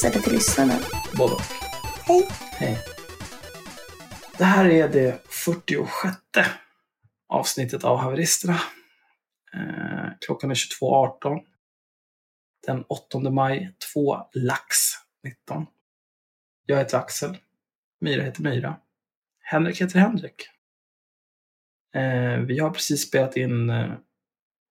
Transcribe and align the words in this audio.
oss 0.00 0.04
eller 0.04 0.22
till 0.22 0.32
lyssnarna? 0.32 0.74
Både 1.18 1.34
och. 1.34 1.42
Hej! 2.08 2.28
Hej. 2.52 2.78
Det 4.38 4.44
här 4.44 4.64
är 4.64 4.88
det 4.88 5.22
46 5.28 6.16
avsnittet 7.28 7.84
av 7.84 7.96
Haveristerna. 7.98 8.60
Eh, 9.54 10.12
klockan 10.20 10.50
är 10.50 10.54
22.18. 10.54 11.40
Den 12.66 12.84
8 12.88 13.30
maj, 13.30 13.74
2 13.92 14.16
lax 14.32 14.76
19. 15.24 15.66
Jag 16.66 16.78
heter 16.78 16.98
Axel. 16.98 17.36
Myra 18.00 18.22
heter 18.22 18.42
Myra. 18.42 18.76
Henrik 19.40 19.80
heter 19.80 19.98
Henrik. 19.98 20.48
Eh, 21.94 22.38
vi 22.38 22.58
har 22.58 22.70
precis 22.70 23.08
spelat 23.08 23.36
in 23.36 23.70
eh, 23.70 23.92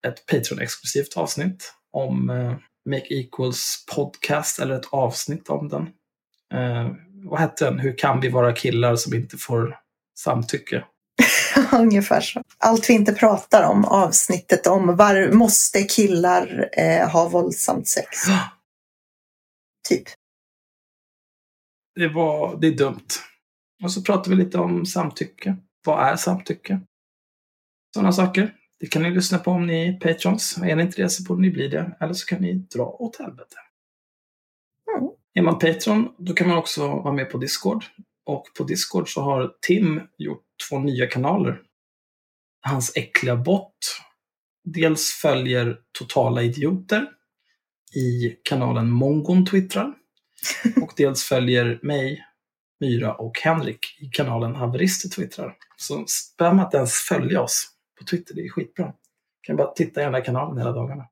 ett 0.08 0.26
Patreon-exklusivt 0.26 1.18
avsnitt 1.18 1.74
om 1.92 2.30
eh, 2.30 2.58
Make 2.90 3.06
Equals 3.10 3.86
podcast, 3.96 4.60
eller 4.60 4.76
ett 4.76 4.88
avsnitt 4.92 5.50
om 5.50 5.70
den. 5.70 5.82
Eh, 6.54 6.92
vad 7.24 7.40
hette 7.40 7.66
den? 7.66 7.80
Hur 7.80 7.98
kan 7.98 8.20
vi 8.20 8.30
vara 8.30 8.56
killar 8.56 8.96
som 8.96 9.14
inte 9.14 9.38
får 9.38 9.80
samtycke? 10.20 10.86
Ungefär 11.74 12.22
så. 12.22 12.42
Allt 12.58 12.90
vi 12.90 12.94
inte 12.94 13.14
pratar 13.14 13.70
om, 13.70 13.86
avsnittet 13.86 14.68
om 14.68 14.96
var 14.96 15.32
måste 15.32 15.84
killar 15.84 16.70
eh, 16.78 17.10
ha 17.10 17.30
våldsamt 17.30 17.88
sex? 17.88 18.18
Typ. 19.90 20.04
Det, 21.96 22.08
var, 22.08 22.58
det 22.62 22.68
är 22.68 22.72
dumt. 22.72 23.08
Och 23.84 23.92
så 23.92 24.02
pratar 24.02 24.32
vi 24.32 24.38
lite 24.38 24.58
om 24.58 24.86
samtycke. 24.86 25.56
Vad 25.86 26.08
är 26.08 26.16
samtycke? 26.16 26.80
Sådana 27.94 28.12
saker. 28.12 28.59
Det 28.80 28.88
kan 28.88 29.04
ni 29.04 29.12
lyssna 29.12 29.38
på 29.38 29.52
om 29.52 29.68
ni 29.68 29.88
är 29.88 29.94
patrons. 29.94 30.58
Är 30.58 30.76
ni 30.76 30.84
inte 30.84 31.02
det 31.02 31.10
så 31.10 31.24
borde 31.24 31.42
ni 31.42 31.52
bli 31.52 31.68
det. 31.68 31.98
Eller 32.00 32.14
så 32.14 32.26
kan 32.26 32.42
ni 32.42 32.54
dra 32.54 32.86
åt 32.86 33.20
helvete. 33.20 33.56
Mm. 34.98 35.10
Är 35.34 35.42
man 35.42 35.60
patron, 35.60 36.14
då 36.18 36.34
kan 36.34 36.48
man 36.48 36.58
också 36.58 36.88
vara 36.88 37.14
med 37.14 37.32
på 37.32 37.38
Discord. 37.38 37.86
Och 38.26 38.46
på 38.58 38.64
Discord 38.64 39.14
så 39.14 39.22
har 39.22 39.54
Tim 39.62 40.02
gjort 40.18 40.44
två 40.70 40.80
nya 40.80 41.08
kanaler. 41.08 41.62
Hans 42.62 42.92
äckliga 42.96 43.36
bot 43.36 43.78
dels 44.64 45.12
följer 45.12 45.78
totala 46.00 46.44
idioter 46.44 47.08
i 47.96 48.38
kanalen 48.44 48.90
Mongon 48.90 49.46
twittrar. 49.46 49.94
Och 50.82 50.94
dels 50.98 51.24
följer 51.24 51.80
mig, 51.84 52.26
Myra 52.80 53.14
och 53.14 53.40
Henrik 53.40 53.98
i 54.00 54.06
kanalen 54.06 54.56
Haverister 54.56 55.10
twittrar. 55.10 55.56
Så 55.78 56.06
behöver 56.38 56.56
man 56.56 56.66
inte 56.66 56.78
ens 56.78 56.94
följa 56.94 57.42
oss 57.42 57.79
på 58.00 58.06
Twitter, 58.06 58.36
det 58.36 58.42
är 58.42 58.50
skitbra. 58.50 58.94
kan 59.42 59.56
bara 59.56 59.72
titta 59.72 60.02
i 60.02 60.04
den 60.04 60.14
här 60.14 60.26
kanalen 60.26 60.58
hela 60.58 60.72
dagarna. 60.72 61.06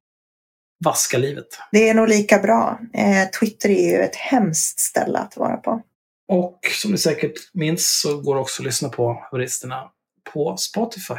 Vaska 0.85 1.17
livet. 1.17 1.47
Det 1.71 1.89
är 1.89 1.93
nog 1.93 2.07
lika 2.07 2.39
bra. 2.39 2.80
Eh, 2.93 3.30
Twitter 3.39 3.69
är 3.69 3.91
ju 3.91 3.97
ett 3.97 4.16
hemskt 4.16 4.80
ställe 4.80 5.19
att 5.19 5.38
vara 5.38 5.58
på. 5.58 5.81
Och 6.27 6.59
som 6.81 6.91
ni 6.91 6.97
säkert 6.97 7.33
minns 7.53 8.02
så 8.02 8.21
går 8.21 8.35
det 8.35 8.41
också 8.41 8.61
att 8.61 8.65
lyssna 8.65 8.89
på 8.89 9.27
Haveristerna 9.31 9.91
på 10.33 10.58
Spotify. 10.58 11.13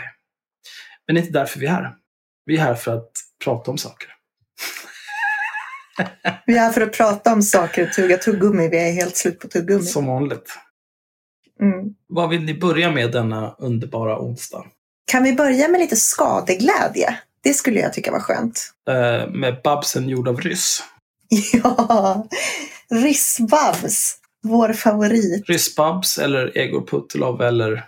Men 1.06 1.14
det 1.14 1.20
är 1.20 1.22
inte 1.22 1.38
därför 1.38 1.60
vi 1.60 1.66
är 1.66 1.70
här. 1.70 1.94
Vi 2.44 2.56
är 2.56 2.60
här 2.60 2.74
för 2.74 2.96
att 2.96 3.10
prata 3.44 3.70
om 3.70 3.78
saker. 3.78 4.08
Vi 6.46 6.56
är 6.56 6.60
här 6.60 6.72
för 6.72 6.80
att 6.80 6.92
prata 6.92 7.32
om 7.32 7.42
saker 7.42 7.86
och 7.86 7.92
tugga 7.92 8.16
tuggummi. 8.16 8.68
Vi 8.68 8.78
är 8.78 8.92
helt 8.92 9.16
slut 9.16 9.38
på 9.38 9.48
tuggummi. 9.48 9.82
Som 9.82 10.06
vanligt. 10.06 10.58
Mm. 11.60 11.94
Vad 12.06 12.30
vill 12.30 12.44
ni 12.44 12.54
börja 12.54 12.90
med 12.90 13.12
denna 13.12 13.54
underbara 13.58 14.20
onsdag? 14.20 14.66
Kan 15.08 15.22
vi 15.22 15.32
börja 15.32 15.68
med 15.68 15.80
lite 15.80 15.96
skadeglädje? 15.96 17.18
Det 17.42 17.54
skulle 17.54 17.80
jag 17.80 17.92
tycka 17.92 18.12
var 18.12 18.20
skönt. 18.20 18.72
Eh, 18.88 19.30
med 19.30 19.60
Babsen 19.64 20.08
gjord 20.08 20.28
av 20.28 20.40
ryss. 20.40 20.82
Ja, 21.52 22.26
Ryssbabs. 22.90 24.16
Vår 24.42 24.72
favorit. 24.72 25.48
Ryss-Babs 25.48 26.18
eller 26.18 26.58
Egor 26.58 26.86
Putilov 26.86 27.42
eller 27.42 27.86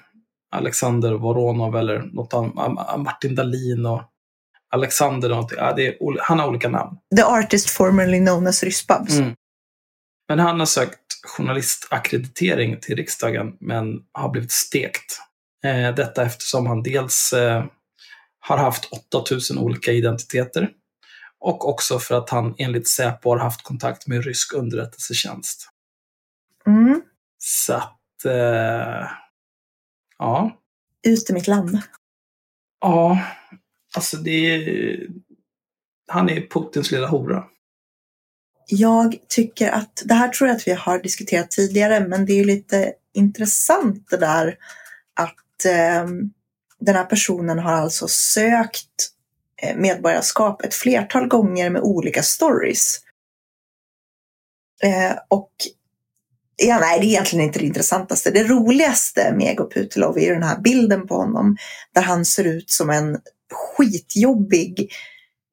Alexander 0.53 1.13
Voronov 1.13 1.77
eller 1.77 1.99
något 1.99 2.35
annat. 2.35 3.01
Martin 3.01 3.35
Dahlin 3.35 3.87
och 3.87 4.03
Alexander 4.71 5.29
någonting. 5.29 5.59
Ja, 5.59 5.73
det 5.73 5.87
är, 5.87 5.97
han 6.21 6.39
har 6.39 6.49
olika 6.49 6.69
namn. 6.69 6.97
The 7.17 7.23
artist 7.23 7.71
formerly 7.71 8.19
known 8.19 8.47
as 8.47 8.63
Ryssbabs. 8.63 9.19
Mm. 9.19 9.35
Men 10.29 10.39
han 10.39 10.59
har 10.59 10.67
sökt 10.67 10.99
journalistakkreditering 11.23 12.81
till 12.81 12.97
riksdagen 12.97 13.53
men 13.61 13.87
har 14.13 14.29
blivit 14.29 14.53
stekt. 14.53 15.21
Eh, 15.65 15.95
detta 15.95 16.23
eftersom 16.23 16.67
han 16.67 16.83
dels 16.83 17.33
eh, 17.33 17.65
har 18.41 18.57
haft 18.57 18.85
8000 18.93 19.59
olika 19.59 19.93
identiteter 19.93 20.71
och 21.39 21.69
också 21.69 21.99
för 21.99 22.15
att 22.15 22.31
han 22.31 22.55
enligt 22.59 22.89
Säpo 22.89 23.31
har 23.31 23.39
haft 23.39 23.63
kontakt 23.63 24.07
med 24.07 24.25
rysk 24.25 24.55
underrättelsetjänst. 24.55 25.69
Mm. 26.67 27.03
Så 27.39 27.75
att, 27.75 28.25
eh, 28.25 29.11
ja. 30.19 30.57
Ut 31.03 31.31
i 31.31 31.33
mitt 31.33 31.47
land. 31.47 31.79
Ja, 32.81 33.19
alltså 33.97 34.17
det 34.17 34.31
är... 34.31 35.07
Han 36.09 36.31
är 36.31 36.41
Putins 36.41 36.91
lilla 36.91 37.07
hora. 37.07 37.45
Jag 38.67 39.17
tycker 39.29 39.71
att, 39.71 40.03
det 40.05 40.15
här 40.15 40.29
tror 40.29 40.49
jag 40.49 40.57
att 40.57 40.67
vi 40.67 40.73
har 40.73 40.99
diskuterat 40.99 41.51
tidigare, 41.51 42.09
men 42.09 42.27
det 42.27 42.33
är 42.33 42.37
ju 42.37 42.45
lite 42.45 42.93
intressant 43.13 44.11
det 44.11 44.17
där 44.17 44.57
att 45.15 45.35
den 46.81 46.95
här 46.95 47.05
personen 47.05 47.59
har 47.59 47.73
alltså 47.73 48.09
sökt 48.09 49.11
eh, 49.63 49.77
medborgarskap 49.77 50.63
ett 50.63 50.75
flertal 50.75 51.29
gånger 51.29 51.71
med 51.71 51.83
olika 51.83 52.23
stories. 52.23 53.01
Eh, 54.83 55.17
och 55.29 55.51
ja, 56.57 56.79
nej, 56.81 57.01
det 57.01 57.07
är 57.07 57.09
egentligen 57.09 57.45
inte 57.45 57.59
det 57.59 57.67
intressantaste. 57.67 58.31
Det 58.31 58.45
roligaste 58.45 59.33
med 59.33 59.53
Ego 59.53 59.71
Putilov 59.71 60.19
är 60.19 60.33
den 60.35 60.43
här 60.43 60.59
bilden 60.61 61.07
på 61.07 61.17
honom 61.17 61.57
där 61.95 62.03
han 62.03 62.25
ser 62.25 62.45
ut 62.45 62.71
som 62.71 62.91
en 62.91 63.19
skitjobbig 63.53 64.91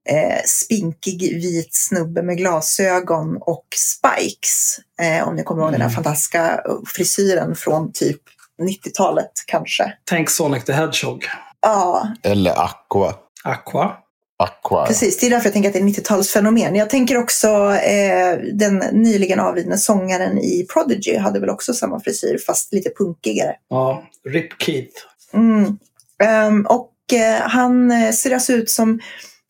eh, 0.09 0.41
spinkig 0.45 1.21
vit 1.21 1.75
snubbe 1.75 2.21
med 2.21 2.37
glasögon 2.37 3.37
och 3.41 3.67
spikes. 3.75 4.79
Eh, 5.01 5.27
om 5.27 5.35
ni 5.35 5.43
kommer 5.43 5.63
ihåg 5.63 5.71
den 5.71 5.81
här 5.81 5.89
Mm. 5.89 5.95
fantastiska 5.95 6.63
frisyren 6.95 7.55
från 7.55 7.91
typ 7.93 8.21
90-talet 8.61 9.31
kanske. 9.47 9.93
Tänk 10.03 10.29
Sonic 10.29 10.63
the 10.63 10.73
Hedgehog. 10.73 11.25
Ja, 11.61 12.07
Eller 12.23 12.51
Aqua. 12.51 13.13
Aqua. 13.43 13.97
Aqua. 14.39 14.85
precis. 14.85 15.19
Det 15.19 15.25
är 15.25 15.29
därför 15.29 15.45
jag 15.45 15.53
tänker 15.53 15.69
att 15.69 15.73
det 15.73 15.79
är 15.79 15.83
90-talsfenomen. 15.83 16.75
Jag 16.75 16.89
tänker 16.89 17.17
också 17.17 17.47
eh, 17.73 18.37
den 18.53 18.77
nyligen 18.77 19.39
avlidne 19.39 19.77
sångaren 19.77 20.37
i 20.37 20.67
Prodigy 20.73 21.17
hade 21.17 21.39
väl 21.39 21.49
också 21.49 21.73
samma 21.73 21.99
frisyr 21.99 22.37
fast 22.45 22.73
lite 22.73 22.89
punkigare. 22.97 23.55
Ja, 23.69 24.03
Rip 24.29 24.61
Keith. 24.61 24.95
Mm. 25.33 25.77
Ehm, 26.23 26.65
och 26.65 26.93
eh, 27.13 27.41
han 27.41 27.91
eh, 27.91 28.11
ser 28.11 28.31
alltså 28.31 28.53
ut 28.53 28.69
som... 28.69 28.99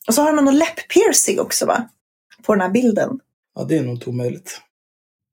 Och 0.08 0.14
så 0.14 0.22
har 0.22 0.32
han 0.32 0.44
någon 0.44 0.58
läpp-piercing 0.58 1.40
också 1.40 1.66
va? 1.66 1.88
På 2.42 2.54
den 2.54 2.60
här 2.60 2.68
bilden. 2.70 3.20
Ja, 3.54 3.64
det 3.64 3.76
är 3.76 3.82
nog 3.82 3.94
inte 3.94 4.10
omöjligt. 4.10 4.60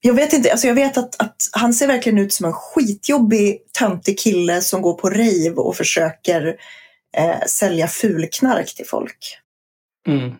Jag 0.05 0.13
vet 0.13 0.33
inte, 0.33 0.51
alltså 0.51 0.67
jag 0.67 0.75
vet 0.75 0.97
att, 0.97 1.21
att 1.21 1.35
han 1.51 1.73
ser 1.73 1.87
verkligen 1.87 2.17
ut 2.17 2.33
som 2.33 2.45
en 2.45 2.53
skitjobbig, 2.53 3.61
töntig 3.71 4.19
kille 4.19 4.61
som 4.61 4.81
går 4.81 4.93
på 4.93 5.09
rave 5.09 5.55
och 5.55 5.75
försöker 5.75 6.57
eh, 7.17 7.45
sälja 7.47 7.87
fulknark 7.87 8.75
till 8.75 8.85
folk. 8.85 9.37
Mm. 10.07 10.35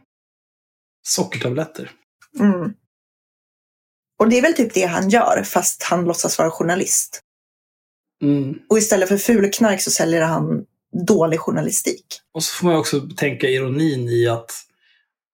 Sockertabletter. 1.07 1.91
Mm. 2.39 2.73
Och 4.19 4.29
det 4.29 4.37
är 4.37 4.41
väl 4.41 4.53
typ 4.53 4.73
det 4.73 4.85
han 4.85 5.09
gör, 5.09 5.43
fast 5.43 5.83
han 5.83 6.05
låtsas 6.05 6.37
vara 6.37 6.51
journalist. 6.51 7.21
Mm. 8.23 8.59
Och 8.69 8.77
istället 8.77 9.09
för 9.09 9.17
fulknark 9.17 9.81
så 9.81 9.91
säljer 9.91 10.21
han 10.21 10.65
dålig 11.07 11.39
journalistik. 11.39 12.05
Och 12.33 12.43
så 12.43 12.55
får 12.55 12.67
man 12.67 12.75
också 12.75 13.01
tänka 13.17 13.47
ironin 13.47 14.09
i 14.09 14.27
att 14.27 14.51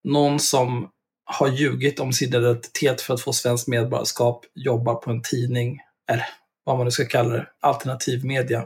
någon 0.04 0.40
som 0.40 0.90
har 1.32 1.48
ljugit 1.48 2.00
om 2.00 2.14
sin 2.14 2.28
identitet 2.30 3.02
för 3.02 3.14
att 3.14 3.22
få 3.22 3.34
svenskt 3.34 3.68
medborgarskap 3.68 4.46
jobbar 4.56 4.96
på 4.96 5.12
en 5.12 5.22
tidning, 5.22 5.80
eller 6.10 6.26
vad 6.64 6.78
man 6.78 6.86
nu 6.86 6.92
ska 6.92 7.06
kalla 7.06 7.34
det, 7.34 7.48
alternativ 7.62 8.26
media, 8.26 8.66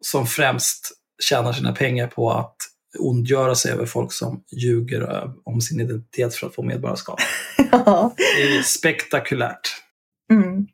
som 0.00 0.26
främst 0.26 0.92
tjänar 1.22 1.52
sina 1.52 1.72
pengar 1.72 2.06
på 2.06 2.30
att 2.32 2.56
ondgöra 2.98 3.54
sig 3.54 3.72
över 3.72 3.86
folk 3.86 4.12
som 4.12 4.42
ljuger 4.52 5.00
ö- 5.00 5.30
om 5.44 5.60
sin 5.60 5.80
identitet 5.80 6.34
för 6.34 6.46
att 6.46 6.54
få 6.54 6.62
medborgarskap. 6.62 7.18
Ja. 7.72 8.14
Det 8.16 8.56
är 8.56 8.62
spektakulärt. 8.62 9.68
mm. 10.32 10.66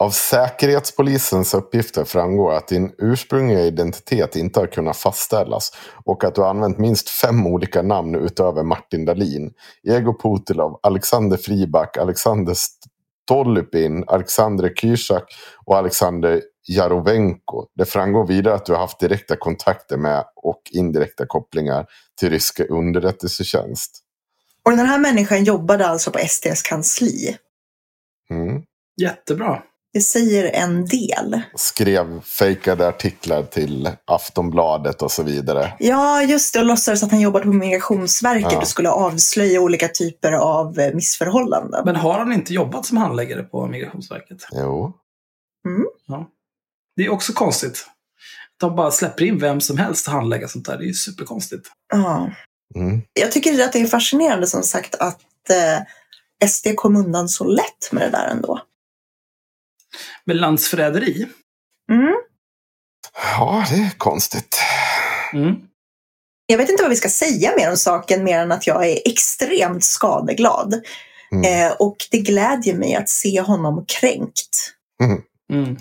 Av 0.00 0.10
Säkerhetspolisens 0.10 1.54
uppgifter 1.54 2.04
framgår 2.04 2.52
att 2.52 2.68
din 2.68 2.94
ursprungliga 2.98 3.60
identitet 3.60 4.36
inte 4.36 4.60
har 4.60 4.66
kunnat 4.66 4.96
fastställas 4.96 5.72
och 6.04 6.24
att 6.24 6.34
du 6.34 6.40
har 6.40 6.50
använt 6.50 6.78
minst 6.78 7.08
fem 7.08 7.46
olika 7.46 7.82
namn 7.82 8.14
utöver 8.14 8.62
Martin 8.62 9.04
Dahlin, 9.04 9.52
Ego 9.88 10.18
Putilov, 10.22 10.80
Alexander 10.82 11.36
Friback, 11.36 11.96
Alexander 11.96 12.54
Stolypin, 13.24 14.04
Alexander 14.06 14.72
Kysak 14.76 15.24
och 15.66 15.76
Alexander 15.76 16.42
Jarovenko. 16.68 17.66
Det 17.74 17.84
framgår 17.84 18.26
vidare 18.26 18.54
att 18.54 18.66
du 18.66 18.72
har 18.72 18.80
haft 18.80 19.00
direkta 19.00 19.36
kontakter 19.36 19.96
med 19.96 20.24
och 20.36 20.62
indirekta 20.70 21.26
kopplingar 21.26 21.86
till 22.20 22.30
ryska 22.30 22.64
underrättelsetjänst. 22.64 24.00
Och 24.64 24.70
den 24.70 24.86
här 24.86 24.98
människan 24.98 25.44
jobbade 25.44 25.86
alltså 25.86 26.10
på 26.10 26.18
STs 26.18 26.62
kansli. 26.62 27.36
Jättebra. 29.00 29.62
Det 29.92 30.00
säger 30.00 30.44
en 30.44 30.86
del. 30.86 31.40
Skrev 31.54 32.20
fejkade 32.20 32.88
artiklar 32.88 33.42
till 33.42 33.90
Aftonbladet 34.04 35.02
och 35.02 35.12
så 35.12 35.22
vidare. 35.22 35.72
Ja, 35.78 36.22
just 36.22 36.54
det. 36.54 36.60
Och 36.60 36.66
låtsades 36.66 37.02
att 37.02 37.10
han 37.10 37.20
jobbade 37.20 37.44
på 37.44 37.52
Migrationsverket 37.52 38.52
Ja. 38.52 38.58
och 38.58 38.68
skulle 38.68 38.90
avslöja 38.90 39.60
olika 39.60 39.88
typer 39.88 40.32
av 40.32 40.78
eh, 40.78 40.94
missförhållanden. 40.94 41.82
Men 41.84 41.96
har 41.96 42.18
han 42.18 42.32
inte 42.32 42.54
jobbat 42.54 42.86
som 42.86 42.96
handläggare 42.96 43.42
på 43.42 43.66
Migrationsverket? 43.66 44.46
Jo. 44.52 44.92
Det 46.96 47.04
är 47.04 47.08
också 47.12 47.32
konstigt. 47.32 47.86
De 48.60 48.76
bara 48.76 48.90
släpper 48.90 49.24
in 49.24 49.38
vem 49.38 49.60
som 49.60 49.78
helst 49.78 50.08
att 50.08 50.14
handlägga 50.14 50.48
sånt 50.48 50.66
där. 50.66 50.78
Det 50.78 50.84
är 50.84 50.88
ju 50.88 50.94
superkonstigt. 50.94 51.68
Ja. 51.92 52.30
Mm. 52.74 53.02
Jag 53.12 53.32
tycker 53.32 53.64
att 53.64 53.72
det 53.72 53.80
är 53.80 53.86
fascinerande 53.86 54.46
som 54.46 54.62
sagt 54.62 54.94
att 54.94 55.20
eh, 55.50 56.48
SD 56.48 56.66
kom 56.76 56.96
undan 56.96 57.28
så 57.28 57.44
lätt 57.44 57.92
med 57.92 58.02
det 58.02 58.10
där 58.10 58.28
ändå. 58.28 58.60
Men 60.30 60.38
landsförräderi? 60.38 61.26
Mm. 61.92 62.14
Ja, 63.36 63.66
det 63.70 63.76
är 63.76 63.90
konstigt. 63.98 64.60
Mm. 65.32 65.56
Jag 66.46 66.58
vet 66.58 66.70
inte 66.70 66.82
vad 66.82 66.90
vi 66.90 66.96
ska 66.96 67.08
säga 67.08 67.52
mer 67.56 67.70
om 67.70 67.76
saken 67.76 68.24
mer 68.24 68.38
än 68.38 68.52
att 68.52 68.66
jag 68.66 68.88
är 68.88 68.98
extremt 69.04 69.84
skadeglad. 69.84 70.82
Mm. 71.32 71.66
Eh, 71.66 71.72
och 71.78 71.96
det 72.10 72.18
glädjer 72.18 72.74
mig 72.74 72.94
att 72.94 73.08
se 73.08 73.40
honom 73.40 73.84
kränkt. 73.86 74.74
Mm. 75.52 75.76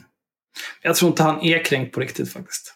Jag 0.81 0.95
tror 0.95 1.11
inte 1.11 1.23
han 1.23 1.41
är 1.41 1.65
kränkt 1.65 1.93
på 1.93 1.99
riktigt 1.99 2.33
faktiskt. 2.33 2.73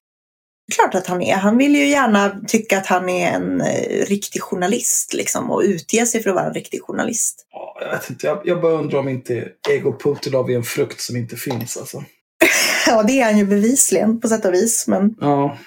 Klart 0.75 0.95
att 0.95 1.07
han 1.07 1.21
är. 1.21 1.36
Han 1.36 1.57
vill 1.57 1.75
ju 1.75 1.88
gärna 1.88 2.39
tycka 2.48 2.77
att 2.77 2.86
han 2.86 3.10
är 3.10 3.31
en 3.31 3.62
eh, 3.62 4.06
riktig 4.06 4.42
journalist 4.42 5.13
liksom, 5.13 5.51
och 5.51 5.62
utge 5.65 6.06
sig 6.06 6.24
för 6.24 6.30
att 6.30 6.36
vara 6.36 6.45
en 6.48 6.54
riktig 6.54 6.81
journalist. 6.81 7.48
Ja, 7.51 7.77
jag 7.81 7.92
vet 7.92 8.10
inte. 8.10 8.27
Jag, 8.27 8.42
jag 8.44 8.62
bara 8.62 8.74
undrar 8.74 9.00
om 9.00 9.10
inte 9.10 9.48
Ego 9.69 10.00
Putilov 10.00 10.51
är 10.51 10.56
en 10.56 10.63
frukt 10.63 11.01
som 11.01 11.15
inte 11.15 11.36
finns. 11.36 11.77
Alltså. 11.77 12.04
Ja, 12.88 13.04
det 13.04 13.19
är 13.19 13.25
han 13.25 13.38
ju 13.38 13.45
bevisligen 13.45 14.19
på 14.19 14.27
sätt 14.27 14.45
och 14.45 14.54
vis. 14.54 14.88
Men 14.88 15.15
Ja. 15.21 15.57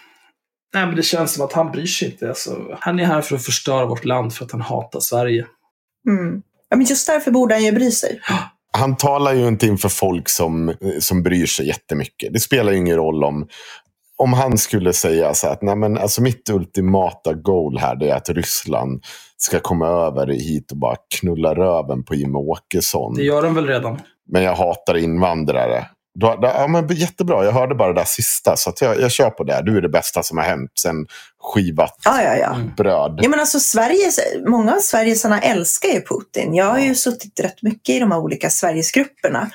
Nej, 0.75 0.87
men 0.87 0.97
det 0.97 1.03
känns 1.03 1.33
som 1.33 1.45
att 1.45 1.53
han 1.53 1.73
bryr 1.73 1.87
sig 1.87 2.11
inte. 2.11 2.29
Alltså, 2.29 2.77
han 2.81 3.01
är 3.01 3.05
här 3.05 3.23
för 3.23 3.37
att 3.37 3.45
förstöra 3.45 3.87
vårt 3.87 4.05
land 4.05 4.35
för 4.35 4.45
att 4.45 4.53
han 4.53 4.61
hatar 4.61 5.01
Sverige. 5.01 5.47
Mm. 6.09 6.43
Ja, 6.69 6.77
men 6.77 6.87
just 6.87 7.07
därför 7.07 7.31
borde 7.31 7.55
han 7.55 7.65
ju 7.65 7.73
bry 7.73 7.91
sig. 7.91 8.21
Han 8.73 8.97
talar 8.97 9.35
ju 9.35 9.49
inte 9.49 9.67
inför 9.67 9.89
folk 9.89 10.29
som, 10.29 10.75
som 11.01 11.23
bryr 11.23 11.47
sig 11.47 11.67
jättemycket. 11.67 12.33
Det 12.33 12.41
spelar 12.41 12.73
ju 12.73 12.79
ingen 12.79 12.97
roll 12.97 13.25
om, 13.25 13.49
om 14.19 14.33
han 14.33 14.59
skulle 14.59 14.93
säga 14.93 15.35
så 15.35 15.47
här 15.47 15.55
att 15.55 15.63
Nej, 15.63 15.77
men 15.77 15.99
alltså 15.99 16.23
mitt 16.23 16.51
ultimata 16.51 17.35
goal 17.35 17.79
här 17.79 17.97
det 17.97 18.11
är 18.11 18.15
att 18.15 18.29
Ryssland 18.29 19.05
ska 19.37 19.61
komma 19.61 19.89
över 19.89 20.27
hit 20.27 20.71
och 20.71 20.79
bara 20.79 20.97
knulla 21.21 21.55
röven 21.55 22.05
på 22.05 22.15
Jimmie 22.15 22.43
Åkesson. 22.43 23.15
Det 23.15 23.23
gör 23.23 23.43
de 23.43 23.55
väl 23.55 23.67
redan? 23.67 24.01
Men 24.29 24.43
jag 24.43 24.55
hatar 24.55 24.97
invandrare. 24.97 25.87
Då, 26.21 26.39
då, 26.43 26.49
ja, 26.49 26.67
men 26.69 26.87
jättebra, 26.89 27.45
jag 27.45 27.53
hörde 27.53 27.75
bara 27.75 27.93
det 27.93 28.01
där 28.01 28.05
sista. 28.05 28.57
Så 28.57 28.71
att 28.71 28.81
jag, 28.81 29.01
jag 29.01 29.11
kör 29.11 29.31
på 29.31 29.45
det. 29.45 29.63
Du 29.65 29.77
är 29.77 29.83
det 29.83 29.89
bästa 29.89 30.23
som 30.23 30.39
har 30.39 30.45
hänt 30.45 30.71
sen 30.81 31.07
skivat 31.41 31.99
Ja, 32.05 32.23
ja, 32.23 32.37
ja. 32.37 32.55
Mm. 32.55 32.75
bröd. 32.77 33.19
Ja, 33.23 33.29
men 33.29 33.41
alltså, 33.41 33.61
Sveriges, 33.61 34.19
många 34.47 34.75
av 34.75 34.79
Sverigesarna 34.79 35.41
älskar 35.41 35.89
ju 35.89 36.01
Putin. 36.01 36.55
Jag 36.55 36.65
har 36.65 36.79
ju 36.79 36.95
suttit 36.95 37.41
rätt 37.41 37.63
mycket 37.63 37.95
i 37.95 37.99
de 37.99 38.13
här 38.13 38.19
olika 38.19 38.51
Sverigesgrupperna. 38.51 39.51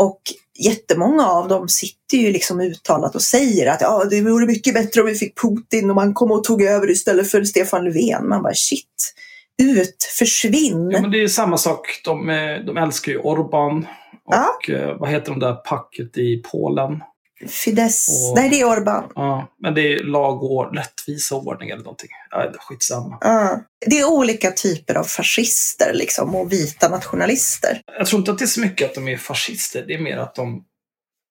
Och 0.00 0.20
jättemånga 0.58 1.26
av 1.26 1.48
dem 1.48 1.68
sitter 1.68 2.18
ju 2.18 2.32
liksom 2.32 2.60
uttalat 2.60 3.14
och 3.14 3.22
säger 3.22 3.70
att 3.70 3.80
ja, 3.80 4.04
det 4.10 4.20
vore 4.20 4.46
mycket 4.46 4.74
bättre 4.74 5.00
om 5.00 5.06
vi 5.06 5.14
fick 5.14 5.40
Putin 5.40 5.90
och 5.90 5.96
man 5.96 6.14
kom 6.14 6.32
och 6.32 6.44
tog 6.44 6.62
över 6.62 6.90
istället 6.90 7.30
för 7.30 7.44
Stefan 7.44 7.84
Löfven. 7.84 8.28
Man 8.28 8.42
bara 8.42 8.54
shit, 8.54 9.14
ut, 9.62 10.04
försvinn. 10.18 10.90
Ja, 10.90 11.00
men 11.00 11.10
det 11.10 11.22
är 11.22 11.28
samma 11.28 11.56
sak. 11.56 12.00
De, 12.04 12.30
eh, 12.30 12.58
de 12.66 12.76
älskar 12.76 13.12
ju 13.12 13.18
Orban. 13.18 13.86
Och 14.24 14.70
eh, 14.70 14.96
vad 14.98 15.10
heter 15.10 15.30
de 15.30 15.38
där 15.38 15.54
packet 15.54 16.18
i 16.18 16.42
Polen? 16.50 17.02
Fidesz, 17.48 18.08
Och- 18.08 18.36
nej 18.38 18.48
det 18.50 18.60
är 18.60 18.64
Orban. 18.68 19.12
Ja, 19.14 19.52
men 19.62 19.74
det 19.74 19.80
är 19.94 20.04
lag 20.04 20.42
och 20.42 20.74
rättvisa 20.76 21.34
och 21.36 21.46
ordning 21.46 21.70
eller 21.70 21.82
någonting. 21.82 22.10
Ja, 22.30 22.52
skitsamma. 22.58 23.18
Ja. 23.20 23.60
Det 23.86 23.98
är 24.00 24.08
olika 24.12 24.50
typer 24.50 24.94
av 24.94 25.04
fascister 25.04 25.94
liksom, 25.94 26.34
och 26.34 26.52
vita 26.52 26.88
nationalister. 26.88 27.80
Jag 27.98 28.06
tror 28.06 28.18
inte 28.18 28.30
att 28.32 28.38
det 28.38 28.44
är 28.44 28.46
så 28.46 28.60
mycket 28.60 28.88
att 28.88 28.94
de 28.94 29.08
är 29.08 29.16
fascister. 29.16 29.84
Det 29.86 29.94
är 29.94 29.98
mer 30.00 30.16
att 30.18 30.34
de, 30.34 30.64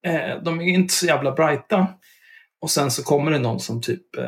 eh, 0.07 0.43
de 0.43 0.61
är 0.61 0.65
inte 0.65 0.93
så 0.93 1.05
jävla 1.05 1.31
brighta. 1.31 1.87
Och 2.61 2.71
sen 2.71 2.91
så 2.91 3.03
kommer 3.03 3.31
det 3.31 3.39
någon 3.39 3.59
som 3.59 3.81
typ, 3.81 4.17
eh, 4.17 4.23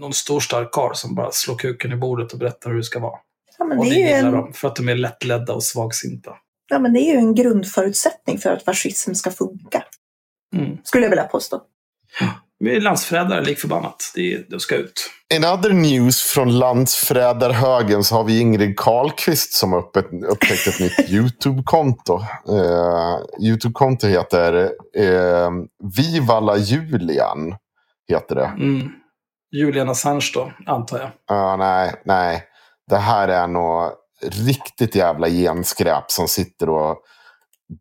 någon 0.00 0.12
stor 0.12 0.40
stark 0.40 0.72
karl 0.72 0.94
som 0.94 1.14
bara 1.14 1.30
slår 1.32 1.56
kuken 1.56 1.92
i 1.92 1.96
bordet 1.96 2.32
och 2.32 2.38
berättar 2.38 2.70
hur 2.70 2.76
det 2.76 2.84
ska 2.84 2.98
vara. 2.98 3.18
Ja, 3.58 3.64
men 3.64 3.78
Och 3.78 3.84
det, 3.84 3.90
det 3.90 3.96
gillar 3.96 4.18
en, 4.18 4.32
de, 4.32 4.52
för 4.52 4.68
att 4.68 4.76
de 4.76 4.88
är 4.88 4.94
lättledda 4.94 5.52
och 5.52 5.62
svagsinta. 5.64 6.30
ja, 6.70 6.78
men 6.78 6.92
det 6.92 7.00
är 7.00 7.12
ju 7.12 7.18
en 7.18 7.34
grundförutsättning 7.34 8.38
för 8.38 8.50
att 8.50 8.62
fascism 8.64 9.12
ska 9.14 9.30
funka. 9.30 9.84
Mm. 10.54 10.78
Skulle 10.84 11.04
jag 11.04 11.10
vilja 11.10 11.24
påstå. 11.24 11.60
Vi 12.58 12.76
är 12.76 12.80
landsförrädare 12.80 13.44
lik 13.44 13.58
förbannat. 13.58 14.12
Det, 14.14 14.50
det 14.50 14.60
ska 14.60 14.76
ut. 14.76 15.10
In 15.34 15.44
other 15.44 15.72
news 15.72 16.22
från 16.22 16.58
landsförrädarhögen 16.58 18.04
så 18.04 18.14
har 18.14 18.24
vi 18.24 18.40
Ingrid 18.40 18.78
Karlqvist 18.78 19.52
som 19.52 19.72
har 19.72 19.78
upptäckt, 19.78 20.12
upptäckt 20.12 20.66
ett 20.66 20.80
nytt 20.80 20.98
YouTube-konto. 21.10 22.20
Eh, 22.48 23.46
YouTube-konto 23.46 24.06
heter 24.06 24.70
eh, 24.96 25.50
Vivala 25.96 26.56
Julian. 26.56 27.56
Heter 28.08 28.34
det. 28.34 28.46
Mm. 28.46 28.88
Julian 29.56 29.88
Assange 29.88 30.30
då, 30.34 30.52
antar 30.66 30.98
jag. 30.98 31.10
Ja, 31.26 31.56
nej, 31.56 31.94
nej. 32.04 32.44
Det 32.90 32.96
här 32.96 33.28
är 33.28 33.46
nog 33.46 33.90
riktigt 34.46 34.94
jävla 34.94 35.28
genskräp 35.28 36.10
som 36.10 36.28
sitter 36.28 36.68
och 36.68 36.96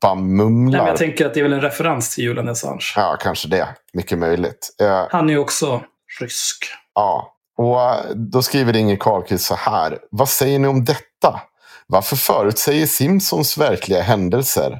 bara 0.01 0.13
Nej, 0.15 0.23
mumlar. 0.23 0.79
men 0.79 0.87
jag 0.87 0.97
tänker 0.97 1.25
att 1.25 1.33
det 1.33 1.39
är 1.39 1.43
väl 1.43 1.53
en 1.53 1.61
referens 1.61 2.15
till 2.15 2.23
Julian 2.23 2.49
Assange. 2.49 2.93
Ja, 2.95 3.17
kanske 3.21 3.47
det. 3.47 3.67
Mycket 3.93 4.17
möjligt. 4.17 4.69
Eh, 4.81 5.05
Han 5.09 5.29
är 5.29 5.33
ju 5.33 5.39
också 5.39 5.81
rysk. 6.19 6.65
Ja, 6.95 7.33
och 7.57 7.81
eh, 7.81 7.95
då 8.15 8.41
skriver 8.41 8.75
Inger 8.75 8.95
Karlqvist 8.95 9.45
så 9.45 9.55
här. 9.55 9.99
Vad 10.11 10.29
säger 10.29 10.59
ni 10.59 10.67
om 10.67 10.85
detta? 10.85 11.41
Varför 11.87 12.15
förutsäger 12.15 12.85
Simpsons 12.85 13.57
verkliga 13.57 14.01
händelser? 14.01 14.79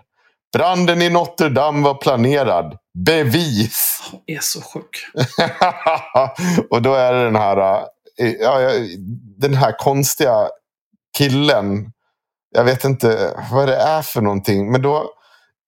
Branden 0.54 1.02
i 1.02 1.10
Notre 1.10 1.50
Dame 1.50 1.84
var 1.84 1.94
planerad. 1.94 2.78
Bevis! 3.06 4.00
Han 4.12 4.20
är 4.28 4.40
så 4.42 4.62
sjuk. 4.62 5.06
och 6.70 6.82
då 6.82 6.94
är 6.94 7.14
det 7.14 7.24
den 7.24 7.36
här, 7.36 7.84
eh, 8.20 8.32
ja, 8.32 8.60
den 9.38 9.54
här 9.54 9.78
konstiga 9.80 10.48
killen. 11.18 11.92
Jag 12.54 12.64
vet 12.64 12.84
inte 12.84 13.36
vad 13.52 13.68
det 13.68 13.76
är 13.76 14.02
för 14.02 14.22
någonting. 14.22 14.72
Men 14.72 14.82
då 14.82 15.14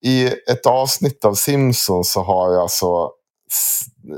i 0.06 0.28
ett 0.28 0.66
avsnitt 0.66 1.26
av 1.26 1.34
Simpsons 1.34 2.12
så 2.12 2.22
har 2.22 2.54
jag 2.54 2.72
så, 2.72 3.12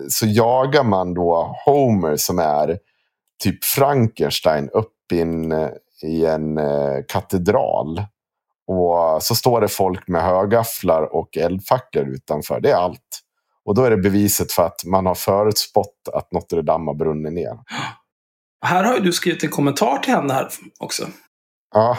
så 0.09 0.25
jagar 0.25 0.83
man 0.83 1.13
då 1.13 1.55
Homer 1.65 2.15
som 2.15 2.39
är 2.39 2.79
typ 3.43 3.65
Frankenstein 3.65 4.69
upp 4.69 5.11
i 5.13 5.21
en, 5.21 5.53
i 6.03 6.25
en 6.25 6.57
eh, 6.57 7.03
katedral. 7.07 8.05
Och 8.67 9.23
så 9.23 9.35
står 9.35 9.61
det 9.61 9.67
folk 9.67 10.07
med 10.07 10.21
högafflar 10.21 11.15
och 11.15 11.37
eldfacklor 11.37 12.07
utanför. 12.07 12.59
Det 12.59 12.71
är 12.71 12.75
allt. 12.75 13.21
Och 13.65 13.75
då 13.75 13.83
är 13.83 13.89
det 13.89 13.97
beviset 13.97 14.51
för 14.51 14.63
att 14.63 14.85
man 14.85 15.05
har 15.05 15.15
förutspått 15.15 16.09
att 16.13 16.31
Notre 16.31 16.61
Dame 16.61 16.89
har 16.89 16.95
brunnit 16.95 17.33
ner. 17.33 17.59
Här 18.65 18.83
har 18.83 18.93
ju 18.93 18.99
du 18.99 19.13
skrivit 19.13 19.43
en 19.43 19.49
kommentar 19.49 19.97
till 19.97 20.13
henne 20.13 20.33
här 20.33 20.49
också. 20.79 21.07
Ja, 21.73 21.97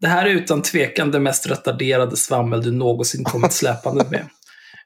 Det 0.00 0.08
här 0.08 0.26
är 0.26 0.30
utan 0.30 0.62
tvekan 0.62 1.10
det 1.10 1.20
mest 1.20 1.46
retarderade 1.46 2.16
svammel 2.16 2.62
du 2.62 2.72
någonsin 2.72 3.24
kommit 3.24 3.52
släpande 3.52 4.04
med. 4.10 4.28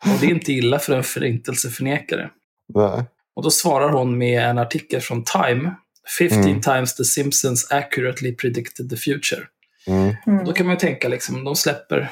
Och 0.00 0.20
det 0.20 0.26
är 0.26 0.30
inte 0.30 0.52
illa 0.52 0.78
för 0.78 0.96
en 0.96 1.04
förintelseförnekare. 1.04 2.30
nej. 2.74 3.04
Och 3.36 3.42
då 3.42 3.50
svarar 3.50 3.88
hon 3.88 4.18
med 4.18 4.42
en 4.50 4.58
artikel 4.58 5.00
från 5.00 5.24
Time. 5.24 5.74
15 6.18 6.38
Mm. 6.44 6.60
times 6.60 6.94
the 6.94 7.04
Simpsons 7.04 7.70
accurately 7.70 8.36
predicted 8.36 8.90
the 8.90 8.96
future. 8.96 9.42
Mm. 9.86 10.14
Mm. 10.26 10.44
Då 10.44 10.52
kan 10.52 10.66
man 10.66 10.74
ju 10.74 10.78
tänka, 10.80 11.08
liksom, 11.08 11.44
de 11.44 11.56
släpper 11.56 12.10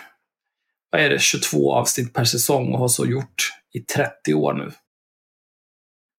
vad 0.90 1.00
är 1.00 1.10
det, 1.10 1.18
22 1.20 1.74
avsnitt 1.74 2.12
per 2.14 2.24
säsong 2.24 2.72
och 2.72 2.78
har 2.78 2.88
så 2.88 3.06
gjort 3.06 3.50
i 3.74 3.80
30 3.80 4.34
år 4.34 4.52
nu. 4.52 4.70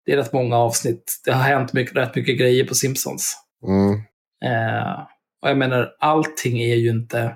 Det 0.05 0.11
är 0.11 0.17
rätt 0.17 0.33
många 0.33 0.57
avsnitt. 0.57 1.21
Det 1.25 1.31
har 1.31 1.43
hänt 1.43 1.73
mycket, 1.73 1.95
rätt 1.95 2.15
mycket 2.15 2.39
grejer 2.39 2.65
på 2.65 2.75
Simpsons. 2.75 3.37
Mm. 3.67 3.93
Eh, 4.45 5.07
och 5.43 5.49
jag 5.49 5.57
menar, 5.57 5.89
allting 5.99 6.61
är 6.61 6.75
ju 6.75 6.89
inte... 6.89 7.35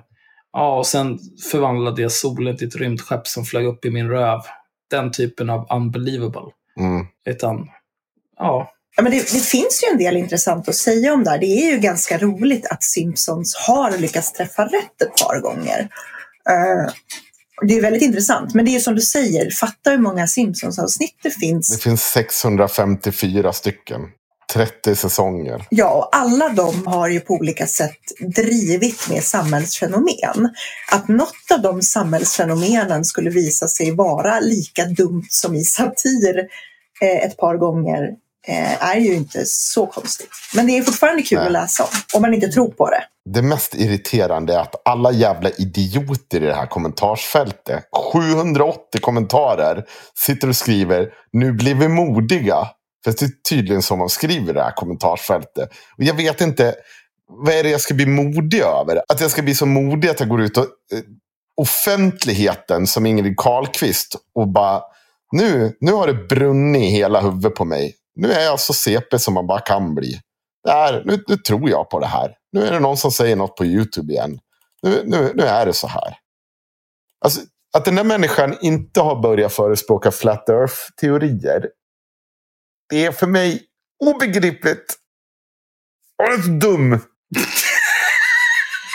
Ja, 0.52 0.78
och 0.78 0.86
sen 0.86 1.18
förvandlade 1.50 2.02
jag 2.02 2.12
solen 2.12 2.56
till 2.56 2.68
ett 2.68 2.76
rymdskepp 2.76 3.26
som 3.26 3.44
flög 3.44 3.66
upp 3.66 3.84
i 3.84 3.90
min 3.90 4.08
röv. 4.08 4.40
Den 4.90 5.12
typen 5.12 5.50
av 5.50 5.66
unbelievable. 5.70 6.50
Mm. 6.80 7.06
Utan, 7.26 7.68
ja, 8.38 8.72
Ja, 8.96 9.02
men 9.02 9.12
det, 9.12 9.18
det 9.18 9.44
finns 9.44 9.84
ju 9.84 9.92
en 9.92 9.98
del 9.98 10.16
intressant 10.16 10.68
att 10.68 10.74
säga 10.74 11.12
om 11.14 11.24
det 11.24 11.30
här. 11.30 11.38
Det 11.38 11.46
är 11.46 11.72
ju 11.72 11.78
ganska 11.78 12.18
roligt 12.18 12.66
att 12.66 12.82
Simpsons 12.82 13.56
har 13.56 13.98
lyckats 13.98 14.32
träffa 14.32 14.64
rätt 14.64 15.02
ett 15.02 15.22
par 15.22 15.40
gånger. 15.40 15.88
Eh, 16.48 16.92
det 17.62 17.74
är 17.78 17.82
väldigt 17.82 18.02
intressant. 18.02 18.54
Men 18.54 18.64
det 18.64 18.70
är 18.70 18.72
ju 18.72 18.80
som 18.80 18.94
du 18.94 19.00
säger, 19.00 19.50
fatta 19.50 19.90
hur 19.90 19.98
många 19.98 20.26
Simpsons-avsnitt 20.26 21.16
det 21.22 21.28
Det 21.28 21.34
finns. 21.34 21.82
finns 21.82 22.02
654 22.02 23.52
stycken. 23.52 24.00
30 24.54 24.96
säsonger. 24.96 25.66
Ja, 25.70 25.90
och 25.90 26.16
alla 26.16 26.48
de 26.48 26.86
har 26.86 27.08
ju 27.08 27.20
på 27.20 27.34
olika 27.34 27.66
sätt 27.66 27.98
drivit 28.36 29.08
med 29.10 29.22
samhällsfenomen. 29.22 30.54
Att 30.92 31.08
något 31.08 31.50
av 31.54 31.62
de 31.62 31.82
samhällsfenomenen 31.82 33.04
skulle 33.04 33.30
visa 33.30 33.68
sig 33.68 33.94
vara 33.94 34.40
lika 34.40 34.84
dumt 34.84 35.26
som 35.28 35.54
i 35.54 35.64
satir 35.64 36.38
eh, 37.00 37.24
ett 37.24 37.36
par 37.36 37.56
gånger 37.56 38.08
eh, 38.46 38.84
är 38.88 38.96
ju 38.96 39.14
inte 39.14 39.42
så 39.46 39.86
konstigt. 39.86 40.30
Men 40.54 40.66
det 40.66 40.78
är 40.78 40.82
fortfarande 40.82 41.22
kul 41.22 41.38
Nej. 41.38 41.46
att 41.46 41.52
läsa 41.52 41.82
om, 41.82 41.90
om 42.14 42.22
man 42.22 42.34
inte 42.34 42.48
tror 42.48 42.70
på 42.70 42.90
det. 42.90 43.04
Det 43.34 43.42
mest 43.42 43.74
irriterande 43.74 44.54
är 44.54 44.58
att 44.58 44.88
alla 44.88 45.12
jävla 45.12 45.50
idioter 45.50 46.42
i 46.42 46.46
det 46.46 46.54
här 46.54 46.66
kommentarsfältet, 46.66 47.84
780 48.12 49.00
kommentarer, 49.00 49.84
sitter 50.26 50.48
och 50.48 50.56
skriver 50.56 51.08
nu 51.32 51.52
blir 51.52 51.74
vi 51.74 51.88
modiga. 51.88 52.68
För 53.04 53.10
det 53.10 53.22
är 53.22 53.30
tydligen 53.48 53.82
så 53.82 53.96
man 53.96 54.08
skriver 54.08 54.50
i 54.50 54.54
det 54.54 54.62
här 54.62 54.72
kommentarsfältet. 54.72 55.70
Och 55.98 56.04
jag 56.04 56.14
vet 56.14 56.40
inte, 56.40 56.74
vad 57.28 57.54
är 57.54 57.62
det 57.62 57.70
jag 57.70 57.80
ska 57.80 57.94
bli 57.94 58.06
modig 58.06 58.60
över? 58.60 59.02
Att 59.08 59.20
jag 59.20 59.30
ska 59.30 59.42
bli 59.42 59.54
så 59.54 59.66
modig 59.66 60.08
att 60.08 60.20
jag 60.20 60.28
går 60.28 60.40
ut 60.40 60.56
och 60.56 60.64
eh, 60.64 61.00
offentligheten 61.56 62.86
som 62.86 63.06
Ingrid 63.06 63.36
Carlqvist 63.36 64.16
och 64.34 64.48
bara 64.48 64.82
nu, 65.32 65.76
nu 65.80 65.92
har 65.92 66.06
det 66.06 66.14
brunnit 66.14 66.82
i 66.82 66.86
hela 66.86 67.20
huvudet 67.20 67.54
på 67.54 67.64
mig. 67.64 67.94
Nu 68.14 68.32
är 68.32 68.44
jag 68.44 68.60
så 68.60 68.72
CP 68.72 69.18
som 69.18 69.34
man 69.34 69.46
bara 69.46 69.60
kan 69.60 69.94
bli. 69.94 70.20
Det 70.64 70.70
här, 70.70 71.02
nu, 71.04 71.24
nu 71.28 71.36
tror 71.36 71.70
jag 71.70 71.90
på 71.90 72.00
det 72.00 72.06
här. 72.06 72.34
Nu 72.52 72.66
är 72.66 72.72
det 72.72 72.80
någon 72.80 72.96
som 72.96 73.10
säger 73.10 73.36
något 73.36 73.56
på 73.56 73.64
YouTube 73.64 74.12
igen. 74.12 74.38
Nu, 74.82 75.02
nu, 75.04 75.32
nu 75.34 75.42
är 75.42 75.66
det 75.66 75.72
så 75.72 75.86
här. 75.86 76.16
Alltså, 77.24 77.40
att 77.76 77.84
den 77.84 77.94
där 77.94 78.04
människan 78.04 78.56
inte 78.60 79.00
har 79.00 79.22
börjat 79.22 79.52
förespråka 79.52 80.10
flat 80.10 80.48
earth-teorier. 80.48 81.68
Det 82.88 83.04
är 83.04 83.12
för 83.12 83.26
mig 83.26 83.62
obegripligt. 84.04 84.94
Och 86.18 86.32
är 86.32 86.42
så 86.42 86.48
dum. 86.48 87.00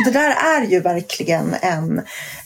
Det 0.05 0.11
där 0.11 0.29
är 0.29 0.67
ju 0.67 0.79
verkligen 0.79 1.55
en, 1.61 1.99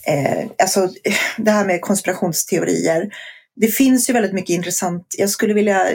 eh, 0.08 0.48
alltså 0.60 0.90
det 1.38 1.52
här 1.52 1.66
med 1.66 1.82
konspirationsteorier. 1.82 3.10
Det 3.56 3.68
finns 3.68 4.10
ju 4.10 4.14
väldigt 4.14 4.34
mycket 4.34 4.50
intressant. 4.50 5.16
Jag 5.18 5.30
skulle 5.30 5.54
vilja 5.54 5.86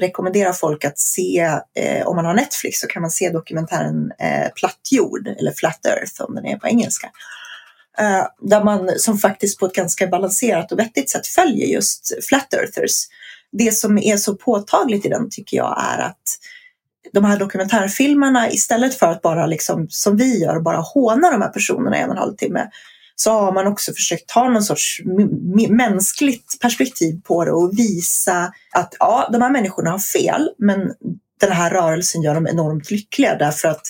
rekommendera 0.00 0.52
folk 0.52 0.84
att 0.84 0.98
se, 0.98 1.40
eh, 1.76 2.06
om 2.06 2.16
man 2.16 2.24
har 2.24 2.34
Netflix 2.34 2.80
så 2.80 2.86
kan 2.86 3.02
man 3.02 3.10
se 3.10 3.30
dokumentären 3.30 4.12
eh, 4.18 4.48
Platt 4.54 4.80
jord, 4.90 5.28
eller 5.28 5.52
Flat 5.52 5.86
Earth 5.86 6.22
om 6.22 6.34
den 6.34 6.46
är 6.46 6.56
på 6.56 6.68
engelska. 6.68 7.10
Eh, 7.98 8.26
där 8.40 8.64
man 8.64 8.98
som 8.98 9.18
faktiskt 9.18 9.58
på 9.58 9.66
ett 9.66 9.74
ganska 9.74 10.06
balanserat 10.06 10.72
och 10.72 10.78
vettigt 10.78 11.10
sätt 11.10 11.26
följer 11.26 11.66
just 11.66 12.12
Flat 12.28 12.54
Earthers. 12.54 13.06
Det 13.58 13.74
som 13.74 13.98
är 13.98 14.16
så 14.16 14.36
påtagligt 14.36 15.06
i 15.06 15.08
den 15.08 15.30
tycker 15.30 15.56
jag 15.56 15.84
är 15.92 15.98
att 15.98 16.38
de 17.12 17.24
här 17.24 17.38
dokumentärfilmerna 17.38 18.50
istället 18.50 18.94
för 18.94 19.06
att 19.06 19.22
bara 19.22 19.46
liksom 19.46 19.86
som 19.88 20.16
vi 20.16 20.42
gör 20.42 20.60
bara 20.60 20.80
håna 20.80 21.30
de 21.30 21.42
här 21.42 21.48
personerna 21.48 21.98
i 21.98 22.00
en 22.00 22.10
och 22.10 22.16
en 22.16 22.22
halv 22.22 22.36
timme 22.36 22.70
så 23.16 23.30
har 23.30 23.52
man 23.52 23.66
också 23.66 23.92
försökt 23.92 24.28
ta 24.28 24.48
någon 24.48 24.62
sorts 24.62 25.00
mänskligt 25.68 26.58
perspektiv 26.60 27.20
på 27.24 27.44
det 27.44 27.52
och 27.52 27.78
visa 27.78 28.52
att 28.72 28.94
ja, 28.98 29.28
de 29.32 29.42
här 29.42 29.50
människorna 29.50 29.90
har 29.90 29.98
fel 29.98 30.50
men 30.58 30.92
den 31.40 31.52
här 31.52 31.70
rörelsen 31.70 32.22
gör 32.22 32.34
dem 32.34 32.46
enormt 32.46 32.90
lyckliga 32.90 33.36
därför 33.36 33.68
att 33.68 33.86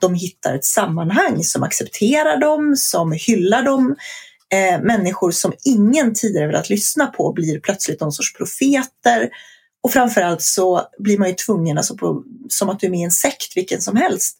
de 0.00 0.14
hittar 0.14 0.54
ett 0.54 0.64
sammanhang 0.64 1.44
som 1.44 1.62
accepterar 1.62 2.36
dem, 2.36 2.76
som 2.76 3.12
hyllar 3.12 3.62
dem. 3.62 3.96
Eh, 4.52 4.80
människor 4.80 5.30
som 5.30 5.52
ingen 5.64 6.14
tidigare 6.14 6.46
velat 6.46 6.70
lyssna 6.70 7.06
på 7.06 7.32
blir 7.32 7.60
plötsligt 7.60 8.00
någon 8.00 8.12
sorts 8.12 8.34
profeter. 8.34 9.28
Och 9.82 9.92
framförallt 9.92 10.42
så 10.42 10.82
blir 10.98 11.18
man 11.18 11.28
ju 11.28 11.34
tvungen, 11.34 11.78
alltså 11.78 11.96
på, 11.96 12.22
som 12.48 12.68
att 12.68 12.80
du 12.80 12.86
är 12.86 12.90
med 12.90 13.00
i 13.00 13.02
en 13.02 13.10
sekt 13.10 13.56
vilken 13.56 13.80
som 13.80 13.96
helst, 13.96 14.38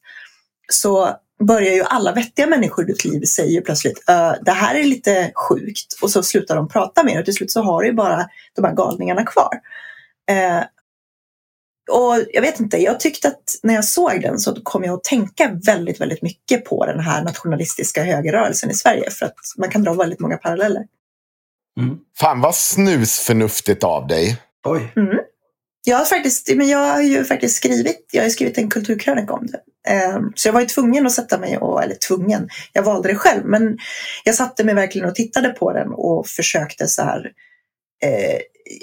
så 0.72 1.16
börjar 1.44 1.72
ju 1.74 1.82
alla 1.82 2.12
vettiga 2.12 2.46
människor 2.46 2.84
i 2.84 2.92
ditt 2.92 3.04
liv 3.04 3.20
säger 3.24 3.50
ju 3.52 3.60
plötsligt 3.60 4.02
"Ö, 4.08 4.34
det 4.42 4.50
här 4.50 4.74
är 4.74 4.84
lite 4.84 5.32
sjukt 5.34 5.98
och 6.02 6.10
så 6.10 6.22
slutar 6.22 6.56
de 6.56 6.68
prata 6.68 7.02
med 7.04 7.12
dig 7.14 7.18
och 7.18 7.24
till 7.24 7.34
slut 7.34 7.50
så 7.50 7.62
har 7.62 7.82
du 7.82 7.88
ju 7.88 7.94
bara 7.94 8.28
de 8.56 8.64
här 8.64 8.74
galningarna 8.74 9.24
kvar. 9.24 9.54
Eh, 10.30 10.62
och 11.88 12.16
jag 12.32 12.42
vet 12.42 12.60
inte, 12.60 12.76
jag 12.78 13.00
tyckte 13.00 13.28
att 13.28 13.42
när 13.62 13.74
jag 13.74 13.84
såg 13.84 14.22
den 14.22 14.38
så 14.38 14.54
kom 14.62 14.84
jag 14.84 14.94
att 14.94 15.04
tänka 15.04 15.58
väldigt, 15.66 16.00
väldigt 16.00 16.22
mycket 16.22 16.64
på 16.64 16.86
den 16.86 17.00
här 17.00 17.24
nationalistiska 17.24 18.02
högerrörelsen 18.02 18.70
i 18.70 18.74
Sverige 18.74 19.10
för 19.10 19.26
att 19.26 19.36
man 19.56 19.70
kan 19.70 19.82
dra 19.82 19.92
väldigt 19.92 20.20
många 20.20 20.36
paralleller. 20.36 20.86
Mm. 21.80 21.98
Fan 22.18 22.40
vad 22.40 22.54
snusförnuftigt 22.54 23.84
av 23.84 24.06
dig. 24.06 24.36
Oj. 24.64 24.92
Jag 25.86 25.96
har, 25.96 26.04
faktiskt, 26.04 26.54
men 26.56 26.68
jag 26.68 26.78
har 26.78 27.02
ju 27.02 27.24
faktiskt 27.24 27.56
skrivit, 27.56 28.08
jag 28.12 28.22
har 28.22 28.30
skrivit 28.30 28.58
en 28.58 28.70
kulturkrönika 28.70 29.32
om 29.32 29.46
det. 29.46 29.60
Eh, 29.92 30.18
Så 30.34 30.48
jag 30.48 30.52
var 30.52 30.60
ju 30.60 30.66
tvungen 30.66 31.06
att 31.06 31.12
sätta 31.12 31.38
mig, 31.38 31.58
och, 31.58 31.82
eller 31.82 31.94
tvungen, 31.94 32.48
jag 32.72 32.82
valde 32.82 33.08
det 33.08 33.14
själv, 33.14 33.44
men 33.44 33.78
jag 34.24 34.34
satte 34.34 34.64
mig 34.64 34.74
verkligen 34.74 35.08
och 35.08 35.14
tittade 35.14 35.48
på 35.48 35.72
den 35.72 35.88
och 35.92 36.26
försökte 36.26 36.88
så 36.88 37.02
här. 37.02 37.32
Eh, 38.02 38.38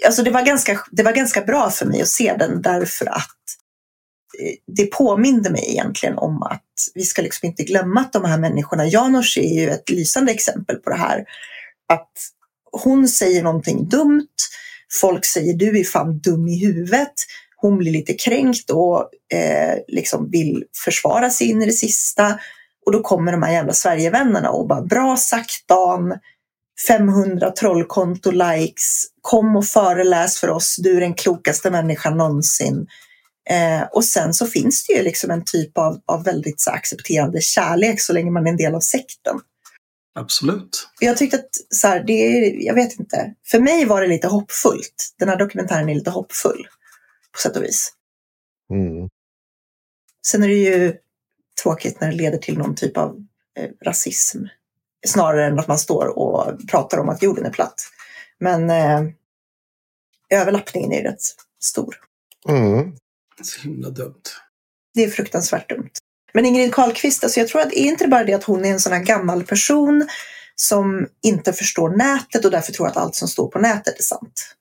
alltså 0.06 0.24
det 0.24 0.32
var, 0.32 0.42
ganska, 0.42 0.80
det 0.92 1.04
var 1.04 1.12
ganska 1.12 1.42
bra 1.42 1.70
för 1.70 1.86
mig 1.86 2.02
att 2.02 2.08
se 2.08 2.36
den 2.40 2.62
därför 2.62 3.06
att 3.06 3.38
eh, 4.40 4.56
det 4.76 4.86
påminde 4.86 5.50
mig 5.50 5.66
egentligen 5.72 6.18
om 6.18 6.44
att 6.44 6.64
vi 6.94 7.04
ska 7.04 7.22
liksom 7.22 7.48
inte 7.48 7.64
glömma 7.64 8.02
att 8.02 8.14
de 8.14 8.26
här 8.26 8.38
människorna, 8.38 8.86
Janos 8.86 9.38
är 9.38 9.62
ju 9.62 9.70
ett 9.70 9.90
lysande 9.90 10.32
exempel 10.32 10.76
på 10.76 10.90
det 10.90 10.96
här, 10.96 11.26
att 11.94 12.12
hon 12.72 13.08
säger 13.08 13.44
någonting 13.44 13.90
dumt, 13.90 14.28
folk 15.02 15.26
säger 15.26 15.54
du 15.54 15.80
är 15.80 15.84
fan 15.84 16.20
dum 16.20 16.48
i 16.48 16.66
huvudet. 16.66 17.14
Hon 17.56 17.78
blir 17.78 17.92
lite 17.92 18.14
kränkt 18.14 18.70
och 18.70 19.10
eh, 19.34 19.78
liksom 19.88 20.30
vill 20.30 20.64
försvara 20.86 21.30
sig 21.30 21.48
in 21.48 21.62
i 21.62 21.66
det 21.66 21.72
sista. 21.72 22.40
Och 22.86 22.92
då 22.92 23.02
kommer 23.02 23.32
de 23.32 23.44
här 23.44 23.54
jävla 23.54 23.74
Sverigevännerna 23.74 24.50
och 24.50 24.68
bara 24.68 24.82
bra 24.82 25.18
sagt 25.18 25.68
Dan, 25.68 26.20
500 26.88 27.52
trollkonto-likes, 27.52 29.06
kom 29.22 29.56
och 29.56 29.66
föreläs 29.66 30.40
för 30.40 30.50
oss, 30.50 30.76
du 30.80 30.98
är 30.98 31.02
den 31.02 31.14
klokaste 31.14 31.72
människan 31.72 32.18
någonsin. 32.18 32.88
Eh, 33.50 33.82
och 33.92 34.06
sen 34.06 34.34
så 34.34 34.48
finns 34.48 34.86
det 34.86 34.94
ju 34.94 35.04
liksom 35.04 35.32
en 35.32 35.46
typ 35.46 35.78
av, 35.78 36.02
av 36.06 36.24
väldigt 36.24 36.62
så 36.62 36.72
accepterande 36.72 37.42
kärlek 37.42 38.02
så 38.02 38.14
länge 38.14 38.32
man 38.32 38.48
är 38.48 38.52
en 38.52 38.58
del 38.58 38.76
av 38.76 38.80
sekten. 38.80 39.40
Absolut. 40.16 40.88
Jag 41.00 41.18
tyckte 41.18 41.38
att, 41.38 41.50
så 41.70 41.88
här, 41.88 42.04
det 42.08 42.14
är, 42.14 42.66
jag 42.66 42.74
vet 42.74 43.00
inte, 43.00 43.34
för 43.52 43.60
mig 43.60 43.86
var 43.86 44.02
det 44.02 44.08
lite 44.08 44.28
hoppfullt. 44.28 45.14
Den 45.20 45.30
här 45.30 45.38
dokumentären 45.38 45.90
är 45.90 45.96
lite 45.96 46.10
hoppfull 46.10 46.68
på 47.32 47.40
sätt 47.40 47.58
och 47.58 47.64
vis. 47.64 47.94
Mm. 48.74 49.10
Sen 50.28 50.44
är 50.44 50.48
det 50.48 50.54
ju 50.54 50.96
tråkigt 51.64 52.02
när 52.02 52.08
det 52.08 52.16
leder 52.16 52.38
till 52.38 52.58
någon 52.58 52.76
typ 52.76 52.98
av 52.98 53.26
eh, 53.60 53.70
rasism. 53.86 54.44
Snarare 55.06 55.46
än 55.46 55.60
att 55.60 55.68
man 55.68 55.80
står 55.80 56.18
och 56.20 56.68
pratar 56.68 56.98
om 56.98 57.10
att 57.10 57.24
jorden 57.24 57.46
är 57.46 57.52
platt. 57.52 57.82
Men 58.40 58.70
eh, 58.70 59.02
överlappningen 60.30 60.92
är 60.92 61.04
rätt 61.04 61.22
stor. 61.60 61.96
Mm. 62.50 62.96
Så 63.42 63.62
himla 63.62 63.90
dumt. 63.90 64.24
Det 64.94 65.04
är 65.04 65.10
fruktansvärt 65.10 65.70
dumt. 65.70 65.92
Men 66.34 66.46
Ingrid 66.46 66.74
Carlqvist, 66.74 67.24
alltså 67.24 67.40
jag 67.40 67.50
tror 67.50 67.62
att 67.62 67.70
det 67.70 67.80
är 67.80 67.88
inte 67.88 68.08
bara 68.08 68.24
det 68.24 68.34
att 68.34 68.44
hon 68.44 68.66
är 68.66 68.70
en 68.70 68.80
sån 68.80 68.94
här 68.94 69.04
gammal 69.04 69.44
person 69.44 70.08
som 70.56 71.08
inte 71.22 71.54
förstår 71.54 71.90
nätet 71.90 72.46
och 72.46 72.52
därför 72.52 72.72
tror 72.72 72.88
att 72.88 72.98
allt 72.98 73.16
som 73.16 73.28
står 73.28 73.48
på 73.48 73.60
nätet 73.60 74.00
är 74.00 74.04
sant. 74.04 74.56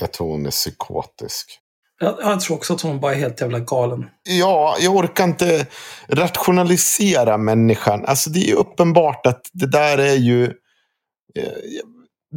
Jag 0.00 0.12
tror 0.12 0.30
hon 0.30 0.46
är 0.46 0.50
psykotisk. 0.50 1.60
Jag, 2.00 2.16
jag 2.20 2.40
tror 2.40 2.56
också 2.56 2.74
att 2.74 2.80
hon 2.80 3.00
bara 3.00 3.14
är 3.14 3.18
helt 3.18 3.40
jävla 3.40 3.58
galen. 3.60 4.04
Ja, 4.22 4.76
jag 4.80 4.96
orkar 4.96 5.24
inte 5.24 5.66
rationalisera 6.08 7.38
människan. 7.38 8.04
Alltså 8.04 8.30
det 8.30 8.38
är 8.40 8.46
ju 8.46 8.54
uppenbart 8.54 9.26
att 9.26 9.40
det 9.52 9.66
där 9.70 9.98
är 9.98 10.14
ju... 10.14 10.44
eh, 10.44 11.52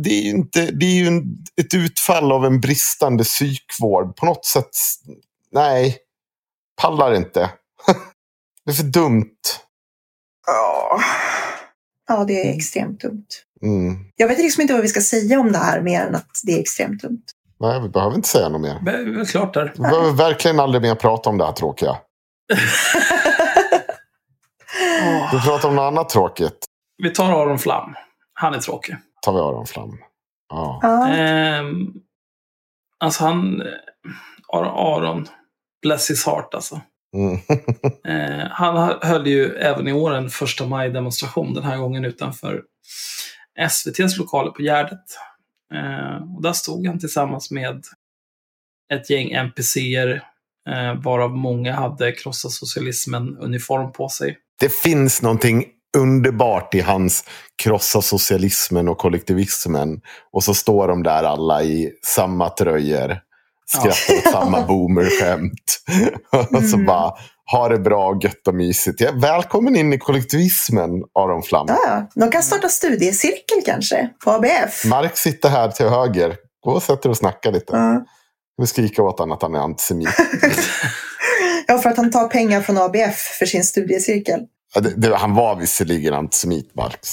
Det 0.03 0.09
är 0.09 0.21
ju, 0.21 0.29
inte, 0.29 0.71
det 0.71 0.85
är 0.85 0.93
ju 1.03 1.21
ett 1.61 1.73
utfall 1.73 2.31
av 2.31 2.45
en 2.45 2.61
bristande 2.61 3.23
psykvård. 3.23 4.15
På 4.15 4.25
något 4.25 4.45
sätt, 4.45 4.69
nej. 5.51 5.97
Pallar 6.81 7.13
inte. 7.13 7.49
Det 8.65 8.71
är 8.71 8.75
för 8.75 8.83
dumt. 8.83 9.35
Ja, 10.47 10.99
ja 12.07 12.23
det 12.25 12.33
är 12.41 12.43
Mm. 12.45 12.57
extremt 12.57 13.01
dumt. 13.01 13.25
Mm. 13.61 13.97
Jag 14.15 14.27
vet 14.27 14.37
liksom 14.37 14.61
inte 14.61 14.73
vad 14.73 14.81
vi 14.81 14.87
ska 14.87 15.01
säga 15.01 15.39
om 15.39 15.51
det 15.51 15.57
här 15.57 15.81
mer 15.81 16.01
än 16.01 16.15
att 16.15 16.29
det 16.43 16.51
är 16.55 16.59
extremt 16.59 17.01
dumt. 17.01 17.23
Nej, 17.59 17.81
vi 17.81 17.89
behöver 17.89 18.15
inte 18.15 18.27
säga 18.27 18.49
något 18.49 18.61
mer. 18.61 18.79
Det 18.81 18.91
är 18.91 19.25
klart 19.25 19.53
där. 19.53 19.73
Vi 19.75 19.81
behöver 19.81 20.11
verkligen 20.11 20.59
aldrig 20.59 20.81
mer 20.81 20.95
prata 20.95 21.29
om 21.29 21.37
det 21.37 21.45
här 21.45 21.51
tråkiga. 21.51 21.97
Vi 25.31 25.39
pratar 25.41 25.69
om 25.69 25.75
något 25.75 25.83
annat 25.83 26.09
tråkigt. 26.09 26.65
Vi 26.97 27.09
tar 27.09 27.41
Aron 27.41 27.59
Flam. 27.59 27.95
Han 28.33 28.53
är 28.53 28.59
tråkig. 28.59 28.95
tar 29.21 29.33
vi 29.33 29.39
Aron 29.39 29.65
Flam. 29.65 29.97
Ja. 30.49 30.79
Ja. 30.81 31.07
Ehm, 31.07 31.87
alltså 32.99 33.23
han... 33.23 33.63
Aron, 34.53 34.67
Aron, 34.67 35.27
bless 35.81 36.09
his 36.09 36.25
heart 36.25 36.53
alltså. 36.53 36.81
Mm. 37.15 37.37
Eh, 38.07 38.47
han 38.51 38.99
höll 39.01 39.27
ju 39.27 39.55
även 39.55 39.87
i 39.87 39.93
år 39.93 40.13
en 40.13 40.29
första 40.29 40.65
maj-demonstration, 40.65 41.53
den 41.53 41.63
här 41.63 41.77
gången 41.77 42.05
utanför 42.05 42.61
SVTs 43.59 44.17
lokaler 44.17 44.51
på 44.51 44.61
Gärdet. 44.61 45.03
Eh, 45.73 46.35
och 46.35 46.41
där 46.41 46.53
stod 46.53 46.87
han 46.87 46.99
tillsammans 46.99 47.51
med 47.51 47.83
ett 48.93 49.09
gäng 49.09 49.31
NPCer 49.31 50.23
eh, 50.69 50.93
varav 51.03 51.31
många 51.37 51.73
hade 51.73 52.11
krossa 52.11 52.49
socialismen-uniform 52.49 53.91
på 53.91 54.09
sig. 54.09 54.37
Det 54.59 54.73
finns 54.73 55.21
någonting 55.21 55.65
underbart 55.97 56.75
i 56.75 56.81
hans 56.81 57.23
krossa 57.63 58.01
socialismen 58.01 58.87
och 58.87 58.97
kollektivismen. 58.97 60.01
Och 60.31 60.43
så 60.43 60.53
står 60.53 60.87
de 60.87 61.03
där 61.03 61.23
alla 61.23 61.63
i 61.63 61.91
samma 62.05 62.49
tröjor. 62.49 63.19
Skrattar 63.65 64.17
åt 64.17 64.33
samma 64.33 64.61
boomerskämt. 64.67 65.81
och 66.51 66.63
så 66.63 66.75
Mm. 66.75 66.85
bara, 66.85 67.13
ha 67.51 67.69
det 67.69 67.79
bra, 67.79 68.19
gött 68.23 68.47
och 68.47 68.55
mysigt. 68.55 69.01
Ja, 69.01 69.11
välkommen 69.15 69.75
in 69.75 69.93
i 69.93 69.97
kollektivismen, 69.97 70.89
Aron 71.19 71.43
Flam. 71.43 71.65
Ja. 71.69 72.09
De 72.15 72.31
kan 72.31 72.43
starta 72.43 72.69
studiecirkel 72.69 73.57
kanske 73.65 74.09
på 74.23 74.31
ABF. 74.31 74.85
Mark 74.85 75.17
sitter 75.17 75.49
här 75.49 75.71
till 75.71 75.85
höger. 75.85 76.35
Gå 76.65 76.71
och 76.71 76.83
sätt 76.83 77.01
dig 77.01 77.09
och 77.09 77.17
snacka 77.17 77.51
lite. 77.51 77.75
Ja. 77.75 78.05
Vi 78.57 78.67
skrika 78.67 79.03
åt 79.03 79.19
honom 79.19 79.35
att 79.35 79.41
han 79.41 79.55
är 79.55 79.59
antisemit. 79.59 80.09
ja, 81.67 81.77
för 81.77 81.89
att 81.89 81.97
han 81.97 82.11
tar 82.11 82.27
pengar 82.27 82.61
från 82.61 82.77
ABF 82.77 83.17
för 83.39 83.45
sin 83.45 83.63
studiecirkel. 83.63 84.39
Ja, 84.75 84.81
det, 84.81 84.93
det, 84.95 85.15
han 85.15 85.35
var 85.35 85.55
visserligen 85.55 86.13
antisemit, 86.13 86.75
Marx. 86.75 87.09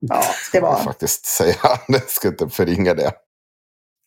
Ja, 0.00 0.22
det 0.52 0.60
var. 0.60 0.76
faktiskt 0.76 1.26
säga. 1.26 1.54
Jag 1.88 2.10
ska 2.10 2.28
inte 2.28 2.48
förringa 2.48 2.94
det. 2.94 3.12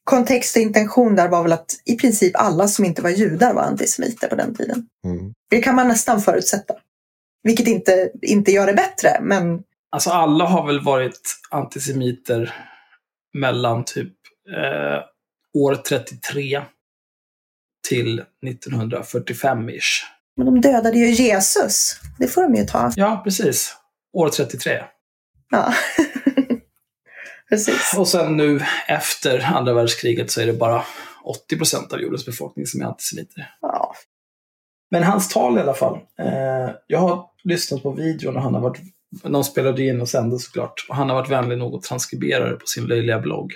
Kontext 0.03 0.55
och 0.55 0.62
intention 0.62 1.15
där 1.15 1.29
var 1.29 1.43
väl 1.43 1.53
att 1.53 1.65
i 1.86 1.95
princip 1.98 2.36
alla 2.36 2.67
som 2.67 2.86
inte 2.86 3.01
var 3.01 3.10
judar 3.10 3.53
var 3.53 3.62
antisemiter 3.62 4.27
på 4.27 4.36
den 4.36 4.55
tiden. 4.55 4.88
Mm. 5.05 5.33
Det 5.50 5.62
kan 5.62 5.75
man 5.75 5.88
nästan 5.88 6.22
förutsätta. 6.22 6.74
Vilket 7.43 7.67
inte, 7.67 8.12
inte 8.22 8.51
gör 8.51 8.67
det 8.67 8.74
bättre, 8.74 9.10
men 9.22 9.63
Alltså 9.93 10.10
alla 10.10 10.45
har 10.45 10.67
väl 10.67 10.83
varit 10.83 11.19
antisemiter 11.50 12.53
mellan 13.33 13.86
typ 13.86 14.13
eh, 14.50 15.03
år 15.53 15.75
33 15.75 16.62
till 17.89 18.24
1945-ish. 18.45 20.03
Men 20.38 20.45
de 20.45 20.62
dödade 20.62 20.98
ju 20.98 21.10
Jesus. 21.10 22.00
Det 22.19 22.27
får 22.27 22.41
de 22.43 22.55
ju 22.55 22.65
ta. 22.65 22.91
Ja, 22.95 23.22
precis. 23.24 23.75
År 24.13 24.29
33. 24.29 24.83
Ja. 25.50 25.74
Precis. 27.50 27.93
Och 27.97 28.07
sen 28.07 28.38
nu 28.38 28.62
efter 28.88 29.39
andra 29.55 29.73
världskriget 29.73 30.31
så 30.31 30.41
är 30.41 30.45
det 30.45 30.53
bara 30.53 30.83
80 31.23 31.57
procent 31.57 31.93
av 31.93 32.01
jordens 32.01 32.25
befolkning 32.25 32.65
som 32.65 32.81
är 32.81 32.85
antisemiter. 32.85 33.50
Ja. 33.62 33.95
Men 34.91 35.03
hans 35.03 35.29
tal 35.29 35.57
i 35.57 35.62
alla 35.62 35.73
fall. 35.73 35.95
Eh, 36.19 36.75
jag 36.88 37.00
har 37.00 37.25
lyssnat 37.43 37.83
på 37.83 37.91
videon 37.91 38.35
och 38.35 38.41
han 38.41 38.53
har 38.53 38.62
varit, 38.62 38.81
de 39.23 39.43
spelade 39.43 39.83
in 39.83 40.01
och 40.01 40.09
sände 40.09 40.39
såklart. 40.39 40.85
Och 40.89 40.95
han 40.95 41.09
har 41.09 41.15
varit 41.15 41.29
vänlig 41.29 41.57
nog 41.57 41.75
att 41.75 41.83
transkribera 41.83 42.50
det 42.50 42.55
på 42.55 42.65
sin 42.65 42.85
löjliga 42.85 43.19
blogg. 43.19 43.53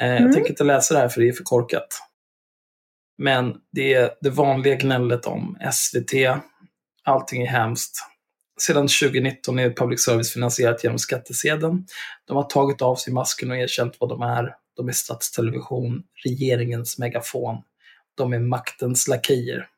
Eh, 0.00 0.06
Jag 0.08 0.16
Mm. 0.20 0.32
tänker 0.32 0.50
inte 0.50 0.64
läsa 0.64 0.94
det 0.94 1.00
här 1.00 1.08
för 1.08 1.20
det 1.20 1.28
är 1.28 1.32
för 1.32 1.44
korkat. 1.44 1.88
Men 3.18 3.54
det 3.72 3.94
är 3.94 4.10
det 4.20 4.30
vanliga 4.30 4.74
gnället 4.74 5.26
om 5.26 5.56
SVT. 5.72 6.14
Allting 7.04 7.42
är 7.42 7.46
hemskt. 7.46 7.98
Sedan 8.60 8.88
2019 8.88 9.58
är 9.58 9.70
public 9.70 10.04
service 10.04 10.32
finansierat 10.32 10.84
genom 10.84 10.98
skattesedeln. 10.98 11.86
De 12.24 12.36
har 12.36 12.44
tagit 12.44 12.82
av 12.82 12.96
sig 12.96 13.12
masken 13.12 13.50
och 13.50 13.56
erkänt 13.56 13.96
vad 14.00 14.08
de 14.08 14.22
är. 14.22 14.54
De 14.76 14.88
är 14.88 14.92
statstelevision, 14.92 16.02
regeringens 16.24 16.98
megafon. 16.98 17.62
De 18.14 18.32
är 18.32 18.38
maktens 18.38 19.08
lakejer. 19.08 19.68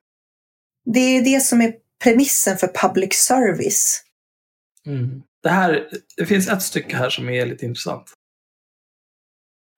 Det 0.85 1.01
är 1.01 1.25
det 1.25 1.41
som 1.41 1.61
är 1.61 1.75
premissen 2.03 2.57
för 2.57 2.89
public 2.89 3.15
service. 3.15 4.03
Mm. 4.87 5.23
Det, 5.43 5.49
här, 5.49 5.89
det 6.17 6.27
finns 6.27 6.49
ett 6.49 6.63
stycke 6.63 6.97
här 6.97 7.11
som 7.11 7.29
är 7.29 7.47
lite 7.47 7.67
intressant. 7.67 8.13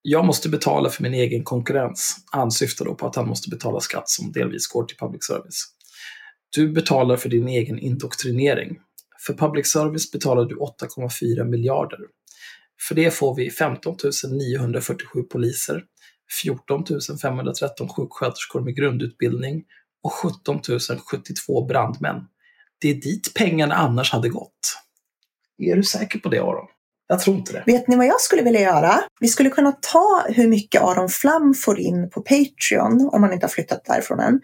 Jag 0.02 0.24
måste 0.24 0.48
betala 0.48 0.90
för 0.90 1.02
min 1.02 1.14
egen 1.14 1.44
konkurrens. 1.44 2.16
Han 2.32 2.50
syftar 2.50 2.84
då 2.84 2.94
på 2.94 3.06
att 3.06 3.16
han 3.16 3.28
måste 3.28 3.50
betala 3.50 3.80
skatt 3.80 4.08
som 4.08 4.32
delvis 4.32 4.66
går 4.66 4.84
till 4.84 4.96
public 4.96 5.26
service. 5.26 5.66
Du 6.56 6.72
betalar 6.72 7.16
för 7.16 7.28
din 7.28 7.48
egen 7.48 7.78
indoktrinering. 7.78 8.78
För 9.26 9.34
public 9.34 9.72
service 9.72 10.10
betalar 10.10 10.44
du 10.44 10.56
8,4 10.56 11.44
miljarder. 11.44 11.98
För 12.88 12.94
det 12.94 13.10
får 13.10 13.34
vi 13.34 13.50
15 13.50 13.96
947 14.30 15.22
poliser, 15.22 15.84
14 16.42 16.84
513 17.22 17.88
sjuksköterskor 17.88 18.60
med 18.60 18.76
grundutbildning 18.76 19.64
och 20.02 20.12
17 20.12 20.60
072 21.10 21.66
brandmän. 21.66 22.16
Det 22.80 22.90
är 22.90 22.94
dit 22.94 23.34
pengarna 23.34 23.74
annars 23.74 24.12
hade 24.12 24.28
gått. 24.28 24.76
Är 25.58 25.76
du 25.76 25.82
säker 25.82 26.18
på 26.18 26.28
det, 26.28 26.38
Aron? 26.38 26.66
Jag 27.06 27.20
tror 27.20 27.36
inte 27.36 27.52
det. 27.52 27.62
Vet 27.66 27.88
ni 27.88 27.96
vad 27.96 28.06
jag 28.06 28.20
skulle 28.20 28.42
vilja 28.42 28.60
göra? 28.60 29.00
Vi 29.20 29.28
skulle 29.28 29.50
kunna 29.50 29.72
ta 29.72 30.26
hur 30.28 30.48
mycket 30.48 30.82
Aron 30.82 31.08
Flam 31.08 31.54
får 31.54 31.80
in 31.80 32.10
på 32.10 32.22
Patreon, 32.22 33.10
om 33.12 33.22
han 33.22 33.32
inte 33.32 33.46
har 33.46 33.50
flyttat 33.50 33.84
därifrån 33.84 34.20
än, 34.20 34.40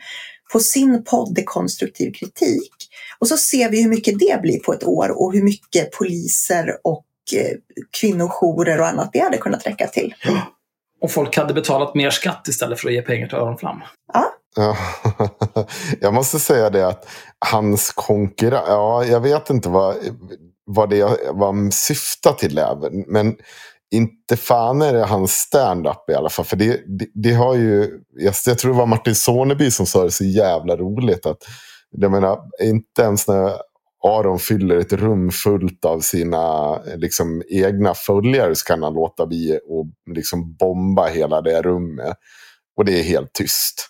på 0.52 0.60
sin 0.60 1.04
podd 1.04 1.44
Konstruktiv 1.44 2.12
kritik. 2.12 2.85
Och 3.18 3.28
så 3.28 3.36
ser 3.36 3.70
vi 3.70 3.82
hur 3.82 3.90
mycket 3.90 4.18
det 4.18 4.42
blir 4.42 4.58
på 4.58 4.72
ett 4.72 4.84
år 4.84 5.22
och 5.22 5.32
hur 5.32 5.42
mycket 5.42 5.92
poliser 5.92 6.76
och 6.84 7.06
eh, 7.36 7.56
kvinnojourer 8.00 8.80
och 8.80 8.86
annat 8.86 9.10
det 9.12 9.18
hade 9.18 9.38
kunnat 9.38 9.66
räcka 9.66 9.86
till. 9.86 10.14
Och 11.00 11.10
folk 11.10 11.36
hade 11.36 11.54
betalat 11.54 11.94
mer 11.94 12.10
skatt 12.10 12.48
istället 12.48 12.80
för 12.80 12.88
att 12.88 12.94
ge 12.94 13.02
pengar 13.02 13.26
till 13.26 13.36
Aron 13.36 13.58
Flam. 13.58 13.80
Ja. 14.12 14.32
Jag 16.00 16.14
måste 16.14 16.38
säga 16.38 16.70
det 16.70 16.86
att 16.86 17.08
hans 17.50 17.92
konkurrens, 17.94 18.64
ja 18.66 19.04
jag 19.04 19.20
vet 19.20 19.50
inte 19.50 19.68
vad, 19.68 19.96
vad 20.66 20.90
det 20.90 21.18
vad 21.32 21.54
han 21.54 21.72
syftar 21.72 22.32
till 22.32 22.58
även. 22.58 23.04
Men 23.06 23.36
inte 23.90 24.36
fan 24.36 24.82
är 24.82 24.92
det 24.92 25.04
hans 25.04 25.32
stand-up 25.32 26.10
i 26.10 26.14
alla 26.14 26.30
fall. 26.30 26.44
För 26.44 26.56
det, 26.56 26.98
det, 26.98 27.06
det 27.14 27.32
har 27.32 27.54
ju, 27.54 28.00
jag, 28.14 28.34
jag 28.46 28.58
tror 28.58 28.72
det 28.72 28.78
var 28.78 28.86
Martin 28.86 29.14
Soneby 29.14 29.70
som 29.70 29.86
sa 29.86 30.04
det 30.04 30.10
så 30.10 30.24
jävla 30.24 30.76
roligt. 30.76 31.26
att 31.26 31.42
Jag 31.96 32.10
menar, 32.10 32.40
inte 32.62 33.02
ens 33.02 33.28
när 33.28 33.52
Aron 34.04 34.38
fyller 34.38 34.76
ett 34.76 34.92
rum 34.92 35.30
fullt 35.30 35.84
av 35.84 36.00
sina 36.00 36.76
liksom, 36.82 37.42
egna 37.48 37.94
följare 37.94 38.54
så 38.54 38.64
kan 38.64 38.82
han 38.82 38.94
låta 38.94 39.26
bli 39.26 39.58
och 39.68 39.86
liksom 40.14 40.56
bomba 40.56 41.06
hela 41.06 41.40
det 41.40 41.62
rummet. 41.62 42.16
Och 42.76 42.84
det 42.84 43.00
är 43.00 43.02
helt 43.02 43.32
tyst. 43.32 43.88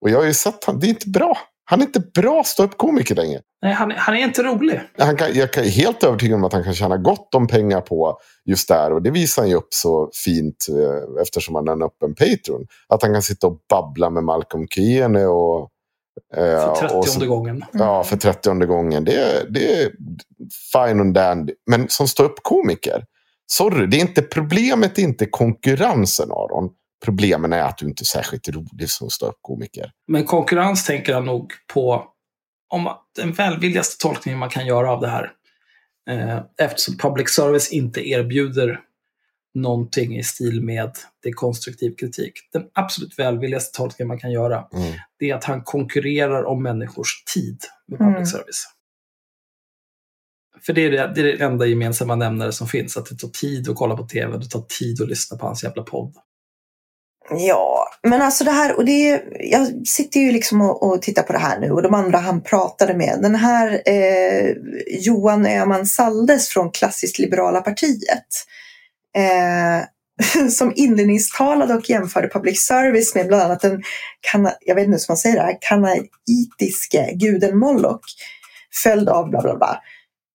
Och 0.00 0.10
jag 0.10 0.18
har 0.18 0.24
ju 0.24 0.34
sett 0.34 0.64
han, 0.64 0.78
det 0.78 0.86
är 0.86 0.88
inte 0.88 1.08
bra. 1.08 1.38
Han 1.64 1.80
är 1.80 1.86
inte 1.86 2.00
bra 2.00 2.42
ståuppkomiker 2.44 3.14
längre. 3.14 3.40
Nej, 3.62 3.72
han, 3.72 3.90
han 3.96 4.14
är 4.16 4.24
inte 4.24 4.42
rolig. 4.42 4.80
Han 4.98 5.16
kan, 5.16 5.34
jag 5.34 5.58
är 5.58 5.62
helt 5.62 6.04
övertygad 6.04 6.34
om 6.34 6.44
att 6.44 6.52
han 6.52 6.64
kan 6.64 6.74
tjäna 6.74 6.96
gott 6.96 7.34
om 7.34 7.46
pengar 7.46 7.80
på 7.80 8.18
just 8.44 8.68
där. 8.68 8.92
Och 8.92 9.02
det 9.02 9.10
visar 9.10 9.42
han 9.42 9.48
ju 9.48 9.54
upp 9.54 9.74
så 9.74 10.10
fint 10.24 10.66
eh, 10.68 11.22
eftersom 11.22 11.54
han 11.54 11.68
har 11.68 11.74
en 11.74 11.82
öppen 11.82 12.14
Patreon. 12.14 12.66
Att 12.88 13.02
han 13.02 13.12
kan 13.12 13.22
sitta 13.22 13.46
och 13.46 13.58
babbla 13.70 14.10
med 14.10 14.24
Malcolm 14.24 14.68
Kiene 14.68 15.26
och... 15.26 15.70
eh, 16.36 16.42
För 16.74 16.96
och 16.96 17.04
30 17.04 17.20
så- 17.20 17.26
gången. 17.26 17.64
Ja, 17.72 18.04
för 18.04 18.16
30 18.16 18.66
gången. 18.66 19.04
Det, 19.04 19.14
är- 19.14 19.46
det 19.50 19.82
är 19.82 19.90
fine 20.72 21.00
and 21.00 21.14
dandy. 21.14 21.52
Men 21.70 21.88
som 21.88 22.08
ståuppkomiker, 22.08 23.04
sorry, 23.46 23.86
det 23.86 23.96
är 23.96 24.00
inte 24.00 24.22
problemet 24.22 24.98
är 24.98 25.02
inte 25.02 25.26
konkurrensen 25.26 26.30
Aron. 26.30 26.70
Problemen 27.04 27.52
är 27.52 27.62
att 27.62 27.78
du 27.78 27.86
inte 27.86 28.02
är 28.02 28.04
särskilt 28.04 28.48
rolig 28.48 28.90
som 28.90 29.10
ståuppkomiker. 29.10 29.90
Men 30.08 30.24
konkurrens 30.24 30.84
tänker 30.84 31.14
han 31.14 31.24
nog 31.24 31.52
på 31.74 32.04
om 32.74 32.88
den 33.16 33.32
välvilligaste 33.32 34.02
tolkningen 34.02 34.38
man 34.38 34.48
kan 34.48 34.66
göra 34.66 34.92
av 34.92 35.00
det 35.00 35.08
här. 35.08 35.32
Eh, 36.10 36.38
eftersom 36.62 36.96
public 36.98 37.28
service 37.34 37.72
inte 37.72 38.08
erbjuder 38.08 38.80
någonting 39.54 40.16
i 40.18 40.22
stil 40.22 40.62
med 40.62 40.90
det 41.22 41.28
är 41.28 41.32
konstruktiv 41.32 41.94
kritik. 41.96 42.32
Den 42.52 42.62
absolut 42.74 43.18
välvilligaste 43.18 43.76
tolkningen 43.76 44.08
man 44.08 44.18
kan 44.18 44.32
göra 44.32 44.66
Mm. 44.74 44.92
det 45.18 45.30
är 45.30 45.34
att 45.34 45.44
han 45.44 45.62
konkurrerar 45.62 46.44
om 46.44 46.62
människors 46.62 47.24
tid 47.34 47.58
med 47.88 47.98
public 47.98 48.16
Mm. 48.16 48.26
service. 48.26 48.64
För 50.66 50.72
det 50.72 50.80
är 50.86 50.90
det, 50.90 51.12
det 51.14 51.20
är 51.20 51.24
det 51.24 51.44
enda 51.44 51.66
gemensamma 51.66 52.14
nämnare 52.16 52.52
som 52.52 52.68
finns, 52.68 52.96
att 52.96 53.06
det 53.06 53.16
tar 53.16 53.28
tid 53.28 53.68
att 53.68 53.76
kolla 53.76 53.96
på 53.96 54.06
tv, 54.06 54.38
det 54.38 54.48
tar 54.48 54.64
tid 54.78 55.02
att 55.02 55.08
lyssna 55.08 55.36
på 55.38 55.46
hans 55.46 55.64
jävla 55.64 55.82
podd. 55.82 56.14
Ja, 57.30 57.88
men 58.02 58.22
alltså 58.22 58.44
det 58.44 58.50
här, 58.50 58.76
och 58.76 58.84
det 58.84 59.10
är, 59.10 59.22
jag 59.40 59.86
sitter 59.86 60.20
ju 60.20 60.32
liksom 60.32 60.60
och, 60.60 60.82
och 60.82 61.02
tittar 61.02 61.22
på 61.22 61.32
det 61.32 61.38
här 61.38 61.60
nu 61.60 61.70
och 61.70 61.82
de 61.82 61.94
andra 61.94 62.18
han 62.18 62.42
pratade 62.42 62.94
med. 62.94 63.18
Den 63.22 63.34
här 63.34 63.82
eh, 63.86 64.54
Johan 65.00 65.46
Öhman 65.46 65.86
Saldes 65.86 66.48
från 66.48 66.70
Klassiskt 66.70 67.18
Liberala 67.18 67.60
Partiet. 67.60 68.26
Eh, 69.16 69.84
som 70.50 70.72
inledningstalade 70.76 71.74
och 71.74 71.90
jämförde 71.90 72.28
public 72.28 72.60
service 72.60 73.14
med 73.14 73.26
bland 73.26 73.42
annat 73.42 73.60
den, 73.60 73.82
kana, 74.20 74.52
jag 74.60 74.74
vet 74.74 74.86
inte 74.86 74.98
hur 74.98 75.04
man 75.08 75.16
säger 75.16 75.36
det 75.36 75.42
här, 75.42 75.58
kanaitiske 75.60 77.12
guden 77.14 77.58
Moloch. 77.58 78.00
Följd 78.82 79.08
av 79.08 79.30
bla 79.30 79.42
bla 79.42 79.56
bla. 79.56 79.80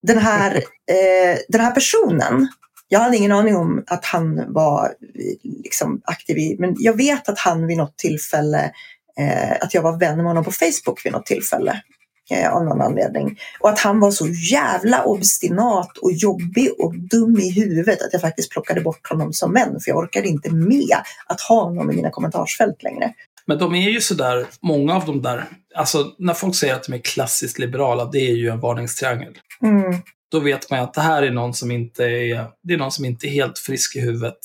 Den 0.06 0.18
här, 0.18 0.54
eh, 0.90 1.38
den 1.48 1.60
här 1.60 1.70
personen 1.70 2.48
jag 2.88 3.00
hade 3.00 3.16
ingen 3.16 3.32
aning 3.32 3.56
om 3.56 3.84
att 3.86 4.04
han 4.04 4.52
var 4.52 4.94
liksom 5.42 6.00
aktiv 6.04 6.38
i, 6.38 6.56
men 6.58 6.74
jag 6.78 6.96
vet 6.96 7.28
att 7.28 7.38
han 7.38 7.66
vid 7.66 7.76
något 7.76 7.96
tillfälle, 7.96 8.72
eh, 9.18 9.52
att 9.60 9.74
jag 9.74 9.82
var 9.82 9.98
vän 9.98 10.16
med 10.16 10.26
honom 10.26 10.44
på 10.44 10.52
Facebook 10.52 11.06
vid 11.06 11.12
något 11.12 11.26
tillfälle 11.26 11.82
eh, 12.30 12.54
av 12.54 12.64
någon 12.64 12.80
anledning. 12.80 13.38
Och 13.60 13.68
att 13.68 13.78
han 13.78 14.00
var 14.00 14.10
så 14.10 14.26
jävla 14.52 15.04
obstinat 15.04 15.98
och 15.98 16.12
jobbig 16.12 16.70
och 16.78 16.94
dum 16.98 17.38
i 17.38 17.50
huvudet 17.50 18.02
att 18.02 18.12
jag 18.12 18.20
faktiskt 18.20 18.50
plockade 18.50 18.80
bort 18.80 19.08
honom 19.08 19.32
som 19.32 19.52
vän 19.52 19.80
för 19.80 19.90
jag 19.90 19.98
orkade 19.98 20.28
inte 20.28 20.50
med 20.50 20.96
att 21.26 21.40
ha 21.40 21.62
honom 21.62 21.90
i 21.90 21.94
mina 21.96 22.10
kommentarsfält 22.10 22.82
längre. 22.82 23.14
Men 23.46 23.58
de 23.58 23.74
är 23.74 23.90
ju 23.90 24.00
sådär, 24.00 24.46
många 24.60 24.94
av 24.94 25.06
de 25.06 25.22
där, 25.22 25.44
alltså 25.74 26.14
när 26.18 26.34
folk 26.34 26.54
säger 26.54 26.74
att 26.74 26.84
de 26.84 26.92
är 26.92 26.98
klassiskt 26.98 27.58
liberala, 27.58 28.04
det 28.04 28.18
är 28.18 28.34
ju 28.34 28.48
en 28.48 28.60
varningstriangel. 28.60 29.38
Mm. 29.62 30.02
Då 30.30 30.40
vet 30.40 30.70
man 30.70 30.78
ju 30.78 30.84
att 30.84 30.94
det 30.94 31.00
här 31.00 31.22
är 31.22 31.30
någon 31.30 31.54
som 31.54 31.70
inte 31.70 32.04
är, 32.04 32.46
det 32.62 32.74
är 32.74 32.78
någon 32.78 32.92
som 32.92 33.04
inte 33.04 33.26
är 33.26 33.30
helt 33.30 33.58
frisk 33.58 33.96
i 33.96 34.00
huvudet. 34.00 34.38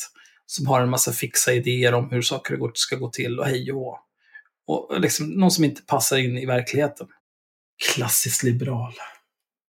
Som 0.45 0.67
har 0.67 0.81
en 0.81 0.89
massa 0.89 1.11
fixa 1.11 1.53
idéer 1.53 1.93
om 1.93 2.09
hur 2.11 2.21
saker 2.21 2.63
och 2.63 2.71
ska 2.73 2.95
gå 2.95 3.09
till 3.09 3.39
och 3.39 3.45
hej 3.45 3.71
och 3.71 3.79
hå. 3.79 3.99
Och 4.67 4.99
liksom 4.99 5.27
någon 5.27 5.51
som 5.51 5.63
inte 5.63 5.81
passar 5.81 6.17
in 6.17 6.37
i 6.37 6.45
verkligheten. 6.45 7.07
Klassiskt 7.87 8.43
liberal. 8.43 8.93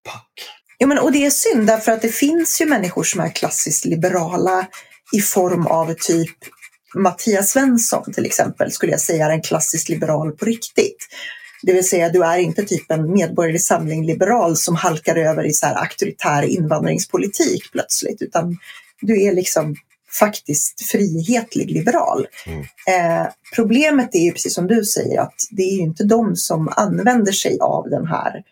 Pack. 0.05 0.31
Ja, 0.77 0.87
men, 0.87 0.99
och 0.99 1.11
det 1.11 1.25
är 1.25 1.29
synd 1.29 1.67
därför 1.67 1.91
att 1.91 2.01
det 2.01 2.09
finns 2.09 2.61
ju 2.61 2.65
människor 2.65 3.03
som 3.03 3.21
är 3.21 3.29
klassiskt 3.29 3.85
liberala 3.85 4.67
i 5.13 5.21
form 5.21 5.67
av 5.67 5.93
typ 5.93 6.37
Mattias 6.95 7.51
Svensson 7.51 8.13
till 8.13 8.25
exempel 8.25 8.71
skulle 8.71 8.91
jag 8.91 9.01
säga 9.01 9.25
är 9.25 9.29
en 9.29 9.41
klassisk 9.41 9.89
liberal 9.89 10.31
på 10.31 10.45
riktigt. 10.45 11.07
Det 11.61 11.73
vill 11.73 11.87
säga 11.87 12.09
du 12.09 12.23
är 12.23 12.37
inte 12.37 12.63
typ 12.63 12.91
en 12.91 13.11
medborgerlig 13.11 13.61
samling 13.61 14.05
liberal 14.05 14.57
som 14.57 14.75
halkar 14.75 15.15
över 15.15 15.45
i 15.45 15.53
så 15.53 15.65
här 15.65 15.75
auktoritär 15.75 16.43
invandringspolitik 16.43 17.71
plötsligt 17.71 18.21
utan 18.21 18.57
du 19.01 19.23
är 19.23 19.33
liksom 19.33 19.75
faktiskt 20.19 20.81
frihetlig 20.81 21.71
liberal. 21.71 22.27
Mm. 22.45 22.59
Eh, 22.61 23.27
problemet 23.55 24.15
är 24.15 24.19
ju 24.19 24.31
precis 24.31 24.53
som 24.53 24.67
du 24.67 24.83
säger 24.83 25.21
att 25.21 25.35
det 25.51 25.63
är 25.63 25.75
ju 25.75 25.81
inte 25.81 26.03
de 26.03 26.35
som 26.35 26.73
använder 26.75 27.31
sig 27.31 27.57
av 27.61 27.89
den 27.89 28.07
här 28.07 28.43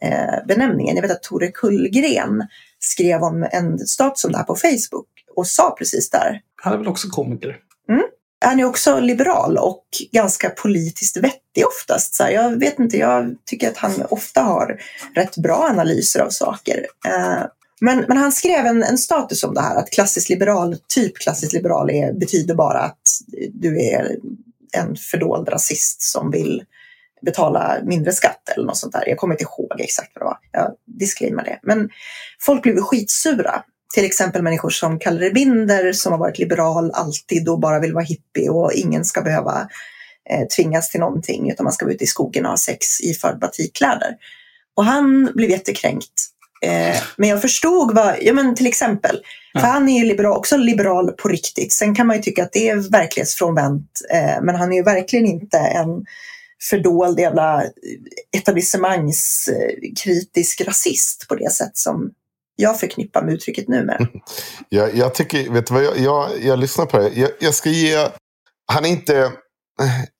eh, 0.00 0.46
benämningen. 0.46 0.96
Jag 0.96 1.02
vet 1.02 1.10
att 1.10 1.22
Tore 1.22 1.48
Kullgren 1.48 2.48
skrev 2.78 3.22
om 3.22 3.48
en 3.52 3.78
status 3.78 4.24
om 4.24 4.32
det 4.32 4.38
här 4.38 4.44
på 4.44 4.56
Facebook 4.56 5.08
och 5.36 5.46
sa 5.46 5.74
precis 5.78 6.10
där. 6.10 6.40
Han 6.62 6.72
är 6.72 6.78
väl 6.78 6.88
också 6.88 7.08
komiker? 7.08 7.58
Han 8.44 8.60
är 8.60 8.64
också 8.64 9.00
liberal 9.00 9.58
och 9.58 9.84
ganska 10.12 10.50
politiskt 10.50 11.16
vettig 11.16 11.66
oftast. 11.66 12.14
Så 12.14 12.22
här, 12.22 12.30
jag 12.30 12.58
vet 12.58 12.78
inte, 12.78 12.96
jag 12.96 13.36
tycker 13.46 13.68
att 13.68 13.76
han 13.76 13.92
ofta 14.10 14.42
har 14.42 14.80
rätt 15.14 15.36
bra 15.36 15.68
analyser 15.70 16.20
av 16.20 16.30
saker. 16.30 16.86
Eh, 17.08 17.42
men, 17.84 18.04
men 18.08 18.16
han 18.16 18.32
skrev 18.32 18.66
en, 18.66 18.82
en 18.82 18.98
status 18.98 19.44
om 19.44 19.54
det 19.54 19.60
här 19.60 19.76
att 19.76 19.90
klassisk 19.90 20.28
liberal, 20.28 20.76
typ 20.94 21.18
klassisk 21.18 21.52
liberal 21.52 21.90
är, 21.90 22.12
betyder 22.12 22.54
bara 22.54 22.78
att 22.78 23.02
du 23.52 23.84
är 23.84 24.16
en 24.72 24.96
fördold 24.96 25.48
rasist 25.48 26.02
som 26.02 26.30
vill 26.30 26.64
betala 27.22 27.78
mindre 27.84 28.12
skatt 28.12 28.48
eller 28.56 28.66
något 28.66 28.76
sånt 28.76 28.92
där. 28.92 29.08
Jag 29.08 29.18
kommer 29.18 29.34
inte 29.34 29.44
ihåg 29.44 29.80
exakt 29.80 30.12
vad 30.14 30.22
det 30.22 30.24
var. 30.24 30.38
Jag 30.52 30.74
disclaimar 30.98 31.44
det. 31.44 31.58
Men 31.62 31.90
folk 32.40 32.62
blev 32.62 32.76
skitsura. 32.76 33.62
Till 33.94 34.04
exempel 34.04 34.42
människor 34.42 34.70
som 34.70 34.98
Kalle 34.98 35.30
Binder 35.30 35.92
som 35.92 36.12
har 36.12 36.18
varit 36.18 36.38
liberal 36.38 36.90
alltid 36.94 37.48
och 37.48 37.60
bara 37.60 37.80
vill 37.80 37.92
vara 37.92 38.04
hippie 38.04 38.48
och 38.48 38.72
ingen 38.72 39.04
ska 39.04 39.22
behöva 39.22 39.68
eh, 40.30 40.46
tvingas 40.56 40.90
till 40.90 41.00
någonting 41.00 41.50
utan 41.50 41.64
man 41.64 41.72
ska 41.72 41.84
vara 41.84 41.94
ute 41.94 42.04
i 42.04 42.06
skogen 42.06 42.44
och 42.44 42.50
ha 42.50 42.56
sex 42.56 43.00
i 43.00 43.14
batikkläder. 43.40 44.16
Och 44.76 44.84
han 44.84 45.32
blev 45.34 45.50
jättekränkt. 45.50 46.31
Eh, 46.62 46.96
men 47.16 47.28
jag 47.28 47.42
förstod 47.42 47.94
vad, 47.94 48.14
ja 48.20 48.32
men 48.32 48.54
till 48.54 48.66
exempel, 48.66 49.20
Ja. 49.54 49.60
för 49.60 49.68
han 49.68 49.88
är 49.88 49.98
ju 49.98 50.04
liberal, 50.04 50.36
också 50.36 50.56
liberal 50.56 51.12
på 51.12 51.28
riktigt. 51.28 51.72
Sen 51.72 51.94
kan 51.94 52.06
man 52.06 52.16
ju 52.16 52.22
tycka 52.22 52.42
att 52.42 52.52
det 52.52 52.68
är 52.68 52.90
verklighetsfrånvänt, 52.90 53.90
eh, 54.12 54.42
men 54.42 54.54
han 54.54 54.72
är 54.72 54.76
ju 54.76 54.82
verkligen 54.82 55.26
inte 55.26 55.58
en 55.58 56.04
fördold 56.70 57.20
jävla 57.20 57.62
etablissemangskritisk 58.36 60.60
rasist 60.60 61.28
på 61.28 61.34
det 61.34 61.52
sätt 61.52 61.76
som 61.76 62.10
jag 62.56 62.80
förknippar 62.80 63.22
med 63.22 63.34
uttrycket 63.34 63.68
numera. 63.68 64.08
Jag, 64.68 64.94
jag 64.94 65.14
tycker, 65.14 65.50
vet 65.50 65.66
du 65.66 65.74
vad, 65.74 65.84
jag, 65.84 65.98
jag, 65.98 66.28
jag 66.42 66.58
lyssnar 66.58 66.86
på 66.86 66.98
det. 66.98 67.08
Jag, 67.08 67.30
jag 67.40 67.54
ska 67.54 67.70
ge, 67.70 68.08
han 68.72 68.84
är 68.84 68.88
inte, 68.88 69.32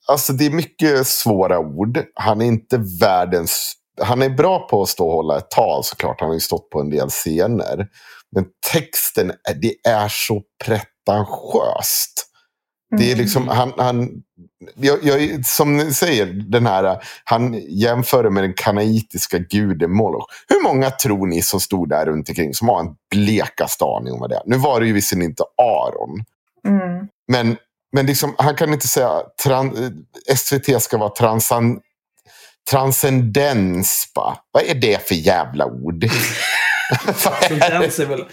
alltså 0.09 0.33
det 0.33 0.47
är 0.47 0.51
mycket 0.51 1.07
svåra 1.07 1.59
ord. 1.59 2.05
Han 2.15 2.41
är 2.41 2.45
inte 2.47 2.81
världens, 3.01 3.73
han 4.01 4.23
är 4.23 4.31
bra 4.31 4.59
på 4.69 4.83
att 4.83 4.89
stå 4.89 5.07
och 5.09 5.13
hålla 5.15 5.39
ett 5.39 5.51
tal 5.51 5.85
såklart. 5.85 6.21
Han 6.21 6.29
har 6.29 6.35
ju 6.35 6.41
stått 6.41 6.71
på 6.71 6.81
en 6.81 6.91
del 6.91 7.09
scener. 7.11 7.89
Men 8.35 8.45
texten, 8.73 9.31
är- 9.31 9.55
det 9.55 9.75
är 9.91 10.09
så 10.09 10.43
pretentiöst. 10.65 12.29
Det 12.99 13.05
är 13.05 13.13
Mm. 13.13 13.19
liksom, 13.19 13.49
han, 13.49 13.73
han 13.77 14.09
jag, 14.77 14.99
jag, 15.05 15.47
som 15.47 15.77
ni 15.77 15.93
säger, 15.95 16.27
den 16.27 16.67
här, 16.67 17.03
han 17.25 17.55
jämför 17.69 18.31
med 18.31 18.45
den 18.45 18.55
kanaitiska 18.55 19.39
guden 19.39 19.91
Moloch. 19.93 20.27
Hur 20.49 20.63
många 20.63 20.91
tror 20.91 21.27
ni 21.27 21.43
som 21.43 21.61
stod 21.61 21.89
där 21.89 22.07
runt 22.07 22.29
omkring 22.29 22.55
som 22.55 22.69
har 22.69 22.81
en 22.81 22.95
blekaste 23.11 23.85
aning 23.85 24.13
om 24.13 24.21
vad 24.21 24.31
det 24.31 24.37
är? 24.37 24.43
Nu 24.47 24.57
var 24.57 24.81
det 24.81 24.87
ju 24.87 24.93
visserligen 24.93 25.31
inte 25.31 25.45
Aron. 25.63 26.25
Mm. 26.69 27.09
Men, 27.33 27.57
men 27.93 28.07
liksom, 28.07 28.35
han 28.39 28.55
kan 28.55 28.73
inte 28.73 28.89
säga 28.89 29.23
tran, 29.45 29.67
eh, 30.29 30.35
SVT 30.37 30.83
ska 30.83 30.99
vara 30.99 31.11
transan, 31.11 31.81
transcendens. 32.70 34.12
Ba. 34.14 34.37
Vad 34.53 34.62
är 34.62 34.75
det 34.75 35.09
för 35.09 35.14
jävla 35.14 35.66
ord? 35.66 36.05
Är 37.51 38.07
väl... 38.07 38.25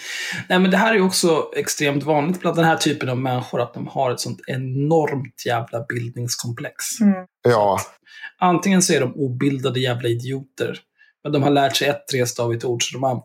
Nej, 0.50 0.60
men 0.60 0.72
det 0.72 0.78
här 0.78 0.96
är 0.96 1.02
också 1.02 1.52
extremt 1.56 2.04
vanligt 2.04 2.40
bland 2.40 2.56
den 2.58 2.66
här 2.66 2.76
typen 2.76 3.10
av 3.10 3.18
människor, 3.18 3.62
att 3.62 3.74
de 3.74 3.88
har 3.88 4.12
ett 4.12 4.20
sånt 4.20 4.40
enormt 4.48 5.46
jävla 5.46 5.86
bildningskomplex. 5.90 6.76
Mm. 7.02 7.26
ja, 7.50 7.80
Antingen 8.40 8.82
så 8.82 8.94
är 8.94 9.00
de 9.00 9.14
obildade 9.16 9.80
jävla 9.80 10.10
idioter, 10.10 10.80
men 11.24 11.32
de 11.32 11.44
har 11.44 11.50
lärt 11.50 11.76
sig 11.76 11.88
ett 11.88 12.08
trestavigt 12.12 12.66
ord, 12.66 12.84
så 12.84 12.98
de 12.98 13.04
har 13.04 13.16
t- 13.16 13.22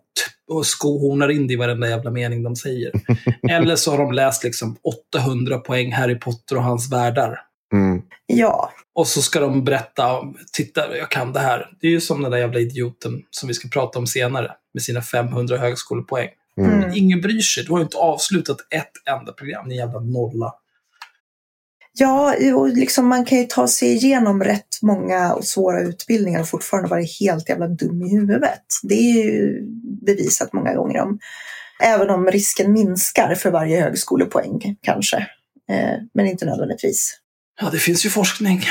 och 0.53 0.67
skohornar 0.67 1.29
in 1.31 1.47
det 1.47 1.53
i 1.55 1.57
varenda 1.57 1.89
jävla 1.89 2.11
mening 2.11 2.43
de 2.43 2.57
säger. 2.57 2.93
Eller 3.51 3.77
så 3.77 3.91
har 3.91 3.99
de 3.99 4.13
läst 4.13 4.45
liksom 4.45 4.77
800 5.17 5.59
poäng 5.59 5.93
Harry 5.93 6.19
Potter 6.19 6.57
och 6.57 6.63
hans 6.63 6.93
världar. 6.93 7.41
Mm, 7.75 8.03
Ja, 8.27 8.71
Och 8.95 9.07
så 9.07 9.23
ska 9.23 9.41
de 9.41 9.65
berätta, 9.65 10.21
titta, 10.53 10.97
jag 10.97 11.11
kan 11.11 11.33
det 11.33 11.41
här. 11.41 11.69
Det 11.81 11.87
är 11.87 11.91
ju 11.91 12.01
som 12.01 12.23
den 12.23 12.31
där 12.31 12.39
jävla 12.39 12.61
idioten 12.61 13.23
som 13.31 13.49
vi 13.49 13.55
ska 13.55 13.69
prata 13.69 13.99
om 13.99 14.07
senare, 14.07 14.53
med 14.75 14.83
sina 14.83 15.03
500 15.03 15.57
högskolepoäng. 15.59 16.29
mm. 16.59 16.73
Mm. 16.73 16.91
Ingen 16.95 17.21
bryr 17.21 17.41
sig. 17.41 17.65
Du 17.65 17.73
har 17.73 17.79
ju 17.79 17.85
inte 17.85 17.97
avslutat 17.97 18.57
ett 18.71 19.19
enda 19.19 19.33
program, 19.33 19.69
din 19.69 19.79
jävla 19.79 20.01
nolla. 20.01 20.55
Ja, 21.99 22.35
och 22.55 22.69
liksom 22.69 23.09
man 23.09 23.25
kan 23.25 23.39
ju 23.39 23.45
ta 23.45 23.69
sig 23.69 23.89
igenom 23.89 24.45
rätt 24.45 24.83
många 24.83 25.35
och 25.35 25.45
svåra 25.45 25.81
utbildningar 25.81 26.41
och 26.41 26.49
fortfarande 26.49 26.91
vara 26.91 27.03
helt 27.21 27.49
jävla 27.49 27.69
dum 27.69 28.03
i 28.03 28.11
huvudet. 28.17 28.65
Det 28.83 28.95
är 28.95 29.25
ju 29.25 29.63
bevisat 30.07 30.53
många 30.53 30.75
gånger 30.75 31.01
om. 31.01 31.19
Även 31.83 32.11
om 32.11 32.27
risken 32.27 32.73
minskar 32.73 33.35
för 33.35 33.51
varje 33.51 33.81
högskolepoäng 33.81 34.77
kanske. 34.83 35.17
Eh, 35.71 35.99
men 36.15 36.27
inte 36.27 36.47
nödvändigtvis. 36.47 37.21
Ja, 37.61 37.71
det 37.71 37.79
finns 37.79 38.07
ju 38.07 38.11
forskning. 38.11 38.65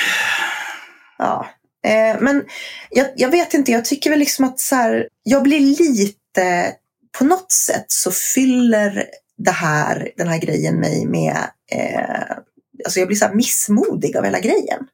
Ja. 1.18 1.48
Eh, 1.88 2.22
men 2.22 2.46
jag, 2.90 3.08
jag 3.16 3.30
vet 3.30 3.54
inte, 3.54 3.72
jag 3.72 3.86
tycker 3.86 4.10
väl 4.10 4.20
liksom 4.20 4.46
att 4.46 4.60
så 4.60 4.76
här, 4.76 5.08
jag 5.24 5.44
blir 5.44 5.60
lite, 5.60 6.74
på 7.18 7.26
något 7.26 7.52
sätt 7.52 7.86
så 7.88 8.12
fyller 8.12 9.06
det 9.38 9.52
här, 9.52 10.12
den 10.18 10.28
här 10.28 10.38
grejen 10.38 10.80
mig 10.80 11.06
med, 11.06 11.38
eh, 11.72 12.38
alltså 12.86 13.00
jag 13.00 13.08
blir 13.08 13.18
så 13.18 13.26
här 13.26 13.34
missmodig 13.34 14.18
av 14.18 14.24
hela 14.24 14.40
grejen. 14.40 14.88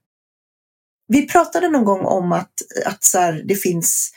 Vi 1.07 1.27
pratade 1.27 1.69
någon 1.69 1.85
gång 1.85 2.05
om 2.05 2.31
att, 2.31 2.53
att 2.85 3.03
så 3.03 3.19
här, 3.19 3.43
det 3.45 3.55
finns 3.55 4.11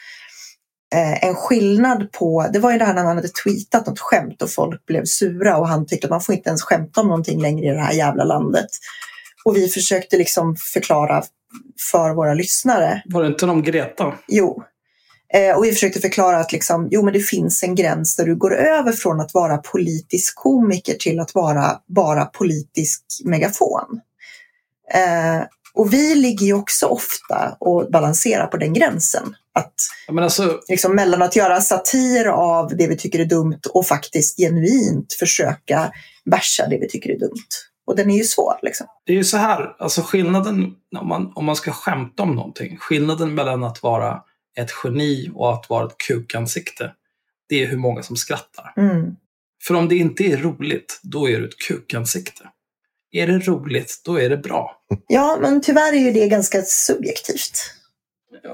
eh, 0.94 1.24
en 1.24 1.34
skillnad 1.34 2.12
på, 2.12 2.48
det 2.52 2.58
var 2.58 2.72
ju 2.72 2.78
det 2.78 2.84
här 2.84 2.94
när 2.94 3.04
han 3.04 3.16
hade 3.16 3.28
tweetat 3.28 3.86
något 3.86 4.00
skämt 4.00 4.42
och 4.42 4.50
folk 4.50 4.86
blev 4.86 5.04
sura 5.04 5.56
och 5.56 5.68
han 5.68 5.86
tyckte 5.86 6.06
att 6.06 6.10
man 6.10 6.20
får 6.20 6.34
inte 6.34 6.48
ens 6.48 6.62
skämta 6.62 7.00
om 7.00 7.08
någonting 7.08 7.42
längre 7.42 7.66
i 7.66 7.74
det 7.74 7.80
här 7.80 7.92
jävla 7.92 8.24
landet. 8.24 8.70
Och 9.44 9.56
vi 9.56 9.68
försökte 9.68 10.16
liksom 10.16 10.56
förklara 10.56 11.22
för 11.90 12.14
våra 12.14 12.34
lyssnare. 12.34 13.02
Var 13.06 13.22
det 13.22 13.28
inte 13.28 13.46
om 13.46 13.62
Greta? 13.62 14.14
Jo. 14.28 14.64
Eh, 15.34 15.56
och 15.56 15.64
vi 15.64 15.72
försökte 15.72 16.00
förklara 16.00 16.38
att 16.38 16.52
liksom, 16.52 16.88
jo, 16.90 17.02
men 17.02 17.12
det 17.12 17.20
finns 17.20 17.62
en 17.62 17.74
gräns 17.74 18.16
där 18.16 18.24
du 18.24 18.36
går 18.36 18.54
över 18.54 18.92
från 18.92 19.20
att 19.20 19.34
vara 19.34 19.58
politisk 19.58 20.36
komiker 20.36 20.94
till 20.94 21.20
att 21.20 21.34
vara 21.34 21.80
bara 21.88 22.24
politisk 22.24 23.02
megafon. 23.24 24.00
Eh, 24.94 25.46
och 25.74 25.92
vi 25.92 26.14
ligger 26.14 26.46
ju 26.46 26.54
också 26.54 26.86
ofta 26.86 27.56
och 27.60 27.90
balanserar 27.90 28.46
på 28.46 28.56
den 28.56 28.72
gränsen. 28.72 29.34
Att 29.54 29.74
alltså, 30.08 30.60
liksom 30.68 30.94
mellan 30.94 31.22
att 31.22 31.36
göra 31.36 31.60
satir 31.60 32.26
av 32.26 32.76
det 32.76 32.86
vi 32.86 32.96
tycker 32.96 33.18
är 33.18 33.24
dumt 33.24 33.60
och 33.74 33.86
faktiskt 33.86 34.36
genuint 34.36 35.12
försöka 35.12 35.92
bärsa 36.24 36.66
det 36.66 36.78
vi 36.78 36.88
tycker 36.88 37.10
är 37.10 37.18
dumt. 37.18 37.48
Och 37.86 37.96
den 37.96 38.10
är 38.10 38.16
ju 38.16 38.24
svår 38.24 38.58
liksom. 38.62 38.86
det 39.06 39.12
är 39.12 39.16
ju 39.16 39.24
så 39.24 39.36
här, 39.36 39.76
alltså 39.78 40.02
skillnaden, 40.02 40.74
om 41.00 41.08
man, 41.08 41.32
om 41.34 41.44
man 41.44 41.56
ska 41.56 41.72
skämta 41.72 42.22
om 42.22 42.34
någonting, 42.34 42.76
skillnaden 42.76 43.34
mellan 43.34 43.64
att 43.64 43.82
vara 43.82 44.22
ett 44.58 44.70
geni 44.84 45.30
och 45.34 45.54
att 45.54 45.70
vara 45.70 45.86
ett 45.86 45.98
kukansikte, 45.98 46.92
det 47.48 47.62
är 47.62 47.66
hur 47.66 47.76
många 47.76 48.02
som 48.02 48.16
skrattar. 48.16 48.72
Mm. 48.76 49.16
För 49.62 49.74
om 49.74 49.88
det 49.88 49.96
inte 49.96 50.24
är 50.24 50.36
roligt, 50.36 51.00
då 51.02 51.28
är 51.28 51.38
du 51.38 51.48
ett 51.48 51.58
kukansikte. 51.58 52.48
Är 53.12 53.26
det 53.26 53.38
roligt, 53.38 54.02
då 54.04 54.20
är 54.20 54.30
det 54.30 54.36
bra. 54.36 54.76
Ja, 55.06 55.38
men 55.40 55.60
tyvärr 55.60 55.92
är 55.92 55.98
ju 55.98 56.12
det 56.12 56.28
ganska 56.28 56.62
subjektivt. 56.62 57.58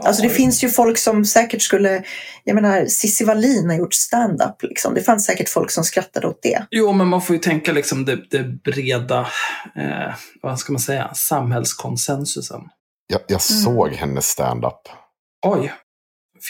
Alltså 0.03 0.23
det 0.23 0.31
finns 0.31 0.65
ju 0.65 0.69
folk 0.69 0.99
som 0.99 1.25
säkert 1.25 1.63
skulle, 1.63 2.05
jag 2.45 2.55
menar 2.55 2.87
Cissi 2.87 3.25
Wallin 3.25 3.71
har 3.71 3.77
gjort 3.77 3.95
stand-up 3.95 4.63
liksom. 4.63 4.95
Det 4.95 5.03
fanns 5.03 5.27
säkert 5.27 5.49
folk 5.49 5.71
som 5.71 5.85
skrattade 5.85 6.27
åt 6.27 6.43
det. 6.43 6.67
Jo, 6.71 6.93
men 6.93 7.07
man 7.09 7.23
får 7.23 7.37
ju 7.37 7.43
tänka 7.43 7.73
liksom 7.73 8.05
det, 8.05 8.31
det 8.31 8.45
breda, 8.45 9.21
eh, 9.77 10.15
vad 10.43 10.59
ska 10.59 10.73
man 10.73 10.81
säga, 10.81 11.15
samhällskonsensusen. 11.15 12.61
Jag, 13.07 13.21
jag 13.29 13.41
såg 13.43 13.89
hennes 13.93 14.27
stand-up. 14.29 14.81
Oj, 15.47 15.73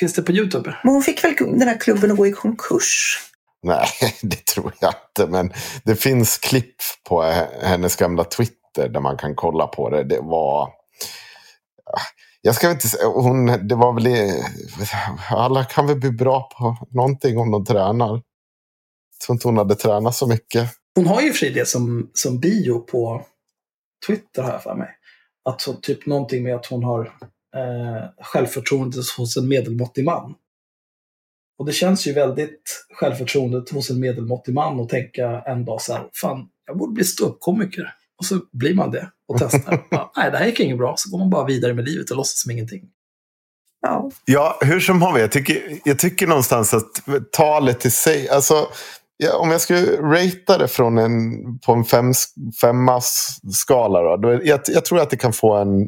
finns 0.01 0.15
det 0.15 0.23
på 0.23 0.33
YouTube? 0.33 0.75
Men 0.85 0.93
hon 0.93 1.03
fick 1.03 1.25
väl 1.25 1.35
den 1.39 1.69
här 1.69 1.81
klubben 1.81 2.11
att 2.11 2.17
gå 2.17 2.27
i 2.27 2.33
konkurs. 2.33 3.19
Nej, 3.63 3.87
det 4.23 4.45
tror 4.47 4.73
jag 4.81 4.95
inte. 5.11 5.31
Men 5.33 5.53
det 5.85 5.97
finns 5.97 6.39
klipp 6.39 6.77
på 7.09 7.23
he- 7.23 7.65
hennes 7.65 7.97
gamla 7.97 8.25
Twitter 8.25 8.89
där 8.89 9.01
man 9.01 9.17
kan 9.17 9.35
kolla 9.35 9.67
på 9.67 9.91
det. 9.91 10.05
Det 10.05 10.21
var... 10.21 10.78
Jag 12.41 12.55
ska 12.55 12.71
inte 12.71 12.89
säga, 12.89 13.07
hon, 13.07 13.47
det 13.47 13.75
var 13.75 13.93
väl... 13.93 14.33
Alla 15.31 15.65
kan 15.65 15.87
väl 15.87 15.97
bli 15.97 16.11
bra 16.11 16.51
på 16.59 16.77
någonting 16.91 17.39
om 17.39 17.51
de 17.51 17.65
tränar. 17.65 18.11
Jag 18.11 19.21
tror 19.27 19.35
inte 19.35 19.49
hon 19.49 19.57
hade 19.57 19.75
tränat 19.75 20.15
så 20.15 20.27
mycket. 20.27 20.71
Hon 20.95 21.07
har 21.07 21.23
ju 21.23 21.33
fri 21.33 21.51
det 21.51 21.69
som, 21.69 22.11
som 22.15 22.41
bio 22.41 22.79
på 22.79 23.27
Twitter 24.07 24.43
har 24.43 24.53
jag 24.53 24.63
för 24.63 24.75
mig. 24.75 24.89
Att 25.45 25.61
så, 25.61 25.73
typ 25.73 26.07
någonting 26.07 26.43
med 26.43 26.55
att 26.55 26.67
hon 26.67 26.85
har 26.85 27.01
eh, 27.57 28.25
självförtroende 28.25 29.03
hos 29.17 29.37
en 29.37 29.49
medelmåttig 29.49 30.05
man. 30.05 30.35
Och 31.59 31.67
det 31.67 31.73
känns 31.73 32.07
ju 32.07 32.13
väldigt 32.13 32.87
självförtroendet 33.01 33.71
hos 33.71 33.91
en 33.91 34.01
medelmåttig 34.01 34.55
man 34.55 34.81
att 34.81 34.89
tänka 34.89 35.43
en 35.47 35.65
dag 35.65 35.83
så 35.83 35.93
här, 35.93 36.09
fan, 36.21 36.49
jag 36.67 36.79
borde 36.79 36.93
bli 36.93 37.05
ståuppkomiker. 37.05 37.95
Och 38.19 38.25
så 38.25 38.41
blir 38.53 38.75
man 38.75 38.91
det 38.91 39.11
och 39.29 39.39
testar. 39.39 39.87
ja, 39.91 40.13
nej, 40.17 40.31
det 40.31 40.39
här 40.39 40.47
gick 40.47 40.61
inget 40.61 40.79
bra. 40.79 40.95
Så 40.97 41.11
går 41.11 41.19
man 41.19 41.31
bara 41.31 41.45
vidare 41.45 41.75
med 41.75 41.85
livet 41.85 42.11
och 42.11 42.17
låtsas 42.17 42.43
som 42.43 42.51
ingenting. 42.51 42.83
Ja. 43.81 44.11
Ja, 44.25 44.59
hur 44.61 44.81
som 44.81 45.03
haver. 45.03 45.21
Jag 45.21 45.33
tycker, 45.33 45.79
jag 45.85 45.99
tycker 45.99 46.27
någonstans 46.27 46.75
att 46.75 46.91
talet 47.33 47.87
i 47.87 47.91
sig... 47.91 48.29
Alltså, 48.29 48.69
ja, 49.17 49.37
om 49.37 49.51
jag 49.51 49.61
skulle 49.61 49.97
ratea 49.97 50.59
det 50.59 50.69
från 50.69 50.99
en, 50.99 51.13
på 51.59 51.73
en 51.73 51.85
fem, 51.85 52.13
femmas 52.61 53.39
skala. 53.53 54.03
Då, 54.03 54.17
då, 54.17 54.41
jag, 54.45 54.61
jag 54.67 54.85
tror 54.85 55.01
att 55.01 55.11
det 55.11 55.17
kan 55.17 55.33
få 55.33 55.55
en, 55.57 55.81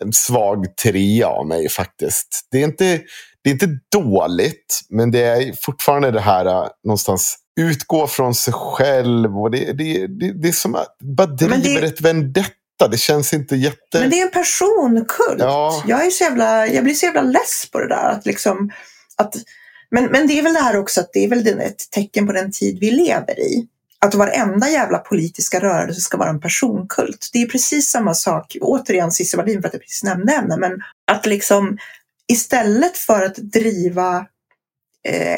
en 0.00 0.12
svag 0.12 0.76
trea 0.76 1.28
av 1.28 1.46
mig 1.46 1.68
faktiskt. 1.68 2.48
Det 2.50 2.58
är, 2.58 2.64
inte, 2.64 3.00
det 3.44 3.50
är 3.50 3.52
inte 3.52 3.78
dåligt, 3.92 4.80
men 4.90 5.10
det 5.10 5.22
är 5.22 5.54
fortfarande 5.62 6.10
det 6.10 6.20
här 6.20 6.46
äh, 6.46 6.68
någonstans 6.84 7.36
utgå 7.56 8.06
från 8.06 8.34
sig 8.34 8.54
själv. 8.56 9.38
Och 9.38 9.50
det, 9.50 9.72
det, 9.72 10.06
det, 10.06 10.32
det 10.32 10.48
är 10.48 10.52
som 10.52 10.74
att 10.74 10.96
bara 11.00 11.26
driver 11.26 11.80
det- 11.80 11.86
ett 11.86 12.00
vendetta. 12.00 12.52
Det 12.90 12.98
känns 12.98 13.34
inte 13.34 13.56
jätte... 13.56 14.00
Men 14.00 14.10
det 14.10 14.20
är 14.20 14.24
en 14.26 14.30
personkult. 14.30 15.38
Ja. 15.38 15.84
Jag, 15.86 16.06
är 16.06 16.10
så 16.10 16.24
jävla, 16.24 16.66
jag 16.66 16.84
blir 16.84 16.94
så 16.94 17.06
jävla 17.06 17.22
less 17.22 17.68
på 17.72 17.80
det 17.80 17.88
där. 17.88 18.08
Att 18.10 18.26
liksom, 18.26 18.70
att, 19.16 19.34
men, 19.90 20.04
men 20.04 20.26
det 20.26 20.38
är 20.38 20.42
väl 20.42 20.54
det 20.54 20.60
här 20.60 20.76
också 20.76 21.00
att 21.00 21.10
det 21.12 21.24
är 21.24 21.28
väl 21.28 21.46
ett 21.46 21.90
tecken 21.90 22.26
på 22.26 22.32
den 22.32 22.52
tid 22.52 22.78
vi 22.80 22.90
lever 22.90 23.40
i. 23.40 23.66
Att 23.98 24.14
varenda 24.14 24.68
jävla 24.68 24.98
politiska 24.98 25.60
rörelse 25.60 26.00
ska 26.00 26.16
vara 26.16 26.30
en 26.30 26.40
personkult. 26.40 27.30
Det 27.32 27.42
är 27.42 27.46
precis 27.46 27.90
samma 27.90 28.14
sak, 28.14 28.56
återigen 28.60 29.12
Cissi 29.12 29.36
Wallin 29.36 29.60
för 29.62 29.68
att 29.68 29.74
jag 29.74 29.82
precis 29.82 30.02
nämnde 30.02 30.32
henne, 30.32 30.56
men 30.56 30.72
att 31.12 31.26
liksom 31.26 31.78
istället 32.32 32.96
för 32.98 33.22
att 33.22 33.36
driva 33.36 34.26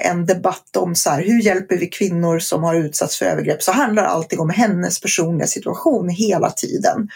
en 0.02 0.26
debatt 0.26 0.76
om 0.76 0.94
så 0.94 1.10
här, 1.10 1.22
hur 1.22 1.42
hjälper 1.42 1.76
vi 1.76 1.86
kvinnor 1.86 2.38
som 2.38 2.62
har 2.62 2.74
utsatts 2.74 3.18
för 3.18 3.26
övergrepp 3.26 3.62
så 3.62 3.72
handlar 3.72 4.04
allting 4.04 4.40
om 4.40 4.50
hennes 4.50 5.00
personliga 5.00 5.46
situation 5.46 6.08
hela 6.08 6.50
tiden. 6.50 7.08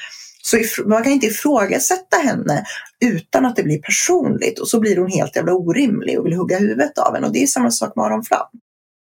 Så 0.45 0.59
man 0.87 1.03
kan 1.03 1.13
inte 1.13 1.27
ifrågasätta 1.27 2.17
henne 2.17 2.65
utan 3.05 3.47
att 3.47 3.57
det 3.57 3.63
blir 3.63 3.79
personligt 3.79 4.59
och 4.59 4.69
så 4.69 4.81
blir 4.81 4.97
hon 4.97 5.11
helt 5.11 5.37
jävla 5.37 5.53
orimlig 5.53 6.19
och 6.19 6.27
vill 6.27 6.35
hugga 6.35 6.59
huvudet 6.59 6.99
av 6.99 7.17
en 7.17 7.25
och 7.25 7.33
det 7.33 7.43
är 7.43 7.47
samma 7.47 7.71
sak 7.71 7.97
med 7.97 8.05
Aron 8.05 8.25
Flam. 8.25 8.47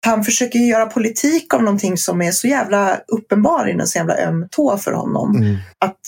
Han 0.06 0.24
försöker 0.24 0.58
göra 0.58 0.86
politik 0.86 1.54
av 1.54 1.62
någonting 1.62 1.96
som 1.96 2.22
är 2.22 2.30
så 2.30 2.46
jävla 2.48 3.00
uppenbar 3.06 3.68
i 3.68 3.72
en 3.72 3.86
så 3.86 3.98
jävla 3.98 4.16
öm 4.16 4.48
tå 4.50 4.78
för 4.78 4.92
honom 4.92 5.36
Mm. 5.36 5.56
att 5.78 5.98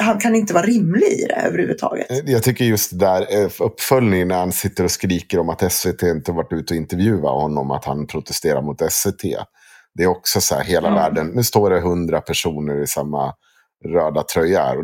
han 0.00 0.18
kan 0.20 0.34
inte 0.34 0.54
vara 0.54 0.66
rimlig 0.66 1.06
i 1.06 1.26
det 1.28 1.34
överhuvudtaget. 1.34 2.06
Jag 2.26 2.42
tycker 2.42 2.64
just 2.64 2.90
det 2.90 3.06
där 3.06 3.42
eh, 3.42 3.50
uppföljningen 3.60 4.28
när 4.28 4.38
han 4.38 4.52
sitter 4.52 4.84
och 4.84 4.90
skriker 4.90 5.38
om 5.38 5.48
att 5.48 5.72
SVT 5.72 6.02
inte 6.02 6.32
varit 6.32 6.52
ute 6.52 6.74
och 6.74 6.78
intervjuat 6.78 7.42
honom, 7.42 7.70
att 7.70 7.84
han 7.84 8.06
protesterar 8.06 8.62
mot 8.62 8.92
SVT. 8.92 9.22
Det 9.94 10.02
är 10.02 10.06
också 10.06 10.40
så 10.40 10.54
här, 10.54 10.64
hela 10.64 10.88
Mm. 10.88 11.00
världen, 11.00 11.26
nu 11.34 11.42
står 11.42 11.70
det 11.70 11.80
hundra 11.80 12.20
personer 12.20 12.82
i 12.82 12.86
samma 12.86 13.34
röda 13.84 14.24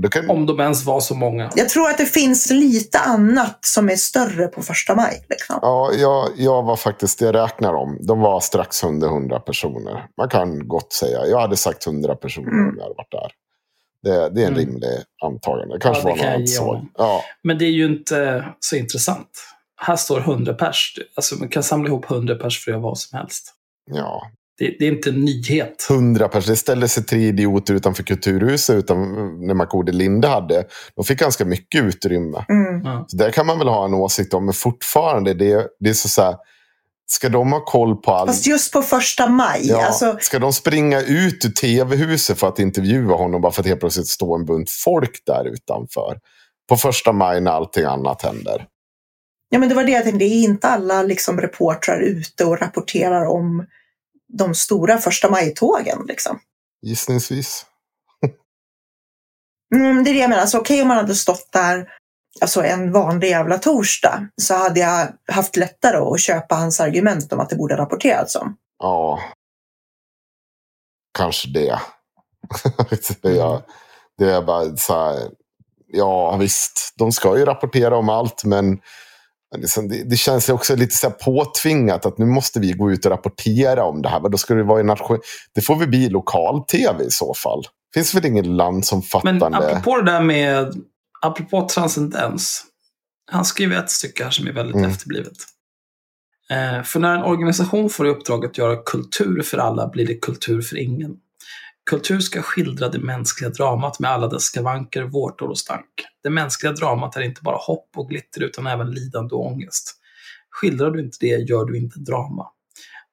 det 0.00 0.08
kan, 0.08 0.30
Om 0.30 0.46
de 0.46 0.60
ens 0.60 0.84
var 0.84 1.00
så 1.00 1.14
många. 1.14 1.50
Jag 1.54 1.68
tror 1.68 1.90
att 1.90 1.98
det 1.98 2.06
finns 2.06 2.50
lite 2.50 2.98
annat 2.98 3.58
som 3.60 3.88
är 3.90 3.96
större 3.96 4.46
på 4.46 4.62
första 4.62 4.94
maj. 4.94 5.26
Liksom. 5.28 5.58
Ja, 5.62 5.90
jag, 5.92 6.28
jag 6.36 6.62
var 6.62 6.76
faktiskt, 6.76 7.20
jag 7.20 7.34
räknar 7.34 7.74
om, 7.74 7.98
de 8.06 8.20
var 8.20 8.40
strax 8.40 8.84
under 8.84 9.08
hundra 9.08 9.40
personer. 9.40 10.06
Man 10.18 10.28
kan 10.28 10.68
gott 10.68 10.92
säga, 10.92 11.26
jag 11.26 11.40
hade 11.40 11.56
sagt 11.56 11.84
hundra 11.84 12.16
personer 12.16 12.48
Mm. 12.48 12.68
om 12.68 12.74
jag 12.76 12.82
hade 12.84 12.94
varit 12.96 13.10
där. 13.12 13.30
Det, 14.06 14.30
det 14.34 14.42
är 14.42 14.46
en 14.46 14.52
Mm. 14.52 14.58
rimlig 14.66 14.88
antagande. 15.22 15.74
Det 15.74 15.80
kanske 15.80 16.02
Ja, 16.02 16.04
det 16.08 16.10
var 16.10 16.24
kan 16.24 16.30
jag 16.32 16.40
något 16.40 16.48
så. 16.48 16.86
Ja, 16.98 17.22
Men 17.44 17.58
det 17.58 17.64
är 17.64 17.70
ju 17.70 17.86
inte 17.86 18.44
så 18.60 18.76
intressant. 18.76 19.28
Här 19.80 19.96
står 19.96 20.20
100 20.20 20.54
pers. 20.54 20.98
Alltså 21.16 21.34
man 21.34 21.48
kan 21.48 21.62
samla 21.62 21.88
ihop 21.88 22.10
100 22.10 22.34
pers 22.34 22.64
för 22.64 22.70
att 22.70 22.74
göra 22.74 22.82
vad 22.82 22.98
som 22.98 23.18
helst. 23.18 23.52
ja. 23.92 24.22
Det, 24.58 24.76
det 24.78 24.84
är 24.86 24.92
inte 24.92 25.10
en 25.10 25.20
nyhet. 25.24 25.86
hundra 25.88 26.28
personer. 26.28 26.52
Det 26.52 26.56
ställde 26.56 26.88
sig 26.88 27.04
tre 27.04 27.26
idioter 27.28 27.74
utanför 27.74 28.02
Kulturhuset 28.02 28.76
utan, 28.76 28.98
när 29.46 29.54
Makode 29.54 29.92
Linde 29.92 30.28
hade. 30.28 30.64
De 30.96 31.04
fick 31.04 31.18
ganska 31.18 31.44
mycket 31.44 31.82
utrymme. 31.84 32.44
Mm. 32.48 32.84
Ja. 32.84 33.04
Så 33.08 33.16
där 33.16 33.30
kan 33.30 33.46
man 33.46 33.58
väl 33.58 33.68
ha 33.68 33.84
en 33.84 33.94
åsikt 33.94 34.34
om. 34.34 34.44
Men 34.44 34.54
fortfarande, 34.54 35.34
det, 35.34 35.66
det 35.80 35.88
är 35.90 35.94
så, 35.94 36.08
så 36.08 36.22
här. 36.22 36.34
Ska 37.08 37.28
de 37.28 37.52
ha 37.52 37.64
koll 37.64 37.96
på 37.96 38.12
allt? 38.12 38.30
Fast 38.30 38.46
just 38.46 38.72
på 38.72 38.82
första 38.82 39.28
maj. 39.28 39.68
Ja, 39.68 39.86
Alltså, 39.86 40.18
Ska 40.20 40.38
de 40.38 40.52
springa 40.52 41.00
ut 41.00 41.44
ur 41.44 41.50
tv-huset 41.50 42.38
för 42.40 42.48
att 42.48 42.58
intervjua 42.58 43.14
honom 43.16 43.40
bara 43.40 43.52
för 43.52 43.60
att 43.62 43.66
helt 43.66 43.80
plötsligt 43.80 44.06
stå 44.08 44.34
en 44.34 44.44
bunt 44.44 44.70
folk 44.70 45.22
där 45.26 45.44
utanför? 45.44 46.18
På 46.68 46.76
första 46.76 47.12
maj 47.12 47.40
när 47.40 47.50
allting 47.50 47.84
annat 47.84 48.22
händer. 48.22 48.66
ja, 49.48 49.58
men 49.58 49.68
det 49.68 49.74
var 49.74 49.84
det 49.84 49.92
jag 49.92 50.02
tänkte. 50.02 50.18
Det 50.18 50.24
är 50.24 50.42
inte 50.42 50.68
alla 50.68 51.02
liksom, 51.02 51.40
reportrar 51.40 52.00
ute 52.00 52.44
och 52.44 52.58
rapporterar 52.60 53.26
om 53.26 53.66
de 54.32 54.54
stora 54.54 54.98
första 54.98 55.30
maj-tågen. 55.30 55.98
Liksom. 56.08 56.38
Gissningsvis. 56.82 57.66
Mm, 59.74 60.04
det 60.04 60.10
är 60.10 60.14
det 60.14 60.20
jag 60.20 60.28
menar. 60.30 60.42
Alltså, 60.42 60.58
Okej 60.58 60.82
om 60.82 60.88
man 60.88 60.96
hade 60.96 61.14
stått 61.14 61.52
där 61.52 61.88
alltså, 62.40 62.62
en 62.62 62.92
vanlig 62.92 63.28
jävla 63.28 63.58
torsdag 63.58 64.28
så 64.42 64.54
hade 64.54 64.80
jag 64.80 65.08
haft 65.32 65.56
lättare 65.56 65.96
att 65.96 66.20
köpa 66.20 66.54
hans 66.54 66.80
argument 66.80 67.32
om 67.32 67.40
att 67.40 67.50
det 67.50 67.56
borde 67.56 67.76
rapporterats 67.76 68.36
om. 68.36 68.56
Ja. 68.78 69.20
Kanske 71.18 71.48
det. 71.48 71.80
ja, 73.22 73.62
det 74.18 74.32
är 74.32 74.42
bara 74.42 74.76
så 74.76 74.92
här. 74.92 75.30
Ja, 75.86 76.36
visst. 76.36 76.94
De 76.98 77.12
ska 77.12 77.38
ju 77.38 77.44
rapportera 77.44 77.96
om 77.96 78.08
allt, 78.08 78.44
men 78.44 78.78
liksom, 79.56 79.88
det, 79.88 80.10
det 80.10 80.16
känns 80.16 80.48
ju 80.48 80.52
också 80.52 80.76
lite 80.76 80.96
så 80.96 81.08
här 81.08 81.14
påtvingat 81.14 82.06
att 82.06 82.18
nu 82.18 82.26
måste 82.26 82.60
vi 82.60 82.72
gå 82.72 82.90
ut 82.90 83.04
och 83.04 83.10
rapportera 83.10 83.84
om 83.84 84.02
det 84.02 84.08
här. 84.08 84.20
Men 84.20 84.30
då 84.30 84.38
ska 84.38 84.54
det 84.54 84.62
vara 84.62 84.80
i 84.80 84.84
nation... 84.84 85.18
Det 85.54 85.60
får 85.60 85.76
vi 85.76 85.86
bli 85.86 86.08
lokal-tv 86.08 87.04
i 87.04 87.10
så 87.10 87.34
fall. 87.34 87.62
Finns 87.94 88.14
väl 88.14 88.26
inget 88.26 88.46
land 88.46 88.84
Men 89.24 89.42
apropå 89.42 89.96
det 89.96 90.12
där 90.12 90.20
med, 90.20 90.74
apropå 91.22 91.68
transcendens. 91.68 92.64
Han 93.30 93.44
skriver 93.44 93.76
ett 93.76 93.90
stycke 93.90 94.24
här 94.24 94.30
som 94.30 94.46
är 94.46 94.52
väldigt 94.52 94.76
Mm. 94.76 94.90
efterblivet. 94.90 95.36
Eh, 96.50 96.82
för 96.82 97.00
när 97.00 97.16
en 97.16 97.22
organisation 97.22 97.90
får 97.90 98.06
i 98.06 98.10
uppdrag 98.10 98.46
att 98.46 98.58
göra 98.58 98.76
kultur 98.76 99.42
för 99.42 99.58
alla 99.58 99.88
blir 99.88 100.06
det 100.06 100.14
kultur 100.14 100.62
för 100.62 100.76
ingen. 100.76 101.16
Kultur 101.90 102.20
ska 102.20 102.42
skildra 102.42 102.88
det 102.88 102.98
mänskliga 102.98 103.50
dramat 103.50 103.98
med 104.00 104.10
alla 104.10 104.28
dess 104.28 104.42
skavanker, 104.42 105.02
vårtor 105.02 105.48
och 105.48 105.58
stank. 105.58 105.86
Det 106.22 106.30
mänskliga 106.30 106.72
dramat 106.72 107.16
är 107.16 107.20
inte 107.20 107.42
bara 107.42 107.56
hopp 107.56 107.90
och 107.96 108.08
glitter 108.08 108.42
utan 108.42 108.66
även 108.66 108.90
lidande 108.90 109.34
och 109.34 109.46
ångest. 109.46 109.94
Skildrar 110.50 110.90
du 110.90 111.00
inte 111.00 111.16
det 111.20 111.26
gör 111.48 111.64
du 111.64 111.76
inte 111.76 111.98
drama. 111.98 112.46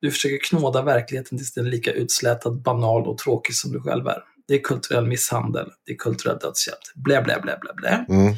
Du 0.01 0.11
försöker 0.11 0.37
knåda 0.37 0.81
verkligheten 0.81 1.37
tills 1.37 1.53
den 1.53 1.65
är 1.65 1.69
lika 1.69 1.91
utslätad, 1.91 2.61
banal 2.61 3.07
och 3.07 3.17
tråkig 3.17 3.55
som 3.55 3.71
du 3.71 3.81
själv 3.81 4.07
är. 4.07 4.23
Det 4.47 4.53
är 4.53 4.59
kulturell 4.63 5.05
misshandel, 5.07 5.69
det 5.85 5.91
är 5.91 5.95
kulturell 5.97 6.37
dödshjälp. 6.37 6.79
Blä, 6.95 7.21
blä, 7.21 7.39
blä, 7.41 7.57
blä, 7.61 7.73
blä. 7.73 8.05
Mm. 8.09 8.33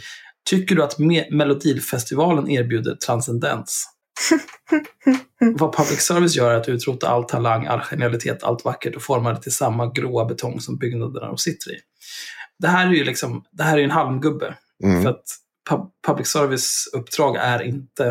Tycker 0.49 0.75
du 0.75 0.83
att 0.83 0.97
Me- 0.99 1.31
Melodifestivalen 1.31 2.49
erbjuder 2.49 2.95
transcendens? 2.95 3.85
Vad 5.59 5.75
public 5.75 6.01
service 6.01 6.35
gör 6.35 6.51
är 6.51 6.57
att 6.57 6.69
utrota 6.69 7.09
all 7.09 7.23
talang, 7.23 7.65
all 7.65 7.79
genialitet, 7.81 8.43
allt 8.43 8.65
vackert 8.65 8.95
och 8.95 9.01
forma 9.03 9.33
det 9.33 9.41
till 9.41 9.53
samma 9.55 9.91
gråa 9.91 10.25
betong 10.25 10.61
som 10.61 10.77
byggnaderna 10.77 11.27
de 11.27 11.37
sitter 11.37 11.71
i. 11.71 11.79
Det 12.59 12.67
här 12.67 12.87
är 12.87 12.91
ju 12.91 13.03
liksom, 13.03 13.45
det 13.51 13.63
här 13.63 13.77
är 13.77 13.83
en 13.83 13.91
halmgubbe. 13.91 14.57
För 14.81 14.87
Mm. 14.89 15.07
att 15.07 15.23
pub- 15.69 15.89
public 16.07 16.27
service 16.27 16.89
uppdrag 16.93 17.35
är 17.35 17.61
inte 17.63 18.07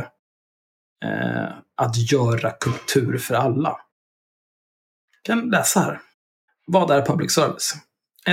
eh, 1.04 1.48
att 1.76 2.12
göra 2.12 2.50
kultur 2.50 3.18
för 3.18 3.34
alla. 3.34 3.68
Jag 5.22 5.36
kan 5.38 5.48
läsa 5.50 5.80
här. 5.80 6.00
Vad 6.66 6.90
är 6.90 7.06
public 7.06 7.32
service? 7.32 7.74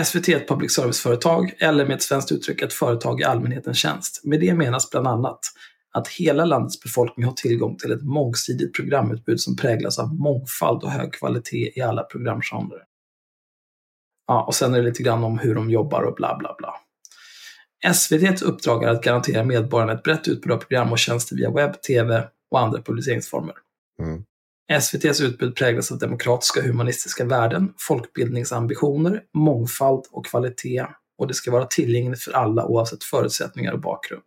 SVT 0.06 0.30
är 0.30 0.38
ett 0.38 0.48
public 0.48 0.76
service-företag, 0.76 1.54
eller 1.60 1.86
med 1.86 1.96
ett 1.96 2.02
svenskt 2.02 2.32
uttryck 2.32 2.62
ett 2.62 2.74
företag 2.74 3.22
i 3.22 3.24
allmänhetens 3.24 3.78
tjänst. 3.78 4.22
Med 4.24 4.40
det 4.40 4.54
menas 4.54 4.90
bland 4.90 5.08
annat 5.08 5.40
att 5.94 6.08
hela 6.08 6.46
landets 6.46 6.84
befolkning 6.84 7.26
har 7.26 7.34
tillgång 7.34 7.78
till 7.78 7.92
ett 7.92 8.04
mångsidigt 8.04 8.76
programutbud 8.76 9.42
som 9.42 9.56
präglas 9.56 10.00
av 10.00 10.14
mångfald 10.14 10.84
och 10.84 10.92
hög 10.92 11.14
kvalitet 11.14 11.72
i 11.76 11.82
alla 11.82 12.04
programgenrer. 12.04 12.84
Ja, 14.28 14.44
och 14.44 14.56
sen 14.56 14.74
är 14.74 14.78
det 14.78 14.84
lite 14.84 15.04
grann 15.04 15.24
om 15.24 15.40
hur 15.40 15.56
de 15.56 15.70
jobbar 15.70 16.02
och 16.02 16.16
bla 16.16 16.38
bla 16.38 16.56
bla. 16.58 16.74
SVTs 17.94 18.42
uppdrag 18.42 18.84
är 18.84 18.88
att 18.88 19.04
garantera 19.04 19.44
medborgarna 19.44 19.94
ett 19.94 20.04
brett 20.04 20.28
utbud 20.28 20.52
av 20.52 20.58
program 20.58 20.92
och 20.92 21.00
tjänster 21.00 21.36
via 21.36 21.52
webb, 21.52 21.82
tv 21.82 22.28
och 22.52 22.60
andra 22.60 22.82
publiceringsformer. 22.82 23.56
Mm. 24.00 24.24
SVTs 24.80 25.22
utbud 25.22 25.56
präglas 25.56 25.92
av 25.92 25.98
demokratiska 25.98 26.60
och 26.60 26.66
humanistiska 26.66 27.26
värden, 27.26 27.74
folkbildningsambitioner, 27.78 29.22
mångfald 29.34 30.06
och 30.12 30.26
kvalitet 30.26 30.86
och 31.18 31.28
det 31.28 31.34
ska 31.34 31.52
vara 31.52 31.66
tillgängligt 31.66 32.22
för 32.22 32.32
alla 32.32 32.66
oavsett 32.66 33.04
förutsättningar 33.04 33.74
och 33.74 33.82
bakgrund. 33.82 34.24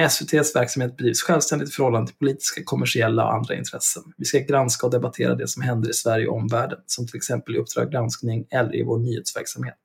SVTs 0.00 0.56
verksamhet 0.56 0.96
bedrivs 0.96 1.22
självständigt 1.22 1.68
i 1.68 1.72
förhållande 1.72 2.06
till 2.06 2.16
politiska, 2.16 2.62
kommersiella 2.64 3.24
och 3.24 3.34
andra 3.34 3.54
intressen. 3.54 4.02
Vi 4.16 4.24
ska 4.24 4.38
granska 4.38 4.86
och 4.86 4.92
debattera 4.92 5.34
det 5.34 5.48
som 5.48 5.62
händer 5.62 5.90
i 5.90 5.94
Sverige 5.94 6.26
och 6.26 6.36
omvärlden, 6.36 6.78
som 6.86 7.06
till 7.06 7.16
exempel 7.16 7.54
i 7.54 7.58
Uppdrag 7.58 7.90
granskning 7.90 8.46
eller 8.50 8.76
i 8.76 8.84
vår 8.84 8.98
nyhetsverksamhet. 8.98 9.80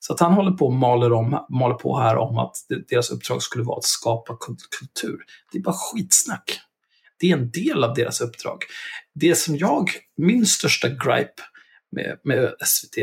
Så 0.00 0.12
att 0.12 0.20
han 0.20 0.32
håller 0.32 0.50
på 0.50 0.66
och 0.66 0.72
maler, 0.72 1.12
om, 1.12 1.46
maler 1.48 1.74
på 1.74 1.98
här 1.98 2.16
om 2.16 2.38
att 2.38 2.56
deras 2.88 3.10
uppdrag 3.10 3.42
skulle 3.42 3.64
vara 3.64 3.78
att 3.78 3.84
skapa 3.84 4.36
kultur. 4.78 5.18
Det 5.52 5.58
är 5.58 5.62
bara 5.62 5.74
skitsnack. 5.74 6.60
Det 7.22 7.30
är 7.30 7.36
en 7.36 7.50
del 7.50 7.84
av 7.84 7.94
deras 7.94 8.20
uppdrag. 8.20 8.58
Det 9.14 9.34
som 9.34 9.56
jag, 9.56 9.90
min 10.16 10.46
största 10.46 10.88
gripe 10.88 11.42
med, 11.92 12.18
med 12.24 12.54
SVT, 12.64 12.94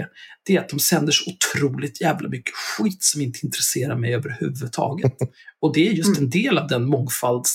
det 0.46 0.56
är 0.56 0.60
att 0.60 0.70
de 0.70 0.80
sänder 0.80 1.12
så 1.12 1.32
otroligt 1.32 2.02
jävla 2.02 2.30
mycket 2.30 2.54
skit 2.56 3.04
som 3.04 3.22
inte 3.22 3.40
intresserar 3.44 3.96
mig 3.96 4.16
överhuvudtaget. 4.16 5.14
Och 5.62 5.74
det 5.74 5.88
är 5.88 5.92
just 5.92 6.18
en 6.18 6.30
del 6.30 6.58
av 6.58 6.68
den 6.68 6.86
mångfald, 6.86 7.46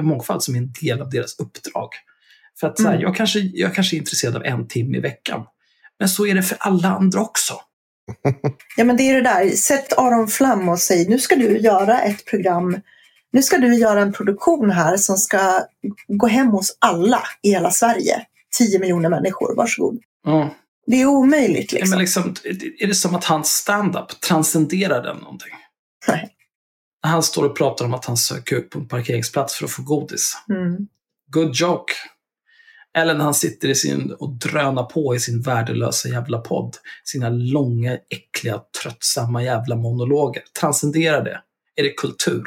mångfald 0.00 0.42
som 0.42 0.54
är 0.54 0.58
en 0.58 0.72
del 0.80 1.02
av 1.02 1.10
deras 1.10 1.38
uppdrag. 1.38 1.88
För 2.60 2.66
att 2.66 2.78
så 2.78 2.88
här, 2.88 3.00
jag, 3.00 3.16
kanske, 3.16 3.38
jag 3.38 3.74
kanske 3.74 3.96
är 3.96 3.98
intresserad 3.98 4.36
av 4.36 4.44
en 4.44 4.68
timme 4.68 4.98
i 4.98 5.00
veckan. 5.00 5.44
Men 5.98 6.08
så 6.08 6.26
är 6.26 6.34
det 6.34 6.42
för 6.42 6.58
alla 6.60 6.88
andra 6.88 7.20
också. 7.20 7.54
Ja 8.76 8.84
men 8.84 8.96
det 8.96 9.02
är 9.02 9.14
det 9.14 9.22
där, 9.22 9.50
sätt 9.50 9.98
Aron 9.98 10.28
Flam 10.28 10.68
och 10.68 10.78
säg 10.78 11.08
nu 11.08 11.18
ska 11.18 11.36
du 11.36 11.58
göra 11.58 12.00
ett 12.00 12.24
program 12.24 12.80
nu 13.34 13.42
ska 13.42 13.58
du 13.58 13.74
göra 13.74 14.02
en 14.02 14.12
produktion 14.12 14.70
här 14.70 14.96
som 14.96 15.16
ska 15.16 15.66
gå 16.08 16.26
hem 16.26 16.46
hos 16.46 16.76
alla 16.78 17.22
i 17.42 17.50
hela 17.50 17.70
Sverige. 17.70 18.26
10 18.58 18.78
miljoner 18.78 19.10
människor, 19.10 19.56
varsågod. 19.56 19.98
Mm. 20.26 20.48
Det 20.86 21.02
är 21.02 21.06
omöjligt 21.06 21.72
liksom. 21.72 21.90
men 21.90 21.98
liksom. 21.98 22.34
Är 22.78 22.86
det 22.86 22.94
som 22.94 23.14
att 23.14 23.24
hans 23.24 23.48
stand-up 23.48 24.20
transcenderar 24.20 25.02
den 25.02 25.16
någonting? 25.16 25.52
Nej. 26.08 26.30
Han 27.00 27.22
står 27.22 27.44
och 27.44 27.56
pratar 27.56 27.84
om 27.84 27.94
att 27.94 28.04
han 28.04 28.16
söker 28.16 28.56
upp 28.56 28.70
på 28.70 28.78
en 28.78 28.88
parkeringsplats 28.88 29.54
för 29.54 29.64
att 29.64 29.70
få 29.70 29.82
godis. 29.82 30.36
Mm. 30.48 30.86
Good 31.30 31.54
joke. 31.54 31.92
Eller 32.96 33.14
när 33.14 33.24
han 33.24 33.34
sitter 33.34 33.68
i 33.68 33.74
sin, 33.74 34.12
och 34.18 34.30
drönar 34.30 34.84
på 34.84 35.14
i 35.14 35.20
sin 35.20 35.42
värdelösa 35.42 36.08
jävla 36.08 36.38
podd. 36.38 36.76
Sina 37.04 37.28
långa, 37.28 37.98
äckliga, 38.10 38.60
tröttsamma 38.82 39.42
jävla 39.42 39.76
monologer. 39.76 40.42
Transcenderar 40.60 41.24
det? 41.24 41.40
Är 41.76 41.82
det 41.82 41.90
kultur? 41.90 42.44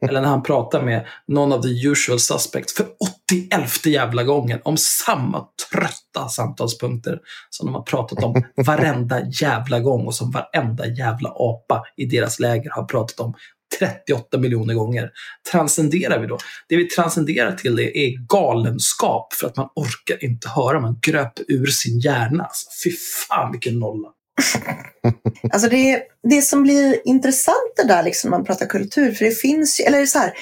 Eller 0.08 0.20
när 0.20 0.28
han 0.28 0.42
pratar 0.42 0.82
med 0.82 1.06
någon 1.28 1.52
av 1.52 1.62
the 1.62 1.88
usual 1.88 2.20
suspects 2.20 2.74
för 2.74 2.86
81 3.32 3.86
jävla 3.86 4.24
gången 4.24 4.60
om 4.64 4.76
samma 4.76 5.46
trötta 5.70 6.28
samtalspunkter 6.28 7.18
som 7.50 7.66
de 7.66 7.74
har 7.74 7.82
pratat 7.82 8.24
om 8.24 8.42
varenda 8.66 9.20
jävla 9.40 9.80
gång 9.80 10.06
och 10.06 10.14
som 10.14 10.30
varenda 10.30 10.86
jävla 10.86 11.28
apa 11.34 11.82
i 11.96 12.04
deras 12.04 12.40
läger 12.40 12.70
har 12.70 12.84
pratat 12.84 13.20
om 13.20 13.34
38 13.78 14.38
miljoner 14.38 14.74
gånger. 14.74 15.10
Transcenderar 15.52 16.20
vi 16.20 16.26
då? 16.26 16.38
Det 16.68 16.76
vi 16.76 16.88
transcenderar 16.88 17.52
till 17.52 17.76
det 17.76 17.98
är 17.98 18.26
galenskap 18.26 19.32
för 19.32 19.46
att 19.46 19.56
man 19.56 19.68
orkar 19.74 20.24
inte 20.24 20.48
höra. 20.48 20.80
Man 20.80 20.98
gröper 21.02 21.44
ur 21.48 21.66
sin 21.66 21.98
hjärna. 22.00 22.44
Alltså, 22.44 22.66
fy 22.84 22.90
fan 23.28 23.52
vilken 23.52 23.78
nolla. 23.78 24.08
Alltså 25.52 25.68
det, 25.68 26.02
det 26.30 26.42
som 26.42 26.62
blir 26.62 27.00
intressant 27.04 27.72
det 27.76 27.88
där 27.88 28.02
liksom 28.02 28.30
när 28.30 28.38
man 28.38 28.46
pratar 28.46 28.66
kultur, 28.66 29.12
för 29.12 29.24
det 29.24 29.30
finns 29.30 29.80
ju- 29.80 29.84
eller 29.84 30.06
så 30.06 30.18
här, 30.18 30.32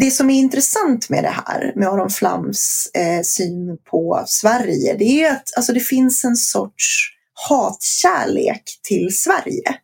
det 0.00 0.10
som 0.10 0.30
är 0.30 0.38
intressant 0.38 1.08
med 1.08 1.24
det 1.24 1.34
här, 1.46 1.72
med 1.76 1.88
Aron 1.88 2.10
Flams 2.10 2.90
eh, 2.94 3.22
syn 3.22 3.78
på 3.90 4.24
Sverige, 4.26 4.94
det 4.98 5.24
är 5.24 5.30
att 5.30 5.56
alltså, 5.56 5.72
det 5.72 5.80
finns 5.80 6.24
en 6.24 6.36
sorts 6.36 7.10
hatkärlek 7.48 8.62
till 8.82 9.08
Sverige. 9.16 9.76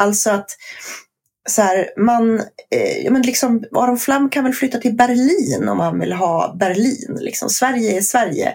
Alltså 0.00 0.30
att 0.30 0.50
så 1.48 1.62
här, 1.62 1.90
man, 1.96 2.38
eh, 2.70 3.12
men 3.12 3.22
liksom, 3.22 3.64
Aron 3.72 3.98
Flam 3.98 4.30
kan 4.30 4.44
väl 4.44 4.52
flytta 4.54 4.78
till 4.78 4.96
Berlin 4.96 5.68
om 5.68 5.80
han 5.80 6.00
vill 6.00 6.12
ha 6.12 6.56
Berlin. 6.60 7.18
Liksom. 7.20 7.48
Sverige 7.50 7.96
är 7.96 8.00
Sverige. 8.00 8.54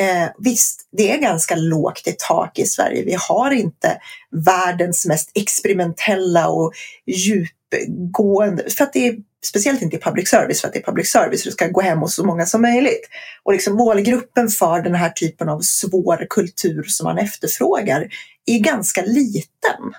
Eh, 0.00 0.28
visst, 0.38 0.88
det 0.96 1.10
är 1.12 1.18
ganska 1.18 1.56
lågt 1.56 2.06
i 2.06 2.14
tak 2.18 2.58
i 2.58 2.66
Sverige. 2.66 3.04
Vi 3.04 3.16
har 3.28 3.50
inte 3.50 4.00
världens 4.46 5.06
mest 5.06 5.30
experimentella 5.34 6.48
och 6.48 6.72
djupgående, 7.06 8.70
för 8.70 8.84
att 8.84 8.92
det 8.92 9.08
är 9.08 9.16
speciellt 9.44 9.82
inte 9.82 9.96
i 9.96 10.00
public 10.00 10.28
service, 10.28 10.60
för 10.60 10.68
att 10.68 10.74
det 10.74 10.80
är 10.80 10.84
public 10.84 11.10
service, 11.10 11.44
det 11.44 11.50
ska 11.50 11.66
gå 11.68 11.80
hem 11.80 11.98
hos 11.98 12.14
så 12.14 12.24
många 12.24 12.46
som 12.46 12.62
möjligt. 12.62 13.08
Och 13.42 13.52
liksom 13.52 13.74
målgruppen 13.76 14.48
för 14.48 14.82
den 14.82 14.94
här 14.94 15.10
typen 15.10 15.48
av 15.48 15.60
svår 15.60 16.26
kultur 16.30 16.82
som 16.82 17.04
man 17.04 17.18
efterfrågar 17.18 18.08
är 18.46 18.58
ganska 18.58 19.02
liten. 19.02 19.94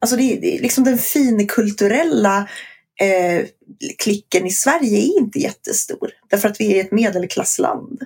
Alltså 0.00 0.16
det, 0.16 0.22
är- 0.22 0.40
det 0.40 0.56
är 0.58 0.62
liksom 0.62 0.84
den 0.84 0.98
finkulturella 0.98 2.48
eh, 3.00 3.46
klicken 3.98 4.46
i 4.46 4.50
Sverige 4.50 4.98
är 4.98 5.18
inte 5.18 5.38
jättestor. 5.38 6.10
Därför 6.30 6.48
att 6.48 6.60
vi 6.60 6.78
är 6.78 6.84
ett 6.84 6.92
medelklassland. 6.92 8.02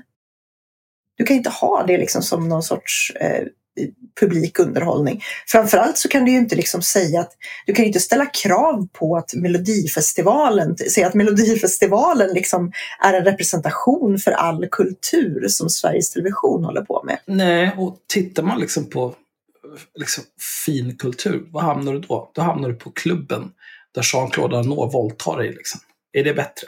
Du 1.22 1.26
kan 1.26 1.36
inte 1.36 1.50
ha 1.50 1.84
det 1.86 1.98
liksom 1.98 2.22
som 2.22 2.48
någon 2.48 2.62
sorts 2.62 3.12
eh, 3.20 3.46
publik 4.20 4.58
underhållning. 4.58 5.22
Framförallt 5.46 5.98
så 5.98 6.08
kan 6.08 6.24
du 6.24 6.30
ju 6.30 6.38
inte 6.38 6.56
liksom 6.56 6.82
säga 6.82 7.20
att 7.20 7.32
du 7.66 7.74
kan 7.74 7.82
ju 7.82 7.86
inte 7.86 8.00
ställa 8.00 8.26
krav 8.26 8.88
på 8.92 9.16
att 9.16 9.34
Melodifestivalen, 9.34 10.76
säga 10.76 11.06
att 11.06 11.14
Melodifestivalen 11.14 12.34
liksom 12.34 12.72
är 13.00 13.12
en 13.12 13.24
representation 13.24 14.18
för 14.18 14.30
all 14.30 14.68
kultur 14.70 15.48
som 15.48 15.70
Sveriges 15.70 16.10
Television 16.10 16.64
håller 16.64 16.82
på 16.82 17.02
med. 17.06 17.18
Nej, 17.26 17.74
och 17.78 17.96
tittar 18.08 18.42
man 18.42 18.60
liksom 18.60 18.90
på 18.90 19.14
liksom, 19.94 20.24
fin 20.66 20.96
kultur, 20.96 21.46
vad 21.50 21.62
hamnar 21.62 21.92
du 21.92 21.98
då? 21.98 22.30
Då 22.34 22.42
hamnar 22.42 22.68
du 22.68 22.74
på 22.74 22.90
klubben 22.90 23.50
där 23.94 24.02
Jean-Claude 24.02 24.58
Arnault 24.58 24.94
våldtar 24.94 25.38
dig. 25.38 25.52
Liksom. 25.52 25.80
Är 26.12 26.24
det 26.24 26.34
bättre? 26.34 26.66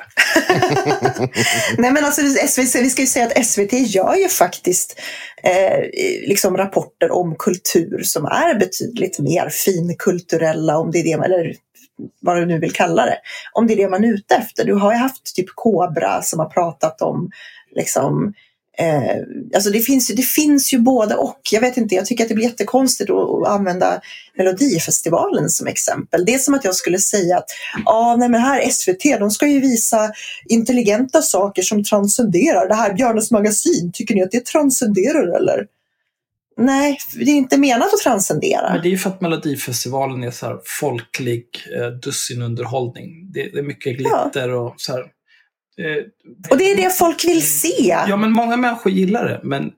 Nej 1.79 1.93
men 1.93 2.05
alltså 2.05 2.23
SVT, 2.49 2.75
vi 2.75 2.91
ska 2.91 3.03
ju 3.03 3.07
säga 3.07 3.27
att 3.27 3.47
SVT 3.47 3.73
gör 3.73 4.15
ju 4.15 4.29
faktiskt 4.29 5.01
eh, 5.43 5.81
liksom 6.29 6.57
rapporter 6.57 7.11
om 7.11 7.37
kultur 7.39 8.03
som 8.03 8.25
är 8.25 8.55
betydligt 8.59 9.19
mer 9.19 9.49
finkulturella, 9.49 10.79
om 10.79 10.91
det 10.91 10.99
är 10.99 11.05
det 11.05 11.25
eller 11.25 11.55
vad 12.21 12.37
du 12.37 12.47
nu 12.47 12.59
vill 12.59 12.73
kalla 12.73 13.07
det, 13.07 13.19
om 13.53 13.67
det 13.67 13.75
är 13.75 13.77
det 13.77 13.89
man 13.89 14.05
är 14.05 14.15
ute 14.15 14.35
efter. 14.35 14.65
Du 14.65 14.75
har 14.75 14.93
ju 14.93 14.99
haft 14.99 15.37
typ 15.37 15.47
Kobra 15.55 16.23
som 16.23 16.39
har 16.39 16.47
pratat 16.47 17.03
om 17.03 17.31
liksom 17.75 18.35
Eh, 18.79 19.17
alltså 19.55 19.71
det 19.71 19.81
finns, 19.81 20.09
det 20.09 20.23
finns 20.23 20.73
ju 20.73 20.79
både 20.79 21.15
och. 21.15 21.41
Jag 21.53 21.61
vet 21.61 21.77
inte, 21.77 21.95
jag 21.95 22.07
tycker 22.07 22.25
att 22.25 22.29
det 22.29 22.35
blir 22.35 22.45
jättekonstigt 22.45 23.11
att, 23.11 23.49
använda 23.49 24.01
Melodifestivalen 24.37 25.51
som 25.51 25.67
exempel. 25.67 26.25
Det 26.25 26.35
är 26.35 26.39
som 26.39 26.55
att 26.55 26.65
jag 26.65 26.75
skulle 26.75 26.99
säga 26.99 27.39
att 27.39 27.51
ah, 27.85 28.17
nej 28.17 28.29
men 28.29 28.41
här 28.41 28.71
SVT, 28.71 29.19
de 29.19 29.31
ska 29.31 29.47
ju 29.47 29.61
visa 29.61 30.13
intelligenta 30.49 31.23
saker 31.23 31.63
som 31.63 31.85
transcenderar. 31.85 32.69
Det 32.69 32.75
här 32.75 32.95
Björnes 32.95 33.31
magasin, 33.31 33.93
tycker 33.95 34.15
ni 34.15 34.23
att 34.23 34.31
det 34.31 34.47
transcenderar 34.47 35.37
eller? 35.37 35.67
Nej, 36.57 36.99
det 37.15 37.31
är 37.31 37.35
inte 37.35 37.59
menat 37.59 37.95
att 37.95 38.01
transcendera. 38.01 38.73
Men 38.73 38.83
det 38.83 38.89
är 38.89 38.91
ju 38.91 38.99
för 38.99 39.11
att 39.11 39.21
Melodifestivalen 39.21 40.23
är 40.23 40.31
så 40.31 40.61
folklig 40.65 41.47
eh, 41.77 41.87
dussinunderhållning. 41.87 43.33
Det, 43.33 43.43
det 43.53 43.59
är 43.59 43.63
mycket 43.63 43.97
glitter 43.99 44.51
och 44.51 44.75
så 44.77 44.93
här. 44.93 45.05
Eh, 45.79 46.05
Och 46.51 46.59
det 46.59 46.65
är 46.65 46.77
det 46.77 46.91
folk 46.91 47.25
vill 47.25 47.47
se. 47.47 47.97
Ja, 48.09 48.17
men 48.17 48.33
många 48.33 48.57
människor 48.57 48.93
gillar 48.93 49.25
det. 49.25 49.41
Men 49.43 49.73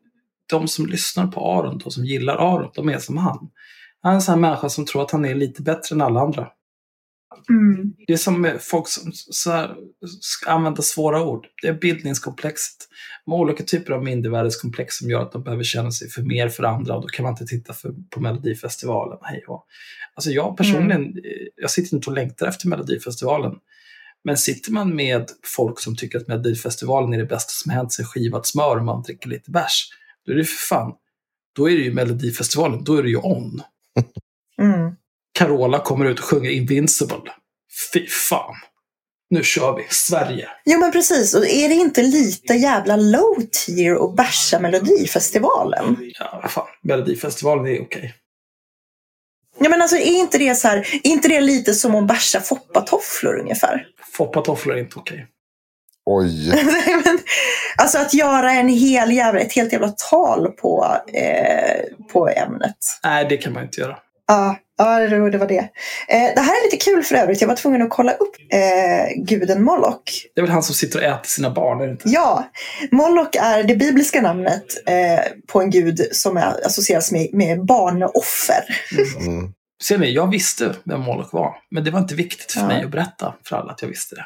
de 0.51 0.68
som 0.68 0.86
lyssnar 0.86 1.26
på 1.26 1.53
Aron, 1.53 1.78
de 1.78 1.90
som 1.90 2.05
gillar 2.05 2.36
Aron, 2.36 2.70
de 2.74 2.88
är 2.88 2.99
som 2.99 3.16
han. 3.16 3.51
Han 4.03 4.12
är 4.12 4.14
en 4.14 4.22
sån 4.22 4.34
här 4.34 4.40
människa 4.40 4.68
som 4.68 4.86
tror 4.86 5.03
att 5.03 5.11
han 5.11 5.24
är 5.24 5.34
lite 5.34 5.62
bättre 5.62 5.94
än 5.94 6.03
alla 6.03 6.20
andra. 6.20 6.49
Mm. 7.49 7.94
Det 8.07 8.12
är 8.12 8.16
som 8.16 8.51
folk 8.61 8.88
som 8.88 9.12
så 9.14 9.51
här, 9.51 9.74
ska 10.20 10.51
använda 10.51 10.82
svåra 10.82 11.24
ord. 11.24 11.47
Det 11.62 11.68
är 11.68 11.72
bildningskomplexet. 11.72 12.76
Med 13.26 13.38
olika 13.38 13.64
typer 13.64 13.92
av 13.92 14.05
mindervärdeskomplex 14.05 14.94
som 14.94 15.11
gör 15.11 15.22
att 15.22 15.32
de 15.32 15.42
behöver 15.42 15.64
känna 15.64 15.90
sig 15.90 16.09
för 16.09 16.22
mer 16.22 16.49
för 16.49 16.64
andra 16.64 16.97
och 16.97 17.03
då 17.03 17.09
kan 17.09 17.22
man 17.22 17.32
inte 17.32 17.44
titta 17.44 17.72
för, 17.72 17.94
på 18.11 18.20
Melodifestivalen. 18.20 19.18
Hej 19.22 19.44
och. 19.49 19.66
Alltså 20.14 20.30
jag 20.30 20.57
personligen, 20.57 21.03
eh, 21.03 21.47
jag 21.57 21.70
sitter 21.70 21.97
inte 21.97 22.11
och 22.11 22.16
längtar 22.16 22.47
efter 22.47 22.68
Melodifestivalen. 22.68 23.53
Men 24.27 24.37
sitter 24.37 24.72
man 24.72 24.97
med 24.97 25.31
folk 25.57 25.81
som 25.81 25.97
tycker 25.97 26.18
att 26.18 26.29
Melodifestivalen 26.29 27.12
är 27.12 27.18
det 27.18 27.24
bästa 27.24 27.51
som 27.51 27.72
hänt 27.72 27.93
sen 27.93 28.05
skivat 28.05 28.47
smör 28.47 28.77
och 28.77 28.85
man 28.85 29.03
dricker 29.03 29.29
lite 29.29 29.51
bärs, 29.51 29.89
då 30.27 30.33
är 30.33 30.37
det 30.37 30.45
för 30.45 30.66
fan 30.66 30.93
då 31.57 31.70
är 31.70 31.77
det 31.77 31.83
ju 31.83 31.93
Melodifestivalen, 31.93 32.85
då 32.85 32.97
är 32.97 33.03
det 33.03 33.09
ju 33.09 33.16
on. 33.16 33.62
Mm. 34.59 34.93
Carola 35.39 35.79
kommer 35.79 36.05
ut 36.05 36.18
och 36.18 36.24
sjunger 36.24 36.51
Invincible. 36.51 37.33
Fy 37.93 38.07
fan. 38.07 38.55
Nu 39.31 39.43
kör 39.43 39.77
vi. 39.77 39.87
Sverige. 39.91 40.49
Jo 40.64 40.81
men 40.81 40.93
precis, 40.93 41.35
och 41.35 41.47
är 41.47 41.68
det 41.68 41.74
inte 41.74 42.03
lite 42.03 42.55
jävla 42.55 42.97
low 42.97 43.43
tier 43.51 44.05
att 44.05 44.16
basha 44.16 44.61
Melodifestivalen? 44.61 45.97
Ja, 46.18 46.49
fan. 46.49 46.66
Melodifestivalen 46.83 47.66
är 47.66 47.83
okej. 47.83 48.14
Ja 49.59 49.69
men 49.69 49.83
alltså 49.83 49.97
är 49.97 50.19
inte 50.21 50.39
det 50.39 50.55
så 50.55 50.69
här, 50.69 50.77
är 50.77 51.07
inte 51.07 51.29
det 51.29 51.41
lite 51.41 51.75
som 51.75 51.95
att 51.95 52.07
basha 52.07 52.41
foppatofflor 52.41 53.39
ungefär? 53.41 53.87
Foppatofflor 54.13 54.75
är 54.75 54.81
inte 54.81 54.99
okej. 54.99 55.27
Oj. 56.07 56.49
Nej, 56.55 57.03
men, 57.05 57.19
alltså 57.77 57.99
att 57.99 58.15
göra 58.15 58.53
en 58.53 58.69
hel 58.69 59.13
jävla, 59.13 59.41
ett 59.41 59.53
helt 59.53 59.73
jävla 59.73 59.89
tal 59.89 60.49
på, 60.49 60.97
eh, 61.13 62.09
på 62.13 62.29
ämnet. 62.29 62.77
Nej, 63.05 63.27
det 63.29 63.37
kan 63.37 63.53
man 63.53 63.65
inte 63.65 63.81
göra. 63.81 63.99
Ja, 64.27 64.57
ja 64.79 64.99
det, 64.99 65.31
det 65.31 65.39
var 65.39 65.47
det. 65.47 65.59
Eh, 65.59 66.35
det 66.35 66.41
här 66.41 66.53
är 66.53 66.64
lite 66.72 66.85
kul 66.85 67.03
för 67.03 67.14
övrigt. 67.14 67.41
Jag 67.41 67.49
var 67.49 67.57
tvungen 67.57 67.83
att 67.83 67.91
kolla 67.91 68.12
upp 68.12 68.37
eh, 68.53 69.22
guden 69.24 69.62
Moloch. 69.62 70.03
Det 70.35 70.41
är 70.41 70.43
väl 70.43 70.51
han 70.53 70.62
som 70.62 70.74
sitter 70.74 70.99
och 70.99 71.05
äter 71.05 71.29
sina 71.29 71.51
barn, 71.51 71.81
är 71.81 71.87
det 71.87 71.93
inte? 71.93 72.09
Ja, 72.09 72.51
Moloch 72.91 73.37
är 73.37 73.62
det 73.62 73.77
bibliska 73.77 74.20
namnet 74.22 74.64
eh, 74.87 75.20
på 75.47 75.61
en 75.61 75.70
gud 75.70 76.09
som 76.12 76.37
är, 76.37 76.66
associeras 76.66 77.12
med, 77.12 77.29
med 77.33 77.64
barnoffer. 77.66 78.64
Mm. 79.20 79.53
Ser 79.85 79.99
ni, 79.99 80.12
jag 80.12 80.31
visste 80.31 80.74
vem 80.85 81.01
Moloch 81.01 81.33
var. 81.33 81.55
Men 81.70 81.85
det 81.85 81.91
var 81.91 82.01
inte 82.01 82.14
viktigt 82.14 82.53
för 82.53 82.61
Ja. 82.61 82.66
mig 82.66 82.85
att 82.85 82.91
berätta 82.91 83.35
för 83.49 83.57
alla 83.57 83.72
att 83.72 83.83
jag 83.83 83.89
visste 83.89 84.14
det. 84.14 84.24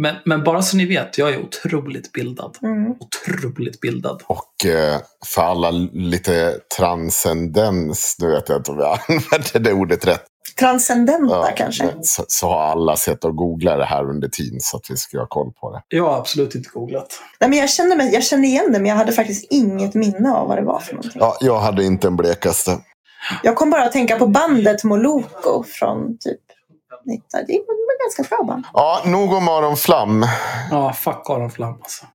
Men, 0.00 0.14
men 0.24 0.44
bara 0.44 0.62
så 0.62 0.76
ni 0.76 0.86
vet, 0.86 1.18
jag 1.18 1.30
är 1.34 1.42
otroligt 1.42 2.12
bildad. 2.12 2.56
Mm. 2.62 2.94
Otroligt 3.00 3.80
bildad. 3.80 4.22
Och 4.26 4.66
eh, 4.66 5.00
för 5.26 5.42
alla 5.42 5.70
lite 5.92 6.58
transcendens, 6.76 8.16
nu 8.18 8.30
vet 8.30 8.48
jag 8.48 8.58
inte 8.58 8.70
om 8.70 8.78
jag 8.78 8.98
använder 9.08 9.58
det 9.58 9.72
ordet 9.72 10.06
rätt. 10.06 10.24
Transcendenta 10.58 11.34
Ja, 11.34 11.50
kanske. 11.56 11.84
men 11.84 12.04
Så, 12.04 12.24
så 12.28 12.48
har 12.48 12.62
alla 12.62 12.96
sett 12.96 13.24
och 13.24 13.36
googlat 13.36 13.78
det 13.78 13.84
här 13.84 14.10
under 14.10 14.28
tiden 14.28 14.60
så 14.60 14.76
att 14.76 14.90
vi 14.90 14.96
ska 14.96 15.18
ha 15.18 15.26
koll 15.26 15.52
på 15.60 15.72
det. 15.72 15.82
Jag 15.88 16.04
har 16.04 16.18
absolut 16.18 16.54
inte 16.54 16.68
googlat. 16.68 17.20
Nej, 17.40 17.50
men 17.50 17.58
jag, 17.58 17.70
kände 17.70 17.96
mig, 17.96 18.14
jag 18.14 18.24
kände 18.24 18.46
igen 18.46 18.72
det 18.72 18.78
men 18.78 18.86
jag 18.86 18.96
hade 18.96 19.12
faktiskt 19.12 19.46
inget 19.50 19.94
minne 19.94 20.32
av 20.32 20.48
vad 20.48 20.58
det 20.58 20.64
var 20.64 20.80
för 20.80 20.94
någonting. 20.94 21.20
Ja, 21.20 21.36
jag 21.40 21.60
hade 21.60 21.84
inte 21.84 22.06
en 22.06 22.16
blekaste. 22.16 22.78
Jag 23.42 23.56
kom 23.56 23.70
bara 23.70 23.84
att 23.84 23.92
tänka 23.92 24.18
på 24.18 24.26
bandet 24.26 24.84
Moloko 24.84 25.62
från 25.62 26.18
typ 26.18 26.40
90 27.08 27.22
Det 27.46 27.52
var 27.66 28.04
ganska 28.04 28.36
bra 28.36 28.44
band. 28.44 28.64
Ja, 28.72 29.02
nog 29.04 29.32
om 29.32 29.48
Aron 29.48 29.76
Flam. 29.76 30.26
Ja, 30.70 30.92
fuck 30.92 31.30
Aron 31.30 31.50
Flam 31.50 31.74
alltså. 31.74 32.06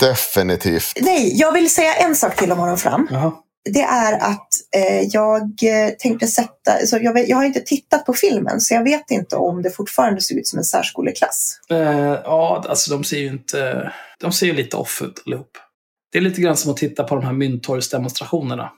Definitivt. 0.00 0.92
Nej, 1.00 1.40
jag 1.40 1.52
vill 1.52 1.70
säga 1.70 1.94
en 1.94 2.16
sak 2.16 2.36
till 2.36 2.52
om 2.52 2.60
Aron 2.60 2.78
Flam. 2.78 3.08
Jaha. 3.10 3.32
Det 3.70 3.82
är 3.82 4.12
att 4.12 4.48
eh, 4.76 5.00
jag 5.00 5.42
eh, 5.42 5.90
tänkte 5.98 6.26
sätta, 6.26 6.86
så 6.86 6.98
jag, 7.02 7.12
vet, 7.12 7.28
jag 7.28 7.36
har 7.36 7.44
inte 7.44 7.60
tittat 7.60 8.06
på 8.06 8.12
filmen 8.12 8.60
så 8.60 8.74
jag 8.74 8.84
vet 8.84 9.10
inte 9.10 9.36
om 9.36 9.62
det 9.62 9.70
fortfarande 9.70 10.20
ser 10.20 10.38
ut 10.38 10.46
som 10.46 10.58
en 10.58 10.64
särskoleklass. 10.64 11.60
Eh, 11.70 11.78
ja, 12.24 12.64
alltså 12.68 12.90
de 12.90 13.04
ser 13.04 13.18
ju 13.18 13.26
inte... 13.26 13.92
De 14.20 14.32
ser 14.32 14.46
ju 14.46 14.52
lite 14.52 14.76
off 14.76 15.02
ut 15.02 15.22
allihop. 15.26 15.58
Det 16.12 16.18
är 16.18 16.22
lite 16.22 16.40
grann 16.40 16.56
som 16.56 16.70
att 16.70 16.76
titta 16.76 17.04
på 17.04 17.14
de 17.14 17.24
här 17.24 17.32
Mynttorgsdemonstrationerna. 17.32 18.72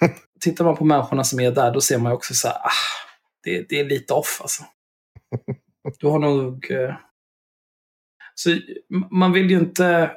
Tittar 0.40 0.64
man 0.64 0.76
på 0.76 0.84
människorna 0.84 1.24
som 1.24 1.40
är 1.40 1.50
där, 1.50 1.70
då 1.70 1.80
ser 1.80 1.98
man 1.98 2.12
ju 2.12 2.16
också 2.16 2.34
så 2.34 2.48
här, 2.48 2.56
ah, 2.56 2.70
det, 3.44 3.68
det 3.68 3.80
är 3.80 3.84
lite 3.84 4.14
off 4.14 4.38
alltså. 4.40 4.64
Du 5.98 6.06
har 6.06 6.18
nog... 6.18 6.70
Eh, 6.70 6.94
så 8.34 8.58
man 9.10 9.32
vill 9.32 9.50
ju 9.50 9.58
inte... 9.58 10.10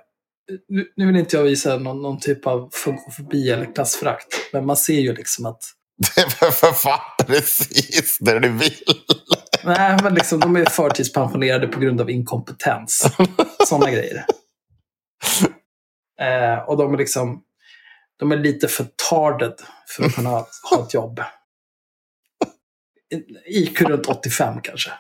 Nu, 0.96 1.06
vill 1.06 1.16
inte 1.16 1.38
jag 1.38 1.44
visa 1.44 1.78
någon, 1.78 2.02
någon 2.02 2.20
typ 2.20 2.48
av 2.48 2.70
funkofobi 2.74 3.52
eller 3.52 3.74
klassförakt, 3.74 4.28
men 4.54 4.66
man 4.66 4.78
ser 4.78 5.00
ju 5.00 5.14
liksom 5.14 5.46
att 5.46 5.64
Det 5.98 6.22
är 6.22 6.42
väl 6.42 6.52
för 6.52 6.72
fan 6.72 7.26
precis 7.28 8.18
det 8.20 8.40
du 8.40 8.50
vill. 8.50 8.84
Nej, 9.64 9.98
men 10.04 10.14
liksom, 10.14 10.40
de 10.40 10.56
är 10.56 10.66
förtidspensionerade 10.66 11.68
på 11.68 11.80
grund 11.80 12.02
av 12.02 12.10
inkompetens. 12.10 13.16
Sådana 13.68 13.92
grejer. 13.92 14.26
Eh, 16.22 16.60
och 16.68 16.78
de 16.78 16.94
är 16.94 16.98
liksom 16.98 17.44
de 18.20 18.32
är 18.32 18.38
lite 18.38 18.68
för 18.68 18.86
tarded 19.10 19.54
för 19.88 20.06
att 20.06 20.16
kunna 20.16 20.30
ha 20.30 20.86
ett 20.86 20.94
jobb. 20.94 21.22
IQ 23.50 23.82
runt 23.82 24.06
85 24.06 24.62
kanske. 24.62 24.92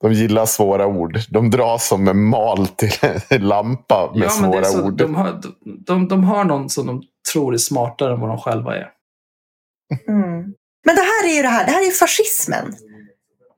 De 0.00 0.12
gillar 0.12 0.46
svåra 0.46 0.86
ord. 0.86 1.20
De 1.30 1.50
dras 1.50 1.88
som 1.88 2.08
en 2.08 2.24
mal 2.24 2.66
till 2.66 2.92
en 3.28 3.48
lampa 3.48 4.12
med 4.14 4.24
Ja, 4.24 4.38
men 4.40 4.50
det 4.50 4.58
är 4.58 4.62
svåra 4.62 4.80
så, 4.80 4.86
ord. 4.86 4.96
de, 4.96 5.14
har, 5.14 5.40
de, 5.42 5.84
de, 5.86 6.08
de 6.08 6.24
har 6.24 6.44
någon 6.44 6.70
som 6.70 6.86
de 6.86 7.02
tror 7.32 7.54
är 7.54 7.58
smartare 7.58 8.14
än 8.14 8.20
vad 8.20 8.28
de 8.30 8.38
själva 8.38 8.76
är. 8.76 8.90
Mm. 10.08 10.54
Men 10.86 10.94
det 10.96 11.02
här 11.02 11.28
är 11.30 11.36
ju 11.36 11.42
det 11.42 11.48
här, 11.48 11.66
det 11.66 11.72
här 11.72 11.80
är 11.80 11.86
ju 11.86 11.92
fascismen. 11.92 12.74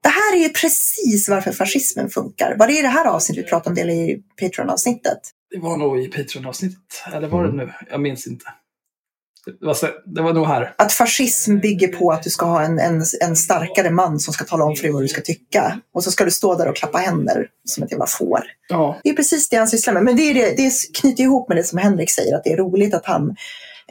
Det 0.03 0.09
här 0.09 0.37
är 0.37 0.41
ju 0.41 0.49
precis 0.49 1.29
varför 1.29 1.53
fascismen 1.53 2.09
funkar. 2.11 2.57
Var 2.59 2.67
det 2.67 2.79
i 2.79 2.83
det 2.83 2.89
här 2.89 3.07
avsnittet 3.07 3.45
vi 3.45 3.49
pratade 3.49 3.71
om 3.71 3.75
det 3.75 3.81
eller 3.81 3.93
i 3.93 4.23
Patreon-avsnittet? 4.41 5.21
Det 5.51 5.59
var 5.59 5.77
nog 5.77 6.01
i 6.01 6.09
Patreon-avsnittet. 6.09 7.05
Eller 7.13 7.29
var 7.29 7.45
det 7.45 7.53
nu? 7.53 7.73
Jag 7.91 8.01
minns 8.01 8.27
inte. 8.27 8.45
Det 10.05 10.23
var, 10.23 10.33
nog 10.33 10.47
här. 10.47 10.75
Att 10.79 10.93
fascism 10.93 11.59
bygger 11.59 11.89
på 11.89 12.11
att 12.11 12.23
du 12.23 12.31
ska 12.31 12.47
ha 12.47 12.63
en, 12.63 12.79
en, 12.79 13.05
en 13.21 13.37
starkare 13.37 13.91
man 13.91 14.21
som 14.21 14.35
ska 14.35 14.45
tala 14.45 14.65
om 14.65 14.77
för 14.77 14.83
dig 14.83 14.93
vad 14.93 15.03
du 15.03 15.09
ska 15.09 15.21
tycka. 15.21 15.81
Och 15.95 16.05
så 16.05 16.11
ska 16.11 16.25
du 16.25 16.31
stå 16.31 16.55
där 16.55 16.69
och 16.69 16.77
klappa 16.77 16.99
händer 16.99 17.47
som 17.65 17.83
ett 17.83 17.91
jävla 17.91 18.07
får. 18.07 18.43
Ja, 18.69 19.01
Det 19.05 19.11
är 19.11 19.15
precis 19.15 19.49
det 19.49 19.57
han 19.57 19.69
sysslar 19.69 19.95
med. 19.95 20.05
Men 20.05 20.17
det, 20.17 20.23
är 20.23 20.35
det, 20.35 20.57
det 20.57 20.73
knyter 21.01 21.23
ihop 21.23 21.49
med 21.49 21.57
det 21.57 21.65
som 21.65 21.79
Henrik 21.79 22.11
säger, 22.11 22.37
att 22.37 22.45
det 22.45 22.53
är 22.53 22.57
roligt 22.57 22.95
att 22.95 23.07
han 23.07 23.37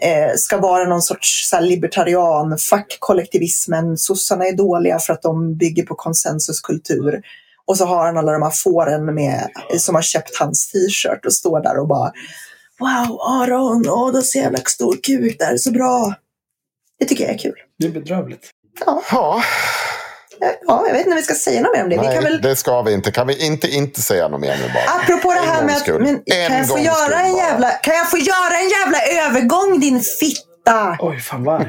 eh, 0.01 0.31
ska 0.35 0.57
vara 0.57 0.85
någon 0.85 1.01
sorts 1.01 1.49
så 1.49 1.55
här, 1.55 1.63
libertarian, 1.63 2.57
fuck 2.57 2.97
kollektivismen, 2.99 3.97
sossarna 3.97 4.47
är 4.47 4.53
dåliga 4.53 4.99
för 4.99 5.13
att 5.13 5.21
de 5.21 5.57
bygger 5.57 5.83
på 5.83 5.95
konsensuskultur. 5.95 7.21
Och 7.65 7.77
så 7.77 7.85
har 7.85 8.05
han 8.05 8.17
alla 8.17 8.31
de 8.31 8.41
här 8.41 8.53
fåren 8.63 9.15
med, 9.15 9.49
som 9.77 9.95
har 9.95 10.01
köpt 10.01 10.37
hans 10.39 10.71
t-shirt 10.71 11.25
och 11.25 11.33
står 11.33 11.63
där 11.63 11.79
och 11.79 11.87
bara 11.87 12.11
Wow, 12.81 13.19
Aron, 13.21 13.89
åh, 13.89 14.11
du 14.11 14.17
har 14.17 14.21
så 14.21 14.37
jävla 14.37 14.59
stor 14.59 14.97
kuk 15.03 15.39
där, 15.39 15.57
så 15.57 15.71
bra. 15.71 16.13
Det 16.99 17.05
tycker 17.05 17.23
jag 17.23 17.33
är 17.33 17.37
kul. 17.37 17.55
det 17.79 17.85
är 17.87 17.91
bedrövligt. 17.91 18.49
Ja, 18.85 19.01
Ja, 19.11 19.41
ja 20.67 20.83
jag 20.87 20.93
vet 20.93 20.99
inte 20.99 21.09
om 21.09 21.15
vi 21.15 21.21
ska 21.21 21.33
säga 21.33 21.61
något 21.61 21.73
mer 21.73 21.83
om 21.83 21.89
det. 21.89 21.95
vi 21.95 22.01
nej, 22.01 22.15
kan 22.15 22.23
väl 22.23 22.41
det 22.41 22.55
ska 22.55 22.81
vi 22.81 22.93
inte. 22.93 23.11
Kan 23.11 23.27
vi 23.27 23.45
inte 23.45 23.67
inte 23.67 24.01
säga 24.01 24.27
något 24.27 24.41
mer 24.41 24.57
nu 24.57 24.73
bara? 24.73 24.99
Apropå 24.99 25.33
det 25.33 25.39
här 25.39 25.63
med 25.63 25.75
att, 25.75 25.87
men, 25.87 26.21
En 26.25 26.47
kan, 26.49 26.57
jag 26.57 26.67
få 26.67 26.79
göra 26.79 27.19
en 27.21 27.31
bara. 27.33 27.41
jävla, 27.43 27.69
kan 27.69 27.95
jag 27.95 28.11
få 28.11 28.17
göra 28.17 28.57
en 28.57 28.69
jävla 28.69 29.25
övergång 29.25 29.79
din 29.79 30.01
fitta? 30.01 30.50
Oj, 30.99 31.19
fan 31.19 31.43
vad. 31.43 31.65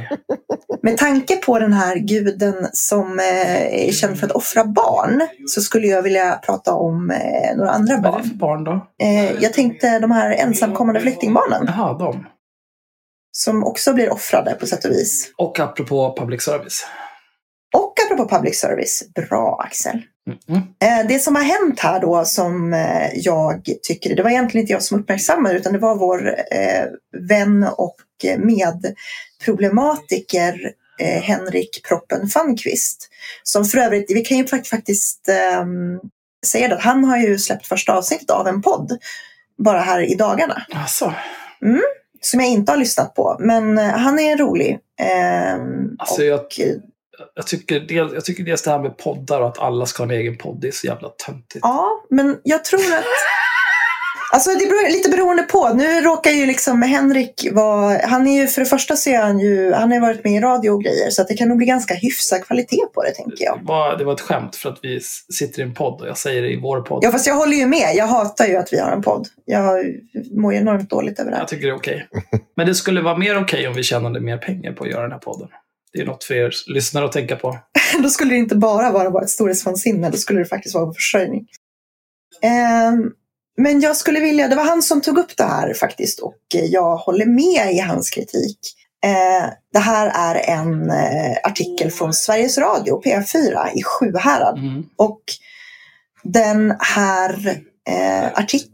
Med 0.82 0.97
tanke 0.99 1.36
på 1.36 1.59
den 1.59 1.72
här 1.72 1.97
guden 1.97 2.66
som 2.72 3.18
eh, 3.18 3.88
är 3.88 3.93
känd 3.93 4.18
för 4.18 4.26
att 4.26 4.32
offra 4.32 4.64
barn 4.64 5.28
så 5.47 5.61
skulle 5.61 5.86
jag 5.86 6.03
vilja 6.03 6.40
prata 6.47 6.74
om 6.74 7.11
eh, 7.11 7.57
några 7.57 7.70
andra 7.70 7.97
Vad 7.97 8.05
är 8.05 8.11
det 8.11 8.12
barn. 8.12 8.22
för 8.28 8.34
barn 8.34 8.64
då? 8.64 8.86
Eh, 9.03 9.32
jag 9.43 9.53
tänkte 9.53 9.99
de 9.99 10.11
här 10.11 10.30
ensamkommande 10.30 11.01
flyktingbarnen 11.01 11.64
Jaha, 11.66 11.99
de. 11.99 12.26
som 13.32 13.64
också 13.64 13.93
blir 13.93 14.12
offrade 14.12 14.55
på 14.61 14.66
sätt 14.66 14.84
och 14.84 14.90
vis. 14.90 15.32
Och 15.36 15.61
apropå 15.61 16.16
public 16.18 16.43
service. 16.43 16.86
Och 17.76 17.95
apropå 18.12 18.36
public 18.36 18.60
service, 18.60 19.04
bra 19.14 19.60
Axel. 19.64 20.02
Mm. 20.48 20.62
Det 21.08 21.18
som 21.18 21.36
har 21.36 21.42
hänt 21.42 21.80
här 21.80 22.00
då 22.00 22.24
som 22.24 22.72
eh, 22.72 23.08
jag 23.14 23.62
tycker, 23.82 24.16
det 24.16 24.22
var 24.22 24.30
egentligen 24.30 24.62
inte 24.62 24.72
jag 24.72 24.82
som 24.82 25.00
uppmärksammade 25.00 25.54
utan 25.54 25.72
det 25.72 25.78
var 25.78 25.96
vår 25.96 26.28
eh, 26.28 26.84
vän 27.28 27.66
och 27.76 27.96
eh, 28.24 28.38
medproblematiker 28.38 30.72
eh, 31.00 31.22
Henrik 31.22 31.86
Proppen 31.88 32.28
Fanqvist. 32.28 33.08
Som 33.42 33.64
för 33.64 33.78
övrigt, 33.78 34.10
vi 34.10 34.20
kan 34.20 34.38
ju 34.38 34.46
fakt- 34.46 34.68
faktiskt 34.68 35.28
eh, 35.28 35.64
säga 36.46 36.68
det 36.68 36.74
att 36.74 36.82
han 36.82 37.04
har 37.04 37.18
ju 37.18 37.38
släppt 37.38 37.66
första 37.66 37.92
avsnittet 37.92 38.30
av 38.30 38.48
en 38.48 38.62
podd 38.62 38.98
bara 39.58 39.80
här 39.80 40.12
i 40.12 40.14
dagarna. 40.14 40.62
Alltså, 40.72 41.14
Som 42.20 42.40
jag 42.40 42.48
inte 42.48 42.72
har 42.72 42.76
lyssnat 42.76 43.14
på, 43.14 43.36
men 43.40 43.78
han 43.78 44.18
är 44.18 44.36
rolig. 44.36 44.78
Eh, 45.00 45.54
alltså 45.98 46.22
och, 46.22 46.26
jag, 46.26 46.40
jag, 47.34 47.46
tycker 47.46 47.80
del, 47.80 48.10
jag 48.14 48.24
tycker 48.24 48.44
dels 48.44 48.62
det 48.62 48.70
här 48.70 48.78
med 48.78 48.98
poddar 48.98 49.40
och 49.40 49.48
att 49.48 49.58
alla 49.58 49.86
ska 49.86 50.02
ha 50.02 50.12
en 50.12 50.18
egen 50.18 50.38
podd, 50.38 50.60
det 50.60 50.68
är 50.68 50.72
så 50.72 50.86
jävla 50.86 51.08
töntigt. 51.08 51.60
Ja, 51.62 52.04
men 52.10 52.38
jag 52.42 52.64
tror 52.64 52.80
att... 52.80 53.04
Alltså 54.34 54.50
det 54.50 54.66
beror 54.66 54.92
lite 54.92 55.10
beroende 55.10 55.42
på. 55.42 55.68
Nu 55.68 56.00
råkar 56.00 56.30
ju 56.30 56.46
liksom 56.46 56.82
Henrik 56.82 57.48
vara... 57.52 57.98
Han 58.06 58.26
är 58.26 58.40
ju, 58.40 58.46
för 58.46 58.60
det 58.60 58.66
första 58.66 58.96
så 58.96 59.10
är 59.10 59.22
han 59.22 59.38
ju... 59.38 59.72
Han 59.72 59.92
har 59.92 60.00
varit 60.00 60.24
med 60.24 60.32
i 60.32 60.40
radio 60.40 60.70
och 60.70 60.82
grejer. 60.82 61.10
Så 61.10 61.22
att 61.22 61.28
det 61.28 61.34
kan 61.34 61.48
nog 61.48 61.56
bli 61.56 61.66
ganska 61.66 61.94
hyfsad 61.94 62.44
kvalitet 62.44 62.86
på 62.94 63.02
det, 63.02 63.10
tänker 63.10 63.44
jag. 63.44 63.58
Det 63.58 63.64
var, 63.64 63.96
det 63.96 64.04
var 64.04 64.12
ett 64.12 64.20
skämt 64.20 64.56
för 64.56 64.68
att 64.68 64.78
vi 64.82 65.00
sitter 65.34 65.60
i 65.60 65.62
en 65.62 65.74
podd 65.74 66.00
och 66.00 66.08
jag 66.08 66.18
säger 66.18 66.42
det 66.42 66.48
i 66.48 66.60
vår 66.60 66.80
podd. 66.80 67.04
Ja, 67.04 67.10
fast 67.10 67.26
jag 67.26 67.34
håller 67.34 67.56
ju 67.56 67.66
med. 67.66 67.94
Jag 67.94 68.06
hatar 68.06 68.46
ju 68.46 68.56
att 68.56 68.72
vi 68.72 68.78
har 68.78 68.90
en 68.90 69.02
podd. 69.02 69.28
Jag 69.44 69.84
mår 70.30 70.52
ju 70.52 70.58
enormt 70.58 70.90
dåligt 70.90 71.20
över 71.20 71.30
det 71.30 71.36
här. 71.36 71.42
Jag 71.42 71.48
tycker 71.48 71.66
det 71.66 71.72
är 71.72 71.76
okej. 71.76 72.08
Men 72.56 72.66
det 72.66 72.74
skulle 72.74 73.00
vara 73.00 73.16
mer 73.16 73.42
okej 73.42 73.68
om 73.68 73.74
vi 73.74 73.82
tjänade 73.82 74.20
mer 74.20 74.36
pengar 74.36 74.72
på 74.72 74.84
att 74.84 74.90
göra 74.90 75.02
den 75.02 75.12
här 75.12 75.18
podden. 75.18 75.48
Det 75.93 76.01
är 76.01 76.07
något 76.07 76.24
för 76.24 76.34
er 76.34 76.55
lyssnare 76.66 77.05
att 77.05 77.12
tänka 77.12 77.36
på. 77.36 77.59
Då 78.03 78.09
skulle 78.09 78.30
det 78.30 78.38
inte 78.38 78.57
bara 78.57 78.90
vara 78.90 79.11
vårt 79.11 79.30
storhetsvansinne. 79.30 80.11
Då 80.11 80.16
skulle 80.16 80.38
det 80.38 80.45
faktiskt 80.45 80.74
vara 80.74 80.84
vår 80.84 80.93
försörjning. 80.93 81.47
Ehm, 82.43 83.11
Men 83.57 83.80
jag 83.80 83.97
skulle 83.97 84.20
vilja, 84.20 84.49
det 84.49 84.57
var 84.57 84.64
han 84.64 84.82
som 84.82 85.01
tog 85.01 85.18
upp 85.18 85.36
det 85.36 85.45
här 85.45 85.74
faktiskt 85.74 86.20
och 86.20 86.38
jag 86.51 86.97
håller 86.97 87.26
med 87.26 87.74
i 87.74 87.78
hans 87.78 88.11
kritik. 88.11 88.59
Eh, 89.05 89.51
det 89.72 89.78
här 89.78 90.34
är 90.34 90.59
en 90.59 90.90
eh, 90.90 91.36
artikel 91.45 91.90
från 91.90 92.14
Sveriges 92.14 92.59
Radio, 92.59 93.03
P4 93.05 93.68
i 93.74 93.82
Sjuhärad. 93.82 94.59
Mm. 94.59 94.84
Och 94.97 95.22
den 96.22 96.76
här 96.78 97.62
eh, 97.88 98.26
artikeln, 98.34 98.71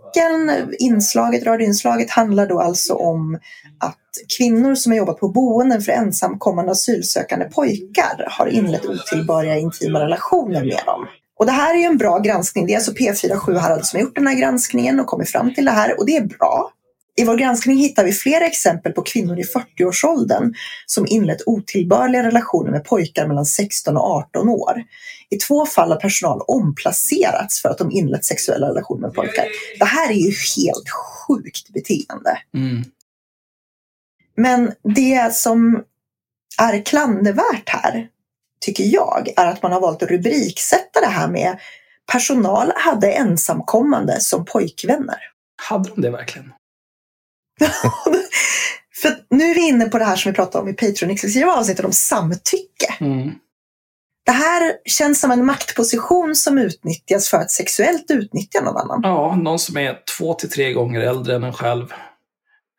inslaget, 0.78 1.46
radioinslaget 1.46 2.10
handlar 2.10 2.46
då 2.46 2.60
alltså 2.60 2.94
om 2.94 3.34
att 3.80 3.96
kvinnor 4.38 4.74
som 4.74 4.92
har 4.92 4.96
jobbat 4.96 5.20
på 5.20 5.28
boenden 5.28 5.82
för 5.82 5.92
ensamkommande 5.92 6.72
asylsökande 6.72 7.44
pojkar 7.44 8.26
har 8.30 8.46
inlett 8.46 8.86
otillbörliga 8.86 9.56
intima 9.56 10.00
relationer 10.00 10.64
med 10.64 10.82
dem. 10.86 11.06
Och 11.38 11.46
det 11.46 11.52
här 11.52 11.74
är 11.74 11.78
ju 11.78 11.84
en 11.84 11.98
bra 11.98 12.18
granskning. 12.18 12.66
Det 12.66 12.72
är 12.72 12.76
alltså 12.76 12.92
P4 12.92 13.36
Sjuhärad 13.36 13.86
som 13.86 13.96
har 13.96 14.04
gjort 14.04 14.14
den 14.14 14.26
här 14.26 14.34
granskningen 14.34 15.00
och 15.00 15.06
kommit 15.06 15.30
fram 15.30 15.54
till 15.54 15.64
det 15.64 15.70
här 15.70 15.98
och 15.98 16.06
det 16.06 16.16
är 16.16 16.24
bra. 16.24 16.72
I 17.18 17.24
vår 17.24 17.36
granskning 17.36 17.76
hittar 17.78 18.04
vi 18.04 18.12
flera 18.12 18.46
exempel 18.46 18.92
på 18.92 19.02
kvinnor 19.02 19.38
i 19.38 19.42
40-årsåldern 19.42 20.54
som 20.86 21.06
inlett 21.06 21.42
otillbörliga 21.46 22.22
relationer 22.22 22.70
med 22.70 22.84
pojkar 22.84 23.26
mellan 23.26 23.46
16 23.46 23.96
och 23.96 24.02
18 24.02 24.48
år. 24.48 24.84
I 25.30 25.36
två 25.36 25.66
fall 25.66 25.90
har 25.90 26.00
personal 26.00 26.40
omplacerats 26.40 27.62
för 27.62 27.68
att 27.68 27.78
de 27.78 27.90
inlett 27.90 28.24
sexuella 28.24 28.68
relationer 28.68 29.00
med 29.00 29.14
pojkar. 29.14 29.44
Det 29.78 29.84
här 29.84 30.10
är 30.10 30.14
ju 30.14 30.32
helt 30.56 30.90
sjukt 30.90 31.72
beteende. 31.72 32.38
Mm. 32.54 32.84
Men 34.36 34.72
det 34.94 35.34
som 35.34 35.84
är 36.58 36.84
klandervärt 36.84 37.68
här, 37.68 38.08
tycker 38.60 38.84
jag, 38.84 39.28
är 39.36 39.46
att 39.46 39.62
man 39.62 39.72
har 39.72 39.80
valt 39.80 40.02
att 40.02 40.10
rubriksätta 40.10 41.00
det 41.00 41.06
här 41.06 41.28
med 41.28 41.58
personal 42.12 42.72
hade 42.76 43.12
ensamkommande 43.12 44.20
som 44.20 44.44
pojkvänner. 44.44 45.18
Hade 45.56 45.90
de 45.90 46.00
det 46.00 46.10
verkligen? 46.10 46.52
För 49.02 49.16
nu 49.30 49.44
är 49.44 49.54
vi 49.54 49.68
inne 49.68 49.84
på 49.84 49.98
det 49.98 50.04
här 50.04 50.16
som 50.16 50.32
vi 50.32 50.36
pratade 50.36 50.62
om 50.62 50.68
i 50.68 50.72
Patreon-exklusiva 50.72 51.52
avsnittet 51.52 51.84
om 51.84 51.92
samtycke. 51.92 52.94
Mm. 53.00 53.30
Det 54.26 54.32
här 54.32 54.72
känns 54.84 55.20
som 55.20 55.30
en 55.30 55.46
maktposition 55.46 56.34
som 56.34 56.58
utnyttjas 56.58 57.28
för 57.30 57.36
att 57.36 57.50
sexuellt 57.50 58.10
utnyttja 58.10 58.60
någon 58.60 58.76
annan. 58.76 59.00
Ja, 59.02 59.36
någon 59.36 59.58
som 59.58 59.76
är 59.76 59.98
två 60.18 60.34
till 60.34 60.50
tre 60.50 60.72
gånger 60.72 61.00
äldre 61.00 61.36
än 61.36 61.44
en 61.44 61.52
själv. 61.52 61.92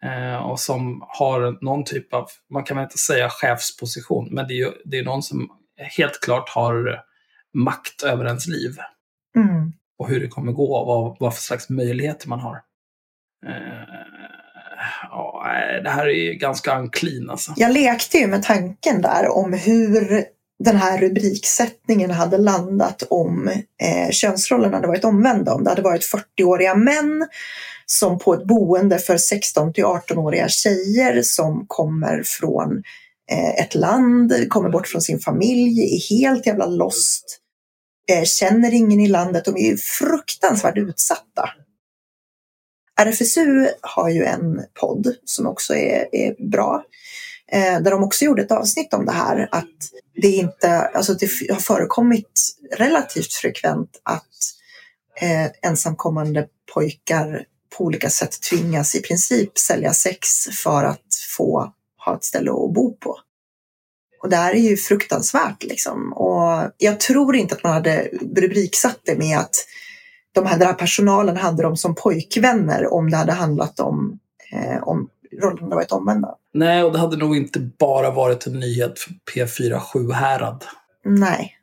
Eh, 0.04 0.36
och 0.36 0.60
som 0.60 1.04
har 1.08 1.66
någon 1.66 1.84
typ 1.84 2.14
av, 2.14 2.28
man 2.54 2.64
kan 2.64 2.78
väl 2.78 2.84
inte 2.84 2.98
säga 2.98 3.30
chefsposition, 3.30 4.28
men 4.32 4.48
det 4.48 4.54
är 4.54 4.58
ju 4.58 4.72
det 4.86 5.00
är 5.00 5.04
någon 5.04 5.24
som 5.24 5.50
helt 5.98 6.20
klart 6.20 6.50
har 6.50 7.04
makt 7.54 8.04
över 8.04 8.26
ens 8.26 8.48
liv. 8.48 8.78
Mm. 9.36 9.74
Och 9.98 10.10
hur 10.10 10.20
det 10.20 10.28
kommer 10.28 10.52
gå 10.52 10.76
och 10.76 10.88
vad, 10.88 11.18
vad 11.20 11.34
för 11.34 11.42
slags 11.42 11.70
möjligheter 11.70 12.30
man 12.30 12.40
har. 12.40 12.56
Eh, 13.46 14.39
ja, 15.12 15.46
eh, 15.46 15.84
det 15.84 15.90
här 15.90 16.06
är 16.06 16.24
ju 16.24 16.34
ganska 16.34 16.80
unclean 16.80 17.30
alltså. 17.30 17.54
Jag 17.56 17.72
lekte 17.72 18.18
ju 18.18 18.28
med 18.28 18.44
tanken 18.44 19.02
där 19.02 19.28
om 19.28 19.54
hur 19.54 20.26
den 20.64 20.76
här 20.76 20.98
rubriksättningen 20.98 22.12
hade 22.12 22.38
landat 22.38 23.04
om 23.10 23.48
eh, 23.84 24.12
könsrollerna 24.12 24.78
hade 24.78 24.88
varit 24.88 25.06
omvända. 25.06 25.54
Om 25.54 25.64
det 25.64 25.70
hade 25.70 25.82
varit 25.82 26.12
40-åriga 26.38 26.76
män 26.76 27.28
som 27.86 28.20
på 28.20 28.34
ett 28.34 28.44
boende 28.44 29.00
för 29.00 29.18
16 29.18 29.74
till 29.74 29.84
18-åriga 29.84 30.48
tjejer 30.50 31.22
som 31.22 31.66
kommer 31.68 32.24
från 32.26 32.84
eh, 33.32 33.64
ett 33.64 33.76
land, 33.76 34.50
kommer 34.50 34.70
bort 34.70 34.88
från 34.88 35.02
sin 35.02 35.20
familj, 35.20 35.96
är 35.96 36.16
helt 36.16 36.46
jävla 36.46 36.66
lost, 36.66 37.40
eh, 38.12 38.24
känner 38.24 38.74
ingen 38.74 39.00
i 39.00 39.08
landet, 39.08 39.46
de 39.46 39.58
är 39.58 39.70
ju 39.70 39.78
fruktansvärt 39.78 40.78
utsatta. 40.78 41.50
RFSU 43.00 43.68
har 43.82 44.10
ju 44.10 44.24
en 44.24 44.66
podd 44.74 45.16
som 45.26 45.48
också 45.48 45.76
är, 45.76 46.16
är 46.16 46.50
bra. 46.52 46.84
Eh, 47.52 47.82
där 47.82 47.92
de 47.92 48.04
också 48.04 48.26
gjorde 48.26 48.42
ett 48.42 48.52
avsnitt 48.52 48.94
om 48.94 49.06
det 49.06 49.12
här. 49.12 49.50
Att 49.52 49.76
det, 50.22 50.28
inte, 50.28 50.80
alltså 50.80 51.14
det 51.14 51.30
har 51.50 51.60
förekommit 51.60 52.56
relativt 52.78 53.34
frekvent 53.34 54.02
att 54.04 54.24
eh, 55.22 55.70
ensamkommande 55.70 56.48
pojkar 56.74 57.46
på 57.78 57.84
olika 57.84 58.10
sätt 58.10 58.42
tvingas 58.42 58.96
i 58.96 59.02
princip 59.02 59.58
sälja 59.58 59.94
sex 59.94 60.28
för 60.64 60.84
att 60.84 61.16
få 61.38 61.74
ha 62.06 62.16
ett 62.16 62.24
ställe 62.24 62.52
att 62.52 62.74
bo 62.74 62.98
på. 62.98 63.16
Och 64.22 64.30
det 64.30 64.36
här 64.36 64.54
är 64.54 64.70
ju 64.70 64.78
fruktansvärt 64.78 65.64
liksom. 65.64 66.14
Och 66.14 66.72
jag 66.78 67.00
tror 67.00 67.36
inte 67.36 67.56
att 67.56 67.64
man 67.64 67.74
hade 67.74 68.10
rubriksatt 68.36 69.00
det 69.04 69.16
med 69.16 69.38
att 69.38 69.56
de 70.36 70.46
här, 70.46 70.58
den 70.58 70.68
här 70.68 70.74
personalen 70.74 71.38
hade 71.38 71.64
dem 71.64 71.78
som 71.78 71.96
pojkvänner 71.96 72.94
om 72.94 73.12
det 73.12 73.18
hade 73.18 73.32
handlat 73.32 73.80
om, 73.80 74.20
eh, 74.54 74.84
om 74.84 75.10
rollerna 75.42 75.76
varit 75.76 75.92
omvända. 75.92 76.36
Nej, 76.54 76.84
och 76.84 76.94
det 76.94 77.00
hade 77.00 77.18
nog 77.18 77.38
inte 77.38 77.60
bara 77.60 78.12
varit 78.12 78.48
en 78.48 78.60
nyhet 78.60 79.00
för 79.00 79.14
P4 79.34 79.80
Sjuhärad. 79.80 80.64
Nej. 81.06 81.56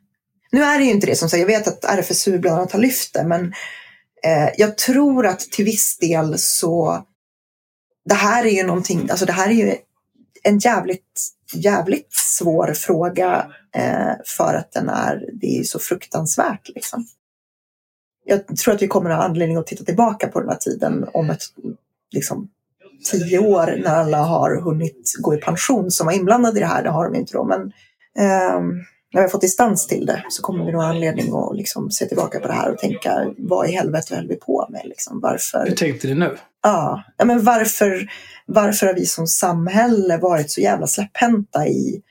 Nu 0.51 0.63
är 0.63 0.79
det 0.79 0.85
ju 0.85 0.91
inte 0.91 1.07
det 1.07 1.15
som 1.15 1.29
säger, 1.29 1.43
jag 1.49 1.59
vet 1.59 1.67
att 1.67 1.85
RFSU 1.85 2.39
bland 2.39 2.57
annat 2.57 2.71
har 2.71 2.79
lyft 2.79 3.13
det, 3.13 3.23
men 3.23 3.53
eh, 4.23 4.49
jag 4.57 4.77
tror 4.77 5.25
att 5.25 5.39
till 5.39 5.65
viss 5.65 5.97
del 5.97 6.37
så 6.37 7.05
det 8.05 8.15
här 8.15 8.45
är 8.45 8.49
ju 8.49 8.63
någonting, 8.63 9.09
alltså 9.09 9.25
det 9.25 9.33
här 9.33 9.47
är 9.47 9.53
ju 9.53 9.75
en 10.43 10.59
jävligt, 10.59 11.21
jävligt 11.53 12.13
svår 12.13 12.73
fråga 12.73 13.47
eh, 13.75 14.13
för 14.25 14.53
att 14.53 14.71
den 14.71 14.89
är, 14.89 15.29
det 15.41 15.59
är 15.59 15.63
så 15.63 15.79
fruktansvärt 15.79 16.69
liksom. 16.75 17.07
Jag 18.27 18.57
tror 18.57 18.73
att 18.73 18.81
vi 18.81 18.87
kommer 18.87 19.09
att 19.09 19.17
ha 19.17 19.23
anledning 19.23 19.57
att 19.57 19.67
titta 19.67 19.83
tillbaka 19.83 20.27
på 20.27 20.39
den 20.39 20.49
här 20.49 20.57
tiden 20.57 21.05
om 21.13 21.29
ett, 21.29 21.41
liksom, 22.13 22.49
tio 23.11 23.39
år 23.39 23.81
när 23.83 23.95
alla 23.95 24.17
har 24.17 24.61
hunnit 24.61 25.13
gå 25.19 25.33
i 25.33 25.37
pension 25.37 25.91
som 25.91 26.05
var 26.05 26.13
inblandade 26.13 26.57
i 26.57 26.59
det 26.59 26.65
här. 26.65 26.83
Det 26.83 26.89
har 26.89 27.05
de 27.05 27.15
inte 27.15 27.33
då, 27.33 27.43
men 27.43 27.61
eh, 28.19 28.59
när 29.13 29.21
vi 29.21 29.25
har 29.25 29.29
fått 29.29 29.41
distans 29.41 29.87
till 29.87 30.05
det 30.05 30.23
så 30.29 30.41
kommer 30.41 30.65
vi 30.65 30.71
nog 30.71 30.81
ha 30.81 30.89
anledning 30.89 31.33
att 31.35 31.57
liksom 31.57 31.91
se 31.91 32.05
tillbaka 32.05 32.39
på 32.39 32.47
det 32.47 32.53
här 32.53 32.71
och 32.71 32.77
tänka 32.77 33.33
vad 33.37 33.69
i 33.69 33.71
helvete 33.71 34.15
höll 34.15 34.27
vi 34.27 34.35
på 34.35 34.67
med? 34.69 34.81
Liksom, 34.85 35.19
varför? 35.21 35.65
Hur 35.67 35.75
tänkte 35.75 36.07
ni 36.07 36.13
nu? 36.13 36.37
Ja, 36.63 37.03
ja 37.17 37.25
men 37.25 37.43
varför, 37.43 38.09
varför 38.45 38.87
har 38.87 38.93
vi 38.93 39.05
som 39.05 39.27
samhälle 39.27 40.17
varit 40.17 40.51
så 40.51 40.61
jävla 40.61 40.87
släpphänta 40.87 41.67
i 41.67 42.01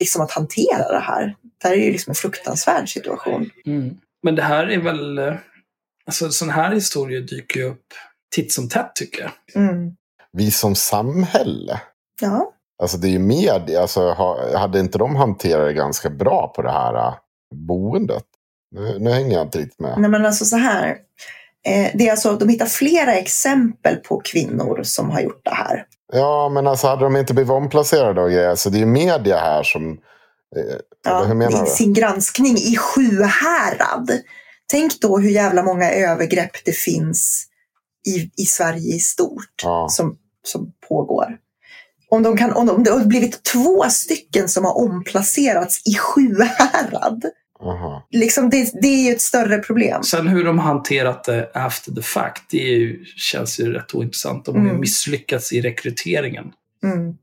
liksom 0.00 0.22
att 0.22 0.30
hantera 0.30 0.92
det 0.92 0.98
här? 0.98 1.36
Det 1.62 1.68
här 1.68 1.74
är 1.74 1.80
ju 1.80 1.92
liksom 1.92 2.10
en 2.10 2.14
fruktansvärd 2.14 2.88
situation. 2.88 3.50
Mm. 3.66 3.96
Men 4.24 4.34
det 4.34 4.42
här 4.42 4.66
är 4.70 4.78
väl... 4.78 5.18
eh, 5.18 5.34
Alltså 6.06 6.30
sådana 6.30 6.52
här 6.52 6.74
historier 6.74 7.20
dyker 7.20 7.60
ju 7.60 7.66
upp 7.66 7.86
titt 8.34 8.52
som 8.52 8.68
tätt 8.68 8.90
tycker 8.94 9.22
jag. 9.22 9.62
Mm. 9.62 9.92
Vi 10.32 10.50
som 10.50 10.74
samhälle. 10.74 11.80
Ja. 12.20 12.52
Alltså 12.82 12.96
det 12.96 13.08
är 13.08 13.10
ju 13.10 13.18
media. 13.18 13.80
Alltså, 13.80 14.10
ha- 14.12 14.58
hade 14.58 14.80
inte 14.80 14.98
de 14.98 15.16
hanterat 15.16 15.66
det 15.68 15.72
ganska 15.72 16.10
bra 16.10 16.52
på 16.56 16.62
det 16.62 16.70
här 16.70 16.94
äh, 16.94 17.14
boendet? 17.54 18.24
Nu, 18.76 18.98
nu 18.98 19.10
hänger 19.10 19.32
jag 19.36 19.42
inte 19.42 19.58
riktigt 19.58 19.80
med. 19.80 19.94
Nej 19.98 20.10
men 20.10 20.26
alltså 20.26 20.44
så 20.44 20.56
här. 20.56 20.88
Eh, 21.66 21.90
det 21.94 22.06
är 22.06 22.10
alltså, 22.10 22.32
de 22.36 22.48
hittar 22.48 22.66
flera 22.66 23.14
exempel 23.14 23.96
på 23.96 24.20
kvinnor 24.24 24.80
som 24.82 25.10
har 25.10 25.20
gjort 25.20 25.44
det 25.44 25.54
här. 25.54 25.86
Ja, 26.12 26.48
men 26.48 26.66
alltså 26.66 26.86
hade 26.86 27.04
de 27.04 27.16
inte 27.16 27.34
blivit 27.34 27.50
omplacerade 27.52 28.20
och 28.22 28.30
grejer. 28.30 28.54
Så 28.54 28.70
det 28.70 28.76
är 28.76 28.80
ju 28.80 28.86
media 28.86 29.38
här 29.38 29.62
som... 29.62 29.98
Eh, 30.56 31.12
eller 31.12 31.26
hur 31.26 31.34
menar 31.34 31.64
du? 31.64 31.70
sin 31.70 31.92
granskning 31.92 32.56
i 32.56 32.76
Sjuhärad. 32.76 34.10
Tänk 34.66 35.00
då 35.00 35.18
hur 35.18 35.30
jävla 35.30 35.62
många 35.62 35.90
övergrepp 35.90 36.64
det 36.64 36.72
finns 36.76 37.46
i, 38.08 38.42
i 38.42 38.46
Sverige 38.46 38.94
i 38.94 39.00
stort 39.00 39.62
Ja. 39.62 39.88
som, 39.90 40.16
som 40.46 40.72
pågår. 40.88 41.36
Om, 42.10 42.22
de 42.22 42.36
kan, 42.36 42.52
om 42.52 42.66
de, 42.66 42.84
det 42.84 42.90
har 42.90 43.04
blivit 43.04 43.42
två 43.42 43.84
stycken 43.90 44.48
som 44.48 44.64
har 44.64 44.76
omplacerats 44.78 45.82
i 45.86 45.94
Sjuhärad. 45.94 47.24
Aha. 47.60 48.06
Liksom 48.10 48.50
det, 48.50 48.70
det 48.82 48.88
är 48.88 49.04
ju 49.08 49.12
ett 49.12 49.20
större 49.20 49.58
problem. 49.58 50.02
Sen 50.02 50.28
hur 50.28 50.44
de 50.44 50.58
hanterat 50.58 51.24
det 51.24 51.50
after 51.54 51.92
the 51.92 52.02
fact, 52.02 52.42
det 52.50 52.62
är 52.62 52.76
ju, 52.78 53.04
känns 53.04 53.60
ju 53.60 53.72
rätt 53.72 53.94
ointressant. 53.94 54.44
De 54.44 54.54
har 54.56 54.62
Mm. 54.64 54.80
misslyckats 54.80 55.52
i 55.52 55.60
rekryteringen. 55.60 56.44
Mm. 56.84 57.14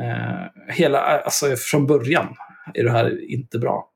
Eh, 0.00 0.74
hela, 0.74 1.00
alltså 1.00 1.56
från 1.56 1.86
början 1.86 2.26
är 2.74 2.84
det 2.84 2.90
här 2.90 3.32
inte 3.32 3.58
bra. 3.58 3.90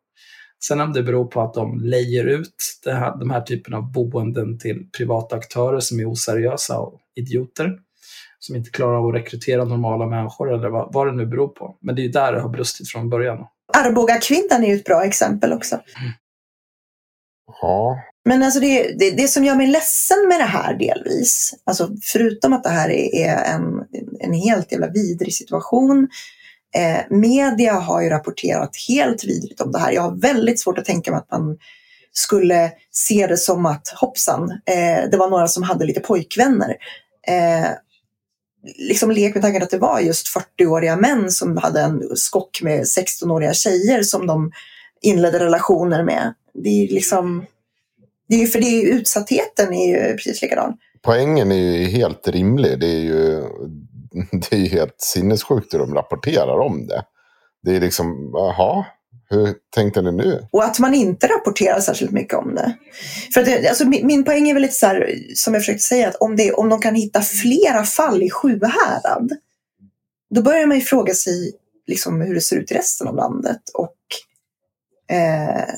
Sen 0.64 0.80
om 0.80 0.92
det 0.92 1.02
beror 1.02 1.24
på 1.24 1.40
att 1.40 1.54
de 1.54 1.80
lejer 1.80 2.24
ut 2.24 2.54
här, 2.86 3.18
de 3.18 3.30
här 3.30 3.40
typen 3.40 3.74
av 3.74 3.92
boenden 3.92 4.58
till 4.58 4.90
privata 4.98 5.36
aktörer 5.36 5.80
som 5.80 6.00
är 6.00 6.12
oseriösa 6.12 6.78
och 6.78 7.00
idioter. 7.16 7.78
Som 8.38 8.56
inte 8.56 8.70
klarar 8.70 8.96
av 8.96 9.06
att 9.06 9.14
rekrytera 9.14 9.64
normala 9.64 10.06
människor 10.06 10.54
eller 10.54 10.68
vad, 10.68 10.92
vad 10.92 11.06
det 11.06 11.12
nu 11.12 11.26
beror 11.26 11.48
på. 11.48 11.76
Men 11.80 11.94
det 11.94 12.02
är 12.02 12.04
ju 12.04 12.10
där 12.10 12.32
det 12.32 12.40
har 12.40 12.48
brustit 12.48 12.88
från 12.88 13.10
början. 13.10 13.46
Arboga 13.72 14.18
kvinnan 14.20 14.64
är 14.64 14.68
ju 14.68 14.74
ett 14.74 14.84
bra 14.84 15.04
exempel 15.04 15.52
också. 15.52 15.80
Ja. 17.46 17.98
Men 18.24 18.42
alltså 18.42 18.60
det, 18.60 18.98
det, 18.98 19.10
det 19.10 19.28
som 19.28 19.44
gör 19.44 19.54
mig 19.54 19.66
ledsen 19.66 20.28
med 20.28 20.40
det 20.40 20.44
här 20.44 20.74
delvis, 20.74 21.54
alltså 21.64 21.90
förutom 22.02 22.52
att 22.52 22.62
det 22.62 22.70
här 22.70 22.90
är, 22.90 23.14
är 23.14 23.54
en, 23.54 23.62
en 24.20 24.32
helt 24.32 24.72
jävla 24.72 24.88
vidrig 24.88 25.34
situation. 25.34 26.08
Eh, 26.76 27.00
media 27.10 27.72
har 27.72 28.02
ju 28.02 28.08
rapporterat 28.08 28.70
helt 28.88 29.24
vidrigt 29.24 29.60
om 29.60 29.72
det 29.72 29.78
här. 29.78 29.92
Jag 29.92 30.02
har 30.02 30.20
väldigt 30.20 30.60
svårt 30.60 30.78
att 30.78 30.84
tänka 30.84 31.10
mig 31.10 31.18
att 31.18 31.30
man 31.30 31.58
skulle 32.12 32.70
se 32.90 33.26
det 33.26 33.36
som 33.36 33.66
att 33.66 33.88
hoppsan, 33.88 34.50
eh, 34.50 35.10
det 35.10 35.16
var 35.16 35.30
några 35.30 35.48
som 35.48 35.62
hade 35.62 35.84
lite 35.84 36.00
pojkvänner. 36.00 36.76
Eh, 37.26 37.66
liksom 38.78 39.10
lek 39.10 39.34
med 39.34 39.42
tanken 39.42 39.62
att 39.62 39.70
det 39.70 39.78
var 39.78 40.00
just 40.00 40.26
40-åriga 40.36 40.96
män 40.96 41.30
som 41.30 41.56
hade 41.56 41.80
en 41.80 42.02
skock 42.16 42.62
med 42.62 42.80
16-åriga 42.80 43.54
tjejer 43.54 44.02
som 44.02 44.26
de 44.26 44.52
inledde 45.02 45.38
relationer 45.38 46.04
med. 46.04 46.34
Det 46.54 46.68
är 46.68 46.94
liksom, 46.94 47.46
det 48.28 48.42
är, 48.42 48.46
för 48.46 48.60
det 48.60 48.66
är 48.66 48.94
utsattheten 48.94 49.74
är 49.74 49.88
ju 49.88 50.16
precis 50.16 50.42
likadan. 50.42 50.76
Poängen 51.02 51.52
är 51.52 51.56
ju 51.56 51.84
helt 51.84 52.28
rimlig. 52.28 52.80
Det 52.80 52.86
är 52.86 53.00
ju, 53.00 53.42
det 54.32 54.52
är 54.52 54.60
ju 54.60 54.68
helt 54.68 55.00
sinnessjukt 55.00 55.74
hur 55.74 55.78
de 55.78 55.94
rapporterar 55.94 56.58
om 56.58 56.86
det. 56.86 57.04
Det 57.62 57.76
är 57.76 57.80
liksom, 57.80 58.30
jaha, 58.32 58.84
hur 59.30 59.54
tänkte 59.70 60.02
ni 60.02 60.12
nu? 60.12 60.46
Och 60.50 60.64
att 60.64 60.78
man 60.78 60.94
inte 60.94 61.26
rapporterar 61.26 61.80
särskilt 61.80 62.10
mycket 62.10 62.38
om 62.38 62.54
det. 62.54 62.76
För 63.34 63.40
att 63.40 63.46
det, 63.46 63.68
alltså, 63.68 63.88
min, 63.88 64.06
min 64.06 64.24
poäng 64.24 64.48
är 64.48 64.54
väl 64.54 64.62
lite 64.62 64.74
så 64.74 64.86
här, 64.86 65.14
som 65.34 65.54
jag 65.54 65.62
försökte 65.62 65.82
säga, 65.82 66.08
att 66.08 66.14
om, 66.14 66.36
det, 66.36 66.52
om 66.52 66.68
de 66.68 66.80
kan 66.80 66.94
hitta 66.94 67.22
flera 67.22 67.84
fall 67.84 68.22
i 68.22 68.30
Sjuhärad, 68.30 69.30
då 70.30 70.42
börjar 70.42 70.66
man 70.66 70.78
ju 70.78 70.82
fråga 70.82 71.14
sig 71.14 71.52
liksom, 71.86 72.20
hur 72.20 72.34
det 72.34 72.40
ser 72.40 72.56
ut 72.56 72.70
i 72.70 72.74
resten 72.74 73.08
av 73.08 73.16
landet. 73.16 73.62
Och 73.74 73.96
eh, 75.16 75.74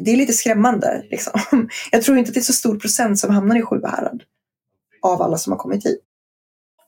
det 0.00 0.10
är 0.10 0.16
lite 0.16 0.32
skrämmande. 0.32 1.04
Liksom. 1.10 1.40
Jag 1.92 2.02
tror 2.02 2.18
inte 2.18 2.28
att 2.28 2.34
det 2.34 2.40
är 2.40 2.42
så 2.42 2.52
stor 2.52 2.78
procent 2.78 3.18
som 3.18 3.30
hamnar 3.30 3.56
i 3.58 3.62
Sjuhärad 3.62 4.22
av 5.02 5.22
alla 5.22 5.38
som 5.38 5.52
har 5.52 5.58
kommit 5.58 5.86
hit. 5.86 6.00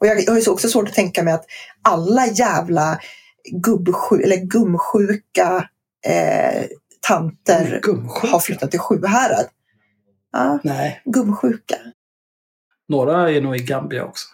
Och 0.01 0.07
jag, 0.07 0.27
har 0.27 0.39
ju 0.39 0.51
också 0.51 0.69
svårt 0.69 0.89
att 0.89 0.95
tänka 0.95 1.23
mig 1.23 1.35
att 1.35 1.47
alla 1.83 2.27
jävla 2.27 3.01
gubbsju, 3.53 4.23
eller 4.23 4.37
gumsjuka 4.37 5.69
eh, 6.07 6.65
tanter 7.01 7.81
Gumsjuka? 7.83 8.27
har 8.27 8.41
flyttat 8.41 8.71
till 8.71 8.81
Sjuhärad. 8.81 9.47
Ja, 10.33 10.59
Nej, 10.65 11.03
gumsjuka. 11.05 11.77
några 12.89 13.31
är 13.31 13.41
nog 13.41 13.57
i 13.57 13.63
Gambia 13.63 14.05
också. 14.05 14.27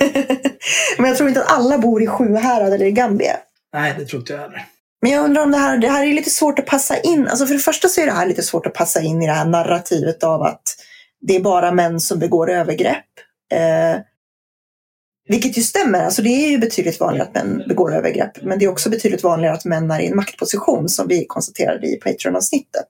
Men 0.98 1.08
jag 1.08 1.16
tror 1.16 1.28
inte 1.28 1.42
att 1.44 1.52
alla 1.52 1.78
bor 1.78 2.02
i 2.02 2.06
Sjuhärad 2.06 2.72
eller 2.72 2.86
i 2.86 2.92
Gambia. 2.92 3.36
Nej, 3.72 3.94
det 3.98 4.04
tror 4.04 4.20
inte 4.20 4.32
jag 4.32 4.40
heller. 4.40 4.66
Men 5.02 5.10
jag 5.10 5.24
undrar 5.24 5.42
om 5.42 5.50
det 5.50 5.58
här, 5.58 5.78
det 5.78 5.88
här 5.88 6.06
är 6.06 6.12
lite 6.12 6.30
svårt 6.30 6.58
att 6.58 6.66
passa 6.66 7.00
in. 7.00 7.28
Alltså 7.28 7.46
för 7.46 7.54
det 7.54 7.60
första 7.60 7.88
så 7.88 8.00
är 8.00 8.06
det 8.06 8.12
här 8.12 8.26
lite 8.26 8.42
svårt 8.42 8.66
att 8.66 8.74
passa 8.74 9.00
in 9.00 9.22
i 9.22 9.26
det 9.26 9.32
här 9.32 9.44
narrativet 9.44 10.24
av 10.24 10.42
att 10.42 10.62
det 11.20 11.36
är 11.36 11.40
bara 11.40 11.72
män 11.72 12.00
som 12.00 12.18
begår 12.18 12.50
övergrepp. 12.50 13.06
Eh, 13.52 14.00
vilket 15.28 15.58
ju 15.58 15.62
stämmer, 15.62 16.04
alltså 16.04 16.22
det 16.22 16.28
är 16.28 16.50
ju 16.50 16.58
betydligt 16.58 17.00
vanligare 17.00 17.28
att 17.28 17.34
män 17.34 17.62
begår 17.68 17.94
övergrepp. 17.94 18.42
Men 18.42 18.58
det 18.58 18.64
är 18.64 18.68
också 18.68 18.90
betydligt 18.90 19.22
vanligare 19.22 19.54
att 19.54 19.64
män 19.64 19.90
är 19.90 20.00
i 20.00 20.06
en 20.06 20.16
maktposition 20.16 20.88
som 20.88 21.08
vi 21.08 21.26
konstaterade 21.26 21.86
i 21.86 21.96
Patreon-avsnittet. 21.96 22.88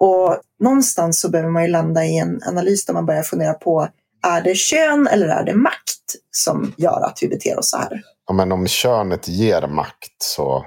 Och 0.00 0.40
någonstans 0.60 1.20
så 1.20 1.28
behöver 1.28 1.50
man 1.50 1.64
ju 1.64 1.68
landa 1.68 2.04
i 2.04 2.18
en 2.18 2.42
analys 2.42 2.84
där 2.84 2.94
man 2.94 3.06
börjar 3.06 3.22
fundera 3.22 3.54
på 3.54 3.88
är 4.26 4.42
det 4.42 4.54
kön 4.54 5.06
eller 5.06 5.28
är 5.28 5.44
det 5.44 5.54
makt 5.54 6.16
som 6.30 6.74
gör 6.76 7.06
att 7.06 7.18
vi 7.22 7.28
beter 7.28 7.58
oss 7.58 7.70
så 7.70 7.76
här? 7.76 8.02
Ja, 8.28 8.34
men 8.34 8.52
om 8.52 8.66
könet 8.66 9.28
ger 9.28 9.66
makt 9.66 10.22
så... 10.22 10.66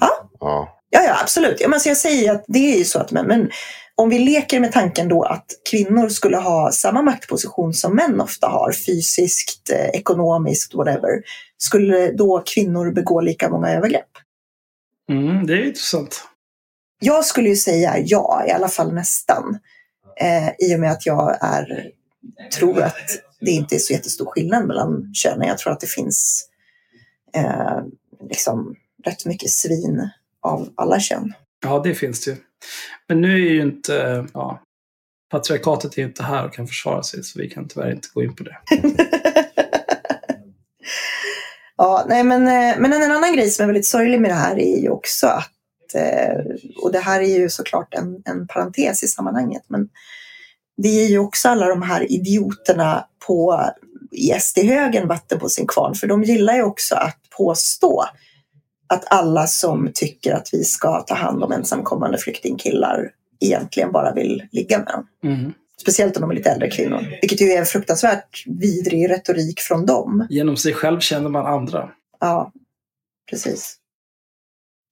Ja. 0.00 0.30
Ja. 0.40 0.80
Ja, 0.90 1.02
ja 1.02 1.16
absolut. 1.22 1.60
Ja, 1.60 1.68
men 1.68 1.80
så 1.80 1.88
jag 1.88 1.96
säger 1.96 2.34
att 2.34 2.44
det 2.48 2.72
är 2.74 2.78
ju 2.78 2.84
så 2.84 2.98
att 2.98 3.10
män, 3.10 3.26
men 3.26 3.50
om 3.94 4.08
vi 4.08 4.18
leker 4.18 4.60
med 4.60 4.72
tanken 4.72 5.08
då 5.08 5.22
att 5.22 5.46
kvinnor 5.70 6.08
skulle 6.08 6.36
ha 6.36 6.72
samma 6.72 7.02
maktposition 7.02 7.74
som 7.74 7.96
män 7.96 8.20
ofta 8.20 8.46
har, 8.46 8.72
fysiskt, 8.72 9.70
eh, 9.70 9.86
ekonomiskt, 9.86 10.74
whatever, 10.74 11.22
skulle 11.58 12.12
då 12.12 12.42
kvinnor 12.46 12.92
begå 12.92 13.20
lika 13.20 13.50
många 13.50 13.70
övergrepp? 13.70 14.10
Mm, 15.10 15.46
det 15.46 15.52
är 15.52 15.66
intressant. 15.66 16.24
Jag 17.00 17.24
skulle 17.24 17.48
ju 17.48 17.56
säga 17.56 17.98
ja, 17.98 18.44
i 18.48 18.50
alla 18.50 18.68
fall 18.68 18.94
nästan. 18.94 19.58
Eh, 20.20 20.48
I 20.58 20.76
och 20.76 20.80
med 20.80 20.92
att 20.92 21.06
jag 21.06 21.38
är, 21.40 21.90
tror 22.58 22.82
att 22.82 23.10
det 23.40 23.50
inte 23.50 23.74
är 23.74 23.78
så 23.78 23.92
jättestor 23.92 24.26
skillnad 24.26 24.66
mellan 24.66 25.14
könen. 25.14 25.48
Jag 25.48 25.58
tror 25.58 25.72
att 25.72 25.80
det 25.80 25.90
finns 25.90 26.48
eh, 27.34 27.80
liksom 28.30 28.76
rätt 29.04 29.26
mycket 29.26 29.50
svin 29.50 30.08
av 30.42 30.68
alla 30.74 31.00
kön. 31.00 31.32
Ja, 31.62 31.80
det 31.84 31.94
finns 31.94 32.24
det 32.24 32.30
ju. 32.30 32.36
Men 33.08 33.20
nu 33.20 33.34
är 33.34 33.50
ju 33.50 33.62
inte... 33.62 34.26
Ja, 34.34 34.60
patriarkatet 35.30 35.94
är 35.94 35.98
ju 35.98 36.04
inte 36.04 36.22
här 36.22 36.46
och 36.46 36.54
kan 36.54 36.66
försvara 36.66 37.02
sig, 37.02 37.24
så 37.24 37.38
vi 37.38 37.50
kan 37.50 37.68
tyvärr 37.68 37.92
inte 37.92 38.08
gå 38.14 38.22
in 38.22 38.36
på 38.36 38.44
det. 38.44 38.56
ja, 41.76 42.04
nej, 42.08 42.24
men, 42.24 42.42
eh, 42.42 42.78
men 42.78 42.92
en 42.92 43.10
annan 43.10 43.36
grej 43.36 43.50
som 43.50 43.62
är 43.62 43.66
väldigt 43.66 43.86
sorglig 43.86 44.20
med 44.20 44.30
det 44.30 44.34
här 44.34 44.58
är 44.58 44.80
ju 44.80 44.88
också 44.88 45.26
att, 45.26 45.94
eh, 45.94 46.38
och 46.82 46.92
det 46.92 46.98
här 46.98 47.20
är 47.20 47.38
ju 47.38 47.48
såklart 47.48 47.94
en, 47.94 48.22
en 48.24 48.46
parentes 48.46 49.02
i 49.02 49.08
sammanhanget, 49.08 49.62
men 49.68 49.88
det 50.76 50.88
är 50.88 51.08
ju 51.08 51.18
också 51.18 51.48
alla 51.48 51.68
de 51.68 51.82
här 51.82 52.12
idioterna 52.12 53.06
på 53.26 53.64
i 54.10 54.40
SD-högen 54.40 55.08
vatten 55.08 55.38
på 55.38 55.48
sin 55.48 55.66
kvarn, 55.66 55.94
för 55.94 56.06
de 56.06 56.22
gillar 56.22 56.54
ju 56.54 56.62
också 56.62 56.94
att 56.94 57.23
påstå 57.36 58.04
att 58.86 59.04
alla 59.12 59.46
som 59.46 59.90
tycker 59.94 60.32
att 60.32 60.48
vi 60.52 60.64
ska 60.64 61.00
ta 61.00 61.14
hand 61.14 61.44
om 61.44 61.52
ensamkommande 61.52 62.18
flyktingkillar 62.18 63.10
egentligen 63.40 63.92
bara 63.92 64.14
vill 64.14 64.42
ligga 64.52 64.78
med 64.78 64.86
dem. 64.86 65.06
Mm. 65.24 65.52
Speciellt 65.80 66.16
om 66.16 66.20
de 66.20 66.30
är 66.30 66.34
lite 66.34 66.50
äldre 66.50 66.70
kvinnor. 66.70 67.06
Vilket 67.20 67.40
ju 67.40 67.46
är 67.46 67.58
en 67.58 67.66
fruktansvärt 67.66 68.46
vidrig 68.46 69.10
retorik 69.10 69.60
från 69.60 69.86
dem. 69.86 70.26
Genom 70.30 70.56
sig 70.56 70.74
själv 70.74 71.00
känner 71.00 71.28
man 71.28 71.46
andra. 71.46 71.90
Ja, 72.20 72.52
precis. 73.30 73.76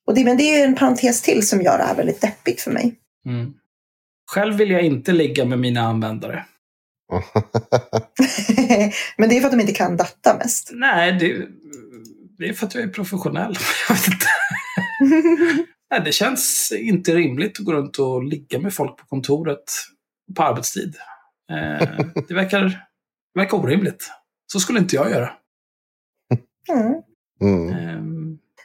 Och 0.06 0.14
det, 0.14 0.24
men 0.24 0.36
det 0.36 0.42
är 0.42 0.58
ju 0.58 0.64
en 0.64 0.74
parentes 0.74 1.22
till 1.22 1.48
som 1.48 1.62
gör 1.62 1.78
det 1.78 1.84
här 1.84 1.94
väldigt 1.94 2.20
deppigt 2.20 2.60
för 2.60 2.70
mig. 2.70 2.94
Mm. 3.26 3.54
Själv 4.30 4.54
vill 4.54 4.70
jag 4.70 4.82
inte 4.82 5.12
ligga 5.12 5.44
med 5.44 5.58
mina 5.58 5.80
användare. 5.80 6.44
men 9.16 9.28
det 9.28 9.36
är 9.36 9.40
för 9.40 9.46
att 9.46 9.52
de 9.52 9.60
inte 9.60 9.72
kan 9.72 9.96
data 9.96 10.36
mest. 10.38 10.70
Nej, 10.72 11.12
det, 11.12 11.46
det 12.42 12.48
är 12.48 12.52
för 12.52 12.66
att 12.66 12.74
jag 12.74 12.84
är 12.84 12.88
professionell. 12.88 13.56
Nej, 15.90 16.00
det 16.04 16.12
känns 16.12 16.72
inte 16.72 17.14
rimligt 17.14 17.58
att 17.58 17.64
gå 17.64 17.72
runt 17.72 17.98
och 17.98 18.24
ligga 18.24 18.58
med 18.58 18.74
folk 18.74 18.96
på 18.96 19.06
kontoret 19.06 19.64
på 20.36 20.42
arbetstid. 20.42 20.96
Eh, 21.50 21.88
det 22.28 22.34
verkar, 22.34 22.86
verkar 23.34 23.56
orimligt. 23.56 24.10
Så 24.52 24.60
skulle 24.60 24.78
inte 24.78 24.96
jag 24.96 25.10
göra. 25.10 25.32
Mm. 26.70 27.02
Mm. 27.40 27.70
Eh, 27.70 28.02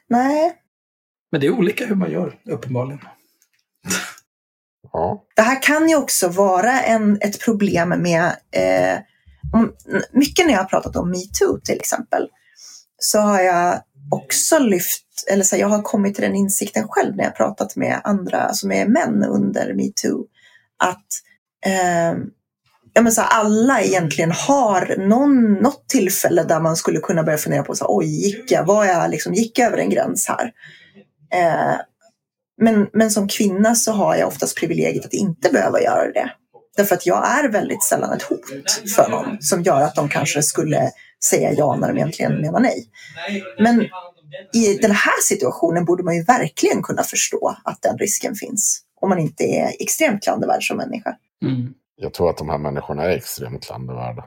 Nej, 0.09 0.53
men 1.31 1.41
det 1.41 1.47
är 1.47 1.51
olika 1.51 1.85
hur 1.85 1.95
man 1.95 2.11
gör, 2.11 2.39
uppenbarligen. 2.45 2.99
Ja. 4.93 5.25
det 5.35 5.41
här 5.41 5.61
kan 5.61 5.89
ju 5.89 5.95
också 5.95 6.27
vara 6.27 6.81
en, 6.81 7.17
ett 7.21 7.45
problem 7.45 7.89
med 7.89 8.25
eh, 8.51 8.99
om, 9.53 9.73
mycket 10.11 10.45
när 10.45 10.53
jag 10.53 10.59
har 10.59 10.69
pratat 10.69 10.95
om 10.95 11.09
metoo 11.09 11.59
till 11.63 11.75
exempel 11.75 12.29
så 12.97 13.19
har 13.19 13.41
jag 13.41 13.81
också 14.11 14.59
lyft, 14.59 15.03
eller 15.31 15.43
så 15.43 15.55
här, 15.55 15.61
jag 15.61 15.69
har 15.69 15.81
kommit 15.81 16.15
till 16.15 16.23
den 16.23 16.35
insikten 16.35 16.87
själv 16.87 17.15
när 17.15 17.23
jag 17.23 17.35
pratat 17.35 17.75
med 17.75 18.01
andra 18.03 18.53
som 18.53 18.71
är 18.71 18.85
män 18.85 19.23
under 19.23 19.73
metoo 19.73 20.25
att 20.83 21.07
eh, 21.65 22.17
ja, 22.93 23.01
men 23.01 23.11
så 23.11 23.21
här, 23.21 23.29
alla 23.29 23.81
egentligen 23.81 24.31
har 24.31 24.95
någon, 24.97 25.53
något 25.53 25.89
tillfälle 25.89 26.43
där 26.43 26.59
man 26.59 26.75
skulle 26.75 26.99
kunna 26.99 27.23
börja 27.23 27.37
fundera 27.37 27.63
på 27.63 27.75
så 27.75 27.83
här, 27.83 27.97
oj, 27.97 28.05
gick 28.05 28.51
jag, 28.51 28.65
var 28.65 28.85
jag 28.85 29.11
liksom, 29.11 29.33
gick 29.33 29.59
jag 29.59 29.67
över 29.67 29.77
en 29.77 29.89
gräns 29.89 30.27
här? 30.27 30.51
Eh, 31.33 31.79
men, 32.61 32.87
men 32.93 33.11
som 33.11 33.27
kvinna 33.27 33.75
så 33.75 33.91
har 33.91 34.15
jag 34.15 34.27
oftast 34.27 34.57
privilegiet 34.57 35.05
att 35.05 35.13
inte 35.13 35.49
behöva 35.49 35.81
göra 35.81 36.11
det. 36.11 36.31
Därför 36.77 36.95
att 36.95 37.05
jag 37.05 37.27
är 37.27 37.49
väldigt 37.49 37.83
sällan 37.83 38.13
ett 38.13 38.21
hot 38.21 38.81
för 38.95 39.09
någon 39.09 39.41
som 39.41 39.63
gör 39.63 39.81
att 39.81 39.95
de 39.95 40.09
kanske 40.09 40.43
skulle 40.43 40.91
säga 41.23 41.53
ja 41.53 41.75
när 41.75 41.87
de 41.87 41.97
egentligen 41.97 42.41
menar 42.41 42.59
nej. 42.59 42.87
Men 43.59 43.81
i 44.53 44.77
den 44.81 44.91
här 44.91 45.21
situationen 45.23 45.85
borde 45.85 46.03
man 46.03 46.15
ju 46.15 46.23
verkligen 46.23 46.83
kunna 46.83 47.03
förstå 47.03 47.55
att 47.63 47.81
den 47.81 47.97
risken 47.97 48.35
finns. 48.35 48.83
Om 49.01 49.09
man 49.09 49.19
inte 49.19 49.43
är 49.43 49.71
extremt 49.79 50.23
klandervärd 50.23 50.67
som 50.67 50.77
människa. 50.77 51.15
Mm. 51.43 51.73
Jag 51.95 52.13
tror 52.13 52.29
att 52.29 52.37
de 52.37 52.49
här 52.49 52.57
människorna 52.57 53.03
är 53.03 53.17
extremt 53.17 53.65
klandervärda. 53.65 54.25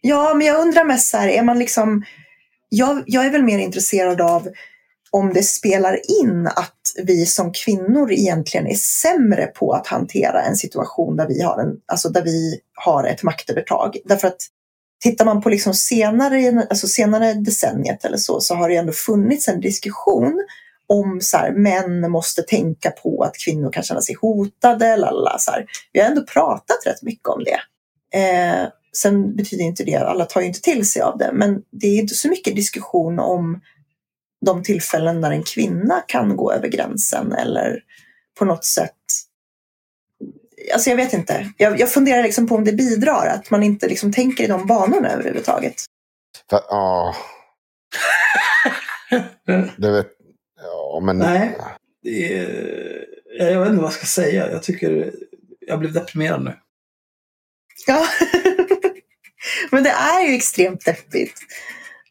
Ja, 0.00 0.34
men 0.34 0.46
jag 0.46 0.60
undrar 0.60 0.84
mest 0.84 1.08
så 1.08 1.16
här, 1.16 1.28
är 1.28 1.42
man 1.42 1.58
liksom... 1.58 2.04
Jag, 2.68 3.02
jag 3.06 3.26
är 3.26 3.30
väl 3.30 3.42
mer 3.42 3.58
intresserad 3.58 4.20
av 4.20 4.48
om 5.10 5.32
det 5.32 5.42
spelar 5.42 5.98
in 6.22 6.46
att 6.46 6.80
vi 7.04 7.26
som 7.26 7.52
kvinnor 7.52 8.12
egentligen 8.12 8.66
är 8.66 8.74
sämre 8.74 9.46
på 9.46 9.72
att 9.72 9.86
hantera 9.86 10.42
en 10.42 10.56
situation 10.56 11.16
där 11.16 11.28
vi 11.28 11.42
har, 11.42 11.58
en, 11.58 11.76
alltså 11.86 12.08
där 12.08 12.22
vi 12.22 12.60
har 12.74 13.04
ett 13.04 13.22
maktövertag. 13.22 13.96
Därför 14.04 14.28
att 14.28 14.46
tittar 15.00 15.24
man 15.24 15.40
på 15.40 15.48
liksom 15.48 15.74
senare, 15.74 16.66
alltså 16.70 16.86
senare 16.86 17.34
decenniet 17.34 18.04
eller 18.04 18.16
så, 18.16 18.40
så 18.40 18.54
har 18.54 18.68
det 18.68 18.76
ändå 18.76 18.92
funnits 18.92 19.48
en 19.48 19.60
diskussion 19.60 20.46
om 20.86 21.20
så 21.20 21.36
här, 21.36 21.52
män 21.52 22.10
måste 22.10 22.42
tänka 22.42 22.90
på 22.90 23.22
att 23.22 23.38
kvinnor 23.44 23.72
kan 23.72 23.82
känna 23.82 24.00
sig 24.00 24.14
hotade. 24.20 24.96
Lala, 24.96 25.38
så 25.38 25.50
här. 25.50 25.66
Vi 25.92 26.00
har 26.00 26.06
ändå 26.06 26.22
pratat 26.22 26.86
rätt 26.86 27.02
mycket 27.02 27.28
om 27.28 27.44
det. 27.44 27.60
Eh, 28.18 28.68
sen 28.96 29.36
betyder 29.36 29.64
inte 29.64 29.84
det, 29.84 29.96
alla 29.96 30.24
tar 30.24 30.40
ju 30.40 30.46
inte 30.46 30.60
till 30.60 30.88
sig 30.88 31.02
av 31.02 31.18
det, 31.18 31.30
men 31.32 31.62
det 31.70 31.86
är 31.86 32.00
inte 32.00 32.14
så 32.14 32.28
mycket 32.28 32.56
diskussion 32.56 33.18
om 33.18 33.60
de 34.46 34.62
tillfällen 34.62 35.20
när 35.20 35.30
en 35.30 35.42
kvinna 35.42 36.02
kan 36.06 36.36
gå 36.36 36.52
över 36.52 36.68
gränsen 36.68 37.32
eller 37.32 37.82
på 38.38 38.44
något 38.44 38.64
sätt 38.64 38.99
Alltså 40.72 40.90
jag 40.90 40.96
vet 40.96 41.12
inte. 41.12 41.52
Jag, 41.56 41.80
jag 41.80 41.92
funderar 41.92 42.22
liksom 42.22 42.48
på 42.48 42.54
om 42.54 42.64
det 42.64 42.72
bidrar, 42.72 43.26
att 43.26 43.50
man 43.50 43.62
inte 43.62 43.88
liksom 43.88 44.12
tänker 44.12 44.44
i 44.44 44.46
de 44.46 44.66
banorna 44.66 45.10
överhuvudtaget. 45.10 45.74
För, 46.50 46.60
ja. 46.68 47.16
det 49.76 49.90
vet, 49.90 50.06
ja, 50.62 51.00
men... 51.02 51.18
Nej. 51.18 51.56
Det 52.02 52.38
är, 52.38 53.06
jag 53.38 53.60
vet 53.60 53.68
inte 53.68 53.82
vad 53.82 53.86
jag 53.86 53.92
ska 53.92 54.06
säga. 54.06 54.50
Jag 54.50 54.62
tycker 54.62 55.14
jag 55.60 55.78
blev 55.78 55.92
deprimerad 55.92 56.44
nu. 56.44 56.56
Ja, 57.86 58.06
men 59.70 59.82
det 59.82 59.90
är 59.90 60.28
ju 60.28 60.34
extremt 60.34 60.84
deppigt. 60.84 61.38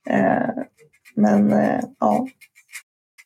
Eh, 0.10 0.64
men 1.16 1.54
eh, 1.54 1.80
ja. 2.00 2.28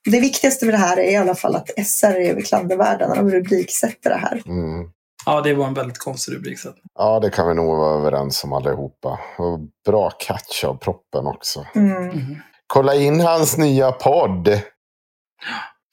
Det 0.05 0.19
viktigaste 0.19 0.65
med 0.65 0.73
det 0.73 0.77
här 0.79 0.99
är 0.99 1.11
i 1.11 1.15
alla 1.15 1.35
fall 1.35 1.55
att 1.55 1.87
SR 1.87 2.15
är 2.15 2.41
klandervärda 2.41 3.07
när 3.07 3.15
de 3.15 3.29
rubriksätter 3.29 4.09
det 4.09 4.15
här. 4.15 4.41
Mm. 4.45 4.89
Ja, 5.25 5.41
det 5.41 5.53
var 5.53 5.67
en 5.67 5.73
väldigt 5.73 5.97
konstig 5.97 6.33
rubriksättning. 6.35 6.83
Ja, 6.99 7.19
det 7.19 7.29
kan 7.29 7.47
vi 7.47 7.53
nog 7.53 7.77
vara 7.77 7.97
överens 7.99 8.43
om 8.43 8.53
allihopa. 8.53 9.19
Och 9.37 9.59
bra 9.85 10.09
catch 10.09 10.63
av 10.63 10.77
proppen 10.77 11.27
också. 11.27 11.65
Mm. 11.75 11.91
Mm. 12.09 12.35
Kolla 12.67 12.95
in 12.95 13.19
hans 13.21 13.57
nya 13.57 13.91
podd. 13.91 14.59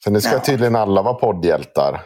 För 0.03 0.11
nu 0.11 0.21
ska 0.21 0.31
Ja. 0.33 0.39
tydligen 0.39 0.75
alla 0.75 1.01
vara 1.01 1.13
poddhjältar. 1.13 2.01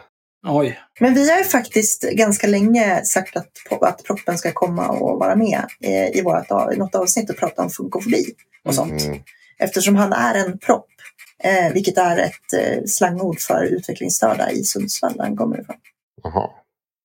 Oj. 0.48 0.78
Men 1.00 1.14
vi 1.14 1.30
har 1.30 1.38
ju 1.38 1.44
faktiskt 1.44 2.02
ganska 2.02 2.46
länge 2.46 3.04
sagt 3.04 3.36
att, 3.36 3.48
att 3.82 4.04
proppen 4.04 4.38
ska 4.38 4.52
komma 4.52 4.88
och 4.88 5.18
vara 5.18 5.36
med 5.36 5.66
eh, 5.82 6.08
i, 6.18 6.22
vårt, 6.24 6.50
av- 6.50 6.72
i 6.72 6.76
något 6.76 6.94
avsnitt 6.94 7.30
och 7.30 7.36
prata 7.36 7.62
om 7.62 7.70
funkofobi 7.70 8.24
och 8.64 8.74
sånt. 8.74 9.02
Mm. 9.02 9.20
Eftersom 9.58 9.96
han 9.96 10.12
är 10.12 10.34
en 10.34 10.58
propp, 10.58 10.86
eh, 11.44 11.72
vilket 11.72 11.98
är 11.98 12.16
ett 12.16 12.52
eh, 12.58 12.84
slangord 12.86 13.40
för 13.40 13.62
utvecklingsstörda 13.62 14.50
i 14.50 14.64
Sundsvall 14.64 15.12
där 15.16 15.24
han 15.24 15.36
kommer 15.36 15.60
ifrån. 15.60 15.76
Jaha, 16.22 16.50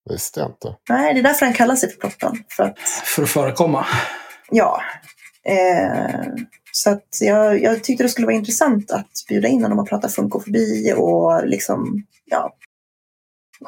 det 0.08 0.14
visste 0.14 0.40
jag 0.40 0.50
inte. 0.50 0.76
Nej, 0.90 1.14
det 1.14 1.20
är 1.20 1.24
därför 1.24 1.46
han 1.46 1.56
kallar 1.56 1.76
sig 1.76 1.90
för 1.92 1.98
proppen. 1.98 2.44
För 2.50 2.64
att, 2.64 2.80
För 2.80 3.24
att 3.24 3.30
förekomma. 3.30 3.86
ja. 4.52 4.82
Eh, 5.46 6.22
så 6.72 6.90
att 6.90 7.08
jag, 7.22 7.62
jag 7.62 7.84
tyckte 7.84 8.04
det 8.04 8.10
skulle 8.10 8.28
vara 8.28 8.36
intressant 8.36 8.92
att 8.92 9.12
bjuda 9.28 9.48
in 9.48 9.62
honom 9.64 9.80
och 9.80 9.90
prata 9.90 10.10
funkofobi 10.10 10.94
och 10.98 11.48
liksom, 11.48 12.06
ja, 12.26 12.56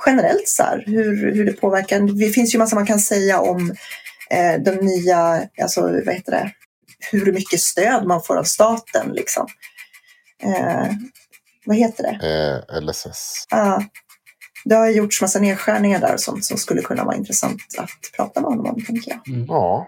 generellt 0.06 0.48
så 0.48 0.64
här, 0.64 0.84
hur, 0.86 1.34
hur 1.34 1.46
det 1.46 1.54
påverkar. 1.54 2.00
Det 2.20 2.30
finns 2.30 2.56
ju 2.56 2.60
massa 2.60 2.76
man 2.76 2.86
kan 2.86 3.00
säga 3.00 3.40
om 3.40 3.76
eh, 4.30 4.62
de 4.62 4.72
nya, 4.72 5.48
alltså 5.62 5.82
vad 5.82 6.14
heter 6.16 6.32
det, 6.32 6.52
hur 7.12 7.34
mycket 7.34 7.60
stöd 7.60 8.06
man 8.06 8.24
får 8.24 8.38
av 8.38 8.44
staten 8.44 9.12
liksom. 9.12 9.48
Eh, 10.44 10.88
vad 11.66 11.78
heter 11.78 12.04
det? 12.04 12.28
Eh, 12.72 12.82
LSS. 12.82 13.46
Ja, 13.50 13.84
det 14.66 14.76
har 14.76 14.88
gjorts 14.90 15.22
massa 15.22 15.40
nedskärningar 15.40 16.00
där 16.00 16.14
och 16.14 16.20
sånt 16.20 16.46
som 16.46 16.58
skulle 16.58 16.82
kunna 16.82 17.04
vara 17.04 17.16
intressant 17.16 17.62
att 17.78 17.90
prata 18.16 18.42
med 18.42 18.50
honom 18.50 18.66
om, 18.66 18.86
tänker 18.86 19.12
jag. 19.12 19.38
Ja, 19.48 19.88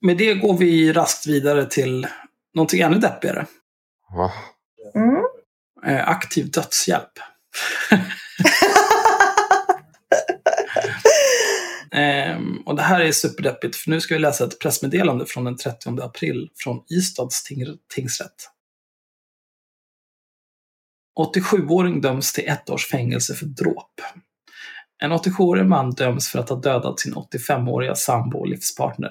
Med 0.00 0.16
det 0.16 0.34
går 0.34 0.56
vi 0.58 0.92
raskt 0.92 1.26
vidare 1.26 1.66
till 1.66 2.06
någonting 2.54 2.80
ännu 2.80 2.98
deppigare. 2.98 3.46
va? 4.16 4.32
Mm. 4.94 5.22
Eh, 5.86 6.08
aktiv 6.08 6.50
dödshjälp. 6.50 7.12
Ehm, 11.92 12.56
och 12.66 12.76
det 12.76 12.82
här 12.82 13.00
är 13.00 13.12
superdeppigt, 13.12 13.76
för 13.76 13.90
nu 13.90 14.00
ska 14.00 14.14
vi 14.14 14.20
läsa 14.20 14.44
ett 14.44 14.58
pressmeddelande 14.58 15.26
från 15.26 15.44
den 15.44 15.56
30 15.56 16.00
april 16.02 16.50
från 16.56 16.82
Ystads 16.90 17.42
ting 17.42 17.64
tingsrätt. 17.94 18.50
87-åring 21.16 22.00
döms 22.00 22.32
till 22.32 22.48
ett 22.48 22.70
års 22.70 22.86
fängelse 22.86 23.34
för 23.34 23.46
dråp. 23.46 24.00
En 25.02 25.12
87-årig 25.12 25.66
man 25.66 25.90
döms 25.90 26.28
för 26.28 26.38
att 26.38 26.48
ha 26.48 26.56
dödat 26.56 27.00
sin 27.00 27.14
85-åriga 27.14 27.94
sambo 27.94 28.38
och 28.38 28.48
livspartner. 28.48 29.10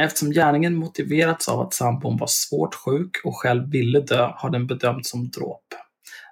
Eftersom 0.00 0.30
gärningen 0.30 0.74
motiverats 0.74 1.48
av 1.48 1.60
att 1.60 1.74
sambon 1.74 2.16
var 2.16 2.26
svårt 2.26 2.74
sjuk 2.74 3.10
och 3.24 3.36
själv 3.36 3.70
ville 3.70 4.00
dö 4.00 4.30
har 4.34 4.50
den 4.50 4.66
bedömts 4.66 5.10
som 5.10 5.30
dråp. 5.30 5.64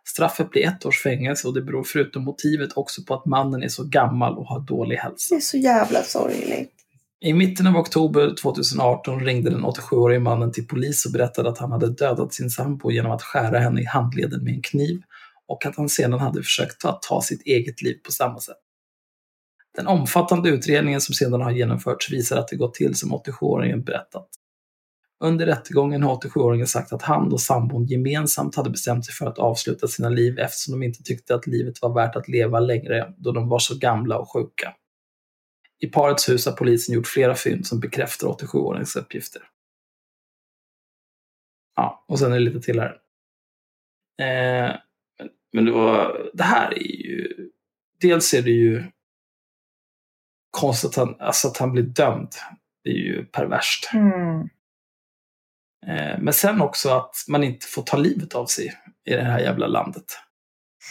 Straffet 0.05 0.51
blir 0.51 0.67
ett 0.67 0.87
års 0.87 1.03
fängelse 1.03 1.49
och 1.49 1.55
det 1.55 1.63
beror 1.63 1.85
förutom 1.85 2.25
motivet 2.25 2.73
också 2.77 3.03
på 3.03 3.15
att 3.15 3.27
mannen 3.27 3.63
är 3.63 3.69
så 3.69 3.85
gammal 3.85 4.39
och 4.39 4.47
har 4.47 4.61
dålig 4.61 4.97
hälsa. 4.97 5.35
Det 5.35 5.39
är 5.39 5.41
så 5.41 5.57
jävla 5.57 6.03
sorgligt. 6.03 6.80
I 7.23 7.33
mitten 7.33 7.67
av 7.67 7.77
oktober 7.77 8.35
2018 8.43 9.21
ringde 9.21 9.51
den 9.51 9.65
87-årige 9.65 10.19
mannen 10.21 10.53
till 10.53 10.67
polis 10.67 11.07
och 11.07 11.13
berättade 11.13 11.49
att 11.49 11.59
han 11.59 11.73
hade 11.73 11.91
dödat 11.91 12.35
sin 12.35 12.51
sambo 12.51 12.91
genom 12.91 13.13
att 13.13 13.23
skära 13.23 13.59
henne 13.59 13.81
i 13.81 13.85
handleden 13.85 14.45
med 14.45 14.55
en 14.55 14.63
kniv 14.63 15.03
och 15.47 15.67
att 15.67 15.77
han 15.77 15.89
sedan 15.89 16.21
hade 16.21 16.43
försökt 16.43 16.85
att 16.85 17.03
ta 17.03 17.23
sitt 17.23 17.43
eget 17.43 17.83
liv 17.83 17.95
på 18.05 18.13
samma 18.13 18.41
sätt. 18.41 18.57
Den 19.77 19.87
omfattande 19.87 20.49
utredningen 20.49 21.01
som 21.01 21.15
sedan 21.15 21.41
har 21.41 21.51
genomförts 21.51 22.13
visar 22.13 22.37
att 22.37 22.49
det 22.49 22.57
gått 22.57 22.75
till 22.75 22.95
som 22.95 23.13
87-åringen 23.13 23.85
berättat. 23.85 24.29
Under 25.25 25.47
rättegången 25.47 26.03
har 26.03 26.17
87-åringen 26.17 26.67
sagt 26.67 26.93
att 26.93 27.03
han 27.03 27.33
och 27.33 27.41
sambon 27.41 27.87
gemensamt 27.87 28.55
hade 28.55 28.71
bestämt 28.71 29.07
sig 29.07 29.15
för 29.15 29.27
att 29.27 29.39
avsluta 29.39 29.89
sina 29.89 30.09
liv 30.09 30.39
eftersom 30.39 30.73
de 30.81 30.87
inte 30.87 31.03
tyckte 31.03 31.35
att 31.35 31.47
livet 31.47 31.83
var 31.83 31.95
värt 31.95 32.17
att 32.17 32.29
leva 32.29 32.61
längre 32.61 33.15
då 33.19 33.33
de 33.33 33.49
var 33.49 33.59
så 33.59 33.79
gamla 33.79 34.19
och 34.19 34.33
sjuka. 34.33 34.75
I 35.81 35.87
parets 35.87 36.29
hus 36.29 36.47
har 36.47 36.53
polisen 36.53 36.95
gjort 36.95 37.07
flera 37.07 37.35
fynd 37.35 37.67
som 37.67 37.81
bekräftar 37.81 38.27
87-åringens 38.29 38.99
uppgifter. 38.99 39.43
Ja, 41.77 42.05
och 42.09 42.19
sen 42.19 42.33
är 42.33 42.37
det 42.39 42.45
lite 42.45 42.61
till 42.61 42.81
här. 42.81 42.93
Eh, 44.23 44.77
men- 45.19 45.29
men 45.53 45.65
det, 45.65 45.73
var, 45.73 46.31
det 46.35 46.43
här 46.43 46.73
är 46.75 46.83
ju... 47.07 47.51
Dels 48.01 48.35
är 48.35 48.43
det 48.43 48.51
ju 48.51 48.85
konstigt 50.51 50.91
att 50.91 50.97
han, 50.97 51.17
alltså 51.21 51.49
att 51.49 51.57
han 51.59 51.73
blir 51.73 51.83
dömd. 51.83 52.29
Det 52.85 52.91
är 52.91 52.95
ju 52.95 53.25
perverst. 53.25 53.91
Mm. 53.95 54.41
Eh, 55.87 56.19
men 56.21 56.33
sen 56.33 56.61
också 56.61 56.91
att 56.91 57.15
man 57.29 57.45
inte 57.45 57.67
får 57.67 57.83
ta 57.83 57.97
livet 57.97 58.35
av 58.35 58.47
sig 58.47 58.75
i 59.05 59.11
det 59.11 59.23
här 59.25 59.41
jävla 59.41 59.67
landet. 59.67 60.05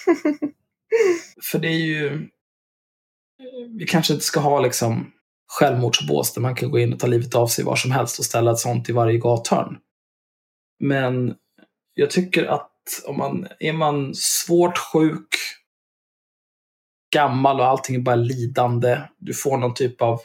För 1.52 1.60
det 1.60 1.68
är 1.68 1.86
ju... 1.86 2.30
Vi 3.80 3.86
kanske 3.86 4.14
inte 4.14 4.26
ska 4.26 4.40
ha 4.40 4.60
liksom 4.60 5.12
självmordsbås 5.48 6.34
där 6.34 6.42
man 6.42 6.56
kan 6.56 6.72
gå 6.72 6.80
in 6.80 6.94
och 6.94 7.00
ta 7.00 7.08
livet 7.08 7.36
av 7.36 7.48
sig 7.48 7.66
var 7.66 7.76
som 7.76 7.92
helst 7.92 8.20
och 8.20 8.26
ställa 8.26 8.52
ett 8.52 8.60
sånt 8.60 8.90
i 8.90 8.92
varje 8.92 9.18
gathörn. 9.18 9.78
Men 10.80 11.36
jag 11.94 12.10
tycker 12.10 12.46
att 12.46 12.72
om 13.06 13.18
man 13.18 13.48
är 13.60 13.74
man 13.74 14.16
svårt 14.16 14.78
sjuk, 14.78 15.28
gammal 17.14 17.60
och 17.60 17.68
allting 17.68 17.96
är 17.96 18.00
bara 18.00 18.16
lidande, 18.16 19.02
du 19.18 19.34
får 19.34 19.58
någon 19.58 19.74
typ 19.74 20.02
av 20.02 20.22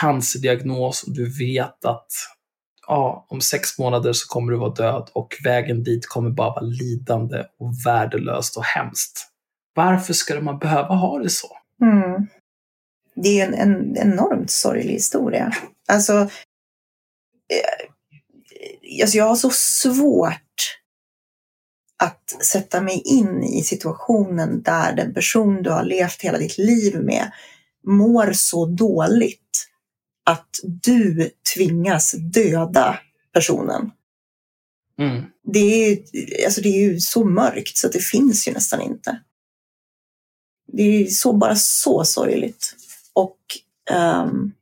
cancerdiagnos 0.00 1.02
och 1.02 1.14
du 1.14 1.38
vet 1.38 1.84
att 1.84 2.12
ja, 2.86 3.26
om 3.28 3.40
sex 3.40 3.78
månader 3.78 4.12
så 4.12 4.28
kommer 4.28 4.52
du 4.52 4.58
vara 4.58 4.74
död 4.74 5.10
och 5.12 5.36
vägen 5.44 5.82
dit 5.84 6.06
kommer 6.06 6.30
bara 6.30 6.50
vara 6.50 6.64
lidande 6.64 7.44
och 7.58 7.72
värdelöst 7.86 8.56
och 8.56 8.64
hemskt. 8.64 9.28
Varför 9.74 10.12
ska 10.12 10.40
man 10.40 10.58
behöva 10.58 10.94
ha 10.94 11.18
det 11.18 11.30
så? 11.30 11.61
Mm. 11.82 12.26
Det 13.14 13.40
är 13.40 13.46
en, 13.46 13.54
en 13.54 13.96
enormt 13.96 14.50
sorglig 14.50 14.92
historia. 14.92 15.52
Alltså, 15.88 16.12
eh, 17.48 17.88
alltså, 19.02 19.16
jag 19.16 19.24
har 19.24 19.36
så 19.36 19.50
svårt 19.50 20.78
att 22.02 22.44
sätta 22.44 22.80
mig 22.80 23.02
in 23.04 23.42
i 23.42 23.62
situationen 23.62 24.62
där 24.62 24.92
den 24.92 25.14
person 25.14 25.62
du 25.62 25.70
har 25.70 25.84
levt 25.84 26.22
hela 26.22 26.38
ditt 26.38 26.58
liv 26.58 27.00
med 27.00 27.32
mår 27.86 28.32
så 28.32 28.66
dåligt 28.66 29.68
att 30.24 30.60
du 30.62 31.30
tvingas 31.54 32.12
döda 32.12 32.98
personen. 33.32 33.90
Mm. 34.98 35.24
Det 35.44 35.58
är, 35.58 35.88
ju, 35.88 36.44
alltså 36.44 36.60
det 36.60 36.68
är 36.68 36.90
ju 36.90 37.00
så 37.00 37.24
mörkt 37.24 37.76
så 37.76 37.86
att 37.86 37.92
det 37.92 38.02
finns 38.04 38.48
ju 38.48 38.52
nästan 38.52 38.80
inte. 38.80 39.20
Det 40.72 40.82
är 40.82 41.06
så, 41.06 41.32
bara 41.32 41.56
så 41.56 42.04
sorgligt. 42.04 42.74
Och 43.12 43.38
um, 43.90 44.52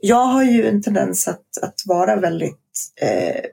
jag 0.00 0.24
har 0.24 0.44
ju 0.44 0.68
en 0.68 0.82
tendens 0.82 1.28
att, 1.28 1.58
att 1.62 1.82
vara 1.86 2.16
väldigt, 2.16 2.92
eh, 3.00 3.44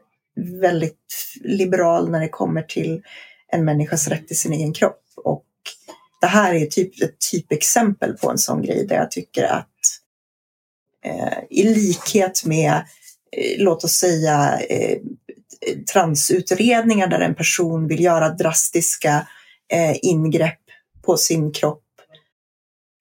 väldigt 0.61 1.35
liberal 1.43 2.09
när 2.09 2.19
det 2.19 2.29
kommer 2.29 2.61
till 2.61 3.01
en 3.47 3.65
människas 3.65 4.07
rätt 4.07 4.27
till 4.27 4.39
sin 4.39 4.53
egen 4.53 4.73
kropp. 4.73 5.03
Och 5.15 5.45
det 6.21 6.27
här 6.27 6.53
är 6.53 6.65
typ 6.65 7.01
ett 7.01 7.15
typexempel 7.31 8.13
på 8.13 8.31
en 8.31 8.37
sån 8.37 8.61
grej 8.61 8.87
där 8.87 8.95
jag 8.95 9.11
tycker 9.11 9.43
att 9.43 9.69
eh, 11.05 11.43
i 11.49 11.63
likhet 11.63 12.45
med, 12.45 12.73
eh, 13.31 13.57
låt 13.57 13.83
oss 13.83 13.93
säga, 13.93 14.59
eh, 14.69 14.97
transutredningar 15.93 17.07
där 17.07 17.19
en 17.19 17.35
person 17.35 17.87
vill 17.87 18.03
göra 18.03 18.29
drastiska 18.29 19.27
eh, 19.71 19.95
ingrepp 20.01 20.62
på 21.05 21.17
sin 21.17 21.51
kropp 21.51 21.83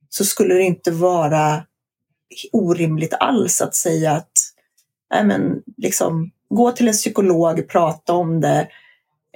så 0.09 0.24
skulle 0.24 0.55
det 0.55 0.62
inte 0.62 0.90
vara 0.90 1.64
orimligt 2.53 3.14
alls 3.14 3.61
att 3.61 3.74
säga 3.74 4.12
att 4.12 4.32
nej 5.14 5.24
men, 5.24 5.62
liksom, 5.76 6.30
gå 6.48 6.72
till 6.72 6.88
en 6.88 6.94
psykolog, 6.94 7.68
prata 7.68 8.12
om 8.12 8.40
det, 8.40 8.68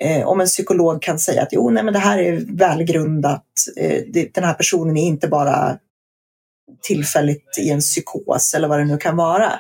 Eh, 0.01 0.27
om 0.27 0.41
en 0.41 0.47
psykolog 0.47 1.03
kan 1.03 1.19
säga 1.19 1.43
att 1.43 1.53
jo, 1.53 1.71
nej, 1.71 1.85
men 1.85 1.95
det 1.95 2.01
här 2.01 2.19
är 2.19 2.57
välgrundat. 2.57 3.47
Eh, 3.77 4.03
det, 4.13 4.35
den 4.35 4.45
här 4.45 4.55
personen 4.55 4.97
är 4.97 5.07
inte 5.07 5.29
bara 5.29 5.79
tillfälligt 6.83 7.59
i 7.59 7.71
en 7.71 7.81
psykos 7.81 8.55
eller 8.55 8.69
vad 8.69 8.79
det 8.79 8.85
nu 8.85 8.99
kan 8.99 9.17
vara. 9.17 9.53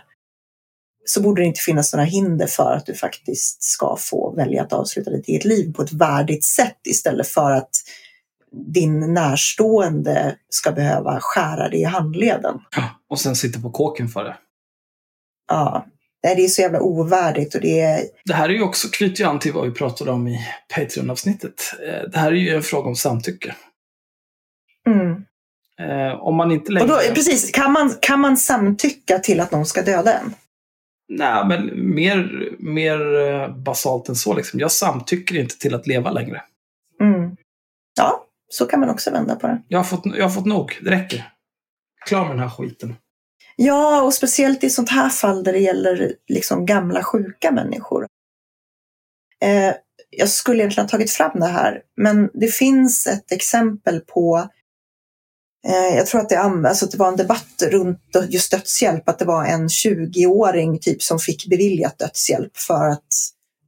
Så 1.04 1.22
borde 1.22 1.42
det 1.42 1.46
inte 1.46 1.60
finnas 1.60 1.92
några 1.92 2.04
hinder 2.04 2.46
för 2.46 2.72
att 2.72 2.86
du 2.86 2.94
faktiskt 2.94 3.62
ska 3.62 3.96
få 4.00 4.34
välja 4.36 4.62
att 4.62 4.72
avsluta 4.72 5.10
ditt 5.10 5.28
eget 5.28 5.44
liv 5.44 5.72
på 5.72 5.82
ett 5.82 5.92
värdigt 5.92 6.44
sätt 6.44 6.78
istället 6.84 7.28
för 7.28 7.50
att 7.50 7.70
din 8.56 9.14
närstående 9.14 10.36
ska 10.48 10.72
behöva 10.72 11.18
skära 11.20 11.68
dig 11.68 11.80
i 11.80 11.84
handleden. 11.84 12.60
Ja, 12.76 12.90
och 13.08 13.20
sen 13.20 13.36
sitta 13.36 13.60
på 13.60 13.70
kåken 13.70 14.08
för 14.08 14.24
det. 14.24 14.36
Ja, 15.48 15.86
det 16.22 16.44
är 16.44 16.48
så 16.48 16.62
jävla 16.62 16.80
ovärdigt 16.80 17.54
och 17.54 17.60
det 17.60 17.80
är... 17.80 18.00
Det 18.24 18.34
här 18.34 18.48
är 18.48 18.52
ju 18.52 18.62
också, 18.62 18.88
knyter 18.88 19.24
ju 19.24 19.30
an 19.30 19.38
till 19.38 19.52
vad 19.52 19.64
vi 19.64 19.70
pratade 19.70 20.10
om 20.10 20.28
i 20.28 20.40
Patreon-avsnittet. 20.74 21.74
Eh, 21.86 22.10
det 22.10 22.18
här 22.18 22.32
är 22.32 22.36
ju 22.36 22.56
en 22.56 22.62
fråga 22.62 22.88
om 22.88 22.96
samtycke. 22.96 23.54
Mm. 24.86 25.24
Eh, 25.80 26.20
om 26.20 26.34
man 26.34 26.50
inte 26.52 26.72
längre... 26.72 26.86
Då, 26.86 26.98
precis, 27.14 27.50
kan 27.50 27.72
man, 27.72 27.94
kan 28.00 28.20
man 28.20 28.36
samtycka 28.36 29.18
till 29.18 29.40
att 29.40 29.52
någon 29.52 29.66
ska 29.66 29.82
döda 29.82 30.12
en? 30.18 30.34
Nej, 31.08 31.44
men 31.46 31.94
mer, 31.94 32.48
mer 32.58 33.16
eh, 33.16 33.56
basalt 33.56 34.08
än 34.08 34.16
så. 34.16 34.34
Liksom. 34.34 34.60
Jag 34.60 34.72
samtycker 34.72 35.38
inte 35.38 35.58
till 35.58 35.74
att 35.74 35.86
leva 35.86 36.10
längre. 36.10 36.42
Så 38.48 38.66
kan 38.66 38.80
man 38.80 38.90
också 38.90 39.10
vända 39.10 39.36
på 39.36 39.46
det. 39.46 39.62
Jag 39.68 39.78
har 39.78 39.84
fått, 39.84 40.02
jag 40.16 40.24
har 40.24 40.30
fått 40.30 40.46
nog. 40.46 40.78
Det 40.82 40.90
räcker. 40.90 41.32
Klar 42.06 42.20
med 42.20 42.30
den 42.30 42.40
här 42.40 42.50
skiten. 42.50 42.96
Ja, 43.56 44.02
och 44.02 44.14
speciellt 44.14 44.64
i 44.64 44.70
sånt 44.70 44.88
här 44.88 45.08
fall 45.08 45.44
där 45.44 45.52
det 45.52 45.58
gäller 45.58 46.14
liksom 46.28 46.66
gamla 46.66 47.02
sjuka 47.02 47.52
människor. 47.52 48.06
Eh, 49.42 49.74
jag 50.10 50.28
skulle 50.28 50.58
egentligen 50.58 50.84
ha 50.84 50.90
tagit 50.90 51.10
fram 51.10 51.40
det 51.40 51.46
här, 51.46 51.82
men 51.96 52.30
det 52.34 52.48
finns 52.48 53.06
ett 53.06 53.32
exempel 53.32 54.00
på 54.00 54.48
eh, 55.68 55.96
jag 55.96 56.06
tror 56.06 56.20
att 56.20 56.28
det, 56.28 56.38
alltså, 56.38 56.86
det 56.86 56.96
var 56.96 57.08
en 57.08 57.16
debatt 57.16 57.62
runt 57.62 58.00
just 58.28 58.50
dödshjälp, 58.50 59.08
att 59.08 59.18
det 59.18 59.24
var 59.24 59.44
en 59.44 59.68
20-åring 59.68 60.78
typ 60.78 61.02
som 61.02 61.18
fick 61.18 61.46
beviljat 61.46 61.98
dödshjälp 61.98 62.56
för 62.56 62.88
att 62.88 63.08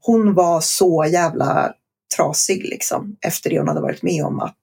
hon 0.01 0.35
var 0.35 0.61
så 0.61 1.07
jävla 1.11 1.75
trasig 2.17 2.65
liksom 2.65 3.17
efter 3.21 3.51
det 3.51 3.59
hon 3.59 3.69
hade 3.69 3.81
varit 3.81 4.03
med 4.03 4.25
om 4.25 4.41
att 4.41 4.57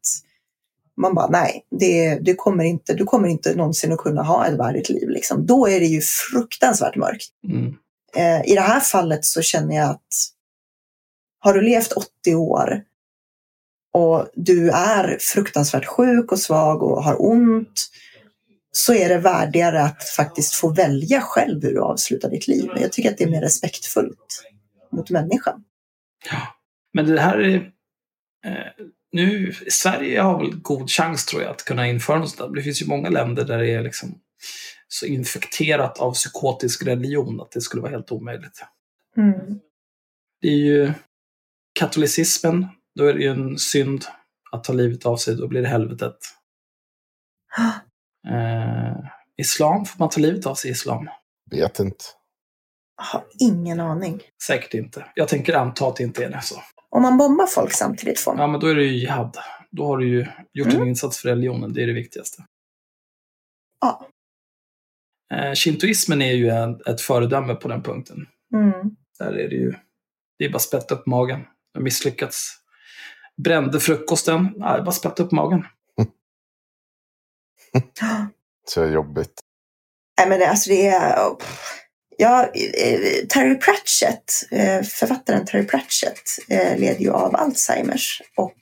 man 0.98 1.16
bara 1.16 1.28
nej, 1.28 1.66
det, 1.72 2.16
det 2.16 2.36
kommer 2.36 2.64
inte, 2.64 2.93
du 2.93 3.04
kommer 3.04 3.28
inte 3.28 3.56
någonsin 3.56 3.91
att 3.91 4.00
kunna 4.00 4.24
ha 4.24 4.48
ett 4.48 4.60
värdigt 4.60 4.89
liv. 4.89 5.10
Liksom. 5.10 5.46
Då 5.46 5.68
är 5.68 5.80
det 5.80 5.86
ju 5.86 6.02
fruktansvärt 6.02 6.96
mörkt. 6.96 7.28
Mm. 7.48 7.76
Eh, 8.16 8.52
I 8.52 8.56
det 8.56 8.62
här 8.62 8.80
fallet 8.80 9.26
så 9.26 9.41
känner 9.41 9.76
jag 9.76 9.89
att 9.89 10.08
har 11.39 11.54
du 11.54 11.62
levt 11.62 11.91
80 11.91 12.36
år 12.36 12.84
och 13.93 14.28
du 14.34 14.70
är 14.70 15.18
fruktansvärt 15.22 15.86
sjuk 15.86 16.32
och 16.32 16.39
svag 16.39 16.84
och 16.84 17.04
har 17.04 17.22
ont 17.22 17.89
så 18.72 18.93
är 18.93 19.10
det 19.10 19.18
värdigare 19.18 19.82
att 19.82 20.04
faktiskt 20.04 20.54
få 20.54 20.70
välja 20.70 21.22
själv 21.22 21.64
hur 21.64 21.74
du 21.74 21.82
avslutar 21.82 22.30
ditt 22.30 22.48
liv. 22.48 22.70
Jag 22.76 22.91
tycker 22.91 23.12
att 23.12 23.18
det 23.18 23.24
är 23.24 23.30
mer 23.30 23.41
respektfullt 23.41 24.43
mot 24.91 25.10
människan. 25.10 25.64
Ja, 26.32 26.38
men 26.96 27.08
det 27.08 27.22
här 27.22 27.39
är... 27.39 27.56
Eh, 28.46 28.86
nu, 29.12 29.54
Sverige 29.70 30.22
har 30.22 30.39
väl 30.39 30.56
god 30.56 30.89
chans 30.89 31.26
tror 31.26 31.41
jag 31.41 31.52
att 31.52 31.66
kunna 31.66 31.88
införa 31.88 32.20
något 32.20 32.30
sånt 32.30 32.56
Det 32.56 32.62
finns 32.62 32.82
ju 32.82 32.86
många 32.86 33.10
länder 33.10 33.46
där 33.46 33.58
det 33.58 33.72
är 33.72 33.82
liksom 33.82 34.22
så 34.88 35.06
infekterat 35.06 36.00
av 36.00 36.14
psykotisk 36.14 36.84
religion 36.84 37.41
att 37.41 37.52
det 37.52 37.62
skulle 37.62 37.82
vara 37.82 37.91
helt 37.91 38.12
omöjligt. 38.12 38.62
Mm. 39.18 39.60
Det 40.41 40.48
är 40.48 40.58
ju 40.58 40.93
katolicismen, 41.80 42.68
då 42.96 43.06
är 43.06 43.14
det 43.14 43.20
ju 43.20 43.30
en 43.30 43.58
synd 43.58 44.06
att 44.52 44.64
ta 44.64 44.74
livet 44.74 45.06
av 45.06 45.18
sig, 45.18 45.36
då 45.36 45.48
blir 45.48 45.62
det 45.62 45.68
helvetet. 45.68 46.18
Eh, 48.28 48.96
islam, 49.38 49.86
får 49.86 50.00
man 50.00 50.10
ta 50.10 50.20
livet 50.22 50.46
av 50.46 50.56
sig 50.56 50.70
i 50.70 50.72
islam? 50.72 51.10
Vet 51.52 51.80
inte. 51.80 52.06
Jag 52.98 53.04
har 53.04 53.24
ingen 53.39 53.80
aning. 53.80 54.22
Säkert 54.48 54.74
inte. 54.74 55.06
Jag 55.16 55.28
tänker 55.28 55.54
anta 55.54 55.88
att 55.88 55.96
det 55.96 56.04
inte 56.04 56.26
är 56.26 56.30
det 56.30 56.41
så. 56.41 56.56
Om 56.96 57.02
man 57.02 57.18
bombar 57.18 57.46
folk 57.48 57.74
samtidigt 57.74 58.20
får 58.20 58.32
man. 58.34 58.41
Ja, 58.41 58.48
men 58.48 58.60
då 58.60 58.68
är 58.68 58.76
det 58.76 58.84
ju 58.84 58.93
jihad. 58.98 59.38
Då 59.72 59.86
har 59.88 59.98
du 59.98 60.08
ju 60.08 60.26
gjort 60.54 60.68
Mm. 60.68 60.82
en 60.82 60.88
insats 60.88 61.22
för 61.22 61.30
religionen, 61.30 61.74
det 61.74 61.84
är 61.84 61.88
det 61.88 61.93
viktigaste. 61.93 62.43
Ja. 63.82 64.08
Eh, 65.34 65.54
Shintoismen 65.54 66.22
är 66.22 66.34
ju 66.34 66.50
en, 66.50 66.82
ett 66.86 67.02
föredöme 67.02 67.56
på 67.56 67.68
den 67.68 67.84
punkten. 67.84 68.28
Mm. 68.54 68.72
Där 69.20 69.34
är 69.34 69.50
det 69.50 69.56
ju, 69.56 69.74
det 70.39 70.46
är 70.46 70.50
bara 70.50 70.60
spett 70.60 70.91
upp 70.91 71.06
magen. 71.06 71.41
Har 71.74 71.82
misslyckats. 71.82 72.52
Brände 73.43 73.80
frukosten, 73.80 74.54
nej, 74.56 74.82
bara 74.82 74.91
spett 74.91 75.20
upp 75.20 75.32
magen. 75.32 75.66
Så 78.68 78.86
jobbigt. 78.86 79.41
Nej, 80.18 80.30
men 80.30 80.39
det, 80.39 80.50
alltså 80.50 80.70
det 80.70 80.88
är... 80.88 81.30
Ja, 82.18 82.43
eh, 82.43 83.26
Terry 83.30 83.59
Pratchett, 83.59 84.32
eh, 84.51 84.82
författaren 84.82 85.45
Terry 85.45 85.68
Pratchett, 85.68 86.22
eh, 86.49 86.78
led 86.78 87.01
ju 87.01 87.11
av 87.11 87.36
Alzheimers. 87.36 88.22
Och 88.36 88.55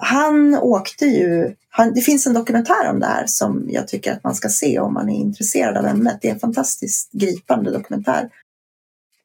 han 0.00 0.54
åkte 0.54 1.06
ju... 1.06 1.56
Han, 1.68 1.94
det 1.94 2.00
finns 2.00 2.26
en 2.26 2.34
dokumentär 2.34 2.90
om 2.90 3.00
det 3.00 3.06
här 3.06 3.26
som 3.26 3.66
jag 3.70 3.88
tycker 3.88 4.12
att 4.12 4.24
man 4.24 4.34
ska 4.34 4.48
se 4.48 4.78
om 4.78 4.94
man 4.94 5.08
är 5.08 5.16
intresserad 5.16 5.76
av 5.76 5.86
ämnet. 5.86 6.18
Det 6.20 6.28
är 6.28 6.32
en 6.32 6.40
fantastiskt 6.40 7.12
gripande 7.12 7.70
dokumentär. 7.70 8.30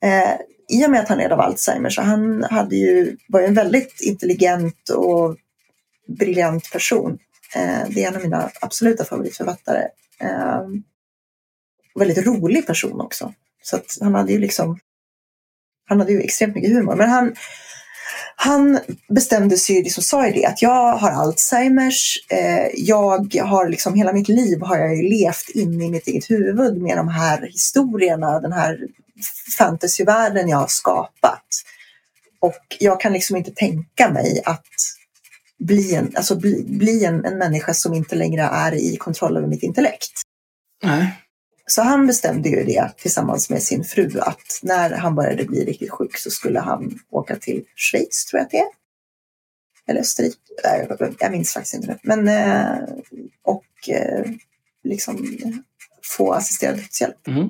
Eh, 0.03 0.33
I 0.69 0.85
och 0.85 0.91
med 0.91 0.99
att 0.99 1.09
han 1.09 1.17
led 1.17 1.31
av 1.31 1.39
Alzheimer 1.39 1.89
så 1.89 2.01
han 2.01 2.43
hade 2.43 2.75
ju, 2.75 3.17
var 3.27 3.39
ju 3.39 3.45
en 3.45 3.53
väldigt 3.53 4.01
intelligent 4.01 4.89
och 4.89 5.37
briljant 6.07 6.71
person. 6.71 7.19
Eh, 7.55 7.89
det 7.89 8.03
är 8.03 8.07
en 8.07 8.15
av 8.15 8.21
mina 8.21 8.49
absoluta 8.61 9.05
favoritförfattare. 9.05 9.87
Eh, 10.19 10.61
väldigt 11.99 12.25
rolig 12.25 12.67
person 12.67 13.01
också. 13.01 13.33
Så 13.63 13.75
att 13.75 13.97
han 14.01 14.15
hade 14.15 14.31
ju 14.31 14.39
liksom 14.39 14.79
han 15.87 15.99
hade 15.99 16.11
ju 16.11 16.21
extremt 16.21 16.55
mycket 16.55 16.71
humor. 16.71 16.95
Men 16.95 17.09
han, 17.09 17.35
han 18.35 18.79
bestämde 19.09 19.57
sig 19.57 19.75
ju, 19.75 19.83
liksom 19.83 20.03
sa 20.03 20.27
ju 20.27 20.33
det, 20.33 20.45
att 20.45 20.61
jag 20.61 20.97
har 20.97 21.11
Alzheimers. 21.11 22.25
Eh, 22.29 22.67
jag 22.73 23.35
har 23.43 23.69
liksom, 23.69 23.93
hela 23.93 24.13
mitt 24.13 24.29
liv 24.29 24.61
har 24.61 24.77
jag 24.77 24.95
ju 24.95 25.03
levt 25.09 25.49
in 25.49 25.81
i 25.81 25.91
mitt 25.91 26.07
eget 26.07 26.29
huvud 26.29 26.81
med 26.81 26.97
de 26.97 27.07
här 27.07 27.41
historierna, 27.41 28.39
den 28.39 28.51
här 28.53 28.79
fantasyvärlden 29.57 30.49
jag 30.49 30.57
har 30.57 30.67
skapat. 30.67 31.45
Och 32.39 32.77
jag 32.79 33.01
kan 33.01 33.13
liksom 33.13 33.35
inte 33.35 33.51
tänka 33.51 34.09
mig 34.09 34.41
att 34.45 34.67
bli 35.59 35.95
en, 35.95 36.11
alltså 36.15 36.35
bli, 36.35 36.63
bli 36.67 37.05
en, 37.05 37.25
en 37.25 37.37
människa 37.37 37.73
som 37.73 37.93
inte 37.93 38.15
längre 38.15 38.41
är 38.41 38.73
i 38.73 38.97
kontroll 38.97 39.37
över 39.37 39.47
mitt 39.47 39.63
intellekt. 39.63 40.11
Nej. 40.83 41.23
Så 41.69 41.81
han 41.81 42.07
bestämde 42.07 42.49
ju 42.49 42.63
det 42.63 42.91
tillsammans 42.97 43.49
med 43.49 43.63
sin 43.63 43.83
fru 43.83 44.19
att 44.19 44.59
när 44.61 44.91
han 44.91 45.15
började 45.15 45.45
bli 45.45 45.65
riktigt 45.65 45.91
sjuk 45.91 46.17
så 46.17 46.29
skulle 46.29 46.59
han 46.59 46.99
åka 47.09 47.35
till 47.35 47.63
Schweiz, 47.75 48.25
tror 48.25 48.39
jag 48.39 48.45
att 48.45 48.51
det 48.51 48.57
är. 48.57 48.67
Eller 49.87 50.01
Österrike, 50.01 50.37
jag 51.19 51.31
minns 51.31 51.53
faktiskt 51.53 51.75
inte 51.75 51.87
nu. 51.87 51.97
Men, 52.01 52.27
eh, 52.27 52.89
och 53.43 53.89
eh, 53.89 54.25
liksom 54.83 55.37
få 56.17 56.33
assisterad 56.33 56.75
dödshjälp. 56.75 57.27
Mm. 57.27 57.49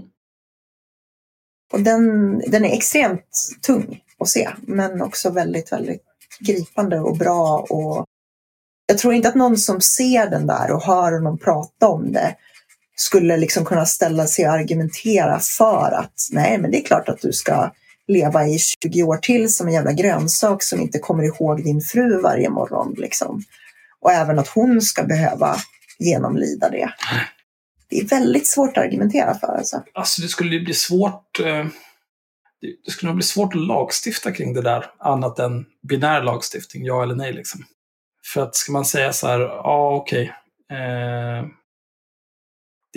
Och 1.73 1.81
den, 1.81 2.39
den 2.39 2.65
är 2.65 2.73
extremt 2.73 3.29
tung 3.61 4.03
att 4.19 4.29
se, 4.29 4.49
men 4.61 5.01
också 5.01 5.29
väldigt, 5.29 5.71
väldigt 5.71 6.03
gripande 6.39 6.99
och 6.99 7.17
bra. 7.17 7.65
Och 7.69 8.05
jag 8.85 8.97
tror 8.97 9.13
inte 9.13 9.29
att 9.29 9.35
någon 9.35 9.57
som 9.57 9.81
ser 9.81 10.29
den 10.29 10.47
där 10.47 10.71
och 10.71 10.83
hör 10.83 11.11
honom 11.11 11.37
prata 11.37 11.87
om 11.87 12.11
det 12.11 12.35
skulle 12.99 13.37
liksom 13.37 13.65
kunna 13.65 13.85
ställa 13.85 14.27
sig 14.27 14.47
och 14.47 14.53
argumentera 14.53 15.39
för 15.39 15.91
att 15.91 16.27
nej, 16.31 16.57
men 16.57 16.71
det 16.71 16.77
är 16.81 16.85
klart 16.85 17.09
att 17.09 17.21
du 17.21 17.33
ska 17.33 17.71
leva 18.07 18.47
i 18.47 18.59
20 18.83 19.03
år 19.03 19.17
till 19.17 19.53
som 19.53 19.67
en 19.67 19.73
jävla 19.73 19.91
grönsak 19.91 20.63
som 20.63 20.79
inte 20.81 20.99
kommer 20.99 21.23
ihåg 21.23 21.63
din 21.63 21.81
fru 21.81 22.21
varje 22.21 22.49
morgon. 22.49 22.95
Liksom. 22.97 23.43
Och 23.99 24.11
även 24.11 24.39
att 24.39 24.47
hon 24.47 24.81
ska 24.81 25.03
behöva 25.03 25.55
genomlida 25.99 26.69
det. 26.69 26.89
Det 27.89 27.99
är 27.99 28.05
väldigt 28.05 28.47
svårt 28.47 28.77
att 28.77 28.83
argumentera 28.83 29.33
för. 29.39 29.47
Alltså. 29.47 29.83
Alltså 29.93 30.21
det 30.21 30.27
skulle 30.27 30.59
bli 30.59 30.73
svårt. 30.73 31.39
Eh, 31.39 31.65
det- 32.85 32.91
skulle 32.91 33.09
nog 33.09 33.15
bli 33.17 33.25
svårt 33.25 33.55
att 33.55 33.61
lagstifta 33.67 34.31
kring 34.31 34.53
det 34.53 34.61
där, 34.61 34.85
annat 34.99 35.39
än 35.39 35.65
binär 35.89 36.21
lagstiftning, 36.23 36.85
ja 36.85 37.03
eller 37.03 37.15
nej 37.15 37.33
liksom. 37.33 37.63
För 38.33 38.41
att 38.43 38.55
ska 38.55 38.71
man 38.71 38.85
säga 38.85 39.13
så 39.13 39.27
här, 39.27 39.39
ja 39.39 39.95
okej. 39.95 40.33
Eh, 40.71 41.45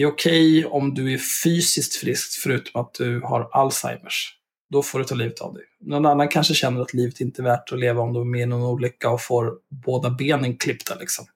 det 0.00 0.04
är 0.04 0.12
okej 0.12 0.66
om 0.66 0.94
du 0.94 1.12
är 1.12 1.18
fysiskt 1.44 1.94
frisk 1.94 2.42
förutom 2.42 2.80
att 2.80 2.94
du 2.94 3.20
har 3.20 3.48
Alzheimers. 3.52 4.36
Då 4.70 4.82
får 4.82 4.98
du 4.98 5.04
ta 5.04 5.14
livet 5.14 5.40
av 5.40 5.54
dig. 5.54 5.62
Någon 5.80 6.06
annan 6.06 6.28
kanske 6.28 6.54
känner 6.54 6.80
att 6.80 6.94
livet 6.94 7.20
inte 7.20 7.42
är 7.42 7.44
värt 7.44 7.72
att 7.72 7.78
leva 7.78 8.02
om 8.02 8.12
de 8.12 8.20
är 8.20 8.30
med 8.30 8.40
i 8.40 8.46
någon 8.46 8.62
olycka 8.62 9.10
och 9.10 9.22
får 9.22 9.58
båda 9.68 10.10
benen 10.10 10.56
klippta 10.56 10.94
liksom. 10.94 11.26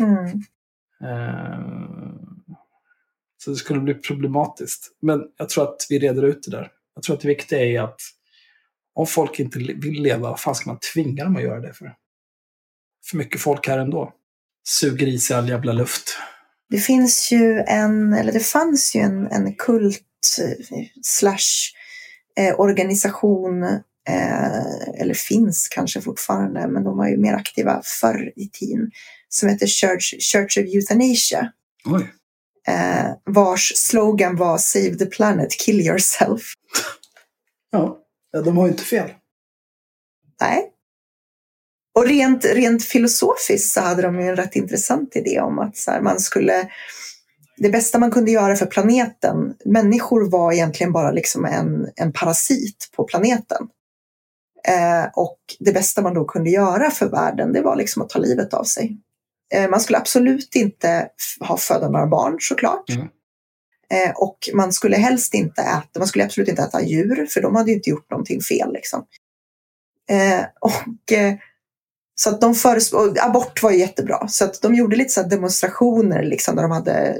Mm. 0.00 0.26
Eh, 1.04 1.60
Så 3.38 3.50
det 3.50 3.56
skulle 3.56 3.80
bli 3.80 3.94
problematiskt. 3.94 4.96
Men 5.02 5.22
jag 5.36 5.48
tror 5.48 5.64
att 5.64 5.86
vi 5.90 5.98
reder 5.98 6.22
ut 6.22 6.42
det 6.42 6.50
där. 6.50 6.72
Jag 6.94 7.02
tror 7.02 7.16
att 7.16 7.22
det 7.22 7.28
viktiga 7.28 7.60
är 7.60 7.80
att 7.82 8.00
Om 8.94 9.06
folk 9.06 9.40
inte 9.40 9.58
vill 9.58 10.02
leva, 10.02 10.30
vad 10.30 10.40
fan 10.40 10.54
ska 10.54 10.70
man 10.70 10.78
tvinga 10.94 11.24
dem 11.24 11.36
att 11.36 11.42
göra 11.42 11.60
det 11.60 11.72
för? 11.72 11.94
För 13.10 13.16
mycket 13.16 13.40
folk 13.40 13.68
här 13.68 13.78
ändå. 13.78 14.12
Suger 14.68 15.06
i 15.06 15.18
sig 15.18 15.36
all 15.36 15.48
jävla 15.48 15.72
luft. 15.72 16.18
Det 16.70 16.78
finns 16.78 17.32
ju 17.32 17.64
en, 17.66 18.12
eller 18.12 18.32
det 18.32 18.40
fanns 18.40 18.94
ju 18.96 19.00
en, 19.00 19.26
en 19.26 19.54
kult 19.54 20.00
slash 21.02 21.72
eh, 22.38 22.60
organisation, 22.60 23.62
eh, 24.08 25.00
eller 25.00 25.14
finns 25.14 25.68
kanske 25.68 26.00
fortfarande, 26.00 26.68
men 26.68 26.84
de 26.84 26.96
var 26.96 27.08
ju 27.08 27.16
mer 27.16 27.34
aktiva 27.34 27.82
förr 28.00 28.32
i 28.36 28.48
tiden, 28.48 28.90
som 29.28 29.48
heter 29.48 29.66
Church, 29.66 30.14
Church 30.32 30.58
of 30.58 30.64
Euthanasia, 30.74 31.52
Oj. 31.84 32.12
eh, 32.68 33.12
vars 33.24 33.72
slogan 33.76 34.36
var 34.36 34.58
Save 34.58 34.94
the 34.94 35.06
planet, 35.06 35.50
kill 35.50 35.80
yourself. 35.80 36.42
Ja, 37.70 37.98
ja 38.32 38.42
de 38.42 38.56
har 38.56 38.66
ju 38.66 38.72
inte 38.72 38.84
fel. 38.84 39.10
Nej. 40.40 40.70
Och 41.94 42.06
rent, 42.06 42.44
rent 42.44 42.84
filosofiskt 42.84 43.72
så 43.72 43.80
hade 43.80 44.02
de 44.02 44.20
ju 44.20 44.28
en 44.28 44.36
rätt 44.36 44.56
intressant 44.56 45.16
idé 45.16 45.40
om 45.40 45.58
att 45.58 45.76
så 45.76 45.90
här, 45.90 46.00
man 46.00 46.20
skulle 46.20 46.68
det 47.56 47.70
bästa 47.70 47.98
man 47.98 48.10
kunde 48.10 48.30
göra 48.30 48.56
för 48.56 48.66
planeten, 48.66 49.54
människor 49.64 50.30
var 50.30 50.52
egentligen 50.52 50.92
bara 50.92 51.10
liksom 51.10 51.44
en, 51.44 51.88
en 51.96 52.12
parasit 52.12 52.90
på 52.96 53.04
planeten. 53.04 53.68
Eh, 54.68 55.04
och 55.14 55.38
det 55.60 55.72
bästa 55.72 56.02
man 56.02 56.14
då 56.14 56.24
kunde 56.24 56.50
göra 56.50 56.90
för 56.90 57.08
världen, 57.08 57.52
det 57.52 57.62
var 57.62 57.76
liksom 57.76 58.02
att 58.02 58.08
ta 58.08 58.18
livet 58.18 58.54
av 58.54 58.64
sig. 58.64 58.98
Eh, 59.54 59.70
man 59.70 59.80
skulle 59.80 59.98
absolut 59.98 60.56
inte 60.56 61.08
ha 61.40 61.56
föda 61.56 61.88
några 61.88 62.06
barn 62.06 62.36
såklart. 62.40 62.90
Mm. 62.90 63.08
Eh, 63.90 64.12
och 64.14 64.38
man 64.54 64.72
skulle 64.72 64.96
helst 64.96 65.34
inte 65.34 65.62
äta, 65.62 65.98
man 65.98 66.08
skulle 66.08 66.24
absolut 66.24 66.48
inte 66.48 66.62
äta 66.62 66.82
djur, 66.82 67.26
för 67.30 67.40
de 67.40 67.56
hade 67.56 67.70
ju 67.70 67.76
inte 67.76 67.90
gjort 67.90 68.10
någonting 68.10 68.40
fel. 68.40 68.72
Liksom. 68.72 69.06
Eh, 70.10 70.44
och, 70.60 71.12
eh, 71.12 71.34
så 72.14 72.30
att 72.30 72.40
de 72.40 72.54
föreslog, 72.54 73.18
abort 73.18 73.62
var 73.62 73.70
ju 73.70 73.78
jättebra, 73.78 74.28
så 74.28 74.44
att 74.44 74.62
de 74.62 74.74
gjorde 74.74 74.96
lite 74.96 75.10
så 75.10 75.22
demonstrationer 75.22 76.22
liksom, 76.22 76.56
där, 76.56 76.62
de 76.62 76.70
hade, 76.70 77.16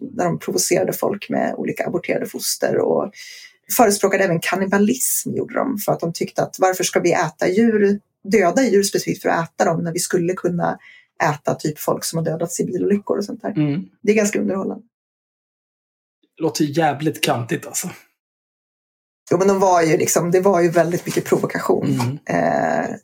där 0.00 0.24
de 0.24 0.38
provocerade 0.38 0.92
folk 0.92 1.28
med 1.28 1.54
olika 1.54 1.86
aborterade 1.86 2.26
foster 2.26 2.78
och 2.78 3.12
förespråkade 3.76 4.24
även 4.24 4.40
kannibalism 4.40 5.36
gjorde 5.36 5.54
de 5.54 5.78
för 5.78 5.92
att 5.92 6.00
de 6.00 6.12
tyckte 6.12 6.42
att 6.42 6.56
varför 6.58 6.84
ska 6.84 7.00
vi 7.00 7.12
äta 7.12 7.48
djur, 7.48 8.00
döda 8.24 8.62
djur 8.62 8.82
specifikt 8.82 9.22
för 9.22 9.28
att 9.28 9.48
äta 9.48 9.64
dem 9.64 9.84
när 9.84 9.92
vi 9.92 9.98
skulle 9.98 10.32
kunna 10.32 10.78
äta 11.22 11.54
typ 11.54 11.78
folk 11.78 12.04
som 12.04 12.16
har 12.16 12.24
dödats 12.24 12.60
i 12.60 12.64
bilolyckor 12.64 13.18
och 13.18 13.24
sånt 13.24 13.42
där. 13.42 13.50
Mm. 13.50 13.88
Det 14.02 14.12
är 14.12 14.16
ganska 14.16 14.40
underhållande. 14.40 14.84
Låter 16.40 16.64
jävligt 16.64 17.20
kantigt 17.20 17.66
alltså. 17.66 17.90
Jo, 19.30 19.38
men 19.38 19.48
de 19.48 19.60
var 19.60 19.82
ju 19.82 19.96
liksom, 19.96 20.30
det 20.30 20.40
var 20.40 20.60
ju 20.60 20.68
väldigt 20.68 21.06
mycket 21.06 21.24
provokation. 21.24 21.86
Mm. 21.86 22.18
Eh, 22.24 22.96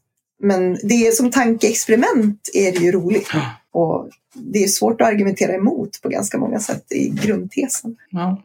men 0.43 0.78
det 0.82 0.95
är 0.95 1.12
som 1.12 1.30
tankeexperiment 1.30 2.51
är 2.55 2.72
det 2.72 2.78
ju 2.78 2.93
roligt. 2.93 3.30
Och 3.72 4.11
det 4.34 4.64
är 4.64 4.68
svårt 4.68 5.01
att 5.01 5.07
argumentera 5.09 5.55
emot 5.55 6.03
på 6.03 6.09
ganska 6.09 6.39
många 6.39 6.61
sätt 6.61 6.93
i 6.93 7.09
grundtesen. 7.09 7.97
Ja. 8.11 8.43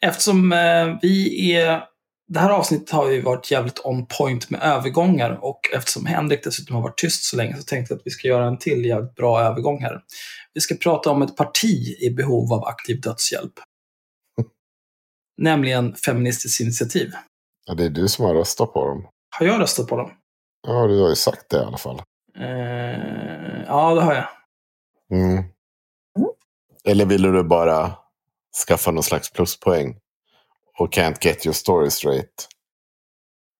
Eftersom 0.00 0.52
eh, 0.52 0.98
vi 1.02 1.52
är... 1.52 1.82
Det 2.28 2.38
här 2.38 2.50
avsnittet 2.50 2.90
har 2.90 3.10
ju 3.10 3.20
varit 3.20 3.50
jävligt 3.50 3.80
on 3.84 4.06
point 4.06 4.50
med 4.50 4.62
övergångar 4.62 5.38
och 5.42 5.60
eftersom 5.74 6.06
Henrik 6.06 6.44
dessutom 6.44 6.76
har 6.76 6.82
varit 6.82 6.98
tyst 6.98 7.24
så 7.24 7.36
länge 7.36 7.56
så 7.56 7.62
tänkte 7.62 7.94
jag 7.94 7.98
att 7.98 8.06
vi 8.06 8.10
ska 8.10 8.28
göra 8.28 8.46
en 8.46 8.58
till 8.58 8.84
jävligt 8.84 9.14
bra 9.14 9.40
övergång 9.40 9.82
här. 9.82 10.00
Vi 10.54 10.60
ska 10.60 10.74
prata 10.74 11.10
om 11.10 11.22
ett 11.22 11.36
parti 11.36 11.96
i 12.00 12.10
behov 12.10 12.52
av 12.52 12.64
aktiv 12.64 13.00
dödshjälp. 13.00 13.52
Nämligen 15.38 15.94
Feministiskt 15.94 16.60
initiativ. 16.60 17.12
Ja, 17.66 17.74
det 17.74 17.84
är 17.84 17.90
du 17.90 18.08
som 18.08 18.24
har 18.24 18.34
röstat 18.34 18.72
på 18.72 18.86
dem. 18.86 19.08
Har 19.38 19.46
jag 19.46 19.60
röstat 19.60 19.88
på 19.88 19.96
dem? 19.96 20.10
Ja, 20.66 20.86
du 20.86 21.00
har 21.00 21.08
ju 21.08 21.16
sagt 21.16 21.48
det 21.48 21.56
i 21.56 21.60
alla 21.60 21.78
fall. 21.78 22.02
Eh, 22.38 23.62
ja, 23.66 23.94
det 23.94 24.00
har 24.00 24.14
jag. 24.14 24.28
Mm. 25.10 25.44
Eller 26.84 27.06
ville 27.06 27.28
du 27.28 27.44
bara 27.44 27.92
skaffa 28.66 28.90
någon 28.90 29.02
slags 29.02 29.30
pluspoäng? 29.32 29.96
Och 30.78 30.94
can't 30.94 31.16
get 31.20 31.46
your 31.46 31.54
story 31.54 31.90
straight? 31.90 32.48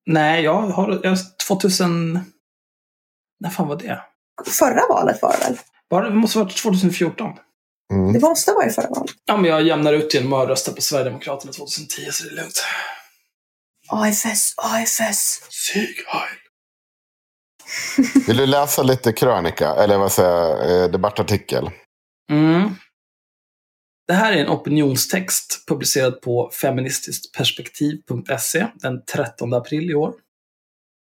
Nej, 0.06 0.44
jag 0.44 0.62
har... 0.62 1.00
Jag, 1.02 1.18
2000... 1.48 2.20
När 3.40 3.50
fan 3.50 3.68
var 3.68 3.76
det? 3.76 4.02
Förra 4.46 4.86
valet 4.88 5.22
var 5.22 5.32
det 5.32 5.38
väl? 5.44 5.58
Var 5.88 6.02
det 6.02 6.10
måste 6.10 6.38
ha 6.38 6.44
varit 6.44 6.56
2014. 6.56 7.32
Mm. 7.92 8.12
Det 8.12 8.20
måste 8.20 8.50
ha 8.50 8.56
varit 8.56 8.74
förra 8.74 8.88
valet. 8.88 9.10
Ja, 9.26 9.36
men 9.36 9.50
jag 9.50 9.62
jämnar 9.62 9.92
ut 9.92 10.14
genom 10.14 10.32
att 10.32 10.48
rösta 10.48 10.72
på 10.72 10.82
Sverigedemokraterna 10.82 11.52
2010, 11.52 12.10
så 12.10 12.24
det 12.24 12.30
är 12.30 12.36
lugnt. 12.36 12.64
AFS, 13.88 14.54
AFS. 14.56 15.40
Sieg 15.50 16.04
Heil. 16.06 16.45
Vill 18.26 18.36
du 18.36 18.46
läsa 18.46 18.82
lite 18.82 19.12
krönika? 19.12 19.74
Eller 19.74 19.98
vad 19.98 20.12
säger 20.12 20.30
jag? 20.30 20.84
Eh, 20.84 20.90
debattartikel? 20.90 21.70
Mm. 22.30 22.70
Det 24.08 24.14
här 24.14 24.32
är 24.32 24.36
en 24.36 24.48
opinionstext 24.48 25.64
publicerad 25.68 26.20
på 26.20 26.50
feministisktperspektiv.se 26.60 28.66
den 28.74 29.04
13 29.04 29.54
april 29.54 29.90
i 29.90 29.94
år. 29.94 30.14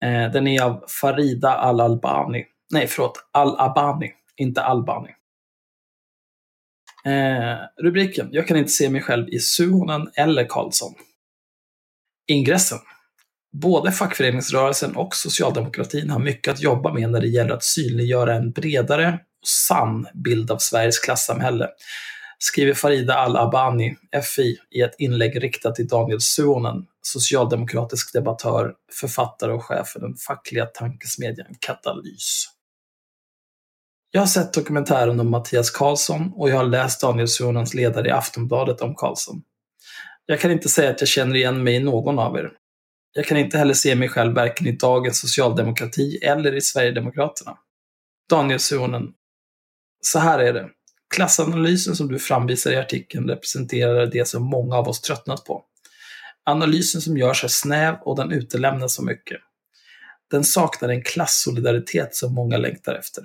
Eh, 0.04 0.32
den 0.32 0.46
är 0.46 0.62
av 0.62 0.84
Farida 0.88 1.50
Al-Albani. 1.50 2.46
Nej, 2.70 2.86
förlåt. 2.86 3.28
Al-Abani, 3.32 4.12
inte 4.36 4.62
Albani. 4.62 5.10
Eh, 7.04 7.56
rubriken. 7.82 8.28
Jag 8.32 8.48
kan 8.48 8.56
inte 8.56 8.70
se 8.70 8.90
mig 8.90 9.02
själv 9.02 9.28
i 9.28 9.38
Suhonen 9.38 10.10
eller 10.14 10.48
Karlsson. 10.48 10.94
Ingressen. 12.26 12.78
Både 13.52 13.92
fackföreningsrörelsen 13.92 14.96
och 14.96 15.14
socialdemokratin 15.14 16.10
har 16.10 16.18
mycket 16.18 16.52
att 16.52 16.60
jobba 16.60 16.92
med 16.92 17.10
när 17.10 17.20
det 17.20 17.28
gäller 17.28 17.54
att 17.54 17.64
synliggöra 17.64 18.34
en 18.34 18.50
bredare 18.50 19.18
och 19.40 19.48
sann 19.48 20.06
bild 20.14 20.50
av 20.50 20.58
Sveriges 20.58 20.98
klassamhälle, 20.98 21.68
skriver 22.38 22.74
Farida 22.74 23.14
Al-Abani, 23.14 23.96
FI, 24.36 24.58
i 24.70 24.80
ett 24.80 24.94
inlägg 24.98 25.42
riktat 25.42 25.74
till 25.74 25.88
Daniel 25.88 26.20
Suhonen, 26.20 26.86
socialdemokratisk 27.02 28.12
debattör, 28.12 28.74
författare 29.00 29.52
och 29.52 29.64
chef 29.64 29.88
för 29.88 30.00
den 30.00 30.14
fackliga 30.14 30.66
tankesmedjan 30.66 31.54
Katalys. 31.60 32.44
Jag 34.10 34.20
har 34.20 34.26
sett 34.26 34.52
dokumentären 34.52 35.20
om 35.20 35.30
Mattias 35.30 35.70
Karlsson 35.70 36.32
och 36.34 36.50
jag 36.50 36.56
har 36.56 36.64
läst 36.64 37.00
Daniel 37.00 37.28
Suhonens 37.28 37.74
ledare 37.74 38.08
i 38.08 38.10
Aftonbladet 38.10 38.80
om 38.80 38.94
Karlsson. 38.94 39.42
Jag 40.26 40.40
kan 40.40 40.50
inte 40.50 40.68
säga 40.68 40.90
att 40.90 41.00
jag 41.00 41.08
känner 41.08 41.36
igen 41.36 41.64
mig 41.64 41.74
i 41.74 41.80
någon 41.80 42.18
av 42.18 42.36
er. 42.36 42.50
Jag 43.12 43.24
kan 43.24 43.38
inte 43.38 43.58
heller 43.58 43.74
se 43.74 43.94
mig 43.94 44.08
själv 44.08 44.34
varken 44.34 44.66
i 44.66 44.72
dagens 44.72 45.20
socialdemokrati 45.20 46.18
eller 46.22 46.54
i 46.54 46.60
Sverigedemokraterna. 46.60 47.58
Daniel 48.30 48.60
Suhonen. 48.60 49.12
Så 50.00 50.18
här 50.18 50.38
är 50.38 50.52
det. 50.52 50.68
Klassanalysen 51.14 51.96
som 51.96 52.08
du 52.08 52.18
framvisar 52.18 52.70
i 52.70 52.76
artikeln 52.76 53.28
representerar 53.28 54.06
det 54.06 54.28
som 54.28 54.42
många 54.42 54.76
av 54.76 54.88
oss 54.88 55.00
tröttnat 55.00 55.44
på. 55.44 55.64
Analysen 56.44 57.00
som 57.00 57.16
görs 57.16 57.44
är 57.44 57.48
snäv 57.48 57.94
och 58.00 58.16
den 58.16 58.32
utelämnar 58.32 58.88
så 58.88 59.04
mycket. 59.04 59.40
Den 60.30 60.44
saknar 60.44 60.88
en 60.88 61.02
klassolidaritet 61.02 62.14
som 62.14 62.34
många 62.34 62.56
längtar 62.56 62.94
efter. 62.94 63.24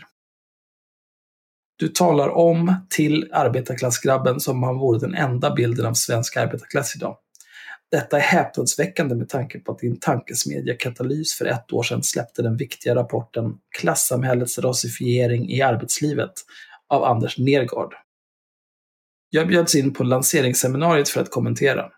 Du 1.76 1.88
talar 1.88 2.30
om 2.30 2.76
till 2.90 3.30
arbetarklassgrabben 3.34 4.40
som 4.40 4.58
om 4.58 4.64
han 4.64 4.78
vore 4.78 5.00
den 5.00 5.16
enda 5.16 5.54
bilden 5.54 5.86
av 5.86 5.94
svensk 5.94 6.38
arbetarklass 6.38 6.96
idag. 6.96 7.18
Detta 7.92 8.18
är 8.18 8.22
häpnadsväckande 8.22 9.16
med 9.16 9.30
tanke 9.30 9.60
på 9.60 9.72
att 9.72 9.80
din 9.80 10.00
tankesmedja 10.00 10.76
Katalys 10.76 11.38
för 11.38 11.46
ett 11.46 11.74
år 11.74 11.84
sedan 11.84 12.04
släppte 12.04 12.42
den 12.42 12.58
viktiga 12.58 12.96
rapporten 12.96 13.58
Klassamhällets 13.80 14.60
rasifiering 14.60 15.50
i 15.50 15.62
arbetslivet 15.62 16.34
av 16.88 17.04
Anders 17.04 17.38
Nergård. 17.38 17.94
Jag 19.30 19.48
bjöds 19.48 19.76
in 19.76 19.94
på 19.94 20.04
lanseringsseminariet 20.04 21.10
för 21.10 21.22
att 21.22 21.32
kommentera. 21.32 21.90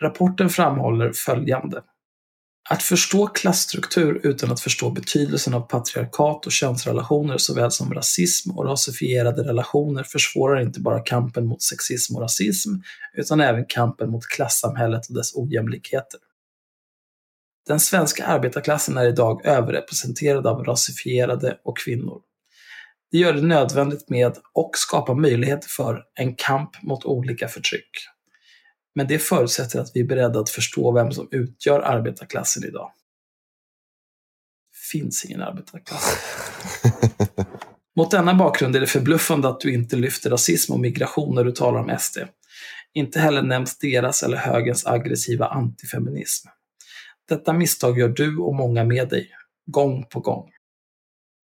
Rapporten 0.00 0.48
framhåller 0.48 1.12
följande. 1.12 1.82
Att 2.70 2.82
förstå 2.82 3.26
klassstruktur 3.26 4.20
utan 4.26 4.52
att 4.52 4.60
förstå 4.60 4.90
betydelsen 4.90 5.54
av 5.54 5.60
patriarkat 5.60 6.46
och 6.46 6.52
könsrelationer 6.52 7.38
såväl 7.38 7.70
som 7.70 7.94
rasism 7.94 8.50
och 8.50 8.64
rasifierade 8.64 9.42
relationer 9.42 10.02
försvårar 10.02 10.60
inte 10.60 10.80
bara 10.80 11.00
kampen 11.00 11.46
mot 11.46 11.62
sexism 11.62 12.16
och 12.16 12.22
rasism 12.22 12.70
utan 13.14 13.40
även 13.40 13.64
kampen 13.68 14.10
mot 14.10 14.26
klassamhället 14.26 15.08
och 15.08 15.14
dess 15.14 15.34
ojämlikheter. 15.34 16.20
Den 17.66 17.80
svenska 17.80 18.26
arbetarklassen 18.26 18.96
är 18.96 19.06
idag 19.06 19.46
överrepresenterad 19.46 20.46
av 20.46 20.64
rasifierade 20.64 21.58
och 21.64 21.78
kvinnor. 21.78 22.20
Det 23.10 23.18
gör 23.18 23.32
det 23.32 23.42
nödvändigt 23.42 24.08
med 24.08 24.38
och 24.52 24.70
skapar 24.74 25.14
möjligheter 25.14 25.68
för 25.68 26.02
en 26.14 26.34
kamp 26.34 26.82
mot 26.82 27.04
olika 27.04 27.48
förtryck. 27.48 27.90
Men 28.94 29.06
det 29.06 29.18
förutsätter 29.18 29.80
att 29.80 29.90
vi 29.94 30.00
är 30.00 30.04
beredda 30.04 30.40
att 30.40 30.50
förstå 30.50 30.92
vem 30.92 31.12
som 31.12 31.28
utgör 31.30 31.80
arbetarklassen 31.80 32.64
idag. 32.64 32.92
finns 34.92 35.24
ingen 35.24 35.42
arbetarklass. 35.42 36.16
Mot 37.96 38.10
denna 38.10 38.34
bakgrund 38.34 38.76
är 38.76 38.80
det 38.80 38.86
förbluffande 38.86 39.48
att 39.48 39.60
du 39.60 39.74
inte 39.74 39.96
lyfter 39.96 40.30
rasism 40.30 40.72
och 40.72 40.80
migration 40.80 41.34
när 41.34 41.44
du 41.44 41.52
talar 41.52 41.80
om 41.80 41.98
SD. 41.98 42.18
Inte 42.94 43.20
heller 43.20 43.42
nämns 43.42 43.78
deras 43.78 44.22
eller 44.22 44.36
högerns 44.36 44.86
aggressiva 44.86 45.46
antifeminism. 45.46 46.48
Detta 47.28 47.52
misstag 47.52 47.98
gör 47.98 48.08
du 48.08 48.38
och 48.38 48.54
många 48.54 48.84
med 48.84 49.08
dig, 49.08 49.30
gång 49.66 50.04
på 50.04 50.20
gång. 50.20 50.50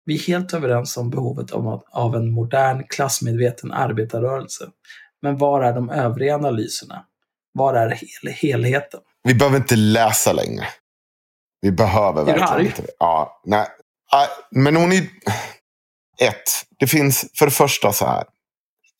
Vi 0.05 0.15
är 0.15 0.19
helt 0.19 0.55
överens 0.55 0.97
om 0.97 1.11
behovet 1.11 1.51
av, 1.91 2.17
en 2.17 2.31
modern, 2.31 2.85
klassmedveten 2.89 3.73
arbetarrörelse. 3.73 4.71
Men 5.23 5.39
var 5.39 5.63
är 5.63 5.73
de 5.73 5.91
övriga 5.91 6.35
analyserna? 6.35 7.07
Var 7.53 7.75
är 7.75 7.91
hel 7.91 8.33
helheten? 8.33 9.01
Vi 9.23 9.35
behöver 9.35 9.57
inte 9.57 9.77
läsa 9.77 10.33
längre. 10.33 10.67
Vi 11.61 11.73
behöver 11.73 12.23
Är 12.23 12.27
du 12.27 12.33
verkligen 12.33 12.53
arg? 12.53 12.67
inte. 12.67 12.87
Ja, 12.99 13.41
nej. 13.45 13.67
Men 14.51 14.77
hon 14.77 14.93
är... 14.93 15.03
Ett, 16.23 16.43
det 16.79 16.87
finns 16.87 17.25
för 17.39 17.47
det 17.47 17.53
första 17.53 17.93
så 17.93 18.07
här. 18.07 18.25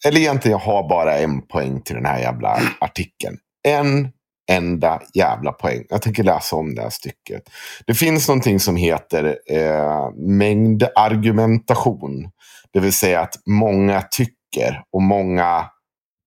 Eller 0.07 0.21
egentligen, 0.21 0.59
jag 0.59 0.65
har 0.67 0.89
bara 0.89 1.19
en 1.19 1.43
poäng 1.43 1.83
till 1.83 1.95
den 1.95 2.07
här 2.07 2.21
jävla 2.21 2.61
artikeln. 2.81 3.39
En 3.69 4.13
enda 4.51 5.03
jävla 5.15 5.53
poäng. 5.53 5.85
Jag 5.89 6.03
tänker 6.03 6.23
läsa 6.23 6.57
om 6.57 6.75
det 6.75 6.83
här 6.83 6.91
stycket. 6.91 7.43
Det 7.87 7.95
finns 7.95 8.29
någonting 8.29 8.61
som 8.61 8.77
heter 8.77 9.39
eh, 9.51 10.11
mängdargumentation. 10.17 12.31
Det 12.73 12.81
vill 12.81 12.93
säga 12.93 13.21
att 13.21 13.35
många 13.47 14.03
tycker 14.03 14.83
och 14.93 15.03
många 15.03 15.71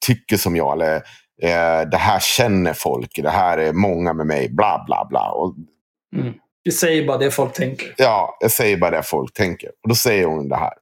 tycker 0.06 0.38
som 0.38 0.56
jag. 0.56 0.74
Eller 0.74 1.02
eh, 1.44 1.90
det 1.92 1.98
här 1.98 2.20
känner 2.20 2.74
folk. 2.74 3.20
Det 3.24 3.30
här 3.30 3.58
är 3.58 3.74
många 3.74 4.14
med 4.14 4.28
mig. 4.28 4.50
Bla, 4.50 4.84
bla, 4.88 5.08
bla. 5.10 5.32
Och 5.32 5.56
Mm. 6.16 6.34
Vi 6.64 6.72
säger 6.72 7.08
bara 7.08 7.18
det 7.18 7.32
folk 7.32 7.54
tänker. 7.54 7.94
Ja, 7.98 8.38
jag 8.40 8.52
säger 8.52 8.78
bara 8.78 8.92
det 8.92 9.04
folk 9.04 9.34
tänker. 9.34 9.70
Och 9.84 9.90
då 9.90 9.96
säger 9.96 10.26
hon 10.26 10.50
det 10.50 10.56
här. 10.56 10.74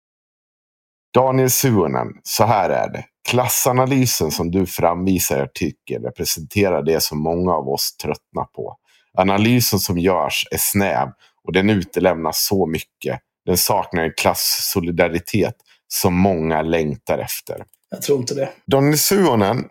Daniel 1.13 1.49
Suonen, 1.49 2.07
så 2.23 2.43
här 2.43 2.69
är 2.69 2.89
det. 2.89 3.05
Klassanalysen 3.29 4.31
som 4.31 4.51
du 4.51 4.65
framvisar 4.65 5.37
i 5.37 5.41
artikeln 5.41 6.03
representerar 6.03 6.83
det 6.83 7.03
som 7.03 7.19
många 7.23 7.53
av 7.53 7.69
oss 7.69 7.97
tröttnar 7.97 8.43
på. 8.43 8.77
Analysen 9.17 9.79
som 9.79 9.97
görs 9.97 10.47
är 10.51 10.57
snäv 10.57 11.07
och 11.43 11.53
den 11.53 11.69
utelämnar 11.69 12.31
så 12.33 12.65
mycket. 12.65 13.19
Den 13.45 13.57
saknar 13.57 14.03
en 14.03 14.13
klassolidaritet 14.17 15.55
som 15.87 16.13
många 16.13 16.61
längtar 16.61 17.17
efter. 17.17 17.63
Jag 17.89 18.01
tror 18.01 18.19
inte 18.19 18.35
det. 18.35 18.49
Daniel 18.67 18.97
Suonen 18.97 19.65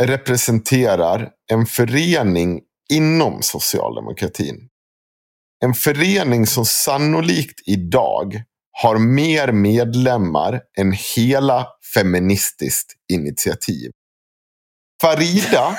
representerar 0.00 1.30
en 1.52 1.66
förening 1.66 2.60
inom 2.92 3.42
socialdemokratin. 3.42 4.68
En 5.64 5.74
förening 5.74 6.46
som 6.46 6.64
sannolikt 6.64 7.60
idag 7.66 8.42
har 8.72 8.98
mer 8.98 9.52
medlemmar 9.52 10.60
än 10.78 10.92
hela 11.16 11.66
Feministiskt 11.94 12.92
initiativ. 13.12 13.90
Farida, 15.02 15.76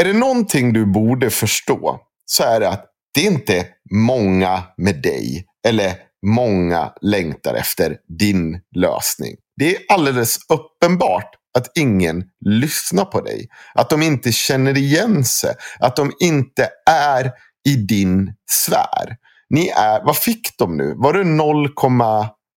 är 0.00 0.04
det 0.04 0.12
någonting 0.12 0.72
du 0.72 0.86
borde 0.86 1.30
förstå 1.30 2.00
så 2.24 2.42
är 2.42 2.60
det 2.60 2.68
att 2.68 2.86
det 3.14 3.26
är 3.26 3.30
inte 3.30 3.66
många 3.90 4.62
med 4.76 5.02
dig 5.02 5.46
eller 5.66 5.94
många 6.26 6.92
längtar 7.00 7.54
efter 7.54 7.96
din 8.18 8.60
lösning. 8.76 9.36
Det 9.56 9.76
är 9.76 9.82
alldeles 9.88 10.38
uppenbart 10.48 11.30
att 11.58 11.78
ingen 11.78 12.24
lyssnar 12.44 13.04
på 13.04 13.20
dig. 13.20 13.48
Att 13.74 13.90
de 13.90 14.02
inte 14.02 14.32
känner 14.32 14.78
igen 14.78 15.24
sig. 15.24 15.54
Att 15.80 15.96
de 15.96 16.12
inte 16.20 16.68
är 16.90 17.32
i 17.68 17.74
din 17.74 18.34
sfär. 18.50 19.16
Ni 19.50 19.68
är, 19.68 20.04
vad 20.04 20.16
fick 20.16 20.58
de 20.58 20.76
nu? 20.76 20.94
Var 20.96 21.12
det 21.12 21.24
0, 21.24 21.68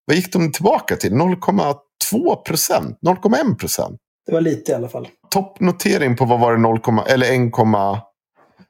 vad 0.06 0.16
gick 0.16 0.34
de 0.34 0.52
tillbaka 0.52 0.95
till? 0.95 1.14
0,2 1.14 2.36
procent? 2.36 2.99
0,1 3.08 3.56
procent? 3.56 3.97
Det 4.26 4.34
var 4.34 4.41
lite 4.41 4.72
i 4.72 4.76
alla 4.76 4.89
fall. 4.89 5.08
Toppnotering 5.30 6.16
på 6.16 6.26
vad 6.26 6.39
var 6.39 6.54
det 6.54 6.60
0, 6.60 6.80
eller 7.08 7.47
1, 7.47 7.52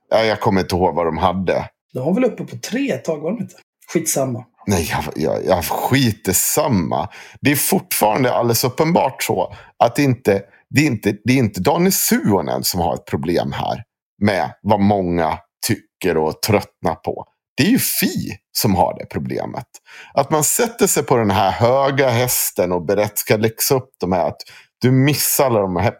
ja, 0.09 0.23
jag 0.23 0.39
kommer 0.39 0.61
inte 0.61 0.75
ihåg 0.75 0.95
vad 0.95 1.05
de 1.05 1.17
hade. 1.17 1.69
De 1.93 2.05
var 2.05 2.13
väl 2.13 2.25
uppe 2.25 2.43
på 2.43 2.57
tre 2.57 2.91
ett 2.91 3.05
tag, 3.05 3.19
var 3.19 3.31
de 3.31 3.41
inte? 3.41 3.55
Skitsamma. 3.93 4.45
Nej, 4.67 4.91
jag, 4.91 5.03
jag, 5.15 5.45
jag 5.45 5.65
skiter 5.65 6.33
samma. 6.33 7.09
Det 7.41 7.51
är 7.51 7.55
fortfarande 7.55 8.33
alldeles 8.33 8.63
uppenbart 8.63 9.23
så 9.23 9.55
att 9.83 9.95
det 9.95 10.03
inte, 10.03 10.41
det 10.69 10.81
är 10.81 10.85
inte, 10.85 11.15
det 11.23 11.33
är 11.33 11.37
inte 11.37 11.61
Daniel 11.61 11.91
Suonen 11.91 12.63
som 12.63 12.81
har 12.81 12.93
ett 12.93 13.05
problem 13.05 13.51
här 13.51 13.83
med 14.21 14.53
vad 14.61 14.79
många 14.79 15.37
tycker 15.67 16.17
och 16.17 16.41
tröttnar 16.41 16.95
på. 16.95 17.25
Det 17.57 17.63
är 17.63 17.69
ju 17.69 17.79
Fi 17.79 18.37
som 18.57 18.75
har 18.75 18.99
det 18.99 19.05
problemet. 19.05 19.65
Att 20.13 20.31
man 20.31 20.43
sätter 20.43 20.87
sig 20.87 21.03
på 21.03 21.17
den 21.17 21.31
här 21.31 21.51
höga 21.51 22.09
hästen 22.09 22.71
och 22.71 22.85
berätt 22.85 23.17
ska 23.17 23.37
läxa 23.37 23.75
upp 23.75 23.89
de 23.99 24.11
här. 24.11 24.27
Att 24.27 24.41
du 24.81 24.91
missar 24.91 25.45
alla 25.45 25.59
de 25.59 25.75
här. 25.75 25.93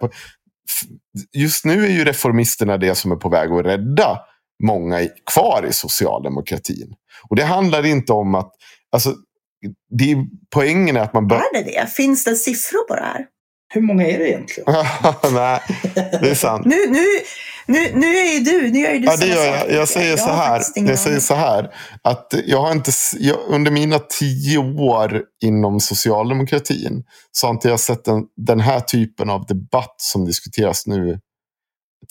Just 1.38 1.66
nu 1.66 1.86
är 1.86 1.90
ju 1.90 2.06
reformisterna 2.06 2.78
det 2.78 2.96
som 2.96 3.12
är 3.12 3.16
på 3.16 3.30
väg 3.30 3.52
att 3.52 3.66
rädda 3.66 4.20
många 4.66 5.02
i- 5.02 5.12
kvar 5.34 5.66
i 5.70 5.74
socialdemokratin. 5.74 6.94
Och 7.30 7.36
det 7.36 7.44
handlar 7.44 7.86
inte 7.86 8.14
om 8.14 8.36
att... 8.36 8.52
Alltså, 8.92 9.16
det 9.98 10.12
är, 10.12 10.18
poängen 10.54 10.98
är 10.98 11.02
att 11.02 11.14
man 11.14 11.28
bör... 11.28 11.36
Är 11.36 11.54
det 11.54 11.72
det? 11.72 11.88
Finns 11.94 12.24
det 12.24 12.36
siffror 12.36 12.88
på 12.88 12.96
det 12.96 13.02
här? 13.02 13.26
Hur 13.74 13.82
många 13.82 14.08
är 14.08 14.18
det 14.20 14.30
egentligen? 14.30 14.74
Nej, 15.34 15.62
det 15.96 16.30
är 16.30 16.36
sant. 16.36 16.66
Nu, 16.66 16.76
nu, 16.90 17.06
nu, 17.66 17.92
nu 17.96 18.08
är 18.18 18.34
ju 18.34 18.40
du, 18.40 18.72
nu 18.72 18.80
gör 18.80 18.92
ju 18.94 19.00
du 19.00 19.06
Ja, 19.06 19.18
det 19.18 19.26
gör 19.28 19.46
jag. 19.46 19.72
Jag 19.72 19.88
säger 19.88 20.18
så 20.18 20.24
har 20.30 20.36
här. 20.36 20.62
Jag 20.76 21.00
säger 21.00 21.20
så 21.20 21.34
här. 21.34 21.74
Att 22.04 22.34
jag 22.46 22.62
har 22.62 22.72
inte, 22.72 22.92
jag, 23.20 23.38
under 23.48 23.72
mina 23.72 24.00
tio 24.00 24.58
år 24.80 25.24
inom 25.44 25.80
socialdemokratin 25.80 27.04
så 27.32 27.48
har 27.48 27.54
inte 27.54 27.68
jag 27.70 27.80
sett 27.80 28.06
den, 28.06 28.24
den 28.46 28.60
här 28.60 28.80
typen 28.80 29.30
av 29.30 29.46
debatt 29.46 29.96
som 29.98 30.26
diskuteras 30.26 30.88
nu. 30.88 31.20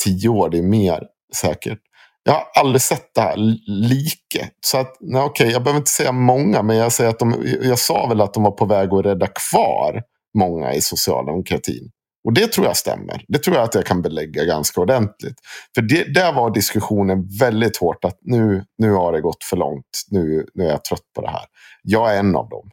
Tio 0.05 0.29
år, 0.29 0.49
det 0.51 0.59
är 0.59 0.63
mer 0.63 1.03
säkert. 1.37 1.79
Jag 2.23 2.33
har 2.33 2.47
aldrig 2.55 2.83
sett 2.83 3.15
det 3.15 3.21
här 3.21 3.37
li- 3.37 3.65
like. 3.67 4.51
Så 4.61 4.79
att, 4.79 4.97
nej, 5.01 5.23
okej, 5.23 5.51
jag 5.51 5.63
behöver 5.63 5.79
inte 5.81 5.91
säga 5.91 6.13
många, 6.13 6.63
men 6.63 6.77
jag, 6.77 6.93
säger 6.93 7.11
att 7.11 7.19
de, 7.19 7.45
jag 7.63 7.79
sa 7.79 8.07
väl 8.07 8.21
att 8.21 8.35
de 8.35 8.43
var 8.43 8.51
på 8.51 8.65
väg 8.65 8.95
att 8.95 9.05
rädda 9.05 9.27
kvar 9.27 10.03
många 10.39 10.75
i 10.75 10.81
socialdemokratin. 10.81 11.91
Och 12.25 12.33
det 12.33 12.53
tror 12.53 12.67
jag 12.67 12.77
stämmer. 12.77 13.25
Det 13.29 13.39
tror 13.39 13.57
jag 13.57 13.65
att 13.65 13.75
jag 13.75 13.87
kan 13.87 14.03
belägga 14.03 14.45
ganska 14.45 14.81
ordentligt. 14.81 15.37
För 15.75 15.83
det, 15.83 16.15
där 16.15 16.33
var 16.33 16.51
diskussionen 16.51 17.29
väldigt 17.41 17.77
hårt 17.77 18.05
att 18.05 18.19
nu, 18.21 18.65
nu 18.79 18.93
har 18.93 19.13
det 19.13 19.21
gått 19.21 19.45
för 19.45 19.57
långt. 19.57 20.03
Nu, 20.11 20.47
nu 20.55 20.65
är 20.65 20.71
jag 20.71 20.85
trött 20.85 21.13
på 21.15 21.21
det 21.23 21.31
här. 21.31 21.45
Jag 21.83 22.15
är 22.15 22.19
en 22.19 22.37
av 22.37 22.49
dem. 22.49 22.71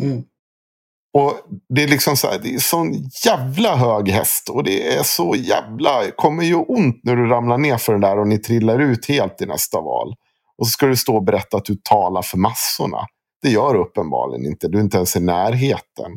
Mm. 0.00 0.22
Och 1.14 1.32
det 1.74 1.82
är 1.82 1.88
liksom 1.88 2.16
så 2.16 2.26
här, 2.26 2.38
det 2.42 2.54
är 2.54 2.58
sån 2.58 2.92
jävla 3.24 3.76
hög 3.76 4.08
häst. 4.08 4.48
Och 4.48 4.64
det 4.64 4.96
är 4.96 5.02
så 5.02 5.34
jävla, 5.38 6.02
det 6.02 6.10
kommer 6.16 6.44
ju 6.44 6.54
ont 6.54 7.00
när 7.02 7.16
du 7.16 7.26
ramlar 7.26 7.58
ner 7.58 7.76
för 7.76 7.92
den 7.92 8.00
där 8.00 8.18
och 8.18 8.28
ni 8.28 8.38
trillar 8.38 8.78
ut 8.78 9.08
helt 9.08 9.42
i 9.42 9.46
nästa 9.46 9.80
val. 9.80 10.14
Och 10.58 10.66
så 10.66 10.70
ska 10.70 10.86
du 10.86 10.96
stå 10.96 11.16
och 11.16 11.24
berätta 11.24 11.56
att 11.56 11.64
du 11.64 11.76
talar 11.82 12.22
för 12.22 12.38
massorna. 12.38 12.98
Det 13.42 13.50
gör 13.50 13.74
du 13.74 13.80
uppenbarligen 13.80 14.46
inte. 14.46 14.68
Du 14.68 14.78
är 14.78 14.82
inte 14.82 14.96
ens 14.96 15.16
i 15.16 15.20
närheten. 15.20 16.12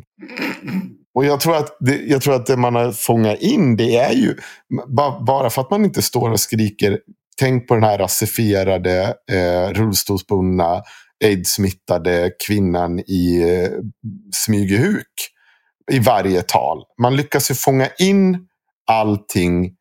Och 1.14 1.24
jag 1.24 1.40
tror 1.40 1.56
att 1.56 1.76
det, 1.80 1.96
jag 1.96 2.22
tror 2.22 2.34
att 2.34 2.46
det 2.46 2.56
man 2.56 2.74
har 2.74 2.92
fångat 2.92 3.40
in 3.40 3.76
det 3.76 3.96
är 3.96 4.12
ju 4.12 4.36
ba- 4.88 5.20
bara 5.20 5.50
för 5.50 5.62
att 5.62 5.70
man 5.70 5.84
inte 5.84 6.02
står 6.02 6.30
och 6.30 6.40
skriker 6.40 6.98
tänk 7.38 7.68
på 7.68 7.74
den 7.74 7.84
här 7.84 7.98
rasifierade, 7.98 9.14
eh, 9.32 9.72
rullstolsbundna, 9.74 10.82
aids-smittade 11.24 12.30
kvinnan 12.46 12.98
i 12.98 13.42
eh, 13.42 13.70
Smygehuk 14.34 15.32
i 15.92 15.98
varje 15.98 16.42
tal. 16.42 16.84
Man 17.02 17.16
lyckas 17.16 17.50
ju 17.50 17.54
fånga 17.54 17.88
in 17.98 18.38
allting 18.90 19.76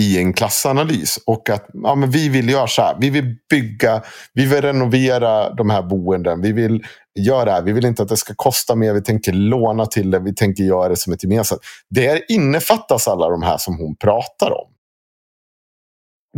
i 0.00 0.18
en 0.18 0.32
klassanalys. 0.32 1.18
Och 1.26 1.50
att 1.50 1.66
ja, 1.72 1.94
men 1.94 2.10
vi 2.10 2.28
vill 2.28 2.48
göra 2.48 2.66
så 2.66 2.82
här. 2.82 2.96
Vi 3.00 3.10
vill 3.10 3.36
bygga, 3.50 4.02
vi 4.34 4.46
vill 4.46 4.62
renovera 4.62 5.54
de 5.54 5.70
här 5.70 5.82
boenden. 5.82 6.42
Vi 6.42 6.52
vill 6.52 6.84
göra 7.18 7.44
det 7.44 7.50
här. 7.50 7.62
Vi 7.62 7.72
vill 7.72 7.84
inte 7.84 8.02
att 8.02 8.08
det 8.08 8.16
ska 8.16 8.34
kosta 8.36 8.74
mer. 8.74 8.94
Vi 8.94 9.02
tänker 9.02 9.32
låna 9.32 9.86
till 9.86 10.10
det. 10.10 10.18
Vi 10.18 10.34
tänker 10.34 10.64
göra 10.64 10.88
det 10.88 10.96
som 10.96 11.12
ett 11.12 11.22
gemensamt. 11.22 11.60
Det 11.90 12.24
innefattas 12.28 13.08
alla 13.08 13.28
de 13.28 13.42
här 13.42 13.58
som 13.58 13.78
hon 13.78 13.96
pratar 13.96 14.50
om. 14.50 14.69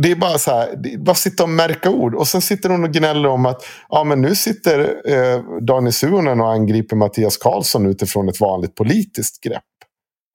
Det 0.01 0.11
är 0.11 0.15
bara 0.15 0.37
så 0.37 0.51
här, 0.51 0.75
det 0.83 0.93
är 0.93 0.97
bara 0.97 1.15
sitta 1.15 1.43
och 1.43 1.49
märka 1.49 1.89
ord. 1.89 2.15
Och 2.15 2.27
sen 2.27 2.41
sitter 2.41 2.69
hon 2.69 2.83
och 2.83 2.91
gnäller 2.93 3.29
om 3.29 3.45
att 3.45 3.65
ja, 3.89 4.03
men 4.03 4.21
nu 4.21 4.35
sitter 4.35 5.01
eh, 5.05 5.41
Daniel 5.61 5.93
Suhonen 5.93 6.41
och 6.41 6.51
angriper 6.51 6.95
Mattias 6.95 7.37
Karlsson 7.37 7.85
utifrån 7.85 8.29
ett 8.29 8.39
vanligt 8.39 8.75
politiskt 8.75 9.43
grepp. 9.43 9.63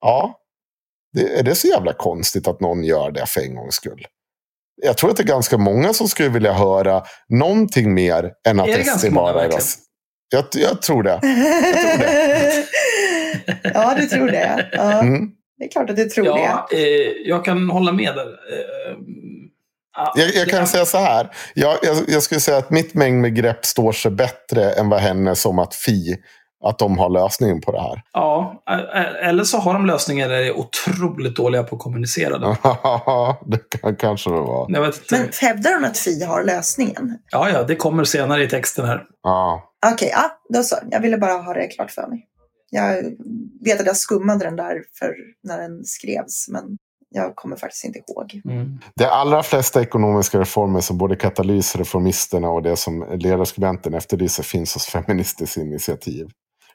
Ja, 0.01 0.35
det, 1.13 1.39
är 1.39 1.43
det 1.43 1.55
så 1.55 1.67
jävla 1.67 1.93
konstigt 1.93 2.47
att 2.47 2.59
någon 2.61 2.83
gör 2.83 3.11
det 3.11 3.25
för 3.25 3.41
en 3.41 3.55
gångs 3.55 3.75
skull? 3.75 4.05
Jag 4.81 4.97
tror 4.97 5.09
att 5.09 5.17
det 5.17 5.23
är 5.23 5.27
ganska 5.27 5.57
många 5.57 5.93
som 5.93 6.07
skulle 6.07 6.29
vilja 6.29 6.53
höra 6.53 7.03
någonting 7.29 7.93
mer 7.93 8.31
än 8.47 8.59
att 8.59 8.67
Är 8.67 8.77
det 8.77 8.83
SD 8.83 9.13
bara 9.13 9.29
är 9.29 9.33
verkligen? 9.33 9.59
ras- 9.61 9.77
jag, 10.31 10.45
jag 10.53 10.81
tror 10.81 11.03
det. 11.03 11.19
ja, 13.73 13.95
du 13.99 14.05
tror 14.05 14.27
det. 14.27 14.69
Ja, 14.71 14.99
Mm. 15.01 15.31
Det 15.57 15.65
är 15.65 15.69
klart 15.71 15.89
att 15.89 15.95
du 15.95 16.05
tror 16.05 16.27
Ja, 16.27 16.67
eh, 16.73 16.79
jag 17.25 17.45
kan 17.45 17.69
hålla 17.69 17.91
med 17.91 18.15
där. 18.15 18.27
Eh, 18.27 18.95
ja, 19.97 20.13
Jag, 20.15 20.35
jag 20.35 20.47
kan 20.49 20.61
det- 20.61 20.67
säga 20.67 20.85
så 20.85 20.97
här. 20.97 21.29
Jag, 21.53 21.77
jag, 21.81 21.97
jag 22.07 22.23
skulle 22.23 22.41
säga 22.41 22.57
att 22.57 22.69
mitt 22.69 22.93
mängd 22.93 23.21
med 23.21 23.35
grepp 23.35 23.65
står 23.65 23.91
sig 23.91 24.11
bättre 24.11 24.71
än 24.71 24.89
vad 24.89 24.99
hennes 24.99 25.45
om 25.45 25.59
att 25.59 25.75
Fi 25.75 26.17
att 26.65 26.79
de 26.79 26.97
har 26.97 27.09
lösningen 27.09 27.61
på 27.61 27.71
det 27.71 27.81
här. 27.81 28.01
Ja, 28.13 28.63
eller 29.21 29.43
så 29.43 29.57
har 29.57 29.73
de 29.73 29.85
lösningen 29.85 30.25
eller 30.31 30.41
är 30.41 30.57
otroligt 30.57 31.35
dåliga 31.35 31.63
på 31.63 31.75
att 31.75 31.81
kommunicera 31.81 32.37
det. 32.37 32.57
det 33.45 33.79
kan 33.81 33.95
kanske 33.95 34.29
det 34.29 34.35
vara. 34.35 34.65
Jag 34.69 34.81
vet 34.81 34.97
inte. 34.97 35.17
Men 35.17 35.29
hävdar 35.41 35.73
hon 35.73 35.85
att 35.85 35.97
Fi 35.97 36.23
har 36.23 36.43
lösningen? 36.43 37.17
Ja, 37.31 37.49
ja, 37.49 37.63
det 37.63 37.75
kommer 37.75 38.03
senare 38.03 38.43
i 38.43 38.47
texten 38.49 38.85
här. 38.85 39.03
Ja. 39.23 39.63
Okej, 39.85 39.93
okay, 39.93 40.09
ja, 40.09 40.31
då 40.57 40.63
så. 40.63 40.75
Jag 40.91 40.99
ville 40.99 41.17
bara 41.17 41.33
ha 41.33 41.53
det 41.53 41.67
klart 41.67 41.91
för 41.91 42.07
mig. 42.07 42.25
Jag 42.71 43.03
vet 43.65 43.79
att 43.79 43.85
jag 43.85 43.97
skummade 43.97 44.45
den 44.45 44.55
där 44.55 44.75
för 44.99 45.13
när 45.43 45.57
den 45.57 45.83
skrevs, 45.85 46.47
men 46.49 46.63
jag 47.09 47.35
kommer 47.35 47.55
faktiskt 47.55 47.85
inte 47.85 47.99
ihåg. 47.99 48.41
Mm. 48.45 48.79
De 48.95 49.05
allra 49.05 49.43
flesta 49.43 49.81
ekonomiska 49.81 50.39
reformer 50.39 50.81
som 50.81 50.97
både 50.97 51.15
Katalys, 51.15 51.75
Reformisterna 51.75 52.49
och 52.49 52.63
det 52.63 52.75
som 52.75 53.05
ledarskribenten 53.19 53.93
efterlyser 53.93 54.43
finns 54.43 54.73
hos 54.73 54.85
Feministiskt 54.85 55.57
initiativ. 55.57 56.27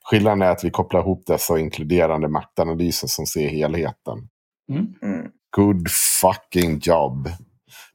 Skillnaden 0.03 0.43
är 0.43 0.51
att 0.51 0.65
vi 0.65 0.71
kopplar 0.71 1.01
ihop 1.01 1.27
dessa 1.27 1.59
inkluderande 1.59 2.29
maktanalyser 2.29 3.09
som 3.09 3.27
ser 3.27 3.49
helheten. 3.49 4.29
Mm. 4.73 4.87
Mm. 5.03 5.31
Good 5.57 5.89
fucking 6.21 6.79
job. 6.83 7.29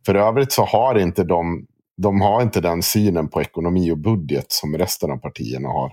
För 0.06 0.16
övrigt 0.16 0.52
så 0.52 0.66
har 0.66 1.00
inte 1.00 1.24
de, 1.24 1.66
de 1.98 2.22
har 2.22 2.42
inte 2.42 2.62
den 2.62 2.84
synen 2.84 3.30
på 3.30 3.42
ekonomi 3.42 3.92
och 3.92 3.98
budget 3.98 4.52
som 4.52 4.78
resten 4.78 5.12
av 5.12 5.18
partierna 5.18 5.70
har. 5.70 5.92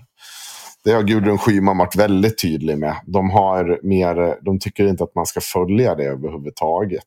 Det 0.87 0.93
har 0.93 1.03
Gudrun 1.03 1.39
Schyman 1.39 1.79
varit 1.79 1.97
väldigt 1.97 2.43
tydlig 2.43 2.79
med. 2.79 2.97
De, 3.07 3.31
har 3.31 3.81
mer, 3.83 4.45
de 4.45 4.59
tycker 4.59 4.87
inte 4.87 5.05
att 5.05 5.15
man 5.15 5.27
ska 5.27 5.41
följa 5.41 5.95
det 5.95 6.05
överhuvudtaget. 6.05 7.05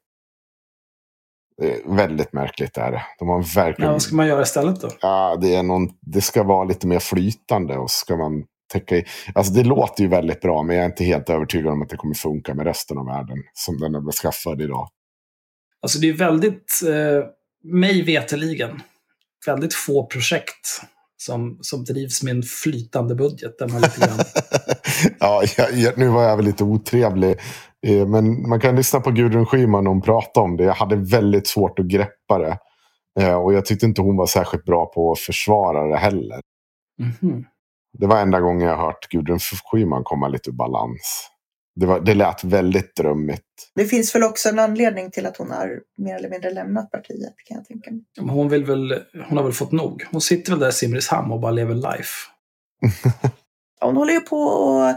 Det 1.58 1.74
är 1.74 1.96
väldigt 1.96 2.34
märkligt 2.34 2.78
är 2.78 2.92
det. 2.92 3.02
De 3.20 3.30
har 3.30 3.56
verkligen... 3.56 3.88
Ja, 3.88 3.92
vad 3.92 4.02
ska 4.02 4.16
man 4.16 4.28
göra 4.28 4.42
istället 4.42 4.82
då? 4.82 4.90
Ja, 5.02 5.38
det, 5.42 5.56
är 5.56 5.64
någon, 5.64 5.90
det 6.02 6.22
ska 6.22 6.44
vara 6.44 6.64
lite 6.64 6.88
mer 6.88 7.00
flytande 7.00 7.78
och 7.78 7.92
ska 7.92 8.18
man 8.18 8.44
täcka 8.74 8.98
i. 8.98 9.06
Alltså 9.36 9.54
det 9.54 9.64
låter 9.64 10.04
ju 10.04 10.10
väldigt 10.10 10.42
bra, 10.42 10.64
men 10.64 10.76
jag 10.76 10.84
är 10.84 10.90
inte 10.90 11.04
helt 11.04 11.30
övertygad 11.30 11.74
om 11.74 11.82
att 11.82 11.90
det 11.90 11.98
kommer 11.98 12.16
funka 12.16 12.54
med 12.54 12.66
resten 12.66 12.98
av 12.98 13.06
världen 13.06 13.38
som 13.54 13.80
den 13.80 13.96
är 13.96 14.02
beskaffad 14.02 14.62
idag. 14.62 14.88
Alltså 15.82 16.00
det 16.00 16.10
är 16.10 16.14
väldigt, 16.14 16.82
eh, 16.88 17.30
mig 17.64 18.02
veteligen, 18.02 18.82
väldigt 19.46 19.74
få 19.74 20.06
projekt 20.06 20.82
som, 21.22 21.58
som 21.62 21.84
drivs 21.84 22.24
med 22.24 22.36
en 22.36 22.44
flytande 22.44 23.16
budget. 23.16 23.58
Där 23.60 23.68
man 23.68 23.82
lite 23.82 24.00
grann... 24.00 24.20
ja, 25.20 25.44
jag, 25.74 25.98
nu 25.98 26.08
var 26.08 26.24
jag 26.24 26.38
väl 26.38 26.46
lite 26.46 26.64
otrevlig. 26.64 27.40
Eh, 27.88 28.08
men 28.08 28.50
man 28.50 28.60
kan 28.60 28.76
lyssna 28.76 29.00
på 29.00 29.12
Gudrun 29.12 29.46
Schyman 29.46 29.84
när 29.84 29.92
hon 29.92 30.02
pratar 30.02 30.42
om 30.42 30.58
det. 30.58 30.64
Jag 30.64 30.74
hade 30.74 30.96
väldigt 30.96 31.48
svårt 31.48 31.80
att 31.80 31.86
greppa 31.86 32.40
det. 32.40 32.58
Eh, 33.20 33.36
och 33.36 33.54
jag 33.54 33.66
tyckte 33.66 33.86
inte 33.86 34.02
hon 34.02 34.18
var 34.18 34.26
särskilt 34.26 34.66
bra 34.66 34.86
på 34.86 35.12
att 35.12 35.20
försvara 35.20 35.88
det 35.88 35.98
heller. 35.98 36.42
Mm 37.00 37.12
-hmm. 37.12 37.46
Det 37.98 38.08
var 38.08 38.22
enda 38.22 38.40
gången 38.40 38.68
jag 38.68 38.78
hört 38.78 39.08
Gudrun 39.10 39.40
Schyman 39.40 40.04
komma 40.04 40.28
lite 40.28 40.50
ur 40.50 40.54
balans. 40.54 41.30
Det, 41.80 41.86
var, 41.86 42.00
det 42.00 42.14
lät 42.14 42.44
väldigt 42.44 42.96
drömmigt. 42.96 43.44
Det 43.76 43.86
finns 43.86 44.16
väl 44.16 44.24
också 44.24 44.50
en 44.50 44.60
anledning 44.60 45.12
till 45.12 45.26
att 45.26 45.38
hon 45.38 45.52
har 45.52 45.80
mer 45.98 46.16
eller 46.16 46.30
mindre 46.30 46.52
lämnat 46.52 46.92
partiet 46.92 47.34
kan 47.46 47.58
jag 47.58 47.66
tänka 47.66 47.92
mig. 47.92 48.04
Hon, 48.36 48.50
vill 48.50 48.66
väl, 48.66 49.04
hon 49.28 49.38
har 49.38 49.44
väl 49.44 49.54
fått 49.54 49.72
nog. 49.72 50.06
Hon 50.12 50.22
sitter 50.22 50.52
väl 50.52 50.60
där 50.60 50.70
i 50.70 50.72
Simrishamn 50.72 51.32
och 51.32 51.40
bara 51.40 51.52
lever 51.52 51.76
life. 51.76 52.14
hon 53.82 53.96
håller 53.96 54.14
ju 54.14 54.20
på 54.20 54.42
och, 54.42 54.96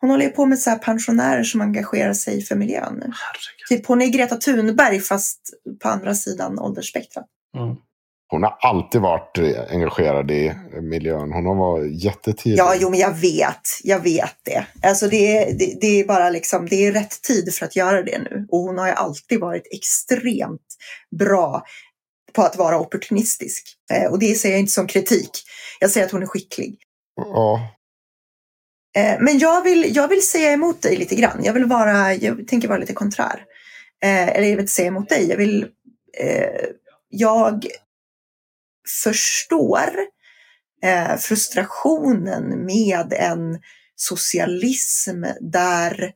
hon 0.00 0.10
håller 0.10 0.28
på 0.28 0.46
med 0.46 0.58
så 0.58 0.70
pensionärer 0.76 1.42
som 1.42 1.60
engagerar 1.60 2.12
sig 2.12 2.42
för 2.42 2.56
miljön. 2.56 2.94
Herregud. 2.94 3.66
Typ 3.68 3.86
hon 3.86 4.02
är 4.02 4.06
Greta 4.06 4.36
Thunberg 4.36 5.00
fast 5.00 5.40
på 5.82 5.88
andra 5.88 6.14
sidan 6.14 6.58
åldersspektrat. 6.58 7.26
Mm. 7.56 7.76
Hon 8.28 8.42
har 8.42 8.56
alltid 8.60 9.00
varit 9.00 9.38
engagerad 9.70 10.30
i 10.30 10.54
miljön. 10.82 11.32
Hon 11.32 11.46
har 11.46 11.54
varit 11.54 12.04
jättetidig. 12.04 12.58
Ja, 12.58 12.74
jo, 12.80 12.90
men 12.90 12.98
jag 12.98 13.14
vet. 13.14 13.60
Jag 13.84 14.00
vet 14.00 14.34
det. 14.44 14.66
Alltså 14.82 15.08
det, 15.08 15.44
det, 15.58 15.78
det, 15.80 16.00
är 16.00 16.04
bara 16.06 16.30
liksom, 16.30 16.66
det 16.66 16.86
är 16.86 16.92
rätt 16.92 17.22
tid 17.22 17.54
för 17.54 17.66
att 17.66 17.76
göra 17.76 18.02
det 18.02 18.18
nu. 18.18 18.46
Och 18.48 18.58
hon 18.58 18.78
har 18.78 18.86
ju 18.86 18.92
alltid 18.92 19.40
varit 19.40 19.68
extremt 19.70 20.66
bra 21.18 21.62
på 22.32 22.42
att 22.42 22.56
vara 22.56 22.78
opportunistisk. 22.78 23.64
Eh, 23.92 24.10
och 24.10 24.18
det 24.18 24.34
säger 24.34 24.54
jag 24.54 24.60
inte 24.60 24.72
som 24.72 24.86
kritik. 24.86 25.30
Jag 25.80 25.90
säger 25.90 26.06
att 26.06 26.12
hon 26.12 26.22
är 26.22 26.26
skicklig. 26.26 26.78
Ja. 27.16 27.60
Eh, 28.96 29.16
men 29.20 29.38
jag 29.38 29.62
vill, 29.62 29.96
jag 29.96 30.08
vill 30.08 30.26
säga 30.26 30.52
emot 30.52 30.82
dig 30.82 30.96
lite 30.96 31.14
grann. 31.14 31.44
Jag 31.44 31.52
vill 31.52 31.64
vara, 31.64 32.14
jag 32.14 32.48
tänker 32.48 32.68
vara 32.68 32.78
lite 32.78 32.92
konträr. 32.92 33.44
Eh, 34.04 34.28
eller 34.28 34.42
jag 34.42 34.50
vill 34.50 34.60
inte 34.60 34.72
säga 34.72 34.88
emot 34.88 35.08
dig. 35.08 35.28
Jag 35.28 35.36
vill, 35.36 35.66
eh, 36.18 36.66
jag 37.08 37.66
förstår 39.02 39.90
eh, 40.82 41.16
frustrationen 41.16 42.64
med 42.66 43.12
en 43.12 43.60
socialism 43.96 45.24
där 45.40 46.12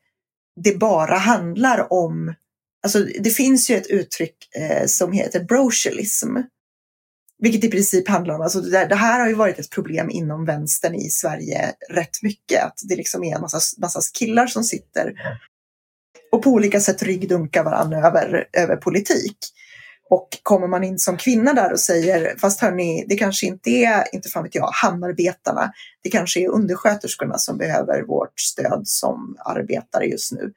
det 0.64 0.78
bara 0.78 1.16
handlar 1.16 1.92
om, 1.92 2.34
alltså 2.82 3.04
det 3.20 3.30
finns 3.30 3.70
ju 3.70 3.76
ett 3.76 3.86
uttryck 3.86 4.36
eh, 4.56 4.86
som 4.86 5.12
heter 5.12 5.44
brocialism. 5.44 6.36
Vilket 7.42 7.64
i 7.64 7.70
princip 7.70 8.08
handlar 8.08 8.34
om, 8.34 8.40
alltså 8.40 8.60
det, 8.60 8.86
det, 8.86 8.94
här 8.94 9.20
har 9.20 9.28
ju 9.28 9.34
varit 9.34 9.58
ett 9.58 9.70
problem 9.70 10.10
inom 10.10 10.44
vänstern 10.44 10.94
i 10.94 11.10
Sverige 11.10 11.72
rätt 11.90 12.22
mycket. 12.22 12.64
Att 12.64 12.80
det 12.88 12.96
liksom 12.96 13.24
är 13.24 13.34
en 13.34 13.40
massa, 13.40 13.60
massa 13.80 14.00
killar 14.18 14.46
som 14.46 14.64
sitter 14.64 15.14
och 16.32 16.42
på 16.42 16.50
olika 16.50 16.80
sätt 16.80 17.02
ryggdunkar 17.02 17.64
varandra 17.64 17.98
över, 17.98 18.48
över 18.52 18.76
politik. 18.76 19.36
Och 20.10 20.28
kommer 20.42 20.68
man 20.68 20.84
in 20.84 20.98
som 20.98 21.16
kvinna 21.16 21.52
där 21.52 21.72
och 21.72 21.80
säger, 21.80 22.36
fast 22.38 22.60
hörni, 22.60 23.04
det 23.08 23.16
kanske 23.16 23.46
inte 23.46 23.70
är, 23.70 24.14
inte 24.14 24.28
fan 24.28 24.42
vet 24.42 24.54
jag, 24.54 24.70
hamnarbetarna. 24.72 25.72
Det 26.02 26.10
kanske 26.10 26.40
är 26.40 26.48
undersköterskorna 26.48 27.38
som 27.38 27.58
behöver 27.58 28.02
vårt 28.02 28.40
stöd 28.40 28.82
som 28.84 29.36
arbetare 29.44 30.04
just 30.04 30.32
nu. 30.32 30.52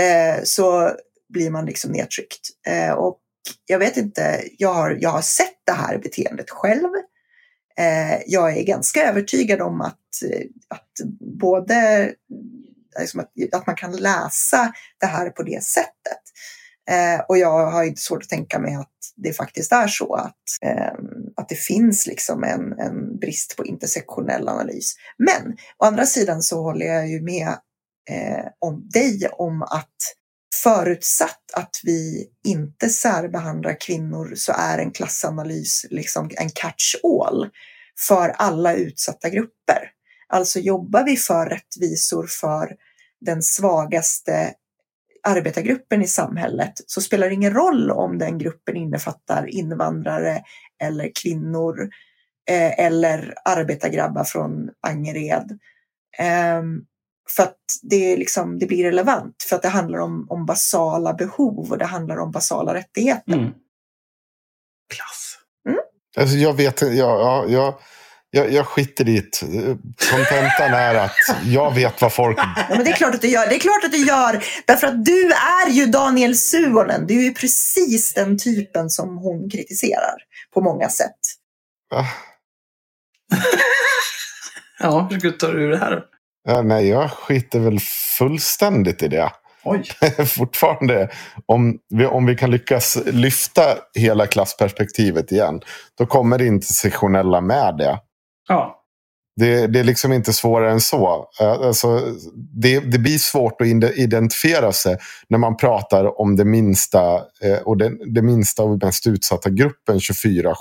Eh, 0.00 0.42
så 0.44 0.92
blir 1.28 1.50
man 1.50 1.66
liksom 1.66 1.92
nedtryckt. 1.92 2.48
Eh, 2.66 2.92
och 2.92 3.18
jag 3.66 3.78
vet 3.78 3.96
inte, 3.96 4.44
jag 4.58 4.74
har, 4.74 4.98
jag 5.00 5.10
har 5.10 5.22
sett 5.22 5.58
det 5.66 5.72
här 5.72 5.98
beteendet 5.98 6.50
själv. 6.50 6.90
Eh, 7.78 8.22
jag 8.26 8.58
är 8.58 8.62
ganska 8.62 9.08
övertygad 9.08 9.60
om 9.60 9.80
att, 9.80 10.22
eh, 10.30 10.46
att 10.68 10.90
både 11.40 11.74
eh, 11.74 12.10
liksom 13.00 13.20
att, 13.20 13.32
att 13.52 13.66
man 13.66 13.76
kan 13.76 13.96
läsa 13.96 14.72
det 15.00 15.06
här 15.06 15.30
på 15.30 15.42
det 15.42 15.64
sättet. 15.64 16.23
Eh, 16.90 17.20
och 17.28 17.38
jag 17.38 17.70
har 17.70 17.84
inte 17.84 18.00
svårt 18.00 18.22
att 18.22 18.28
tänka 18.28 18.58
mig 18.58 18.74
att 18.74 18.90
det 19.16 19.32
faktiskt 19.32 19.72
är 19.72 19.88
så 19.88 20.14
att, 20.14 20.42
eh, 20.62 20.94
att 21.36 21.48
det 21.48 21.54
finns 21.54 22.06
liksom 22.06 22.44
en, 22.44 22.78
en 22.78 23.18
brist 23.18 23.56
på 23.56 23.66
intersektionell 23.66 24.48
analys. 24.48 24.94
Men 25.18 25.56
å 25.78 25.84
andra 25.84 26.06
sidan 26.06 26.42
så 26.42 26.62
håller 26.62 26.86
jag 26.86 27.08
ju 27.08 27.20
med 27.22 27.48
eh, 28.10 28.46
om 28.58 28.88
dig 28.88 29.28
om 29.32 29.62
att 29.62 29.96
förutsatt 30.62 31.40
att 31.52 31.80
vi 31.82 32.26
inte 32.44 32.88
särbehandlar 32.88 33.80
kvinnor 33.80 34.32
så 34.36 34.52
är 34.52 34.78
en 34.78 34.90
klassanalys 34.90 35.86
liksom 35.90 36.30
en 36.36 36.48
catch-all 36.48 37.50
för 38.08 38.28
alla 38.28 38.74
utsatta 38.74 39.28
grupper. 39.28 39.90
Alltså 40.28 40.58
jobbar 40.58 41.04
vi 41.04 41.16
för 41.16 41.46
rättvisor 41.46 42.26
för 42.26 42.76
den 43.20 43.42
svagaste 43.42 44.54
arbetargruppen 45.24 46.02
i 46.02 46.06
samhället 46.06 46.72
så 46.86 47.00
spelar 47.00 47.26
det 47.26 47.34
ingen 47.34 47.54
roll 47.54 47.90
om 47.90 48.18
den 48.18 48.38
gruppen 48.38 48.76
innefattar 48.76 49.46
invandrare 49.46 50.42
eller 50.82 51.10
kvinnor 51.22 51.88
eh, 52.50 52.80
eller 52.86 53.34
arbetargrabbar 53.44 54.24
från 54.24 54.70
Angered. 54.86 55.58
Eh, 56.18 56.62
för 57.36 57.42
att 57.42 57.58
det, 57.82 58.16
liksom, 58.16 58.58
det 58.58 58.66
blir 58.66 58.84
relevant, 58.84 59.42
för 59.48 59.56
att 59.56 59.62
det 59.62 59.68
handlar 59.68 59.98
om, 59.98 60.26
om 60.30 60.46
basala 60.46 61.14
behov 61.14 61.70
och 61.70 61.78
det 61.78 61.84
handlar 61.84 62.16
om 62.16 62.30
basala 62.30 62.74
rättigheter. 62.74 63.32
Mm. 63.32 63.50
Klass. 64.94 65.38
Mm? 65.68 65.80
Alltså 66.16 66.36
jag 66.36 66.56
vet 66.56 66.82
jag, 66.82 66.94
jag, 66.94 67.50
jag, 67.50 67.74
jag, 68.34 68.52
jag 68.52 68.66
skiter 68.66 69.08
i 69.08 69.20
det. 69.20 69.40
Kontentan 70.10 70.74
är 70.74 70.94
att 70.94 71.16
jag 71.44 71.74
vet 71.74 72.02
vad 72.02 72.12
folk... 72.12 72.38
Ja, 72.38 72.66
men 72.68 72.84
det 72.84 72.90
är 72.90 72.96
klart 72.96 73.14
att 73.14 73.20
du 73.20 73.28
gör. 73.28 73.46
Det 73.46 73.54
är 73.54 73.60
klart 73.60 73.84
att 73.84 73.92
du 73.92 74.06
gör. 74.06 74.44
Därför 74.66 74.86
att 74.86 75.04
du 75.04 75.32
är 75.32 75.70
ju 75.70 75.86
Daniel 75.86 76.36
Suonen. 76.36 77.06
Du 77.06 77.18
är 77.18 77.22
ju 77.22 77.34
precis 77.34 78.14
den 78.14 78.38
typen 78.38 78.90
som 78.90 79.18
hon 79.18 79.50
kritiserar 79.50 80.14
på 80.54 80.60
många 80.60 80.88
sätt. 80.88 81.18
Ah. 81.94 82.04
ja, 84.80 85.08
hur 85.10 85.18
ska 85.18 85.46
du 85.46 85.70
det 85.70 85.78
här? 85.78 86.02
Ja, 86.44 86.62
nej, 86.62 86.88
jag 86.88 87.10
skiter 87.10 87.58
väl 87.58 87.78
fullständigt 88.18 89.02
i 89.02 89.08
det. 89.08 89.30
Oj. 89.64 89.84
Fortfarande, 90.26 91.10
om 91.46 91.78
vi, 91.88 92.06
om 92.06 92.26
vi 92.26 92.36
kan 92.36 92.50
lyckas 92.50 92.98
lyfta 93.06 93.62
hela 93.94 94.26
klassperspektivet 94.26 95.32
igen, 95.32 95.60
då 95.98 96.06
kommer 96.06 96.38
det 96.38 96.46
intersektionella 96.46 97.40
med 97.40 97.76
det. 97.78 97.98
Ja. 98.48 98.80
Det, 99.36 99.66
det, 99.66 99.80
är 99.80 99.84
liksom 99.84 100.12
inte 100.12 100.32
svårare 100.32 100.72
än 100.72 100.80
så. 100.80 101.28
Alltså, 101.40 102.00
det, 102.62 102.80
det, 102.80 102.98
blir 102.98 103.18
svårt 103.18 103.60
att 103.60 103.66
identifiera 103.96 104.72
sig 104.72 104.96
när 105.28 105.38
man 105.38 105.56
pratar 105.56 106.20
om 106.20 106.36
det 106.36 106.44
minsta 106.44 107.22
och 107.64 107.76
den, 107.76 108.14
det 108.14 108.22
minsta 108.22 108.62
och 108.62 108.82
mest 108.82 109.06
utsatta 109.06 109.50
gruppen 109.50 109.98
24-7. 109.98 110.54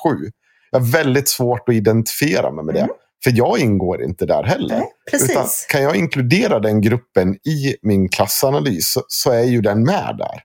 Jag 0.71 0.79
har 0.79 0.91
väldigt 0.91 1.29
svårt 1.29 1.69
att 1.69 1.75
identifiera 1.75 2.51
mig 2.51 2.65
med 2.65 2.75
det. 2.75 2.81
Mm. 2.81 2.95
För 3.23 3.31
jag 3.35 3.59
ingår 3.59 4.03
inte 4.03 4.25
där 4.25 4.43
heller. 4.43 4.77
Nej, 4.77 4.87
precis. 5.11 5.65
Kan 5.69 5.83
jag 5.83 5.95
inkludera 5.95 6.59
den 6.59 6.81
gruppen 6.81 7.35
i 7.35 7.75
min 7.81 8.09
klassanalys 8.09 8.91
så, 8.91 9.01
så 9.07 9.31
är 9.31 9.43
ju 9.43 9.61
den 9.61 9.83
med 9.83 10.15
där. 10.17 10.41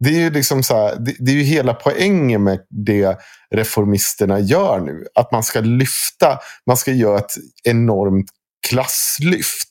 Det 0.00 0.10
är 0.10 0.20
ju 0.20 0.30
liksom 0.30 0.62
så 0.62 0.76
här, 0.76 0.96
det, 0.96 1.14
det, 1.18 1.30
är 1.30 1.34
ju 1.34 1.42
hela 1.42 1.74
poängen 1.74 2.44
med 2.44 2.60
det 2.70 3.18
reformisterna 3.54 4.40
gör 4.40 4.80
nu. 4.80 5.06
Att 5.14 5.32
man 5.32 5.42
ska 5.42 5.60
lyfta, 5.60 6.38
man 6.66 6.76
ska 6.76 6.92
göra 6.92 7.18
ett 7.18 7.34
enormt 7.64 8.30
klasslyft. 8.68 9.68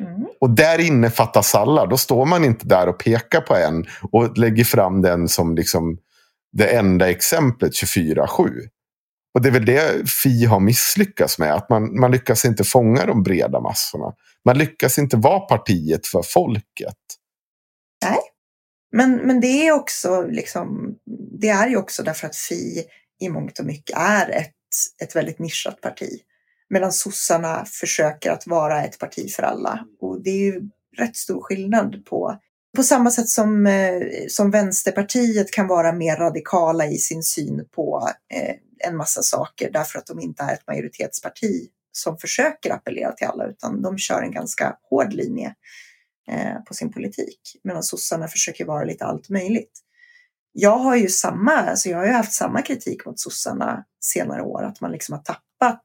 Mm. 0.00 0.26
Och 0.40 0.50
där 0.50 0.80
innefattas 0.80 1.54
alla. 1.54 1.86
Då 1.86 1.96
står 1.96 2.26
man 2.26 2.44
inte 2.44 2.66
där 2.66 2.88
och 2.88 2.98
pekar 2.98 3.40
på 3.40 3.54
en 3.56 3.86
och 4.12 4.38
lägger 4.38 4.64
fram 4.64 5.02
den 5.02 5.28
som 5.28 5.54
liksom 5.54 5.98
det 6.52 6.66
enda 6.66 7.10
exemplet 7.10 7.72
24-7. 7.72 8.50
Och 9.34 9.42
det 9.42 9.48
är 9.48 9.52
väl 9.52 9.64
det 9.64 10.10
Fi 10.22 10.44
har 10.44 10.60
misslyckats 10.60 11.38
med. 11.38 11.54
Att 11.54 11.68
man, 11.68 12.00
man 12.00 12.10
lyckas 12.10 12.44
inte 12.44 12.64
fånga 12.64 13.06
de 13.06 13.22
breda 13.22 13.60
massorna. 13.60 14.12
Man 14.44 14.58
lyckas 14.58 14.98
inte 14.98 15.16
vara 15.16 15.40
partiet 15.40 16.06
för 16.06 16.22
folket. 16.22 16.96
Men, 18.96 19.16
men 19.16 19.40
det 19.40 19.66
är 19.66 19.72
också 19.72 20.22
liksom, 20.22 20.98
det 21.40 21.48
är 21.48 21.68
ju 21.68 21.76
också 21.76 22.02
därför 22.02 22.26
att 22.26 22.36
Fi 22.36 22.84
i 23.20 23.28
mångt 23.28 23.58
och 23.58 23.66
mycket 23.66 23.96
är 23.98 24.30
ett, 24.30 24.54
ett 25.02 25.16
väldigt 25.16 25.38
nischat 25.38 25.80
parti. 25.80 26.20
Medan 26.68 26.92
sossarna 26.92 27.64
försöker 27.64 28.30
att 28.30 28.46
vara 28.46 28.84
ett 28.84 28.98
parti 28.98 29.30
för 29.30 29.42
alla. 29.42 29.86
Och 30.00 30.22
det 30.22 30.30
är 30.30 30.44
ju 30.44 30.60
rätt 30.98 31.16
stor 31.16 31.40
skillnad 31.40 32.06
på 32.06 32.38
på 32.76 32.82
samma 32.82 33.10
sätt 33.10 33.28
som, 33.28 33.66
eh, 33.66 34.02
som 34.28 34.50
Vänsterpartiet 34.50 35.50
kan 35.50 35.66
vara 35.66 35.92
mer 35.92 36.16
radikala 36.16 36.86
i 36.86 36.98
sin 36.98 37.22
syn 37.22 37.68
på 37.74 38.08
eh, 38.34 38.54
en 38.88 38.96
massa 38.96 39.22
saker 39.22 39.70
därför 39.72 39.98
att 39.98 40.06
de 40.06 40.20
inte 40.20 40.42
är 40.42 40.54
ett 40.54 40.66
majoritetsparti 40.66 41.68
som 41.92 42.18
försöker 42.18 42.72
appellera 42.72 43.12
till 43.12 43.26
alla 43.26 43.46
utan 43.46 43.82
de 43.82 43.98
kör 43.98 44.22
en 44.22 44.32
ganska 44.32 44.76
hård 44.90 45.12
linje 45.12 45.54
eh, 46.28 46.62
på 46.66 46.74
sin 46.74 46.92
politik 46.92 47.40
medan 47.64 47.82
sossarna 47.82 48.28
försöker 48.28 48.64
vara 48.64 48.84
lite 48.84 49.04
allt 49.04 49.28
möjligt. 49.28 49.80
Jag 50.52 50.78
har 50.78 50.96
ju 50.96 51.08
samma, 51.08 51.52
alltså 51.52 51.88
jag 51.88 51.98
har 51.98 52.06
ju 52.06 52.12
haft 52.12 52.32
samma 52.32 52.62
kritik 52.62 53.06
mot 53.06 53.20
sossarna 53.20 53.84
senare 54.00 54.42
år, 54.42 54.62
att 54.62 54.80
man 54.80 54.92
liksom 54.92 55.12
har 55.12 55.22
tappat 55.22 55.84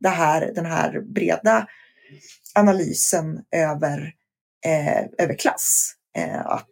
det 0.00 0.08
här, 0.08 0.52
den 0.54 0.66
här 0.66 1.00
breda 1.00 1.66
analysen 2.54 3.40
över, 3.56 4.14
eh, 4.66 5.04
över 5.18 5.38
klass. 5.38 5.94
Eh, 6.16 6.46
att 6.46 6.68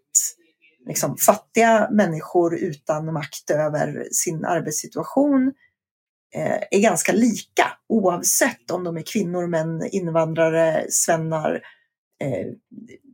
liksom, 0.87 1.17
fattiga 1.17 1.89
människor 1.91 2.57
utan 2.57 3.13
makt 3.13 3.51
över 3.51 4.09
sin 4.13 4.45
arbetssituation 4.45 5.53
eh, 6.35 6.59
är 6.71 6.81
ganska 6.81 7.13
lika 7.13 7.67
oavsett 7.89 8.71
om 8.71 8.85
de 8.85 8.97
är 8.97 9.03
kvinnor, 9.03 9.47
män, 9.47 9.89
invandrare, 9.93 10.87
svennar, 10.91 11.63
eh, 12.25 12.47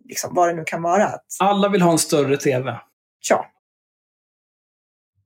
liksom, 0.05 0.35
vad 0.35 0.49
det 0.49 0.55
nu 0.55 0.65
kan 0.67 0.83
vara. 0.83 1.07
Att, 1.07 1.25
Alla 1.41 1.69
vill 1.69 1.83
ha 1.83 1.93
en 1.93 1.99
större 1.99 2.37
tv. 2.37 2.81
ja. 3.31 3.47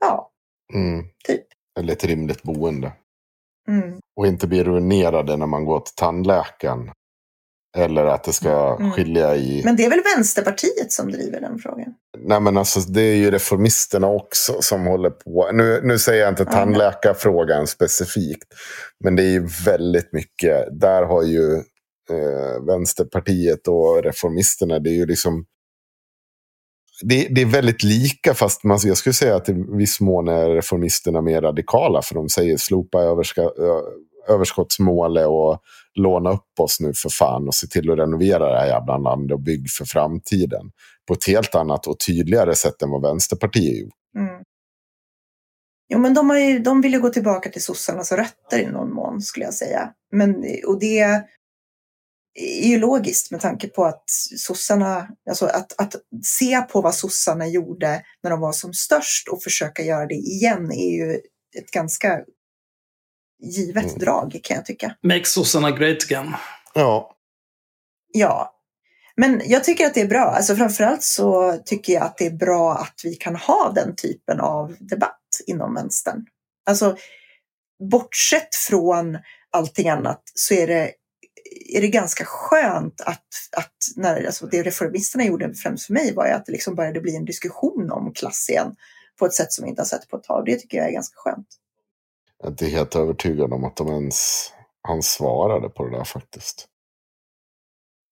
Ja, 0.00 0.30
Mm. 0.74 1.04
typ. 1.26 1.44
Eller 1.78 1.92
ett 1.92 2.04
rimligt 2.04 2.42
boende. 2.42 2.92
Mm. 3.68 3.98
Och 4.16 4.26
inte 4.26 4.46
bli 4.46 4.64
ruinerade 4.64 5.36
när 5.36 5.46
man 5.46 5.64
går 5.64 5.80
till 5.80 5.94
tandläkaren. 5.94 6.90
Eller 7.76 8.04
att 8.04 8.24
det 8.24 8.32
ska 8.32 8.76
Mm. 8.80 8.92
skilja 8.92 9.36
i... 9.36 9.62
Men 9.64 9.76
det 9.76 9.84
är 9.84 9.90
väl 9.90 10.02
Vänsterpartiet 10.16 10.92
som 10.92 11.12
driver 11.12 11.40
den 11.40 11.58
frågan? 11.58 11.94
Nej 12.18 12.40
men 12.40 12.56
alltså 12.56 12.80
det 12.80 13.02
är 13.02 13.16
ju 13.16 13.30
reformisterna 13.30 14.06
också 14.06 14.62
som 14.62 14.86
håller 14.86 15.10
på. 15.10 15.50
Nu, 15.52 15.80
nu 15.84 15.98
säger 15.98 16.20
jag 16.22 16.28
inte 16.28 16.44
tandläkarfrågan 16.44 17.66
specifikt. 17.66 18.54
Men 19.04 19.16
det 19.16 19.22
är 19.22 19.30
ju 19.30 19.48
väldigt 19.64 20.12
mycket. 20.12 20.80
Där 20.80 21.02
har 21.02 21.22
ju 21.22 21.62
eh, 22.10 22.64
Vänsterpartiet 22.66 23.68
och 23.68 24.02
reformisterna. 24.02 24.78
Det 24.78 24.90
är 24.90 24.94
ju 24.94 25.06
liksom. 25.06 25.46
Det, 27.02 27.28
det 27.30 27.40
är 27.40 27.46
väldigt 27.46 27.82
lika 27.82 28.34
fast 28.34 28.64
man, 28.64 28.78
jag 28.84 28.96
skulle 28.96 29.12
säga 29.12 29.36
att 29.36 29.48
i 29.48 29.64
viss 29.68 30.00
mån 30.00 30.28
är 30.28 30.50
reformisterna 30.50 31.20
mer 31.20 31.40
radikala. 31.40 32.02
För 32.02 32.14
de 32.14 32.28
säger 32.28 32.56
slopa 32.56 33.00
överska, 33.00 33.42
ö, 33.42 33.80
överskottsmålet 34.28 35.26
och 35.26 35.62
låna 35.94 36.30
upp 36.30 36.60
oss 36.60 36.80
nu 36.80 36.92
för 36.94 37.08
fan 37.08 37.48
och 37.48 37.54
se 37.54 37.66
till 37.66 37.90
att 37.90 37.98
renovera 37.98 38.52
det 38.52 38.58
här 38.58 38.66
jävla 38.66 38.98
landet 38.98 39.34
och 39.34 39.40
bygg 39.40 39.70
för 39.70 39.84
framtiden. 39.84 40.70
På 41.08 41.14
ett 41.14 41.26
helt 41.26 41.54
annat 41.54 41.86
och 41.86 42.00
tydligare 42.06 42.54
sätt 42.54 42.82
än 42.82 42.90
vad 42.90 43.02
Vänsterpartiet 43.02 43.78
gjort. 43.78 43.94
Mm. 44.16 44.42
Jo, 45.92 45.98
men 45.98 46.14
de, 46.14 46.30
har 46.30 46.38
ju, 46.38 46.58
de 46.58 46.80
vill 46.80 46.92
ju 46.92 47.00
gå 47.00 47.08
tillbaka 47.08 47.50
till 47.50 47.62
sossarnas 47.62 48.12
rötter 48.12 48.58
i 48.58 48.66
någon 48.66 48.92
mån 48.94 49.20
skulle 49.20 49.44
jag 49.44 49.54
säga. 49.54 49.90
Men, 50.12 50.44
och 50.66 50.80
det 50.80 51.24
är 52.40 52.68
ju 52.68 52.78
logiskt 52.78 53.30
med 53.30 53.40
tanke 53.40 53.68
på 53.68 53.84
att 53.84 54.04
sossarna, 54.36 55.08
alltså 55.28 55.46
att, 55.46 55.80
att 55.80 55.94
se 56.24 56.60
på 56.60 56.80
vad 56.80 56.94
sossarna 56.94 57.46
gjorde 57.46 58.02
när 58.22 58.30
de 58.30 58.40
var 58.40 58.52
som 58.52 58.72
störst 58.74 59.28
och 59.28 59.42
försöka 59.42 59.82
göra 59.82 60.06
det 60.06 60.14
igen 60.14 60.72
är 60.72 60.90
ju 60.90 61.14
ett 61.58 61.70
ganska 61.70 62.20
givet 63.42 63.84
Mm. 63.84 63.98
drag 63.98 64.40
kan 64.42 64.54
jag 64.56 64.66
tycka. 64.66 64.96
Make 65.02 65.24
sossarna 65.24 65.70
great 65.70 66.04
again. 66.04 66.34
Ja, 66.74 67.16
Ja, 68.12 68.54
men 69.16 69.42
jag 69.44 69.64
tycker 69.64 69.86
att 69.86 69.94
det 69.94 70.00
är 70.00 70.08
bra. 70.08 70.24
Alltså 70.24 70.56
framförallt 70.56 71.02
så 71.02 71.58
tycker 71.64 71.92
jag 71.92 72.02
att 72.02 72.18
det 72.18 72.26
är 72.26 72.30
bra 72.30 72.74
att 72.74 73.00
vi 73.04 73.14
kan 73.14 73.36
ha 73.36 73.72
den 73.74 73.96
typen 73.96 74.40
av 74.40 74.76
debatt 74.80 75.40
inom 75.46 75.74
vänstern. 75.74 76.26
Alltså 76.66 76.96
bortsett 77.90 78.54
från 78.54 79.18
allting 79.50 79.88
annat 79.88 80.22
så 80.34 80.54
är 80.54 80.66
det, 80.66 80.90
är 81.50 81.80
det 81.80 81.88
ganska 81.88 82.24
skönt 82.24 83.00
att, 83.00 83.26
att 83.56 83.74
när, 83.96 84.24
alltså 84.24 84.46
det 84.46 84.62
reformisterna 84.62 85.24
gjorde 85.24 85.54
främst 85.54 85.86
för 85.86 85.94
mig 85.94 86.14
var 86.14 86.26
att 86.26 86.46
det 86.46 86.52
liksom 86.52 86.74
började 86.74 87.00
bli 87.00 87.16
en 87.16 87.24
diskussion 87.24 87.90
om 87.90 88.12
klass 88.12 88.48
igen 88.50 88.76
på 89.18 89.26
ett 89.26 89.34
sätt 89.34 89.52
som 89.52 89.64
vi 89.64 89.70
inte 89.70 89.82
har 89.82 89.86
sett 89.86 90.08
på 90.08 90.16
ett 90.16 90.24
tag. 90.24 90.46
Det 90.46 90.56
tycker 90.56 90.78
jag 90.78 90.88
är 90.88 90.92
ganska 90.92 91.14
skönt. 91.16 91.46
jag 92.38 92.46
är 92.46 92.50
inte 92.50 92.66
helt 92.66 92.96
övertygad 92.96 93.52
om 93.52 93.64
att 93.64 93.76
de 93.76 93.88
ens 93.88 94.50
han 94.82 95.02
svarade 95.02 95.68
på 95.68 95.84
det 95.84 95.96
där 95.96 96.04
faktiskt. 96.04 96.66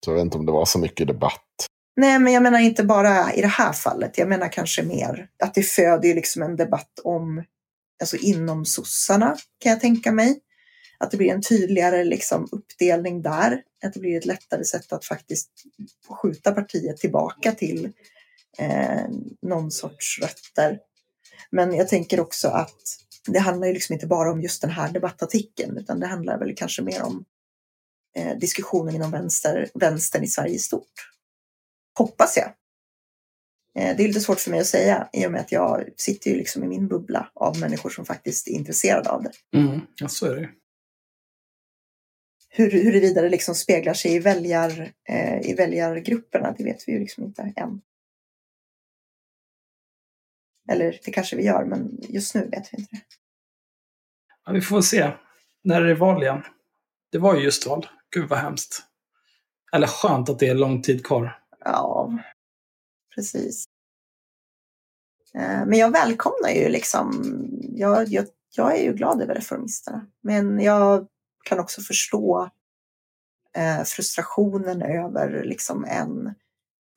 Så 0.05 0.11
jag 0.11 0.15
vet 0.15 0.25
inte 0.25 0.39
om 0.39 0.47
det 0.47 0.53
var 0.53 0.65
så 0.65 0.79
mycket 0.79 1.07
debatt. 1.07 1.67
Nej, 1.97 2.19
men 2.19 2.33
jag 2.33 2.43
menar 2.43 2.59
inte 2.59 2.85
bara 2.85 3.33
i 3.33 3.41
det 3.41 3.47
här 3.47 3.73
fallet. 3.73 4.19
Jag 4.19 4.29
menar 4.29 4.53
kanske 4.53 4.83
mer 4.83 5.29
att 5.43 5.55
det 5.55 5.63
föder 5.63 6.15
liksom 6.15 6.43
en 6.43 6.57
debatt 6.57 7.01
om, 7.05 7.45
alltså 8.01 8.17
inom 8.17 8.65
sossarna 8.65 9.37
kan 9.59 9.73
jag 9.73 9.81
tänka 9.81 10.13
mig. 10.13 10.41
Att 10.99 11.11
det 11.11 11.17
blir 11.17 11.33
en 11.33 11.43
tydligare 11.43 12.05
liksom 12.05 12.49
uppdelning 12.53 13.23
där. 13.23 13.63
Att 13.85 13.93
det 13.93 14.01
blir 14.01 14.19
ett 14.19 14.27
lättare 14.27 14.65
sätt 14.65 14.93
att 14.93 15.05
faktiskt 15.05 15.51
skjuta 16.09 16.53
partiet 16.53 16.97
tillbaka 16.97 17.53
till 17.53 17.93
eh, 18.59 19.07
någon 19.43 19.71
sorts 19.71 20.19
rötter. 20.23 20.79
Men 21.51 21.75
jag 21.75 21.89
tänker 21.89 22.21
också 22.21 22.49
att 22.49 22.83
det 23.27 23.39
handlar 23.39 23.67
ju 23.67 23.75
liksom 23.75 23.93
inte 23.93 24.07
bara 24.07 24.33
om 24.33 24.43
just 24.43 24.61
den 24.61 24.71
här 24.71 24.93
debattartikeln 24.93 25.79
utan 25.79 26.01
det 26.01 26.07
handlar 26.07 26.39
väl 26.39 26.55
kanske 26.57 26.83
mer 26.83 27.03
om 27.03 27.25
eh, 28.17 28.39
diskussionen 28.39 28.95
inom 28.95 29.11
vänster, 29.11 29.71
vänstern 29.75 30.25
i 30.25 30.29
Sverige 30.29 30.55
i 30.55 30.59
stort. 30.59 31.11
Hoppas 31.99 32.37
jag. 32.37 32.53
Eh, 33.79 33.97
det 33.97 34.05
är 34.05 34.09
lite 34.09 34.21
svårt 34.21 34.41
för 34.41 34.51
mig 34.51 34.61
att 34.61 34.67
säga 34.67 35.09
i 35.13 35.27
och 35.27 35.33
med 35.33 35.41
att 35.41 35.53
jag 35.53 35.89
sitter 35.97 36.31
ju 36.31 36.37
liksom 36.37 36.65
i 36.65 36.67
min 36.67 36.89
bubbla 36.89 37.31
av 37.35 37.59
människor 37.59 37.91
som 37.91 38.05
faktiskt 38.05 38.49
är 38.49 38.53
intresserade 38.53 39.11
av 39.11 39.23
det. 39.23 39.59
Mm, 39.59 39.81
ja, 39.97 40.09
så 40.09 40.27
är 40.27 40.37
det. 40.37 40.49
Hur, 42.49 42.71
huruvida 42.71 43.23
det 43.23 43.29
liksom 43.29 43.55
speglar 43.55 43.95
sig 43.95 44.15
i, 44.15 44.19
väljar, 44.19 44.93
eh, 45.09 45.51
i 45.51 45.55
väljargrupperna, 45.55 46.55
det 46.59 46.65
vet 46.65 46.89
vi 46.89 46.93
ju 46.93 46.99
liksom 46.99 47.25
inte 47.25 47.53
än. 47.57 47.81
Eller 50.71 51.01
det 51.05 51.11
kanske 51.11 51.37
vi 51.37 51.45
gör, 51.45 51.65
men 51.65 51.99
just 52.01 52.35
nu 52.35 52.41
vet 52.41 52.73
vi 52.73 52.79
inte 52.79 52.97
det. 52.97 53.03
Ja, 54.45 54.53
vi 54.53 54.61
får 54.61 54.83
se. 54.83 55.13
När 55.65 55.83
är 55.83 55.87
det 55.87 55.95
val 55.95 56.23
igen? 56.23 56.43
Det 57.13 57.19
var 57.19 57.37
ju 57.37 57.45
just 57.45 57.67
val. 57.67 57.87
Gud 58.11 58.29
vad 58.29 58.39
hemskt. 58.39 58.83
Eller 59.73 59.87
skönt 59.87 60.29
att 60.29 60.39
det 60.39 60.49
är 60.49 60.55
lång 60.55 60.83
tid 60.83 61.07
kvar. 61.07 61.43
Ja, 61.65 62.19
precis. 63.15 63.65
Eh, 65.35 65.67
Men 65.67 65.79
jag 65.79 65.91
välkomnar 65.91 66.51
ju 66.51 66.69
liksom, 66.69 67.25
jag, 67.61 68.09
jag, 68.09 68.27
jag 68.57 68.79
är 68.79 68.83
ju 68.83 68.93
glad 68.93 69.23
över 69.23 69.35
reformisterna. 69.35 70.07
Men 70.23 70.61
jag 70.61 71.07
kan 71.49 71.61
också 71.61 71.81
förstå 71.81 72.51
eh, 73.57 73.83
frustrationen 73.85 74.83
över 74.83 75.45
liksom 75.45 75.85
en, 75.85 76.27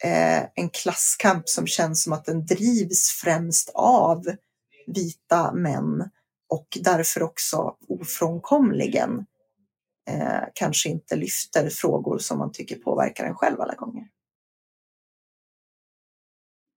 eh, 0.04 0.44
en 0.56 0.70
klasskamp 0.70 1.50
som 1.50 1.68
känns 1.68 2.04
som 2.04 2.14
att 2.14 2.26
den 2.26 2.46
drivs 2.46 3.10
främst 3.24 3.72
av 3.74 4.26
vita 4.88 5.54
män 5.54 6.10
och 6.50 6.78
därför 6.82 7.24
också 7.24 7.78
ofrånkomligen 7.88 9.26
eh, 10.10 10.44
kanske 10.54 10.90
inte 10.90 11.16
lyfter 11.16 11.70
frågor 11.70 12.18
som 12.18 12.38
man 12.38 12.52
tycker 12.52 12.76
påverkar 12.76 13.26
en 13.26 13.36
själv 13.36 13.62
alla 13.62 13.76
gånger. 13.76 14.08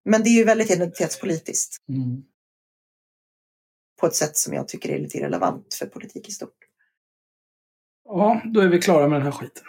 Men 0.05 0.23
det 0.23 0.29
är 0.29 0.39
ju 0.39 0.45
väldigt 0.45 0.71
identitetspolitiskt 0.71 1.77
Mm. 1.89 2.25
på 4.01 4.07
ett 4.07 4.15
sätt 4.15 4.37
som 4.37 4.55
jag 4.55 4.69
tycker 4.69 4.89
är 4.89 4.99
lite 4.99 5.19
irrelevant 5.19 5.75
för 5.75 5.87
politik 5.87 6.29
i 6.29 6.33
stort. 6.33 6.59
Ja, 8.05 8.41
då 8.45 8.61
är 8.61 8.69
vi 8.69 8.81
klara 8.81 9.09
med 9.09 9.21
den 9.21 9.33
här 9.33 9.33
skiten. 9.33 9.65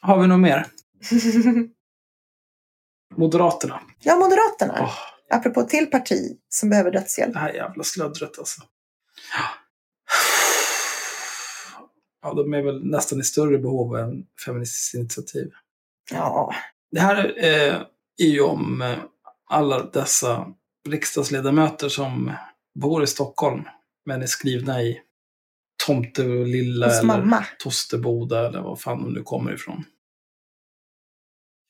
Har 0.00 0.20
vi 0.20 0.26
något 0.26 0.40
mer? 0.40 0.66
Moderaterna. 3.16 3.80
ja, 4.00 4.16
Moderaterna. 4.16 4.78
Åh, 4.80 4.94
Apropå 5.30 5.62
till 5.62 5.86
parti 5.86 6.38
som 6.48 6.70
behöver 6.70 6.90
dödshjälp. 6.90 7.32
det 7.32 7.38
här 7.38 7.52
jävla 7.52 7.84
slöddret 7.84 8.38
alltså. 8.38 8.62
Ja, 12.22 12.34
de 12.34 12.54
är 12.54 12.62
väl 12.62 12.84
nästan 12.84 13.20
i 13.20 13.24
större 13.24 13.58
behov 13.58 13.96
än 13.96 14.26
Feministiskt 14.44 14.94
initiativ. 14.94 15.50
Ja, 16.10 16.54
Det 16.90 17.00
här 17.00 17.34
eh, 17.44 17.74
är 18.18 18.26
ju 18.26 18.40
om 18.42 18.82
eh, 18.82 18.98
alla 19.50 19.82
dessa 19.82 20.46
riksdagsledamöter 20.88 21.88
som 21.88 22.32
bor 22.80 23.02
i 23.02 23.06
Stockholm 23.06 23.62
men 24.06 24.22
är 24.22 24.26
skrivna 24.26 24.82
i 24.82 25.00
Tomtelilla 25.86 26.86
hos 26.86 26.94
eller 26.94 27.06
mamma. 27.06 27.44
Tosterboda 27.58 28.48
eller 28.48 28.60
vad 28.60 28.80
fan 28.80 29.02
de 29.02 29.12
nu 29.12 29.22
kommer 29.22 29.54
ifrån. 29.54 29.84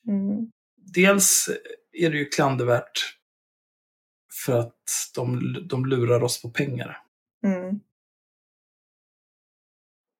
Mm. 0.08 0.50
Dels 0.76 1.48
är 1.92 2.10
det 2.10 2.18
ju 2.18 2.24
klandervärt 2.24 3.18
för 4.44 4.58
att 4.58 5.10
de, 5.14 5.56
de 5.68 5.86
lurar 5.86 6.22
oss 6.22 6.42
på 6.42 6.50
pengar. 6.50 6.98
Mm. 7.46 7.80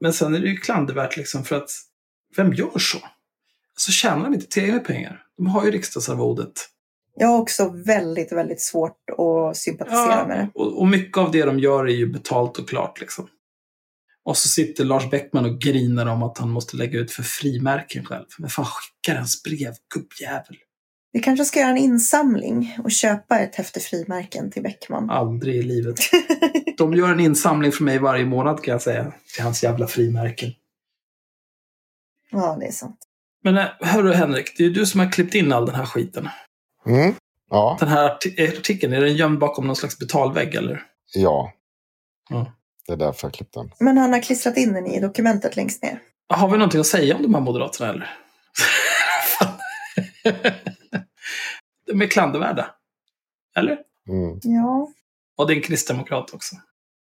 Men 0.00 0.12
sen 0.12 0.34
är 0.34 0.40
det 0.40 0.48
ju 0.48 0.56
klandervärt 0.56 1.16
liksom 1.16 1.44
för 1.44 1.56
att 1.56 1.70
vem 2.36 2.52
gör 2.52 2.78
så? 2.78 2.98
Så 3.76 3.92
tjänar 3.92 4.24
de 4.24 4.34
inte 4.34 4.46
tillräckligt 4.46 4.84
pengar. 4.84 5.26
De 5.36 5.46
har 5.46 5.64
ju 5.64 5.70
riksdagsarvodet. 5.70 6.52
Jag 7.14 7.28
har 7.28 7.38
också 7.38 7.68
väldigt, 7.68 8.32
väldigt 8.32 8.60
svårt 8.60 9.10
att 9.18 9.56
sympatisera 9.56 10.26
med 10.26 10.38
det. 10.38 10.50
och, 10.54 10.80
och 10.80 10.88
mycket 10.88 11.18
av 11.18 11.30
det 11.30 11.44
de 11.44 11.58
gör 11.58 11.84
är 11.84 11.94
ju 11.94 12.06
betalt 12.06 12.58
och 12.58 12.68
klart 12.68 13.00
liksom. 13.00 13.28
Och 14.24 14.36
så 14.36 14.48
sitter 14.48 14.84
Lars 14.84 15.10
Bäckman 15.10 15.44
och 15.44 15.60
grinar 15.60 16.06
om 16.06 16.22
att 16.22 16.38
han 16.38 16.50
måste 16.50 16.76
lägga 16.76 16.98
ut 16.98 17.12
för 17.12 17.22
frimärken 17.22 18.04
själv. 18.04 18.24
Men 18.38 18.50
fan, 18.50 18.64
skickar 18.64 19.14
ens 19.14 19.42
brev, 19.42 19.74
gubbjävel. 19.94 20.56
Vi 21.12 21.20
kanske 21.20 21.44
ska 21.44 21.60
göra 21.60 21.70
en 21.70 21.76
insamling 21.78 22.76
och 22.84 22.90
köpa 22.90 23.38
ett 23.38 23.54
häfte 23.54 23.80
frimärken 23.80 24.50
till 24.50 24.62
Bäckman. 24.62 25.10
Aldrig 25.10 25.56
i 25.56 25.62
livet. 25.62 25.96
De 26.78 26.94
gör 26.94 27.08
en 27.12 27.20
insamling 27.20 27.72
för 27.72 27.84
mig 27.84 27.98
varje 27.98 28.24
månad 28.24 28.62
kan 28.62 28.72
jag 28.72 28.82
säga. 28.82 29.12
Till 29.34 29.42
hans 29.42 29.62
jävla 29.62 29.86
frimärken. 29.86 30.50
Ja, 32.30 32.56
det 32.60 32.66
är 32.66 32.72
sant. 32.72 32.98
Men 33.44 33.56
eh, 33.58 33.66
hörru 33.80 34.12
Henrik, 34.12 34.54
det 34.56 34.62
är 34.64 34.68
ju 34.68 34.74
du 34.74 34.86
som 34.86 35.00
har 35.00 35.12
klippt 35.12 35.34
in 35.34 35.52
all 35.52 35.66
den 35.66 35.74
här 35.74 35.86
skiten. 35.86 36.28
Mm. 36.86 37.14
Ja, 37.50 37.76
Den 37.80 37.88
här 37.88 38.08
arti- 38.08 38.58
artikeln, 38.58 38.92
är 38.92 39.00
den 39.00 39.16
gömd 39.16 39.38
bakom 39.38 39.66
någon 39.66 39.76
slags 39.76 39.98
betalvägg 39.98 40.54
eller? 40.54 40.82
ja. 41.14 41.52
Ja. 42.30 42.52
Det 42.86 42.92
är 42.92 42.96
därför 42.96 43.26
jag 43.28 43.34
klippte 43.34 43.58
den. 43.58 43.70
Men 43.78 43.98
han 43.98 44.12
har 44.12 44.20
klistrat 44.22 44.56
in 44.56 44.72
den 44.72 44.86
i 44.86 45.00
dokumentet 45.00 45.56
längst 45.56 45.82
ner. 45.82 45.98
Har 46.28 46.48
vi 46.48 46.58
någonting 46.58 46.80
att 46.80 46.86
säga 46.86 47.16
om 47.16 47.22
de 47.22 47.34
här 47.34 47.40
moderaterna 47.40 47.90
eller? 47.90 48.10
De 51.86 52.02
är 52.02 52.06
klandervärda. 52.06 52.74
Eller? 53.56 53.78
Mm. 54.08 54.40
Ja, 54.42 54.88
Och 55.38 55.46
det 55.46 55.52
är 55.52 55.56
en 55.56 55.62
kristdemokrat 55.62 56.34
också. 56.34 56.56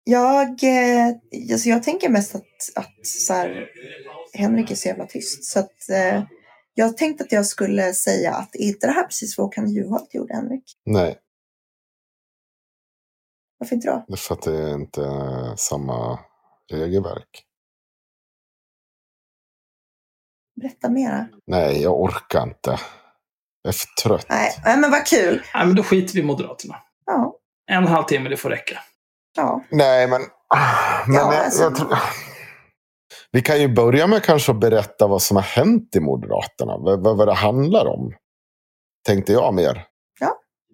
jag, 0.03 0.47
eh, 0.63 1.07
alltså 1.51 1.69
jag 1.69 1.83
tänker 1.83 2.09
mest 2.09 2.35
att, 2.35 2.43
att 2.75 3.07
så 3.07 3.33
här, 3.33 3.67
Henrik 4.33 4.71
är 4.71 4.75
så 4.75 4.87
jävla 4.87 5.05
tyst. 5.05 5.43
Så 5.43 5.59
att, 5.59 5.89
eh, 5.89 6.23
jag 6.73 6.97
tänkte 6.97 7.23
att 7.23 7.31
jag 7.31 7.45
skulle 7.45 7.93
säga 7.93 8.33
att 8.33 8.55
är 8.55 8.59
inte 8.61 8.87
det 8.87 8.93
här 8.93 9.03
precis 9.03 9.37
vad 9.37 9.45
Håkan 9.47 9.69
Juholt 9.69 10.13
gjorde, 10.13 10.33
Henrik? 10.33 10.63
Nej, 10.85 11.17
Varför 13.57 13.75
inte 13.75 13.87
då? 13.87 14.05
det 14.07 14.13
är 14.13 14.17
för 14.17 14.33
att 14.35 14.41
det 14.41 14.57
är 14.57 14.73
inte 14.73 15.03
samma 15.57 16.19
regelverk. 16.71 17.43
Berätta 20.61 20.89
mera. 20.89 21.27
Nej, 21.47 21.81
jag 21.81 22.01
orkar 22.01 22.43
inte. 22.43 22.79
Jag 23.61 23.73
är 23.73 23.77
för 23.77 24.03
trött. 24.03 24.25
Nej, 24.29 24.51
nej 24.65 24.77
men 24.77 24.91
vad 24.91 25.05
kul. 25.05 25.41
Nej, 25.53 25.65
men 25.65 25.75
då 25.75 25.83
skiter 25.83 26.13
vi 26.13 26.19
i 26.19 26.23
Moderaterna. 26.23 26.75
Ja, 27.05 27.35
En 27.71 27.83
och 27.83 27.89
en 27.89 27.95
halv 27.95 28.05
timme, 28.05 28.29
det 28.29 28.37
får 28.37 28.49
räcka. 28.49 28.79
ja. 29.37 29.63
Nej, 29.71 30.07
men... 30.07 30.21
men 31.07 31.15
Ja, 31.15 31.33
jag, 31.33 31.45
alltså- 31.45 31.63
jag 31.63 31.75
tror... 31.75 31.97
Vi 33.31 33.41
kan 33.41 33.61
ju 33.61 33.67
börja 33.75 34.07
med 34.07 34.23
kanske 34.23 34.51
att 34.51 34.59
berätta 34.59 35.07
vad 35.07 35.21
som 35.21 35.37
har 35.37 35.43
hänt 35.43 35.95
i 35.95 35.99
Moderaterna. 35.99 36.77
Vad, 36.77 37.03
vad, 37.03 37.17
vad 37.17 37.27
det 37.27 37.33
handlar 37.33 37.85
om. 37.85 38.13
Tänkte 39.05 39.33
jag 39.33 39.53
mer. 39.53 39.85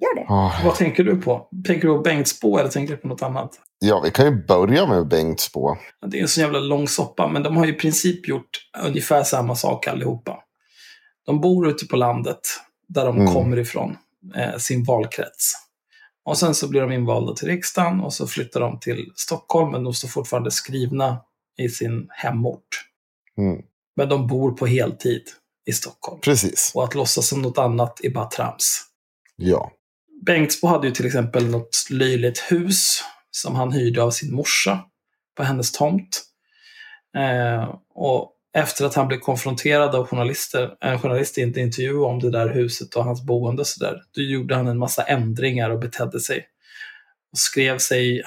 Gör 0.02 0.15
det. 0.15 0.26
Vad 0.64 0.72
Oh, 0.72 0.78
tänker 0.78 1.03
du 1.03 1.22
på? 1.22 1.48
Tänker 1.68 1.88
du 1.88 1.94
på 1.95 2.02
Bengtsbo 2.02 2.57
eller 2.57 2.70
tänker 2.70 2.94
du 2.95 3.02
på 3.02 3.07
något 3.07 3.22
annat? 3.22 3.60
ja, 3.80 4.02
vi 4.03 4.11
kan 4.11 4.26
ju 4.26 4.45
börja 4.45 4.88
med 4.88 5.07
Bengtsbo. 5.07 5.76
Det 6.06 6.18
är 6.18 6.22
en 6.22 6.28
så 6.28 6.40
jävla 6.41 6.60
lång 6.60 6.88
soppa, 6.88 7.28
men 7.28 7.44
de 7.44 7.57
har 7.57 7.65
ju 7.65 7.72
i 7.74 7.78
princip 7.78 8.28
gjort 8.28 8.49
ungefär 8.86 9.24
samma 9.24 9.56
sak 9.56 9.88
allihopa. 9.88 10.40
De 11.26 11.41
bor 11.41 11.68
ute 11.68 11.86
på 11.86 11.95
landet, 11.95 12.40
där 12.88 13.06
de 13.06 13.18
Mm. 13.20 13.34
kommer 13.34 13.60
ifrån, 13.60 13.98
eh, 14.36 14.57
sin 14.57 14.84
valkrets. 14.84 15.52
Och 16.26 16.38
sen 16.38 16.56
så 16.56 16.68
blir 16.70 16.82
de 16.82 16.91
invalda 16.91 17.34
till 17.34 17.48
riksdagen 17.48 17.99
och 18.02 18.14
så 18.14 18.28
flyttar 18.28 18.60
de 18.60 18.80
till 18.80 19.11
Stockholm, 19.15 19.72
men 19.72 19.84
de 19.84 19.94
står 19.94 20.07
fortfarande 20.07 20.52
skrivna 20.52 21.22
i 21.57 21.70
sin 21.70 22.07
hemort. 22.10 22.68
Mm. 23.38 23.61
Men 23.95 24.10
de 24.10 24.28
bor 24.28 24.52
på 24.52 24.65
heltid 24.65 25.22
i 25.65 25.72
Stockholm. 25.74 26.20
Precis. 26.22 26.72
Och 26.76 26.84
att 26.84 26.95
låtsas 26.95 27.28
som 27.28 27.41
något 27.41 27.57
annat 27.57 27.99
är 28.03 28.10
bara 28.10 28.26
trams. 28.30 28.82
Ja. 29.36 29.72
Bengtsbo 30.26 30.68
hade 30.68 30.88
ju 30.88 30.94
till 30.94 31.06
exempel 31.06 31.45
något 31.45 31.88
löjligt 31.90 32.40
hus 32.40 33.04
som 33.32 33.56
han 33.56 33.72
hyrde 33.72 34.04
av 34.04 34.12
sin 34.12 34.34
morsa 34.36 34.80
på 35.38 35.44
hennes 35.44 35.72
tomt. 35.72 36.24
Eh, 37.18 37.76
och 37.95 38.30
efter 38.54 38.86
att 38.86 38.95
han 38.95 39.08
blev 39.08 39.20
konfronterad 39.20 39.95
av 39.95 40.08
journalister, 40.08 40.74
en 40.82 41.00
journalist 41.00 41.38
i 41.38 41.41
en 41.41 41.60
intervju 41.60 42.00
om 42.00 42.20
det 42.20 42.32
där 42.32 42.50
huset 42.50 42.95
och 42.95 43.04
hans 43.04 43.24
boende 43.24 43.62
och 43.62 43.68
så 43.68 43.86
där, 43.86 44.02
då 44.16 44.22
gjorde 44.22 44.56
han 44.56 44.68
en 44.68 44.78
massa 44.78 45.04
ändringar 45.04 45.70
och 45.70 45.80
betedde 45.80 46.20
sig. 46.20 46.48
Och 47.32 47.38
skrev 47.38 47.78
sig, 47.78 48.24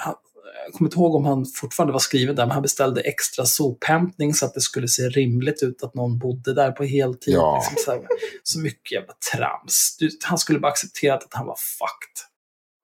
jag 0.67 0.73
kommer 0.73 0.87
inte 0.87 0.99
ihåg 0.99 1.15
om 1.15 1.25
han 1.25 1.45
fortfarande 1.55 1.93
var 1.93 1.99
skriven 1.99 2.35
där, 2.35 2.45
men 2.45 2.51
han 2.51 2.61
beställde 2.61 3.01
extra 3.01 3.45
sophämtning 3.45 4.33
så 4.33 4.45
att 4.45 4.53
det 4.53 4.61
skulle 4.61 4.87
se 4.87 5.01
rimligt 5.01 5.63
ut 5.63 5.83
att 5.83 5.95
någon 5.95 6.17
bodde 6.17 6.53
där 6.53 6.71
på 6.71 6.83
heltid. 6.83 7.33
Ja. 7.33 7.63
Liksom 7.63 7.83
så, 7.85 7.91
här, 7.91 8.07
så 8.43 8.59
mycket 8.59 8.91
jävla 8.91 9.13
trams. 9.33 9.95
Du, 9.99 10.09
han 10.23 10.37
skulle 10.37 10.59
bara 10.59 10.71
accepterat 10.71 11.23
att 11.23 11.33
han 11.33 11.45
var 11.45 11.55
fucked. 11.55 12.23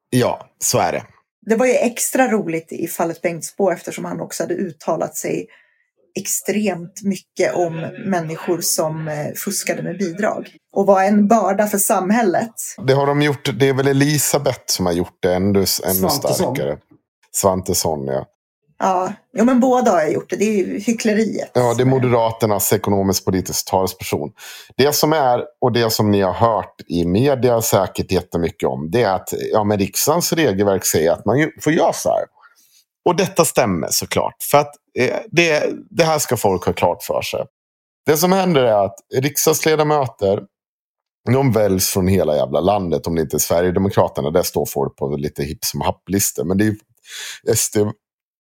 ja, 0.10 0.50
så 0.60 0.78
är 0.78 0.92
det. 0.92 1.06
Det 1.46 1.56
var 1.56 1.66
ju 1.66 1.74
extra 1.74 2.32
roligt 2.32 2.72
i 2.72 2.88
fallet 2.88 3.22
Bengtsbo 3.22 3.72
eftersom 3.72 4.06
han 4.06 4.22
också 4.22 4.44
hade 4.44 4.54
uttalat 4.54 5.16
sig 5.16 5.48
extremt 6.20 7.02
mycket 7.04 7.56
om 7.56 7.88
människor 8.06 8.62
som 8.62 9.08
eh, 9.08 9.34
fuskade 9.36 9.84
med 9.84 9.98
bidrag 9.98 10.50
och 10.76 10.86
var 10.86 11.04
en 11.04 11.28
börda 11.28 11.68
för 11.68 11.78
samhället. 11.78 12.54
Det 12.88 12.94
har 12.94 13.08
de 13.08 13.22
gjort. 13.22 13.50
Det 13.60 13.70
är 13.70 13.74
väl 13.74 13.88
Elisabeth 13.88 14.62
som 14.66 14.86
har 14.86 14.94
gjort 14.94 15.18
det 15.20 15.34
ännu, 15.34 15.66
ännu 15.86 16.10
starkare. 16.10 16.78
Svantesson, 17.36 18.06
ja. 18.06 18.26
Ja, 18.80 19.14
jo, 19.34 19.46
men 19.46 19.60
båda 19.60 19.92
har 19.92 20.08
gjort 20.08 20.30
det. 20.30 20.36
Det 20.36 20.46
är 20.46 20.58
ju 20.58 20.80
hyckleriet. 20.80 21.52
Ja, 21.54 21.74
det 21.74 21.84
är 21.84 21.86
Moderaternas 21.86 22.74
ekonomisk-politisk 22.74 23.70
talesperson. 23.70 24.32
Det 24.78 24.96
som 24.96 25.14
är, 25.14 25.44
och 25.62 25.72
det 25.72 25.90
som 25.90 26.12
ni 26.12 26.22
har 26.22 26.34
hört 26.34 26.76
i 26.88 27.06
media 27.06 27.62
säkert 27.62 28.12
jättemycket 28.12 28.70
om, 28.70 28.92
det 28.92 29.04
är 29.04 29.14
att 29.14 29.34
ja, 29.52 29.64
men 29.64 29.78
riksdagens 29.80 30.34
regelverk 30.34 30.86
säger 30.86 31.12
att 31.12 31.26
man 31.26 31.52
får 31.62 31.74
göra 31.74 31.94
så 31.94 32.10
här. 32.10 32.26
Och 33.06 33.16
detta 33.16 33.46
stämmer 33.46 33.88
såklart. 33.92 34.36
För 34.52 34.58
att 34.58 34.76
eh, 35.00 35.16
det, 35.32 35.70
det 35.90 36.04
här 36.04 36.20
ska 36.20 36.38
folk 36.38 36.66
ha 36.66 36.74
klart 36.74 37.04
för 37.04 37.22
sig. 37.22 37.46
Det 38.06 38.18
som 38.18 38.32
händer 38.32 38.64
är 38.64 38.86
att 38.86 38.96
riksdagsledamöter, 39.16 40.44
de 41.32 41.52
väljs 41.52 41.90
från 41.90 42.08
hela 42.08 42.36
jävla 42.36 42.60
landet. 42.60 43.08
Om 43.08 43.16
det 43.16 43.22
inte 43.22 43.38
är 43.38 43.40
Sverigedemokraterna, 43.40 44.32
där 44.32 44.44
står 44.44 44.66
folk 44.66 44.96
på 44.96 45.16
lite 45.16 45.44
hipp 45.44 45.66
som 45.66 45.82
happ-listor. 45.82 46.44
Men 46.44 46.58
det 46.58 46.68
är 46.68 46.76
SD 47.56 47.78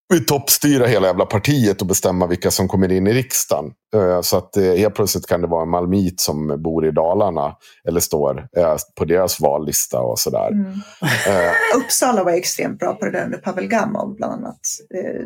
vill 0.09 0.25
toppstyra 0.25 0.87
hela 0.87 1.07
jävla 1.07 1.25
partiet 1.25 1.81
och 1.81 1.87
bestämma 1.87 2.27
vilka 2.27 2.51
som 2.51 2.67
kommer 2.67 2.91
in 2.91 3.07
i 3.07 3.13
riksdagen. 3.13 3.71
Eh, 3.93 4.21
Så 4.21 4.37
att 4.37 4.57
eh, 4.57 4.63
helt 4.63 4.95
plötsligt 4.95 5.27
kan 5.27 5.41
det 5.41 5.47
vara 5.47 5.63
en 5.63 5.69
malmit 5.69 6.19
som 6.19 6.61
bor 6.63 6.85
i 6.85 6.91
Dalarna 6.91 7.55
eller 7.87 7.99
står 7.99 8.47
eh, 8.57 8.75
på 8.95 9.05
deras 9.05 9.39
vallista 9.39 9.99
och 9.99 10.19
sådär. 10.19 10.51
Mm. 10.51 10.79
Uppsala 11.75 12.23
var 12.23 12.31
extremt 12.31 12.79
bra 12.79 12.93
på 12.93 13.05
det 13.05 13.11
där 13.11 13.25
under 13.25 13.37
Pavel 13.37 13.67
Gamov 13.67 14.15
bland 14.15 14.33
annat. 14.33 14.59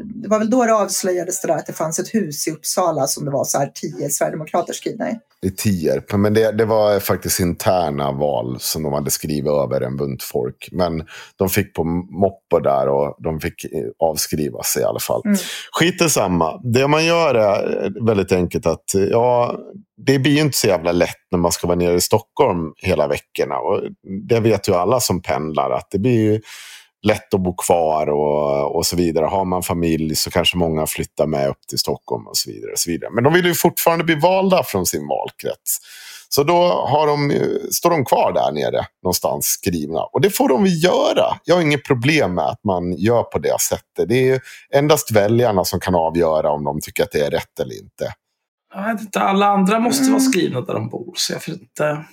Det 0.06 0.28
var 0.28 0.40
väl 0.40 0.50
då 0.50 0.66
det 0.66 0.74
avslöjades 0.74 1.42
det 1.42 1.48
där 1.48 1.58
att 1.58 1.66
det 1.66 1.74
fanns 1.74 2.00
ett 2.00 2.14
hus 2.14 2.48
i 2.48 2.52
Uppsala 2.52 3.08
som 3.08 3.26
det 3.26 3.32
var 3.32 3.44
så 3.44 3.58
här 3.58 3.72
tio 3.74 4.10
sverigedemokrater 4.10 4.74
skrivna 4.74 5.10
i. 5.10 5.20
I 5.42 5.52
Tierp. 5.52 6.14
Men 6.14 6.34
det, 6.34 6.52
det 6.52 6.66
var 6.66 7.00
faktiskt 7.00 7.40
interna 7.40 8.12
val 8.12 8.58
som 8.60 8.84
de 8.84 8.94
hade 8.94 9.12
skrivit 9.12 9.52
över 9.52 9.82
en 9.82 9.98
bunt 9.98 10.24
folk. 10.24 10.70
Men 10.72 11.06
de 11.36 11.50
fick 11.50 11.74
på 11.74 11.84
moppo 11.84 12.60
där 12.60 12.88
och 12.88 13.16
de 13.20 13.40
fick 13.40 13.66
avskriva 14.00 14.64
sig 14.64 14.82
i 14.82 14.86
alla 14.86 15.00
fall. 15.00 15.22
Mm. 15.26 15.38
Skit 15.72 16.12
samma. 16.12 16.62
Det 16.64 16.88
man 16.88 17.06
gör 17.06 17.36
är 17.36 18.06
väldigt 18.06 18.32
enkelt 18.32 18.57
att 18.66 18.96
eh, 18.96 19.02
ja, 19.02 19.56
det 19.98 20.20
blir 20.20 20.32
ju 20.32 20.42
inte 20.42 20.58
så 20.58 20.68
jävla 20.68 20.92
lätt 20.92 21.28
när 21.32 21.40
man 21.40 21.52
ska 21.52 21.68
vara 21.68 21.78
nere 21.78 21.96
i 21.96 22.02
Stockholm 22.02 22.74
hela 22.78 23.08
veckorna. 23.08 23.58
Och 23.58 23.82
det 24.28 24.40
vet 24.40 24.70
ju 24.70 24.74
alla 24.74 25.00
som 25.00 25.22
pendlar 25.22 25.72
att 25.72 25.88
det 25.92 26.00
blir 26.00 26.20
ju 26.20 26.42
lätt 27.02 27.34
att 27.34 27.42
bo 27.42 27.56
kvar 27.56 28.08
och, 28.10 28.76
och 28.76 28.86
så 28.86 28.96
vidare. 28.96 29.26
Har 29.26 29.46
man 29.46 29.64
familj 29.64 30.16
så 30.16 30.32
kanske 30.32 30.58
många 30.58 30.88
flyttar 30.88 31.28
med 31.28 31.50
upp 31.50 31.68
till 31.68 31.80
Stockholm 31.80 32.28
och 32.28 32.38
så 32.38 32.52
vidare. 32.52 32.72
Och 32.72 32.80
så 32.80 32.92
vidare. 32.92 33.12
Men 33.14 33.24
de 33.24 33.34
vill 33.34 33.46
ju 33.46 33.54
fortfarande 33.54 34.04
bli 34.06 34.16
valda 34.16 34.64
från 34.64 34.86
sin 34.86 35.08
valkrets. 35.08 35.80
Så 36.30 36.44
då 36.44 36.56
har 36.88 37.08
de, 37.08 37.32
står 37.72 37.90
de 37.90 38.06
kvar 38.06 38.32
där 38.34 38.52
nere 38.52 38.86
någonstans 39.04 39.46
skrivna. 39.46 40.02
Och 40.02 40.22
det 40.22 40.30
får 40.30 40.50
de 40.50 40.64
väl 40.64 40.84
göra. 40.84 41.38
Jag 41.44 41.56
har 41.56 41.62
inget 41.62 41.86
problem 41.86 42.34
med 42.34 42.46
att 42.46 42.64
man 42.64 42.94
gör 42.94 43.24
på 43.24 43.40
det 43.40 43.62
sättet. 43.62 44.10
Det 44.10 44.30
är 44.30 44.42
endast 44.74 45.12
väljarna 45.12 45.66
som 45.66 45.80
kan 45.80 45.96
avgöra 45.96 46.52
om 46.52 46.64
de 46.64 46.82
tycker 46.82 47.04
att 47.04 47.12
det 47.12 47.20
är 47.20 47.32
rätt 47.32 47.60
eller 47.60 47.80
inte. 47.80 48.14
Jag 48.74 48.94
vet 48.94 49.02
inte, 49.02 49.20
alla 49.20 49.46
andra 49.46 49.80
måste 49.80 50.04
mm. 50.04 50.14
vara 50.14 50.24
skrivna 50.24 50.62
där 50.62 50.74
de 50.74 50.90
bor. 50.90 51.14
Så 51.16 51.34
jag 51.34 51.42
inte... 51.48 52.06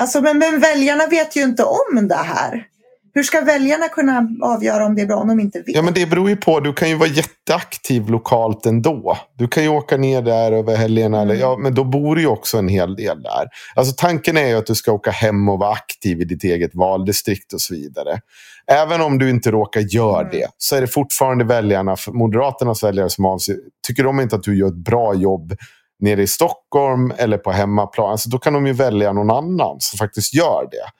Alltså, 0.00 0.20
men, 0.20 0.38
men 0.38 0.60
väljarna 0.60 1.06
vet 1.06 1.36
ju 1.36 1.42
inte 1.42 1.62
om 1.64 2.08
det 2.08 2.14
här. 2.14 2.66
Hur 3.14 3.22
ska 3.22 3.40
väljarna 3.40 3.88
kunna 3.88 4.28
avgöra 4.42 4.86
om 4.86 4.94
det 4.94 5.02
är 5.02 5.06
bra 5.06 5.16
om 5.16 5.28
de 5.28 5.40
inte 5.40 5.58
vet? 5.58 5.76
Ja, 5.76 5.82
men 5.82 5.94
det 5.94 6.06
beror 6.06 6.28
ju 6.28 6.36
på. 6.36 6.60
Du 6.60 6.72
kan 6.72 6.88
ju 6.88 6.94
vara 6.94 7.08
jätteaktiv 7.08 8.10
lokalt 8.10 8.66
ändå. 8.66 9.18
Du 9.38 9.48
kan 9.48 9.62
ju 9.62 9.68
åka 9.68 9.96
ner 9.96 10.22
där 10.22 10.52
över 10.52 10.76
helgerna. 10.76 11.22
Mm. 11.22 11.38
ja, 11.38 11.56
men 11.56 11.74
då 11.74 11.84
bor 11.84 12.16
det 12.16 12.22
ju 12.22 12.28
också 12.28 12.58
en 12.58 12.68
hel 12.68 12.96
del 12.96 13.22
där. 13.22 13.48
Alltså, 13.74 13.94
tanken 13.96 14.36
är 14.36 14.46
ju 14.46 14.54
att 14.54 14.66
du 14.66 14.74
ska 14.74 14.92
åka 14.92 15.10
hem 15.10 15.48
och 15.48 15.58
vara 15.58 15.72
aktiv 15.72 16.20
i 16.20 16.24
ditt 16.24 16.44
eget 16.44 16.74
valdistrikt 16.74 17.52
och 17.52 17.60
så 17.60 17.74
vidare. 17.74 18.20
Även 18.66 19.00
om 19.00 19.18
du 19.18 19.30
inte 19.30 19.50
råkar 19.50 19.80
göra 19.80 20.20
mm. 20.20 20.32
det 20.32 20.48
så 20.58 20.76
är 20.76 20.80
det 20.80 20.86
fortfarande 20.86 21.44
väljarna, 21.44 21.96
Moderaternas 22.12 22.82
väljare 22.82 23.10
som 23.10 23.24
avser. 23.24 23.56
Tycker 23.86 24.04
de 24.04 24.20
inte 24.20 24.36
att 24.36 24.42
du 24.42 24.58
gör 24.58 24.68
ett 24.68 24.84
bra 24.84 25.14
jobb 25.14 25.54
nere 26.00 26.22
i 26.22 26.26
Stockholm 26.26 27.12
eller 27.16 27.38
på 27.38 27.52
hemmaplan, 27.52 28.10
alltså, 28.10 28.28
då 28.28 28.38
kan 28.38 28.52
de 28.52 28.66
ju 28.66 28.72
välja 28.72 29.12
någon 29.12 29.30
annan 29.30 29.76
som 29.80 29.98
faktiskt 29.98 30.34
gör 30.34 30.68
det. 30.70 30.90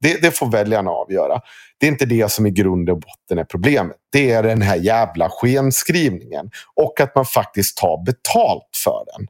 Det, 0.00 0.22
det, 0.22 0.30
får 0.30 0.46
väljarna 0.46 0.90
avgöra. 0.90 1.40
Det 1.80 1.86
är 1.86 1.90
inte 1.90 2.06
det 2.06 2.32
som 2.32 2.46
i 2.46 2.50
grund 2.50 2.90
och 2.90 2.96
botten 2.96 3.38
är 3.38 3.44
problemet. 3.44 3.96
Det 4.12 4.30
är 4.30 4.42
den 4.42 4.62
här 4.62 4.76
jävla 4.76 5.28
skenskrivningen. 5.30 6.50
Och 6.76 7.00
att 7.00 7.14
man 7.14 7.24
faktiskt 7.24 7.76
tar 7.76 8.04
betalt 8.04 8.70
för 8.84 9.04
den. 9.16 9.26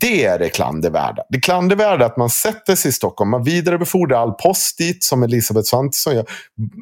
Det 0.00 0.24
är 0.24 0.38
det 0.38 0.48
klandervärda. 0.48 1.22
Det 1.28 1.40
klandervärda 1.40 2.04
är 2.04 2.06
att 2.06 2.16
man 2.16 2.30
sätter 2.30 2.74
sig 2.74 2.88
i 2.88 2.92
Stockholm, 2.92 3.30
man 3.30 3.44
vidarebefordrar 3.44 4.18
all 4.18 4.32
post 4.32 4.78
dit 4.78 5.04
som 5.04 5.22
Elisabeth 5.22 5.64
Svantesson 5.64 6.14
gör. 6.14 6.26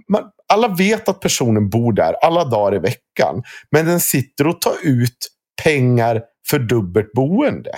Man, 0.08 0.22
alla 0.52 0.68
vet 0.68 1.08
att 1.08 1.20
personen 1.20 1.70
bor 1.70 1.92
där 1.92 2.12
alla 2.12 2.44
dagar 2.44 2.76
i 2.76 2.78
veckan. 2.78 3.42
Men 3.70 3.86
den 3.86 4.00
sitter 4.00 4.46
och 4.46 4.60
tar 4.60 4.74
ut 4.82 5.28
pengar 5.64 6.22
för 6.48 6.58
dubbelt 6.58 7.12
boende. 7.12 7.72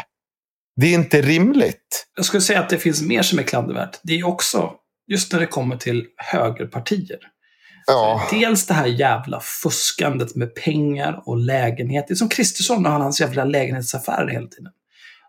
Det 0.77 0.87
är 0.87 0.95
inte 0.95 1.23
rimligt. 1.23 2.07
Jag 2.17 2.25
skulle 2.25 2.41
säga 2.41 2.61
att 2.61 2.69
det 2.69 2.79
finns 2.79 3.03
mer 3.03 3.23
som 3.23 3.39
är 3.39 3.43
klandervärt. 3.43 4.01
Det 4.03 4.13
är 4.13 4.27
också 4.27 4.73
just 5.07 5.33
när 5.33 5.41
det 5.41 5.47
kommer 5.47 5.77
till 5.77 6.07
högerpartier. 6.17 7.19
Ja. 7.87 8.29
Dels 8.31 8.67
det 8.67 8.75
här 8.75 8.87
jävla 8.87 9.41
fuskandet 9.41 10.37
med 10.37 10.55
pengar 10.55 11.23
och 11.27 11.37
lägenheter. 11.37 12.15
Som 12.15 12.29
Kristersson 12.29 12.87
och 12.87 12.93
hans 12.93 13.21
jävla 13.21 13.45
lägenhetsaffärer 13.45 14.29
hela 14.29 14.47
tiden. 14.47 14.73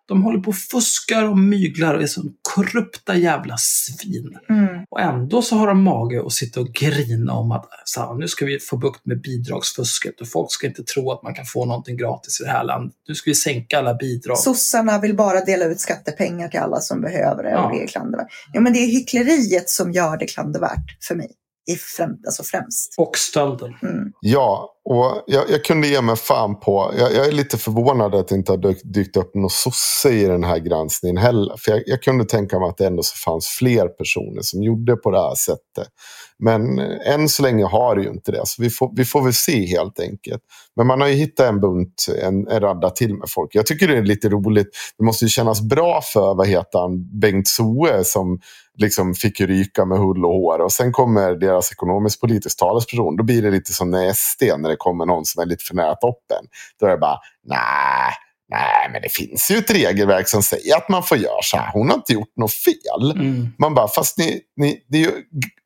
De 0.08 0.24
håller 0.24 0.40
på 0.40 0.50
och 0.50 0.58
fuskar 0.58 1.30
och 1.30 1.38
myglar 1.38 1.94
och 1.96 2.02
är 2.02 2.08
som 2.08 2.34
korrupta 2.42 3.16
jävla 3.16 3.56
svin. 3.58 4.38
Mm. 4.50 4.86
Och 4.90 5.02
ändå 5.02 5.42
så 5.42 5.56
har 5.56 5.68
de 5.68 5.84
mage 5.84 6.26
att 6.26 6.32
sitta 6.32 6.62
och 6.62 6.68
grina 6.74 7.34
om 7.34 7.52
att 7.52 7.70
så 7.86 8.14
nu 8.14 8.28
ska 8.28 8.46
vi 8.46 8.60
få 8.60 8.78
bukt 8.78 9.06
med 9.06 9.22
bidragsfusket 9.22 10.22
och 10.22 10.28
folk 10.28 10.52
ska 10.52 10.68
inte 10.68 10.84
tro 10.84 11.12
att 11.12 11.24
man 11.24 11.34
kan 11.34 11.46
få 11.46 11.66
någonting 11.66 11.98
gratis 11.98 12.42
i 12.42 12.44
det 12.44 12.50
här 12.50 12.64
landet. 12.64 12.96
Nu 13.08 13.16
ska 13.16 13.30
vi 13.30 13.36
sänka 13.36 13.80
alla 13.80 13.94
bidrag. 13.94 14.38
Sossarna 14.38 15.00
vill 15.00 15.16
bara 15.16 15.42
dela 15.42 15.66
ut 15.66 15.80
skattepengar 15.80 16.48
till 16.48 16.60
alla 16.60 16.80
som 16.80 17.02
behöver 17.02 17.44
det 17.44 17.50
ja. 17.50 17.66
och 17.66 17.76
det 17.76 17.84
är 17.84 17.88
klandervärt. 17.88 18.28
Ja, 18.54 18.62
men 18.62 18.74
det 18.74 18.80
är 18.80 18.88
hyckleriet 18.88 19.70
som 19.70 19.92
gör 19.92 20.18
det 20.18 20.26
klandervärt 20.26 20.98
för 21.08 21.16
mig 21.16 21.32
i 21.72 21.76
främ, 21.76 22.12
alltså 22.26 22.44
främst. 22.44 22.94
Och 22.98 23.18
stölden. 23.18 23.74
Mm. 23.82 24.12
Ja, 24.22 24.70
och 24.86 25.24
jag, 25.28 25.50
jag, 25.50 25.64
kunde 25.64 25.88
ge 25.88 26.02
mig 26.02 26.16
fan 26.16 26.60
på... 26.60 26.94
Jag, 26.98 27.14
jag, 27.14 27.28
är 27.28 27.32
lite 27.32 27.58
förvånad 27.58 28.16
att 28.16 28.28
det 28.28 28.36
inte 28.36 28.52
har 28.52 28.94
dykt 28.94 29.18
upp 29.18 29.36
någon 29.36 29.50
sosse 29.50 30.10
i 30.10 30.26
den 30.26 30.44
här 30.44 30.58
granskningen 30.58 31.18
heller. 31.18 31.56
För 31.58 31.72
jag, 31.72 31.84
jag, 31.86 32.02
kunde 32.02 32.26
tänka 32.26 32.60
mig 32.60 32.70
att 32.70 32.78
det 32.78 32.88
ändå 32.88 33.04
så 33.04 33.16
fanns 33.16 33.48
fler 33.48 33.88
personer 33.88 34.42
som 34.42 34.64
gjorde 34.64 34.96
på 34.96 35.12
det 35.12 35.22
här 35.22 35.36
sättet. 35.36 35.88
Men 36.40 36.80
än 36.80 37.30
så 37.30 37.44
länge 37.44 37.66
har 37.66 37.96
det 37.96 38.02
ju 38.02 38.10
inte 38.10 38.32
det. 38.32 38.42
Så 38.46 38.62
vi 38.62 38.70
får, 38.70 38.92
vi 38.96 39.06
får 39.06 39.22
väl 39.22 39.34
se 39.34 39.66
helt 39.66 40.00
enkelt. 40.00 40.42
Men 40.76 40.88
man 40.88 41.02
har 41.02 41.08
ju 41.08 41.14
hittat 41.14 41.50
en 41.50 41.62
bunt, 41.62 42.06
en, 42.24 42.48
en 42.48 42.60
radda 42.60 42.90
till 42.90 43.16
med 43.16 43.30
folk. 43.30 43.56
Jag 43.56 43.66
tycker 43.66 43.88
det 43.88 43.98
är 43.98 44.02
lite 44.02 44.30
roligt. 44.30 44.70
Det 44.98 45.04
måste 45.04 45.26
ju 45.26 45.30
kännas 45.30 45.62
bra 45.62 46.02
för, 46.14 46.36
vad 46.36 46.48
heter 46.48 46.80
han, 46.80 47.20
Bengt 47.20 47.48
Soe 47.48 48.04
som 48.04 48.40
liksom 48.78 49.14
fick 49.14 49.42
ryka 49.42 49.86
med 49.86 49.98
hull 49.98 50.26
och 50.26 50.34
hår. 50.34 50.60
Och 50.60 50.72
sen 50.72 50.92
kommer 50.92 51.36
deras 51.36 51.72
ekonomisk 51.72 52.22
politisk 52.22 52.60
talesperson. 52.60 53.16
Då 53.16 53.24
blir 53.24 53.42
det 53.42 53.52
lite 53.52 53.74
som 53.74 53.92
när 53.92 54.14
SD, 54.14 54.44
när 54.58 54.70
det 54.70 54.76
kommer 54.76 55.06
någon 55.06 55.26
som 55.26 55.42
är 55.42 55.46
lite 55.46 55.64
för 55.64 55.76
nära 55.76 55.96
toppen. 55.96 56.46
Då 56.80 56.86
är 56.86 56.92
det 56.92 56.98
bara, 56.98 57.20
nej, 57.44 58.14
nej, 58.50 58.90
men 58.92 59.02
det 59.02 59.12
finns 59.12 59.52
ju 59.52 59.58
ett 59.58 59.72
regelverk 59.72 60.28
som 60.30 60.44
säger 60.44 60.78
att 60.78 60.90
man 60.90 61.04
får 61.04 61.18
göra 61.18 61.42
så 61.44 61.58
här. 61.58 61.72
Hon 61.74 61.90
har 61.90 61.96
inte 61.96 62.14
gjort 62.14 62.38
något 62.38 62.54
fel. 62.54 63.12
Mm. 63.12 63.48
Man 63.60 63.74
bara, 63.76 63.88
fast 63.88 64.18
ni, 64.18 64.42
ni, 64.58 64.86
det 64.88 64.98
är 64.98 65.02
ju 65.02 65.12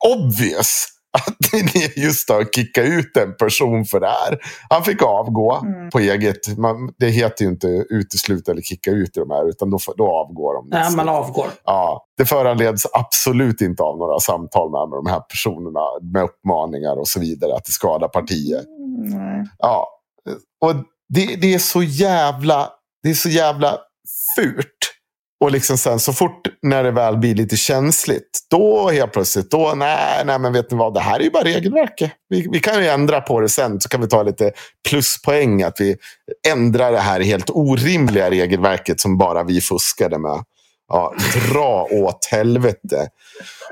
obvious 0.05 0.87
att 1.13 1.63
just 1.97 2.29
har 2.29 2.43
kickat 2.43 2.85
ut 2.85 3.17
en 3.17 3.35
person 3.35 3.85
för 3.85 3.99
det 3.99 4.07
här. 4.07 4.39
Han 4.69 4.83
fick 4.83 5.01
avgå 5.01 5.55
mm. 5.55 5.89
på 5.89 5.99
eget. 5.99 6.57
Man, 6.57 6.93
det 6.99 7.09
heter 7.09 7.45
ju 7.45 7.51
inte 7.51 7.67
utesluta 7.89 8.51
eller 8.51 8.61
kicka 8.61 8.91
ut 8.91 9.17
i 9.17 9.19
de 9.19 9.29
här, 9.29 9.49
utan 9.49 9.69
då, 9.69 9.79
då 9.97 10.07
avgår 10.07 10.53
de. 10.53 10.67
Nej, 10.69 10.95
man 10.95 11.09
avgår. 11.09 11.47
Ja, 11.63 12.05
det 12.17 12.25
föranleds 12.25 12.87
absolut 12.93 13.61
inte 13.61 13.83
av 13.83 13.97
några 13.97 14.19
samtal 14.19 14.71
med 14.71 14.97
de 14.97 15.11
här 15.11 15.19
personerna 15.19 15.79
med 16.13 16.23
uppmaningar 16.23 16.99
och 16.99 17.07
så 17.07 17.19
vidare 17.19 17.55
att 17.55 17.65
det 17.65 17.71
skadar 17.71 18.07
partier. 18.07 18.63
Mm. 19.13 19.45
Ja, 19.57 19.87
och 20.65 20.75
det, 21.09 21.35
det, 21.35 21.53
är 21.53 21.59
så 21.59 21.83
jävla, 21.83 22.69
det 23.03 23.09
är 23.09 23.13
så 23.13 23.29
jävla 23.29 23.77
fult 24.35 24.76
och 25.39 25.51
liksom 25.51 25.77
sen 25.77 25.99
så 25.99 26.13
fort 26.13 26.47
när 26.61 26.83
det 26.83 26.91
väl 26.91 27.17
blir 27.17 27.35
lite 27.35 27.57
känsligt, 27.57 28.39
då 28.49 28.89
helt 28.89 29.13
plötsligt, 29.13 29.51
då 29.51 29.73
nej, 29.75 30.25
nej 30.25 30.39
men 30.39 30.53
vet 30.53 30.71
ni 30.71 30.77
vad, 30.77 30.93
det 30.93 30.99
här 30.99 31.19
är 31.19 31.23
ju 31.23 31.31
bara 31.31 31.43
regelverket. 31.43 32.11
Vi, 32.29 32.47
vi 32.51 32.59
kan 32.59 32.83
ju 32.83 32.87
ändra 32.87 33.21
på 33.21 33.39
det 33.39 33.49
sen, 33.49 33.81
så 33.81 33.89
kan 33.89 34.01
vi 34.01 34.07
ta 34.07 34.23
lite 34.23 34.51
pluspoäng 34.89 35.63
att 35.63 35.81
vi 35.81 35.95
ändrar 36.47 36.91
det 36.91 36.99
här 36.99 37.21
helt 37.21 37.49
orimliga 37.49 38.29
regelverket 38.29 38.99
som 38.99 39.17
bara 39.17 39.43
vi 39.43 39.61
fuskade 39.61 40.19
med. 40.19 40.43
Ja, 40.89 41.13
dra 41.49 41.87
åt 41.91 42.27
helvete. 42.31 43.07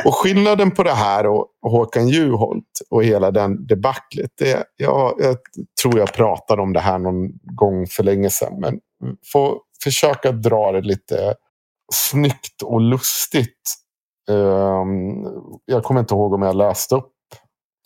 Och 0.06 0.16
skillnaden 0.16 0.72
på 0.72 0.84
det 0.84 0.94
här 0.94 1.28
och 1.28 1.48
Håkan 1.62 2.08
Juholt 2.08 2.82
och 2.90 3.04
hela 3.04 3.32
den 3.32 3.68
debaclet. 3.68 4.32
Det, 4.38 4.64
ja, 4.78 5.16
jag 5.20 5.38
tror 5.82 6.00
jag 6.00 6.14
pratade 6.14 6.62
om 6.62 6.74
det 6.74 6.80
här 6.80 7.00
någon 7.00 7.30
gång 7.44 7.88
för 7.88 8.04
länge 8.04 8.30
sedan. 8.30 8.60
Men 8.60 8.80
få 9.32 9.62
försöka 9.84 10.32
dra 10.32 10.72
det 10.72 10.82
lite 10.82 11.36
snyggt 11.94 12.62
och 12.64 12.82
lustigt. 12.82 13.76
Ehm, 14.30 15.26
jag 15.66 15.84
kommer 15.84 16.00
inte 16.00 16.14
ihåg 16.14 16.34
om 16.34 16.42
jag 16.42 16.56
läste 16.56 16.96
upp 16.96 17.12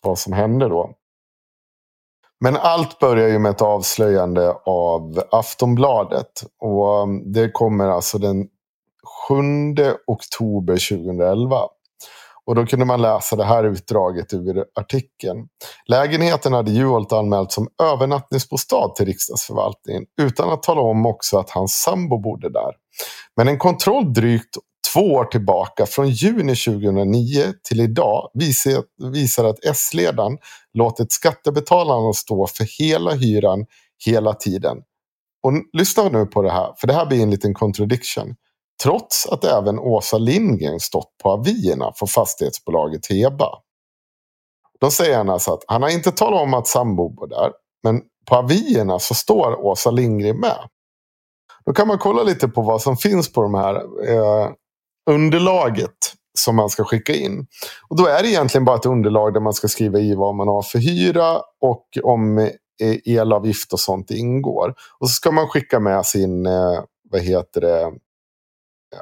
vad 0.04 0.20
som 0.20 0.34
hände 0.34 0.68
då. 0.68 0.96
Men 2.40 2.58
allt 2.58 3.00
börjar 3.00 3.28
ju 3.28 3.40
med 3.40 3.50
ett 3.50 3.62
avslöjande 3.62 4.54
av 4.66 5.24
Aftonbladet. 5.32 6.44
Och 6.60 7.02
ehm, 7.02 7.32
det 7.32 7.52
kommer 7.52 7.88
alltså 7.88 8.18
den 8.18 8.48
7 9.28 9.36
oktober 10.08 10.74
2011. 10.74 11.56
Och 12.50 12.56
då 12.56 12.66
kunde 12.66 12.86
man 12.86 13.02
läsa 13.02 13.36
det 13.36 13.44
här 13.44 13.64
utdraget 13.64 14.34
ur 14.34 14.66
artikeln. 14.76 15.48
Lägenheten 15.88 16.54
hade 16.54 16.72
Juholt 16.72 17.12
anmält 17.12 17.52
som 17.52 17.68
övernattningsbostad 17.84 18.96
till 18.96 19.06
riksdagsförvaltningen 19.06 20.04
utan 20.22 20.50
att 20.50 20.64
tala 20.64 20.82
om 20.82 21.06
också 21.06 21.38
att 21.38 21.50
hans 21.50 21.74
sambo 21.74 22.18
bodde 22.18 22.50
där. 22.50 22.72
Men 23.36 23.48
en 23.48 23.58
kontroll 23.58 24.14
drygt 24.14 24.56
två 24.94 25.14
år 25.14 25.26
tillbaka, 25.26 25.86
från 25.86 26.10
juni 26.10 26.56
2009 26.56 27.44
till 27.70 27.82
idag, 27.82 28.30
visar, 29.14 29.46
att 29.46 29.66
S-ledaren 29.66 30.38
låtit 30.74 31.12
skattebetalarna 31.12 32.14
stå 32.14 32.48
för 32.48 32.66
hela 32.80 33.12
hyran 33.12 33.66
hela 34.06 34.34
tiden. 34.34 34.78
Och 35.44 35.54
lyssna 35.74 36.10
nu 36.10 36.26
på 36.26 36.42
det 36.42 36.52
här, 36.52 36.74
för 36.78 36.88
det 36.88 36.94
här 36.94 37.06
blir 37.06 37.24
en 37.24 37.32
liten 37.32 37.54
contradiction. 37.54 38.36
Trots 38.84 39.26
att 39.26 39.44
även 39.44 39.80
Åsa 39.80 40.18
Lindgren 40.18 40.80
stått 40.80 41.18
på 41.24 41.32
avierna 41.32 41.92
för 41.96 42.06
fastighetsbolaget 42.06 43.08
Heba. 43.10 43.50
Då 44.80 44.92
säger 44.92 45.18
han 45.18 45.30
alltså 45.30 45.54
att 45.54 45.64
han 45.68 45.82
har 45.82 45.90
inte 45.90 46.12
talat 46.12 46.42
om 46.42 46.54
att 46.54 46.68
sambo 46.68 47.10
bor 47.10 47.28
där. 47.28 47.52
Men 47.84 48.02
på 48.26 48.36
avierna 48.36 49.00
så 49.00 49.14
står 49.14 49.66
Åsa 49.66 49.92
Lindgren 49.92 50.40
med. 50.40 50.70
Då 51.66 51.74
kan 51.74 51.88
man 51.88 51.98
kolla 51.98 52.24
lite 52.24 52.48
på 52.48 52.62
vad 52.62 52.82
som 52.82 52.98
finns 52.98 53.34
på 53.34 53.42
de 53.42 53.54
här 53.54 53.76
eh, 54.10 54.52
underlaget 55.10 56.14
som 56.38 56.56
man 56.56 56.70
ska 56.70 56.84
skicka 56.84 57.14
in. 57.14 57.48
Och 57.90 57.98
då 57.98 58.06
är 58.06 58.24
det 58.24 58.30
egentligen 58.30 58.66
bara 58.66 58.76
ett 58.76 58.86
underlag 58.86 59.34
där 59.34 59.40
man 59.40 59.54
ska 59.54 59.68
skriva 59.68 60.00
i 60.00 60.16
vad 60.16 60.36
man 60.36 60.48
har 60.48 60.62
för 60.62 60.80
hyra 60.80 61.42
och 61.62 61.86
om 62.04 62.38
eh, 62.38 62.96
elavgift 63.06 63.74
och 63.74 63.80
sånt 63.80 64.12
ingår. 64.12 64.74
Och 65.00 65.10
så 65.10 65.14
ska 65.14 65.32
man 65.32 65.48
skicka 65.48 65.80
med 65.80 66.06
sin, 66.06 66.46
eh, 66.46 66.84
vad 67.10 67.22
heter 67.22 67.62
det, 67.62 67.92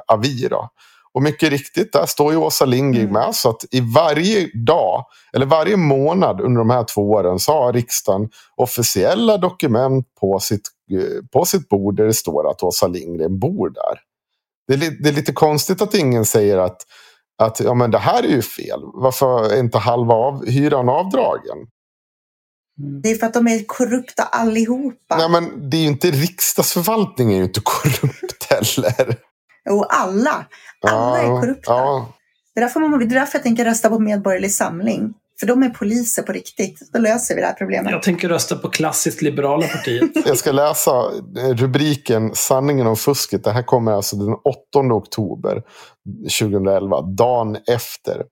avi. 0.06 0.48
Då. 0.48 0.68
Och 1.12 1.22
mycket 1.22 1.50
riktigt, 1.50 1.92
där 1.92 2.06
står 2.06 2.32
ju 2.32 2.38
Åsa 2.38 2.64
Lindgren 2.64 3.08
Mm. 3.08 3.12
med. 3.12 3.34
Så 3.34 3.50
att 3.50 3.64
i 3.70 3.80
varje 3.80 4.50
dag, 4.66 5.04
eller 5.32 5.46
varje 5.46 5.76
månad 5.76 6.40
under 6.40 6.58
de 6.58 6.70
här 6.70 6.84
två 6.84 7.10
åren 7.10 7.38
så 7.38 7.52
har 7.52 7.72
riksdagen 7.72 8.28
officiella 8.56 9.36
dokument 9.38 10.06
på 10.20 10.40
sitt, 10.40 10.68
eh, 10.92 11.24
på 11.32 11.44
sitt 11.44 11.68
bord 11.68 11.96
där 11.96 12.04
det 12.04 12.14
står 12.14 12.50
att 12.50 12.62
Åsa 12.62 12.86
Lindgren 12.86 13.38
bor 13.38 13.70
där. 13.70 14.00
Det 14.68 14.86
är, 14.86 15.02
det 15.02 15.08
är 15.08 15.12
lite 15.12 15.32
konstigt 15.32 15.82
att 15.82 15.94
ingen 15.94 16.24
säger 16.24 16.58
att, 16.58 16.76
att 17.42 17.60
ja, 17.60 17.74
men 17.74 17.90
det 17.90 17.98
här 17.98 18.22
är 18.22 18.28
ju 18.28 18.42
fel. 18.42 18.80
Varför 18.94 19.52
är 19.52 19.58
inte 19.60 19.78
halva 19.78 20.14
av 20.14 20.46
hyran 20.46 20.88
avdragen? 20.88 21.56
Mm. 22.80 23.00
Det 23.02 23.10
är 23.10 23.14
för 23.14 23.26
att 23.26 23.34
de 23.34 23.46
är 23.48 23.64
korrupta 23.66 24.22
allihopa. 24.22 25.16
Nej, 25.16 25.28
men 25.30 25.70
det 25.70 25.76
är 25.76 25.80
ju 25.80 25.86
inte 25.86 26.10
riksdagsförvaltningen 26.10 27.32
är 27.34 27.38
ju 27.38 27.44
inte 27.44 27.60
korrupt 27.64 28.44
heller. 28.50 29.16
Och 29.70 29.86
alla. 29.94 30.46
Alla 30.88 31.18
är 31.18 31.40
korrupta. 31.40 31.72
Ja, 31.72 32.12
Det 32.54 32.60
är, 32.60 32.64
därför 32.64 32.80
man, 32.80 32.98
det 32.98 33.04
är 33.04 33.20
därför 33.20 33.38
jag 33.38 33.42
tänker 33.42 33.64
rösta 33.64 33.88
på 33.88 33.98
Medborgerlig 33.98 34.52
Samling. 34.52 35.14
För 35.40 35.46
de 35.46 35.62
är 35.62 35.68
poliser 35.68 36.22
på 36.22 36.32
riktigt. 36.32 36.92
Då 36.92 36.98
löser 36.98 37.34
vi 37.34 37.40
det 37.40 37.46
här 37.46 37.54
problemet. 37.54 37.92
Jag 37.92 38.02
tänker 38.02 38.28
rösta 38.28 38.56
på 38.56 38.68
klassiskt 38.68 39.22
liberala 39.22 39.66
partiet. 39.66 40.10
jag 40.26 40.38
ska 40.38 40.52
läsa 40.52 40.90
eh, 41.38 41.54
rubriken 41.54 42.34
Sanningen 42.34 42.86
om 42.86 42.96
fusket. 42.96 43.44
Det 43.44 43.50
här 43.50 43.62
kommer 43.62 43.92
alltså 43.92 44.16
den 44.16 44.34
8 44.34 44.94
oktober 44.94 45.62
2011, 46.40 47.02
dagen 47.02 47.56
efter. 47.66 48.22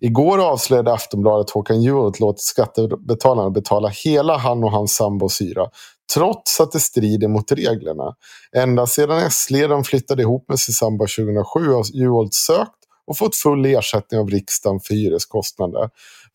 Igår 0.00 0.38
avslöjade 0.38 0.92
Aftonbladet 0.92 1.50
Håkan 1.50 1.82
Juholt 1.82 2.20
låtit 2.20 2.44
skattebetalarna 2.44 3.50
betala 3.50 3.88
hela 4.04 4.36
han 4.36 4.64
och 4.64 4.70
hans 4.70 4.94
sambos 4.94 5.40
hyra. 5.40 5.66
Trots 6.14 6.60
att 6.60 6.72
det 6.72 6.80
strider 6.80 7.28
mot 7.28 7.52
reglerna. 7.52 8.14
Ända 8.56 8.86
sedan 8.86 9.18
S-ledaren 9.18 9.84
flyttade 9.84 10.22
ihop 10.22 10.48
med 10.48 10.58
sin 10.58 10.74
sambo 10.74 11.06
2007 11.06 11.72
har 11.72 11.84
Juholt 11.94 12.34
sökt 12.34 12.78
och 13.06 13.18
fått 13.18 13.36
full 13.36 13.66
ersättning 13.66 14.20
av 14.20 14.30
riksdagen 14.30 14.80
för 14.80 14.94
hyreskostnader 14.94 15.90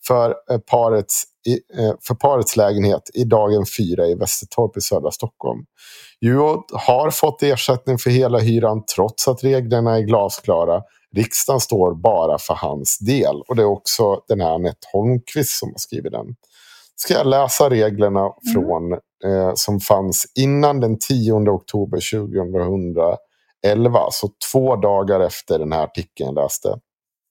för 0.08 0.36
eh, 0.52 0.58
parets, 0.58 1.24
eh, 1.78 1.94
för 2.02 2.16
parets 2.16 2.56
lägenhet 2.56 3.10
i 3.14 3.24
dagen 3.24 3.66
4 3.78 4.08
i 4.08 4.16
Västertorp 4.16 4.78
i 4.78 4.82
södra 4.82 5.12
Stockholm. 5.12 5.66
Juholt 6.22 6.66
har 6.74 7.12
fått 7.12 7.44
ersättning 7.44 7.98
för 7.98 8.10
hela 8.10 8.40
hyran 8.40 8.84
trots 8.96 9.28
att 9.28 9.44
reglerna 9.44 9.98
är 9.98 10.02
glasklara. 10.02 10.82
Riksdagen 11.16 11.60
står 11.60 11.96
bara 11.96 12.38
för 12.38 12.54
hans 12.54 13.00
del. 13.00 13.42
Och 13.48 13.56
det 13.56 13.62
är 13.62 13.66
också 13.66 14.22
den 14.28 14.42
här 14.42 14.50
Anette 14.50 14.88
Holmqvist 14.94 15.60
som 15.60 15.70
har 15.70 15.78
skrivit 15.78 16.12
den. 16.12 16.26
Ska 16.96 17.14
jag 17.14 17.28
läsa 17.28 17.70
reglerna 17.70 18.32
från, 18.54 18.94
eh, 18.94 19.52
som 19.56 19.80
fanns 19.80 20.26
innan 20.40 20.80
den 20.80 21.00
10 21.00 21.34
oktober 21.34 22.00
2011. 22.12 24.08
Så 24.12 24.30
två 24.52 24.76
dagar 24.76 25.20
efter 25.20 25.60
den 25.60 25.72
här 25.72 25.84
artikeln 25.84 26.36
läste. 26.36 26.80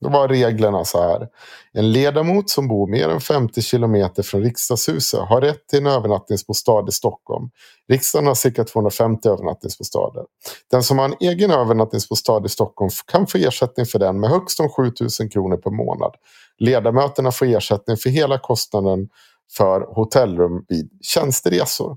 Då 0.03 0.09
var 0.09 0.29
reglerna 0.29 0.85
så 0.85 1.03
här. 1.03 1.29
En 1.73 1.93
ledamot 1.93 2.51
som 2.51 2.69
bor 2.69 2.87
mer 2.87 3.09
än 3.09 3.21
50 3.21 3.63
kilometer 3.63 4.23
från 4.23 4.43
riksdagshuset 4.43 5.21
har 5.21 5.41
rätt 5.41 5.67
till 5.69 5.79
en 5.79 5.87
övernattningsbostad 5.87 6.89
i 6.89 6.93
Stockholm. 6.93 7.51
Riksdagen 7.89 8.27
har 8.27 8.35
cirka 8.35 8.65
250 8.65 9.29
övernattningsbostäder. 9.29 10.25
Den 10.71 10.83
som 10.83 10.99
har 10.99 11.05
en 11.05 11.15
egen 11.21 11.51
övernattningsbostad 11.51 12.47
i 12.47 12.49
Stockholm 12.49 12.91
kan 13.13 13.27
få 13.27 13.39
ersättning 13.39 13.87
för 13.87 13.99
den 13.99 14.21
med 14.21 14.31
högst 14.31 14.61
om 14.61 14.69
7 14.69 14.83
000 15.21 15.31
kronor 15.31 15.57
per 15.57 15.71
månad. 15.71 16.15
Ledamöterna 16.59 17.33
får 17.33 17.47
ersättning 17.47 17.97
för 17.97 18.11
hela 18.11 18.39
kostnaden 18.39 19.09
för 19.57 19.81
hotellrum 19.81 20.65
vid 20.69 20.91
tjänsteresor. 21.03 21.97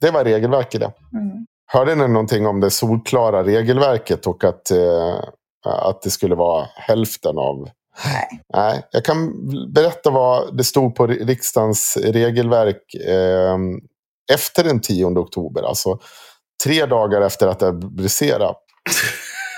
Det 0.00 0.10
var 0.10 0.24
regelverket 0.24 0.80
det. 0.80 0.92
Mm. 1.12 1.46
Hörde 1.66 1.94
ni 1.94 2.08
någonting 2.08 2.46
om 2.46 2.60
det 2.60 2.70
solklara 2.70 3.44
regelverket 3.44 4.26
och 4.26 4.44
att, 4.44 4.70
eh, 4.70 5.18
att 5.64 6.02
det 6.02 6.10
skulle 6.10 6.34
vara 6.34 6.66
hälften 6.74 7.38
av... 7.38 7.68
Nej. 8.04 8.42
Nej, 8.54 8.82
jag 8.90 9.04
kan 9.04 9.32
berätta 9.72 10.10
vad 10.10 10.56
det 10.56 10.64
stod 10.64 10.94
på 10.94 11.06
riksdagens 11.06 11.98
regelverk 12.02 12.94
eh, 13.06 13.56
efter 14.32 14.64
den 14.64 14.80
10 14.80 15.06
oktober. 15.06 15.62
Alltså 15.62 15.98
tre 16.64 16.86
dagar 16.86 17.20
efter 17.20 17.46
att 17.46 17.58
det 17.58 17.72
briserade. 17.72 18.54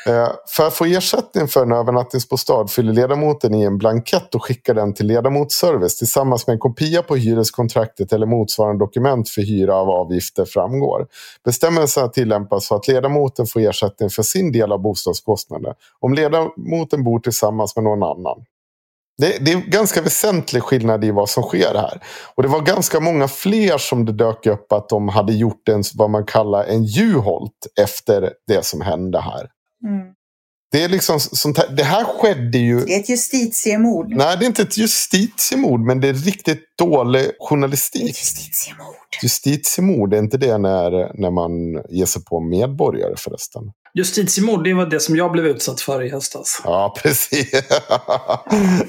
Eh, 0.06 0.28
för 0.56 0.66
att 0.66 0.74
få 0.74 0.84
ersättning 0.84 1.48
för 1.48 1.62
en 1.62 1.72
övernattningsbostad 1.72 2.70
fyller 2.70 2.92
ledamoten 2.92 3.54
i 3.54 3.62
en 3.62 3.78
blankett 3.78 4.34
och 4.34 4.44
skickar 4.44 4.74
den 4.74 4.94
till 4.94 5.06
ledamotsservice 5.06 5.96
tillsammans 5.96 6.46
med 6.46 6.54
en 6.54 6.60
kopia 6.60 7.02
på 7.02 7.16
hyreskontraktet 7.16 8.12
eller 8.12 8.26
motsvarande 8.26 8.84
dokument 8.84 9.28
för 9.28 9.42
hyra 9.42 9.74
av 9.74 9.90
avgifter 9.90 10.44
framgår. 10.44 11.06
Bestämmelserna 11.44 12.08
tillämpas 12.08 12.66
så 12.66 12.74
att 12.74 12.88
ledamoten 12.88 13.46
får 13.46 13.60
ersättning 13.60 14.10
för 14.10 14.22
sin 14.22 14.52
del 14.52 14.72
av 14.72 14.82
bostadskostnaden 14.82 15.74
om 16.00 16.14
ledamoten 16.14 17.04
bor 17.04 17.18
tillsammans 17.18 17.76
med 17.76 17.84
någon 17.84 18.02
annan. 18.02 18.44
Det, 19.18 19.44
det 19.44 19.52
är 19.52 19.56
ganska 19.56 20.02
väsentlig 20.02 20.62
skillnad 20.62 21.04
i 21.04 21.10
vad 21.10 21.28
som 21.28 21.42
sker 21.42 21.74
här. 21.74 22.02
Och 22.34 22.42
det 22.42 22.48
var 22.48 22.60
ganska 22.60 23.00
många 23.00 23.28
fler 23.28 23.78
som 23.78 24.04
det 24.04 24.12
dök 24.12 24.46
upp 24.46 24.72
att 24.72 24.88
de 24.88 25.08
hade 25.08 25.32
gjort 25.32 25.68
en, 25.68 25.82
vad 25.94 26.10
man 26.10 26.24
kallar 26.24 26.64
en 26.64 26.84
Juholt 26.84 27.66
efter 27.80 28.32
det 28.46 28.64
som 28.64 28.80
hände 28.80 29.20
här. 29.20 29.48
Mm. 29.84 30.06
Det 30.72 30.82
är 30.84 30.88
liksom 30.88 31.20
sånt 31.20 31.58
här, 31.58 31.68
det 31.68 31.84
här 31.84 32.04
skedde 32.04 32.58
ju... 32.58 32.80
Det 32.84 32.94
är 32.94 33.00
ett 33.00 33.08
justitiemord. 33.08 34.08
Nej, 34.10 34.36
det 34.38 34.44
är 34.44 34.46
inte 34.46 34.62
ett 34.62 34.78
justitiemord, 34.78 35.80
men 35.80 36.00
det 36.00 36.08
är 36.08 36.14
riktigt 36.14 36.64
dålig 36.78 37.20
Det 37.22 37.26
är 37.26 37.30
ett 37.30 37.36
journalistik. 37.40 38.02
justitiemord. 38.02 38.94
Justitiemord, 39.22 40.14
är 40.14 40.18
inte 40.18 40.38
det 40.38 40.58
när, 40.58 41.20
när 41.20 41.30
man 41.30 41.50
ger 41.90 42.06
sig 42.06 42.24
på 42.24 42.40
medborgare 42.40 43.14
förresten? 43.16 43.62
Justitiemord, 43.94 44.64
det 44.64 44.74
var 44.74 44.86
det 44.86 45.00
som 45.00 45.16
jag 45.16 45.32
blev 45.32 45.46
utsatt 45.46 45.80
för 45.80 46.02
i 46.02 46.10
höstas. 46.10 46.60
Ja, 46.64 46.94
precis. 47.02 47.50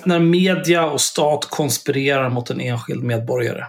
När 0.05 0.19
media 0.19 0.85
och 0.85 1.01
stat 1.01 1.45
konspirerar 1.49 2.29
mot 2.29 2.49
en 2.49 2.61
enskild 2.61 3.03
medborgare. 3.03 3.63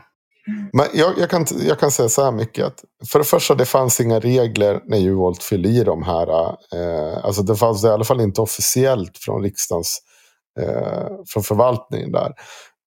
Men 0.73 0.87
jag, 0.95 1.19
jag, 1.19 1.31
kan, 1.31 1.47
jag 1.67 1.79
kan 1.79 1.91
säga 1.91 2.09
så 2.09 2.25
här 2.25 2.33
mycket. 2.33 2.67
Att 2.67 2.85
för 3.09 3.19
det 3.19 3.25
första, 3.25 3.55
det 3.55 3.65
fanns 3.65 4.01
inga 4.01 4.21
regler 4.21 4.81
när 4.85 4.99
Juholt 4.99 5.43
fyllde 5.43 5.69
i 5.69 5.85
de 5.85 6.03
här. 6.03 6.29
Eh, 6.75 7.25
alltså 7.25 7.43
det 7.43 7.57
fanns 7.57 7.83
det 7.83 7.89
i 7.89 7.91
alla 7.91 8.05
fall 8.05 8.21
inte 8.21 8.41
officiellt 8.41 9.19
från 9.19 9.43
riksdagens, 9.43 9.99
eh, 10.61 11.09
från 11.27 11.43
förvaltningen 11.43 12.13
där. 12.13 12.33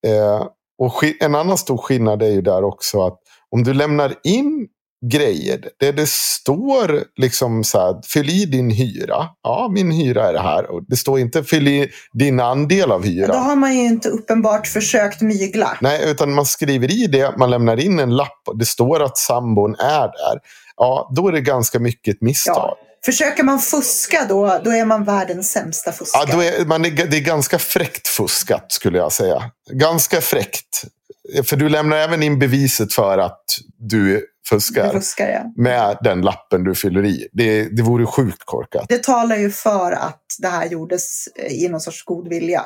Eh, 0.07 0.47
och 0.77 1.03
en 1.19 1.35
annan 1.35 1.57
stor 1.57 1.77
skillnad 1.77 2.21
är 2.21 2.31
ju 2.31 2.41
där 2.41 2.63
också 2.63 3.01
att 3.01 3.19
om 3.49 3.63
du 3.63 3.73
lämnar 3.73 4.13
in 4.23 4.67
grejer 5.09 5.59
där 5.79 5.93
det 5.93 6.09
står 6.09 7.03
liksom 7.21 7.63
så 7.63 7.79
här, 7.79 7.95
fyll 8.13 8.29
i 8.29 8.45
din 8.45 8.69
hyra. 8.71 9.25
Ja, 9.43 9.69
min 9.71 9.91
hyra 9.91 10.29
är 10.29 10.33
det 10.33 10.39
här. 10.41 10.71
Och 10.71 10.83
det 10.87 10.95
står 10.95 11.19
inte 11.19 11.43
fyll 11.43 11.67
i 11.67 11.89
din 12.13 12.39
andel 12.39 12.91
av 12.91 13.03
hyran. 13.05 13.29
Då 13.29 13.35
har 13.37 13.55
man 13.55 13.75
ju 13.77 13.85
inte 13.85 14.09
uppenbart 14.09 14.67
försökt 14.67 15.21
mygla. 15.21 15.77
Nej, 15.81 16.01
utan 16.11 16.33
man 16.33 16.45
skriver 16.45 16.91
i 17.03 17.07
det, 17.07 17.37
man 17.37 17.49
lämnar 17.49 17.77
in 17.79 17.99
en 17.99 18.15
lapp 18.15 18.41
och 18.47 18.57
det 18.57 18.65
står 18.65 19.03
att 19.03 19.17
sambon 19.17 19.75
är 19.79 20.01
där. 20.01 20.39
Ja, 20.77 21.11
då 21.15 21.27
är 21.27 21.31
det 21.31 21.41
ganska 21.41 21.79
mycket 21.79 22.15
ett 22.15 22.21
misstag. 22.21 22.55
Ja. 22.55 22.77
Försöker 23.05 23.43
man 23.43 23.59
fuska 23.59 24.25
då, 24.29 24.59
då 24.63 24.71
är 24.71 24.85
man 24.85 25.03
världens 25.03 25.51
sämsta 25.51 25.89
Ja, 25.89 25.93
fuskare. 25.93 26.31
då 26.31 26.43
är, 26.43 26.65
man 26.65 26.85
är, 26.85 26.89
det 26.91 27.17
är 27.17 27.21
ganska 27.21 27.59
fräckt 27.59 28.07
fuskat 28.07 28.71
skulle 28.71 28.97
jag 28.97 29.11
säga. 29.11 29.51
Ganska 29.71 30.21
fräckt. 30.21 30.83
För 31.43 31.55
du 31.55 31.69
lämnar 31.69 31.97
även 31.97 32.23
in 32.23 32.39
beviset 32.39 32.93
för 32.93 33.17
att 33.17 33.43
du 33.79 34.25
fuskar 34.49 34.91
fuskar 34.91 35.27
ja. 35.27 35.63
med 35.63 35.97
den 36.01 36.21
lappen 36.21 36.63
du 36.63 36.75
fyller 36.75 37.05
i. 37.05 37.27
Det, 37.31 37.77
det 37.77 37.81
vore 37.81 38.05
sjukt 38.05 38.45
korkat. 38.45 38.85
Det 38.89 39.03
talar 39.03 39.35
ju 39.35 39.51
för 39.51 39.91
att 39.91 40.23
det 40.39 40.47
här 40.47 40.69
gjordes 40.69 41.27
eh, 41.35 41.63
i 41.63 41.69
någon 41.69 41.81
sorts 41.81 42.03
god 42.03 42.27
vilja. 42.27 42.65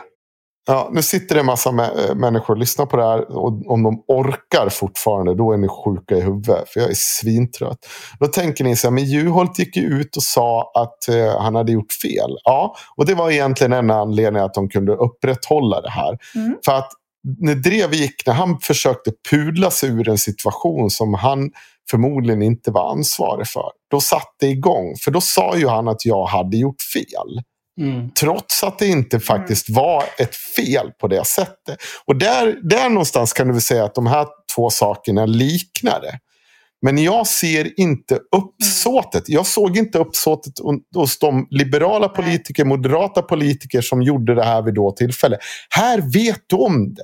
Ja, 0.68 0.90
nu 0.94 1.02
sitter 1.02 1.36
det 1.36 1.40
en 1.40 1.46
massa 1.46 1.70
äh, 1.70 2.16
människor 2.16 2.54
och 2.54 2.60
lyssnar 2.60 2.86
på 2.86 2.98
det 2.98 3.04
här. 3.04 3.38
Och 3.38 3.72
om 3.72 3.84
de 3.84 4.04
orkar 4.08 4.70
fortfarande, 4.70 5.36
då 5.36 5.54
är 5.54 5.58
ni 5.58 5.68
sjuka 5.68 6.16
i 6.16 6.22
huvudet. 6.22 6.70
För 6.70 6.80
jag 6.80 6.90
är 6.90 6.96
svintrött. 6.96 7.78
Då 8.20 8.28
tänker 8.28 8.64
ni 8.64 8.76
så 8.76 8.88
här, 8.88 8.92
men 8.92 9.06
Juholt 9.06 9.60
gick 9.60 9.78
ju 9.78 9.84
ut 9.84 10.18
och 10.18 10.24
sa 10.24 10.72
att 10.76 11.08
eh, 11.16 11.42
han 11.42 11.56
hade 11.56 11.72
gjort 11.72 11.94
fel. 11.94 12.38
Ja, 12.44 12.76
och 12.96 13.06
det 13.06 13.14
var 13.14 13.32
egentligen 13.32 13.74
en 13.74 13.92
anledning 13.92 14.42
att 14.42 14.54
de 14.54 14.70
kunde 14.70 14.92
upprätthålla 14.92 15.82
det 15.82 15.90
här. 15.90 16.18
Mm. 16.36 16.56
För 16.66 16.72
att 16.72 16.92
när 17.39 17.56
Drev 17.56 17.93
gick, 17.93 18.26
när 18.26 18.34
han 18.34 18.60
försökte 18.60 19.11
pudla 19.30 19.72
sig 19.72 19.89
ur 19.89 20.10
en 20.10 20.18
situation 20.18 20.89
som 20.89 21.14
han 21.14 21.52
förmodligen 21.91 22.41
inte 22.41 22.72
var 22.72 22.91
ansvarig 22.91 23.48
för. 23.48 23.72
Då 23.91 24.02
satte 24.02 24.26
det 24.39 24.48
igång. 24.48 24.95
För 25.03 25.11
då 25.11 25.22
sa 25.22 25.57
ju 25.57 25.68
han 25.68 25.88
att 25.88 26.06
jag 26.06 26.26
hade 26.26 26.57
gjort 26.57 26.81
fel. 26.93 27.41
Mm. 27.81 28.10
Trots 28.11 28.64
att 28.64 28.80
det 28.80 28.88
inte 28.88 29.19
faktiskt 29.19 29.69
var 29.69 30.03
ett 30.18 30.35
fel 30.35 30.91
på 30.91 31.07
det 31.07 31.26
sättet. 31.26 31.77
Och 32.06 32.15
där, 32.15 32.60
där 32.64 32.89
någonstans 32.89 33.34
kan 33.34 33.48
du 33.48 33.53
väl 33.53 33.61
säga 33.61 33.84
att 33.84 33.95
de 33.95 34.07
här 34.07 34.27
två 34.56 34.69
sakerna 34.69 35.26
liknar 35.26 36.02
det. 36.02 36.19
Men 36.82 36.98
jag 36.98 37.28
ser 37.28 37.80
inte 37.80 38.20
uppsåtet. 38.36 39.24
Jag 39.30 39.45
såg 39.45 39.78
inte 39.78 39.98
uppsåtet 39.98 40.53
hos 40.95 41.20
de 41.20 41.48
liberala 41.49 42.10
politiker, 42.10 42.66
moderata 42.66 43.22
politiker 43.22 43.82
som 43.82 44.02
gjorde 44.02 44.36
det 44.36 44.44
här 44.44 44.62
vid 44.62 44.74
då 44.74 44.91
tillfälle. 44.91 45.38
Här 45.70 46.02
vet 46.14 46.53
om 46.53 46.94
det. 46.94 47.03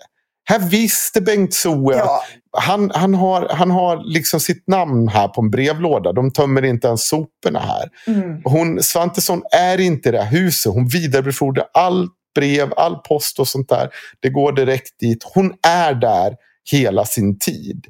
Här 0.50 0.60
visste 0.60 1.22
Bengt 1.22 1.54
att 1.66 1.96
Ja, 1.98 2.22
han, 2.58 2.92
han, 2.94 3.14
har, 3.14 3.48
han 3.50 3.72
har 3.72 4.04
liksom 4.14 4.40
sitt 4.40 4.68
namn 4.68 5.08
här 5.08 5.28
på 5.28 5.42
en 5.42 5.50
brevlåda. 5.52 6.14
De 6.14 6.32
tömmer 6.32 6.66
inte 6.66 6.88
ens 6.88 7.08
soporna 7.08 7.60
här. 7.60 7.90
mm, 8.08 8.42
Hon, 8.44 8.84
Svantesson 8.84 9.42
är 9.52 9.80
inte 9.80 10.10
i 10.10 10.12
det 10.12 10.22
här 10.22 10.32
huset. 10.32 10.74
Hon 10.74 10.88
vidarebefordrar 10.88 11.66
allt 11.74 12.12
brev, 12.36 12.74
all 12.78 12.96
post 12.96 13.40
och 13.40 13.48
sånt 13.48 13.70
där. 13.70 13.90
Det 14.20 14.30
går 14.30 14.52
direkt 14.52 15.00
dit. 15.00 15.24
Hon 15.34 15.54
är 15.68 15.94
där 15.94 16.36
hela 16.72 17.06
sin 17.06 17.40
tid. 17.40 17.86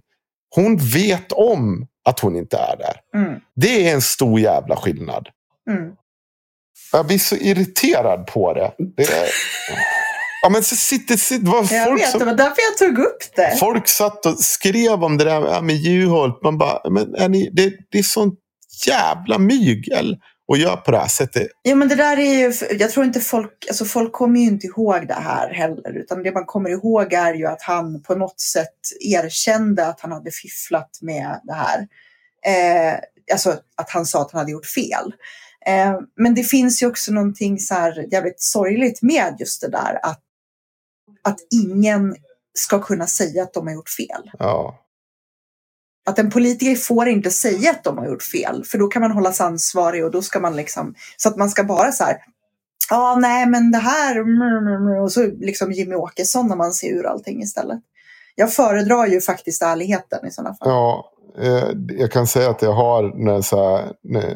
Hon 0.62 0.78
vet 0.78 1.32
om 1.32 1.88
att 2.06 2.20
hon 2.20 2.36
inte 2.36 2.58
är 2.58 2.78
där. 2.78 3.22
mm, 3.22 3.40
Det 3.56 3.90
är 3.90 3.94
en 3.94 4.02
stor 4.02 4.40
jävla 4.40 4.76
skillnad. 4.76 5.28
mm. 5.70 5.92
Jag 6.92 7.08
blir 7.08 7.20
så 7.20 7.36
irriterad 7.36 8.28
på 8.28 8.54
det. 8.54 8.72
det 8.98 9.04
är... 9.04 9.30
Ja, 10.42 10.50
men 10.50 10.64
så 10.64 10.76
sitter, 10.76 11.18
sitter, 11.18 11.48
var 11.48 11.74
Jag 11.74 11.86
folk 11.88 12.02
vet, 12.02 12.10
som 12.10 12.20
det 12.20 12.26
var 12.26 12.34
därför 12.34 12.62
jag 12.72 12.78
tog 12.78 13.06
upp 13.06 13.36
det. 13.36 13.58
Folk 13.60 13.88
satt 13.88 14.26
och 14.26 14.40
skrev 14.40 15.04
om 15.04 15.18
det 15.18 15.24
där 15.24 15.62
med 15.62 15.76
Juholt. 15.76 16.40
Man 16.44 16.58
bara, 16.58 16.90
men 16.90 17.16
är 17.16 17.30
ni, 17.30 17.50
det, 17.54 17.74
det 17.92 18.00
är 18.00 18.04
sånt 18.04 18.40
jävla 18.88 19.38
mygel 19.38 20.18
att 20.54 20.60
göra 20.60 20.78
på 20.78 20.92
det 20.92 20.98
här 20.98 21.08
sättet. 21.08 21.48
Ja, 21.62 21.76
men 21.76 21.88
det 21.88 21.96
där 21.96 22.18
är 22.18 22.34
ju, 22.34 22.78
jag 22.80 22.92
tror 22.92 23.06
inte 23.06 23.20
folk, 23.20 23.66
alltså 23.68 23.86
folk 23.86 24.14
kommer 24.14 24.40
ju 24.40 24.46
inte 24.46 24.68
ihåg 24.68 25.08
det 25.08 25.14
här 25.14 25.50
heller. 25.54 25.98
Utan 25.98 26.24
det 26.24 26.32
man 26.32 26.46
kommer 26.46 26.70
ihåg 26.70 27.14
är 27.14 27.34
ju 27.34 27.46
att 27.48 27.62
han 27.62 28.04
på 28.04 28.16
något 28.16 28.40
sätt 28.40 28.78
erkände 29.00 29.88
att 29.88 30.00
han 30.00 30.12
hade 30.12 30.32
fifflat 30.32 31.00
med 31.02 31.40
det 31.44 31.54
här. 31.54 31.88
Eh, 32.46 33.00
alltså 33.32 33.60
att 33.76 33.90
han 33.90 34.06
sa 34.06 34.22
att 34.22 34.32
han 34.32 34.40
hade 34.40 34.52
gjort 34.52 34.66
fel. 34.66 35.14
Eh, 35.66 36.00
men 36.16 36.36
det 36.36 36.44
finns 36.44 36.84
ju 36.84 36.88
också 36.88 37.12
någonting 37.12 37.60
så 37.60 37.74
här 37.74 38.06
jävligt 38.12 38.42
sorgligt 38.42 39.02
med 39.02 39.36
just 39.40 39.62
det 39.62 39.70
där 39.70 40.00
att, 40.04 40.22
att 41.24 41.38
ingen 41.52 42.16
ska 42.54 42.82
kunna 42.82 43.08
säga 43.08 43.44
att 43.44 43.54
de 43.54 43.68
har 43.68 43.74
gjort 43.74 43.90
fel. 43.90 44.32
Ja. 44.40 44.87
Att 46.08 46.20
en 46.20 46.30
politiker 46.30 46.76
får 46.76 47.08
inte 47.08 47.32
säga 47.32 47.72
att 47.72 47.84
de 47.84 47.98
har 47.98 48.08
gjort 48.08 48.24
fel, 48.24 48.64
för 48.66 48.78
då 48.78 48.88
kan 48.88 49.02
man 49.02 49.12
hållas 49.12 49.42
ansvarig 49.42 50.06
och 50.06 50.12
då 50.12 50.22
ska 50.22 50.40
man 50.40 50.56
liksom, 50.56 50.96
så 51.18 51.30
att 51.30 51.38
man 51.38 51.50
ska 51.50 51.64
bara 51.64 51.92
så 51.92 52.04
här, 52.04 52.18
ja 52.90 53.18
nej 53.22 53.46
men 53.46 53.72
det 53.72 53.78
här, 53.78 54.16
mm, 54.16 54.42
mm, 54.42 54.88
mm", 54.88 55.04
och 55.04 55.12
så 55.12 55.26
liksom 55.26 55.72
Jimmy 55.72 55.96
Åkesson 55.96 56.48
när 56.48 56.56
man 56.56 56.74
ser 56.74 56.88
ur 56.88 57.06
allting 57.06 57.42
istället. 57.42 57.80
Jag 58.36 58.54
föredrar 58.54 59.08
ju 59.08 59.22
faktiskt 59.22 59.62
ärligheten 59.62 60.28
i 60.28 60.32
sådana 60.32 60.56
fall. 60.56 60.70
ja 60.70 61.12
eh, 61.42 61.70
jag 62.00 62.12
kan 62.12 62.28
säga 62.28 62.50
att 62.50 62.62
jag 62.62 62.74
har 62.74 63.26
när 63.26 63.42
så 63.42 63.78
här, 63.78 63.92
när, 64.04 64.30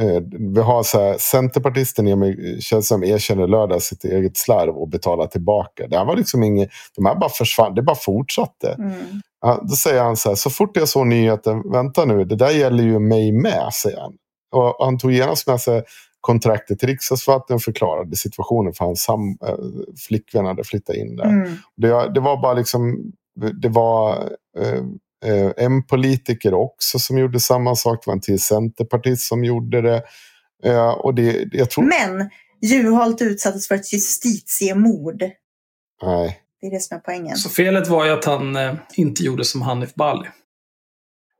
eh, 0.00 0.22
vi 0.54 0.60
har 0.60 0.82
så 0.82 1.00
här, 1.00 1.16
Centerpartisten 1.18 2.08
Emil 2.08 2.62
Källström 2.62 3.04
erkänner 3.04 3.46
lördag 3.46 3.82
sitt 3.82 4.04
eget 4.04 4.36
slarv 4.36 4.76
och 4.76 4.88
betalar 4.88 5.26
tillbaka. 5.26 5.86
Det 5.86 5.98
här 5.98 6.04
var 6.04 6.16
liksom 6.16 6.42
inget, 6.42 6.68
de 6.96 7.06
här 7.06 7.14
bara 7.14 7.30
försvann, 7.30 7.74
det 7.74 7.82
bara 7.82 7.96
fortsatte. 7.96 8.74
Mm. 8.78 9.22
Ja, 9.40 9.64
då 9.68 9.74
säger 9.74 10.02
han 10.02 10.16
så 10.16 10.28
här, 10.28 10.36
så 10.36 10.50
fort 10.50 10.76
jag 10.76 10.88
såg 10.88 11.06
nyheten, 11.06 11.70
vänta 11.72 12.04
nu, 12.04 12.24
det 12.24 12.36
där 12.36 12.50
gäller 12.50 12.84
ju 12.84 12.98
mig 12.98 13.32
med, 13.32 13.68
säger 13.72 14.00
han. 14.00 14.12
Och 14.52 14.84
han 14.84 14.98
tog 14.98 15.12
genast 15.12 15.46
med 15.46 15.60
sig 15.60 15.82
kontraktet 16.20 16.78
till 16.78 16.88
riksdagsförvaltningen 16.88 17.56
och 17.56 17.62
förklarade 17.62 18.16
situationen 18.16 18.72
för 18.72 18.84
hans 18.84 19.02
sam, 19.02 19.38
äh, 19.48 19.54
flickvän 20.08 20.44
hade 20.44 20.64
flyttat 20.64 20.96
in 20.96 21.16
där. 21.16 21.24
Mm. 21.24 21.56
Det, 21.76 22.12
det 22.14 22.20
var 22.20 22.42
bara 22.42 22.54
liksom, 22.54 23.12
det 23.62 23.68
var 23.68 24.30
eh, 24.58 24.82
eh, 25.24 25.52
en 25.56 25.86
politiker 25.86 26.54
också 26.54 26.98
som 26.98 27.18
gjorde 27.18 27.40
samma 27.40 27.76
sak. 27.76 28.04
Det 28.04 28.08
var 28.08 28.14
en 28.14 28.20
till 28.20 28.40
centerpartist 28.40 29.28
som 29.28 29.44
gjorde 29.44 29.82
det. 29.82 30.02
Eh, 30.64 30.90
och 30.90 31.14
det, 31.14 31.48
jag 31.52 31.70
tror... 31.70 31.84
Men 31.84 32.30
Juholt 32.62 33.22
utsattes 33.22 33.68
för 33.68 33.74
ett 33.74 33.92
justitiemord. 33.92 35.22
Nej. 36.02 36.40
Det 36.60 36.66
är 36.66 36.70
det 36.70 36.80
som 36.80 36.96
är 36.96 37.00
poängen. 37.00 37.36
Så 37.36 37.48
felet 37.48 37.88
var 37.88 38.04
ju 38.04 38.10
att 38.10 38.24
han 38.24 38.56
eh, 38.56 38.74
inte 38.94 39.22
gjorde 39.22 39.44
som 39.44 39.62
Hanif 39.62 39.94
Bali. 39.94 40.28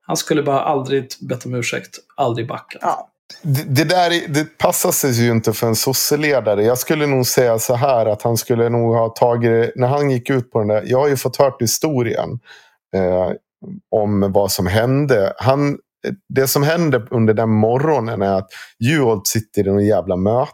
Han 0.07 0.17
skulle 0.17 0.43
bara 0.43 0.61
aldrig 0.61 1.09
bett 1.29 1.47
om 1.47 1.55
ursäkt, 1.55 1.99
aldrig 2.17 2.49
backa. 2.49 2.79
Ja. 2.81 3.07
Det, 3.43 3.63
det 3.63 3.85
där 3.85 4.11
är- 4.11 4.29
det 4.29 4.59
passar 4.59 4.93
sig 4.93 5.11
ju 5.11 5.31
inte 5.31 5.53
för 5.53 5.67
en 5.67 5.77
sosseledare. 5.77 6.65
Jag 6.65 6.79
skulle 6.79 7.07
nog 7.07 7.27
säga 7.27 7.59
så 7.59 7.75
här 7.75 8.07
att 8.07 8.23
han 8.23 8.37
skulle 8.37 8.69
nog 8.69 8.95
ha 8.95 9.09
tagit 9.09 9.73
när 9.77 9.89
han 9.89 10.11
gick 10.11 10.31
ut 10.31 10.51
på 10.51 10.59
den 10.59 10.69
där. 10.69 10.83
Jag 10.87 10.99
har 11.01 11.09
ju 11.09 11.17
fått 11.17 11.37
hört 11.37 11.63
historien 11.63 12.41
eh, 12.97 13.31
om 13.91 14.33
vad 14.33 14.53
som 14.53 14.67
hände. 14.67 15.33
Han, 15.39 15.79
det 16.29 16.47
som 16.47 16.63
hände 16.63 17.07
under 17.11 17.35
den 17.35 17.51
morgonen 17.51 18.23
är 18.23 18.35
att 18.39 18.49
Juholt 18.79 19.27
sitter 19.27 19.63
i 19.69 19.71
någon 19.71 19.87
jävla 19.87 20.17
möte 20.17 20.53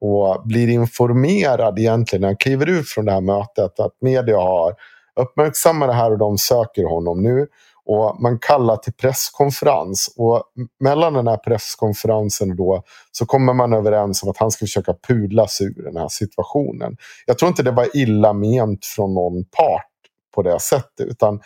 och 0.00 0.42
blir 0.44 0.68
informerad 0.68 1.78
egentligen 1.78 2.20
när 2.20 2.28
han 2.28 2.36
kliver 2.36 2.66
ut 2.66 2.88
från 2.88 3.04
det 3.04 3.12
här 3.12 3.20
mötet 3.20 3.80
att 3.80 3.92
media 4.00 4.38
har 4.38 4.74
uppmärksammat 5.20 5.88
det 5.88 5.94
här 5.94 6.12
och 6.12 6.18
de 6.18 6.38
söker 6.38 6.84
honom 6.84 7.22
nu. 7.22 7.46
Och 7.84 8.20
man 8.20 8.38
kallar 8.38 8.76
till 8.76 8.92
presskonferens. 8.92 10.14
Och 10.16 10.42
mellan 10.80 11.14
den 11.14 11.26
här 11.26 11.36
presskonferensen 11.36 12.56
då 12.56 12.82
så 13.12 13.26
kommer 13.26 13.54
man 13.54 13.72
överens 13.72 14.22
om 14.22 14.30
att 14.30 14.38
han 14.38 14.50
ska 14.50 14.62
försöka 14.62 14.94
pudla 15.08 15.48
sig 15.48 15.66
ur 15.66 15.82
den 15.82 15.96
här 15.96 16.08
situationen. 16.08 16.96
Jag 17.26 17.38
tror 17.38 17.48
inte 17.48 17.62
det 17.62 17.70
var 17.70 17.96
illa 17.96 18.32
ment 18.32 18.84
från 18.84 19.14
någon 19.14 19.44
part 19.44 19.90
på 20.34 20.42
det 20.42 20.60
sättet. 20.60 21.06
Utan 21.06 21.40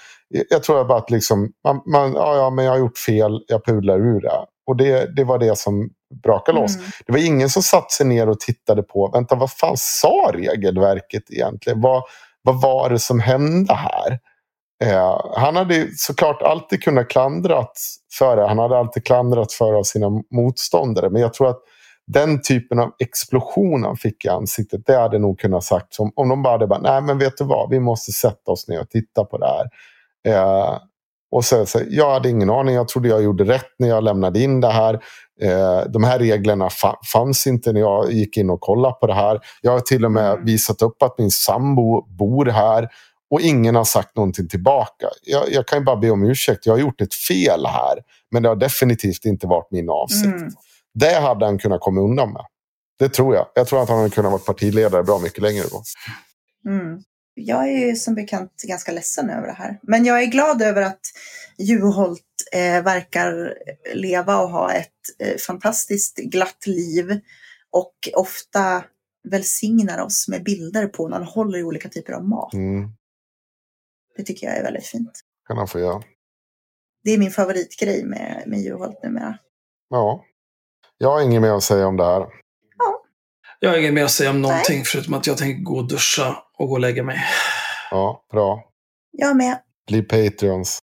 jag 0.51 0.63
tror 0.63 0.85
bara 0.85 0.99
att 0.99 1.11
liksom, 1.11 1.53
man, 1.65 1.83
man, 1.87 2.13
ja, 2.13 2.37
ja, 2.37 2.51
men 2.51 2.65
jag 2.65 2.73
har 2.73 2.79
gjort 2.79 2.99
fel, 2.99 3.45
jag 3.49 3.65
pudlar 3.65 3.99
ur 3.99 4.21
det. 4.21 4.47
Och 4.67 4.77
det, 4.77 5.17
det 5.17 5.25
var 5.25 5.39
det 5.39 5.59
som 5.59 5.91
brakade 6.23 6.61
loss. 6.61 6.77
Mm. 6.77 6.91
Det 7.07 7.13
var 7.13 7.27
ingen 7.27 7.51
som 7.51 7.63
satte 7.63 7.95
sig 7.95 8.07
ner 8.07 8.29
och 8.29 8.41
tittade 8.41 8.83
på, 8.83 9.11
vänta 9.13 9.35
vad 9.35 9.53
fan 9.53 9.77
sa 9.77 10.31
regelverket 10.35 11.31
egentligen? 11.31 11.81
Vad, 11.81 12.03
vad 12.43 12.61
var 12.61 12.91
det 12.91 12.99
som 12.99 13.21
hände 13.21 13.75
här? 13.75 14.19
Eh, 14.85 15.21
han 15.37 15.57
hade 15.57 15.89
såklart 15.97 16.43
alltid 16.43 16.83
kunnat 16.83 17.09
klandrat 17.09 17.79
för 18.19 18.37
det. 18.37 18.49
Han 18.49 18.59
hade 18.59 18.79
alltid 18.79 19.05
klandrat 19.05 19.53
för 19.53 19.73
av 19.73 19.83
sina 19.83 20.07
motståndare. 20.31 21.11
Men 21.11 21.23
jag 21.23 21.35
tror 21.35 21.49
att 21.49 21.61
den 22.07 22.43
typen 22.43 22.79
av 22.79 22.93
explosion 22.99 23.85
han 23.85 23.97
fick 23.97 24.25
i 24.25 24.29
ansiktet, 24.29 24.87
det 24.87 24.97
hade 24.97 25.19
nog 25.19 25.39
kunnat 25.39 25.65
sagt 25.65 25.95
som 25.95 26.13
om 26.17 26.29
de 26.29 26.43
bara 26.43 26.53
hade 26.53 26.67
bara, 26.67 26.81
nej 26.81 27.03
men 27.03 27.19
vet 27.19 27.37
du 27.39 27.45
vad, 27.45 27.71
vi 27.71 27.81
måste 27.81 28.13
sätta 28.13 28.53
oss 28.53 28.69
ner 28.69 28.81
och 28.81 28.91
titta 28.91 29.25
på 29.25 29.39
det 29.39 29.47
här. 29.47 29.71
Eh, 30.29 30.79
och 31.33 31.45
så, 31.45 31.67
så, 31.67 31.81
jag 31.89 32.11
hade 32.11 32.29
ingen 32.29 32.51
aning, 32.51 32.75
jag 32.75 32.89
trodde 32.89 33.09
jag 33.09 33.23
gjorde 33.23 33.45
rätt 33.45 33.67
när 33.79 33.89
jag 33.89 34.05
lämnade 34.05 34.41
in 34.41 34.61
det 34.61 34.71
här. 34.71 34.95
Eh, 35.43 35.81
de 35.89 36.05
här 36.05 36.19
reglerna 36.19 36.69
fa- 36.69 36.97
fanns 37.13 37.47
inte 37.47 37.73
när 37.73 37.81
jag 37.81 38.13
gick 38.13 38.37
in 38.37 38.51
och 38.51 38.61
kollade 38.61 38.95
på 39.01 39.07
det 39.07 39.15
här. 39.15 39.41
Jag 39.61 39.73
har 39.73 39.81
till 39.81 40.05
och 40.05 40.13
med 40.13 40.33
Mm. 40.33 40.45
visat 40.45 40.83
upp 40.83 41.03
att 41.03 41.19
min 41.19 41.31
sambo 41.31 42.07
bor 42.19 42.47
här. 42.47 42.89
Och 43.31 43.41
ingen 43.41 43.75
har 43.75 43.85
sagt 43.85 44.17
någonting 44.17 44.49
tillbaka. 44.49 45.07
Jag, 45.23 45.53
jag 45.53 45.67
kan 45.67 45.79
ju 45.79 45.85
bara 45.85 45.97
be 45.97 46.11
om 46.11 46.23
ursäkt. 46.25 46.67
Jag 46.67 46.73
har 46.73 46.79
gjort 46.79 47.01
ett 47.01 47.15
fel 47.15 47.67
här. 47.67 47.99
Men 48.31 48.43
det 48.43 48.49
har 48.49 48.57
definitivt 48.57 49.25
inte 49.25 49.47
varit 49.47 49.69
min 49.71 49.91
avsikt. 49.91 50.25
Mm. 50.27 50.51
Det 50.95 51.21
hade 51.21 51.45
han 51.45 51.59
kunnat 51.59 51.81
komma 51.81 52.01
undan 52.01 52.33
med. 52.33 52.43
Det 52.99 53.09
tror 53.09 53.35
jag. 53.35 53.47
Jag 53.55 53.67
tror 53.67 53.83
att 53.83 53.89
han 53.89 53.99
hade 53.99 54.11
kunnat 54.11 54.33
vara 54.33 54.43
partiledare 54.47 55.03
bra 55.03 55.19
mycket 55.19 55.43
längre 55.43 55.65
då. 55.71 55.83
Mm. 56.71 56.99
Jag 57.45 57.69
är 57.69 57.87
ju 57.87 57.97
som 57.97 58.15
bekant 58.15 58.63
ganska 58.63 58.93
ledsen 58.93 59.31
över 59.31 59.47
det 59.47 59.53
här. 59.53 59.79
Men 59.83 60.05
jag 60.05 60.23
är 60.23 60.27
glad 60.27 60.63
över 60.63 60.83
att 60.83 61.01
Juholt 61.59 62.23
eh, 62.53 62.83
verkar 62.83 63.55
leva 63.95 64.43
och 64.43 64.51
ha 64.51 64.73
ett 64.73 64.89
eh, 65.19 65.37
fantastiskt 65.37 66.17
glatt 66.17 66.67
liv. 66.67 67.21
Och 67.71 67.95
ofta 68.15 68.85
välsignar 69.29 69.99
oss 69.99 70.29
med 70.29 70.45
bilder 70.45 70.87
på 70.87 71.09
när 71.09 71.17
han 71.17 71.27
håller 71.27 71.59
i 71.59 71.63
olika 71.63 71.89
typer 71.89 72.13
av 72.13 72.29
mat. 72.29 72.55
Mm. 72.55 72.91
Det 74.17 74.23
tycker 74.23 74.47
jag 74.47 74.57
är 74.57 74.63
väldigt 74.63 74.87
fint. 74.87 75.21
kan 75.49 75.57
han 75.59 75.69
få 75.69 75.81
göra. 75.81 76.03
Det 77.05 77.11
är 77.11 77.19
min 77.19 77.31
favoritgrej 77.31 78.05
med, 78.05 78.43
med 78.47 78.61
Juholt 78.61 79.03
numera. 79.03 79.39
Ja. 79.91 80.25
Jag 80.99 81.11
har 81.11 81.23
inget 81.23 81.43
mer 81.43 81.51
att 81.51 81.63
säga 81.63 81.87
om 81.87 81.97
det 81.97 82.05
här. 82.05 82.27
Jag 83.63 83.71
har 83.71 83.79
inget 83.79 83.95
mer 83.95 84.05
att 84.05 84.11
säga 84.11 84.31
om 84.31 84.43
någonting 84.43 84.85
förutom 84.85 85.15
att 85.15 85.27
jag 85.27 85.39
tänker 85.39 85.63
gå 85.63 85.77
och 85.77 85.89
duscha 85.89 86.37
och 86.59 86.69
gå 86.69 86.75
och 86.75 86.81
lägga 86.81 87.03
mig. 87.03 87.21
Ja, 87.91 88.27
bra. 88.33 88.65
Jag 89.11 89.37
med. 89.37 89.59
Bli 89.87 90.03
Patreons. 90.03 90.79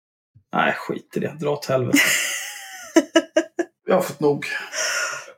Nej, 0.55 0.75
skit 0.77 1.13
i 1.17 1.21
det. 1.21 1.37
Dra 1.41 1.51
åt 1.51 1.67
helvete. 1.67 1.99
Jag 3.87 3.95
har 3.95 4.03
fått 4.03 4.21
nog. 4.21 4.47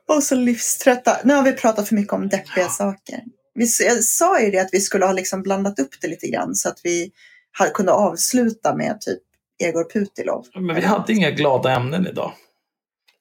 Och 0.07 0.23
så 0.23 0.35
livströtta. 0.35 1.17
Nu 1.23 1.33
har 1.33 1.43
vi 1.43 1.53
pratat 1.53 1.87
för 1.87 1.95
mycket 1.95 2.13
om 2.13 2.29
deppiga 2.29 2.69
saker. 2.69 3.19
Vi, 3.53 3.67
jag 3.79 4.03
sa 4.03 4.41
ju 4.41 4.51
det 4.51 4.59
att 4.59 4.69
vi 4.71 4.79
skulle 4.79 5.05
ha 5.05 5.13
liksom 5.13 5.43
blandat 5.43 5.79
upp 5.79 6.01
det 6.01 6.07
lite 6.07 6.27
grann 6.27 6.55
så 6.55 6.69
att 6.69 6.79
vi 6.83 7.11
hade, 7.51 7.71
kunde 7.71 7.91
avsluta 7.91 8.75
med 8.75 9.01
typ 9.01 9.21
Egor 9.63 9.91
Putilov. 9.93 10.45
Men 10.55 10.75
vi 10.75 10.81
hade 10.81 11.13
inga 11.13 11.31
glada 11.31 11.71
ämnen 11.71 12.07
idag. 12.07 12.31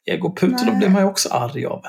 Ego 0.06 0.34
Putelov 0.34 0.66
Nej. 0.66 0.78
blev 0.78 0.90
man 0.90 1.02
ju 1.02 1.08
också 1.08 1.28
arg 1.28 1.66
av. 1.66 1.82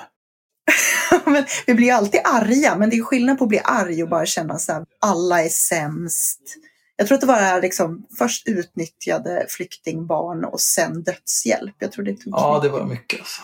men 1.32 1.46
vi 1.66 1.74
blir 1.74 1.94
alltid 1.94 2.22
arga, 2.24 2.76
men 2.78 2.90
det 2.90 2.96
är 2.98 3.04
skillnad 3.04 3.38
på 3.38 3.44
att 3.44 3.50
bli 3.50 3.62
arg 3.64 4.04
och 4.04 4.10
bara 4.10 4.26
känna 4.26 4.58
så 4.58 4.74
här, 4.74 4.86
alla 5.02 5.44
är 5.44 5.50
sämst. 5.50 6.42
Jag 6.96 7.08
tror 7.08 7.16
att 7.16 7.22
det 7.22 7.28
var 7.28 7.62
liksom, 7.62 8.08
först 8.18 8.48
utnyttjade 8.48 9.46
flyktingbarn 9.50 10.46
och 10.46 10.62
sen 10.62 11.04
dödshjälp. 11.04 11.76
Jag 11.80 11.92
tror 11.92 12.06
det 12.06 12.14
tog 12.14 12.34
Ja, 12.34 12.60
det 12.64 12.70
var 12.70 12.86
mycket 12.86 13.20
alltså. 13.20 13.42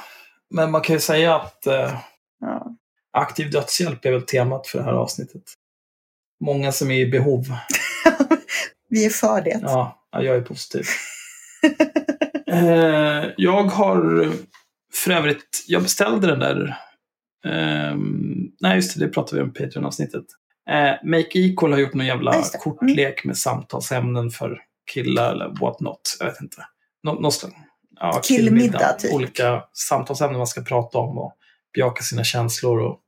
Men 0.49 0.71
man 0.71 0.81
kan 0.81 0.95
ju 0.95 0.99
säga 0.99 1.35
att 1.35 1.67
eh, 1.67 1.99
Ja. 2.39 2.75
aktiv 3.13 3.51
dödshjälp 3.51 4.05
är 4.05 4.11
väl 4.11 4.21
temat 4.21 4.67
för 4.67 4.77
det 4.79 4.85
här 4.85 4.93
avsnittet. 4.93 5.43
Många 6.45 6.71
som 6.71 6.91
är 6.91 6.99
i 6.99 7.05
behov. 7.05 7.45
Vi 8.89 9.05
är 9.05 9.09
för 9.09 9.41
det. 9.41 9.59
Ja 9.61 9.99
jag 10.11 10.35
är 10.35 10.41
positiv. 10.41 10.85
eh, 12.47 13.25
jag 13.37 13.63
har 13.63 14.31
för 14.93 15.11
övrigt, 15.11 15.63
jag 15.67 15.83
beställde 15.83 16.27
den 16.27 16.39
där 16.39 16.77
Um, 17.45 18.51
nej, 18.59 18.75
just 18.75 18.99
det, 18.99 19.05
det 19.05 19.11
pratade 19.13 19.35
vi 19.35 19.43
om 19.43 19.49
i 19.49 19.53
Patreon-avsnittet. 19.53 20.25
Uh, 20.69 21.09
Make 21.09 21.39
Equal 21.39 21.71
har 21.71 21.79
gjort 21.79 21.93
någon 21.93 22.05
jävla 22.05 22.31
Ja. 22.31 22.37
Mm. 22.37 22.49
kortlek 22.59 23.25
med 23.25 23.37
samtalsämnen 23.37 24.29
för 24.29 24.61
killar 24.93 25.31
eller 25.31 25.55
what 25.61 25.79
not. 25.79 26.17
Jag 26.19 26.25
vet 26.25 26.41
inte. 26.41 26.57
Nå 27.03 27.31
slags, 27.31 27.55
ja, 27.99 28.21
Killmiddag, 28.23 28.93
typ. 28.93 29.13
Olika 29.13 29.63
samtalsämnen 29.73 30.37
man 30.37 30.47
ska 30.47 30.61
prata 30.61 30.97
om 30.97 31.17
och 31.17 31.33
bejaka 31.75 32.03
sina 32.03 32.23
känslor 32.23 32.79
och 32.79 32.99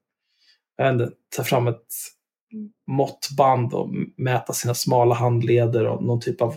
inte, 0.81 1.09
ta 1.35 1.43
fram 1.43 1.67
ett 1.67 1.85
måttband 2.87 3.73
och 3.73 3.89
mäta 4.17 4.53
sina 4.53 4.73
smala 4.73 5.15
handleder 5.15 5.87
och 5.87 6.03
någon 6.03 6.21
typ 6.21 6.41
av 6.41 6.55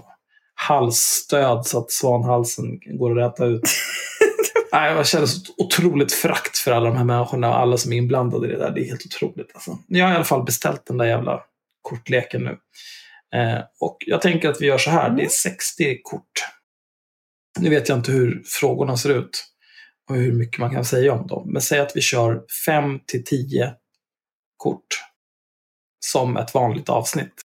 halsstöd 0.55 1.67
så 1.67 1.79
att 1.79 1.91
svanhalsen 1.91 2.81
går 2.99 3.11
att 3.21 3.33
räta 3.33 3.45
ut. 3.45 3.63
Nej, 4.73 4.93
jag 4.93 5.07
känner 5.07 5.27
så 5.27 5.53
otroligt 5.57 6.13
frakt 6.13 6.59
för 6.59 6.73
alla 6.73 6.89
de 6.89 6.97
här 6.97 7.05
människorna 7.05 7.49
och 7.49 7.59
alla 7.59 7.77
som 7.77 7.93
är 7.93 7.97
inblandade 7.97 8.47
i 8.47 8.51
det 8.51 8.59
där. 8.59 8.71
Det 8.71 8.81
är 8.81 8.85
helt 8.85 9.07
otroligt. 9.07 9.51
Alltså. 9.55 9.79
Jag 9.87 10.05
har 10.05 10.13
i 10.13 10.15
alla 10.15 10.25
fall 10.25 10.45
beställt 10.45 10.87
den 10.87 10.99
där 10.99 11.07
jävla 11.07 11.41
kortleken 11.83 12.45
nu. 12.45 12.59
Eh, 13.39 13.61
och 13.81 13.97
jag 14.07 14.23
tänker 14.23 14.49
att 14.49 14.61
vi 14.61 14.67
gör 14.67 14.79
så 14.79 14.91
här. 14.91 15.11
Det 15.11 15.25
är 15.25 15.29
60 15.29 16.01
kort. 16.03 16.33
Nu 17.59 17.71
vet 17.71 17.89
jag 17.89 17.99
inte 17.99 18.13
hur 18.13 18.43
frågorna 18.47 18.97
ser 18.97 19.11
ut 19.11 19.45
och 20.11 20.17
hur 20.17 20.33
mycket 20.33 20.61
man 20.61 20.71
kan 20.71 20.85
säga 20.85 21.13
om 21.13 21.27
dem. 21.27 21.53
Men 21.53 21.63
säg 21.63 21.81
att 21.81 21.97
vi 21.97 22.01
kör 22.01 22.43
5 22.67 23.01
till 23.07 23.25
10 23.25 23.75
kort 24.57 24.87
som 26.01 26.37
ett 26.37 26.55
vanligt 26.55 26.89
avsnitt. 26.89 27.43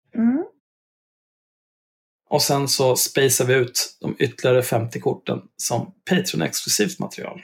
Mm. 2.30 2.36
Och 2.36 2.42
sen 2.42 2.68
så 2.68 2.96
spacear 2.96 3.48
vi 3.48 3.54
ut 3.54 3.98
de 4.02 4.16
ytterligare 4.20 4.64
50 4.64 5.00
korten 5.00 5.42
som 5.58 5.94
Patreon-exklusivt 6.10 7.00
material. 7.00 7.42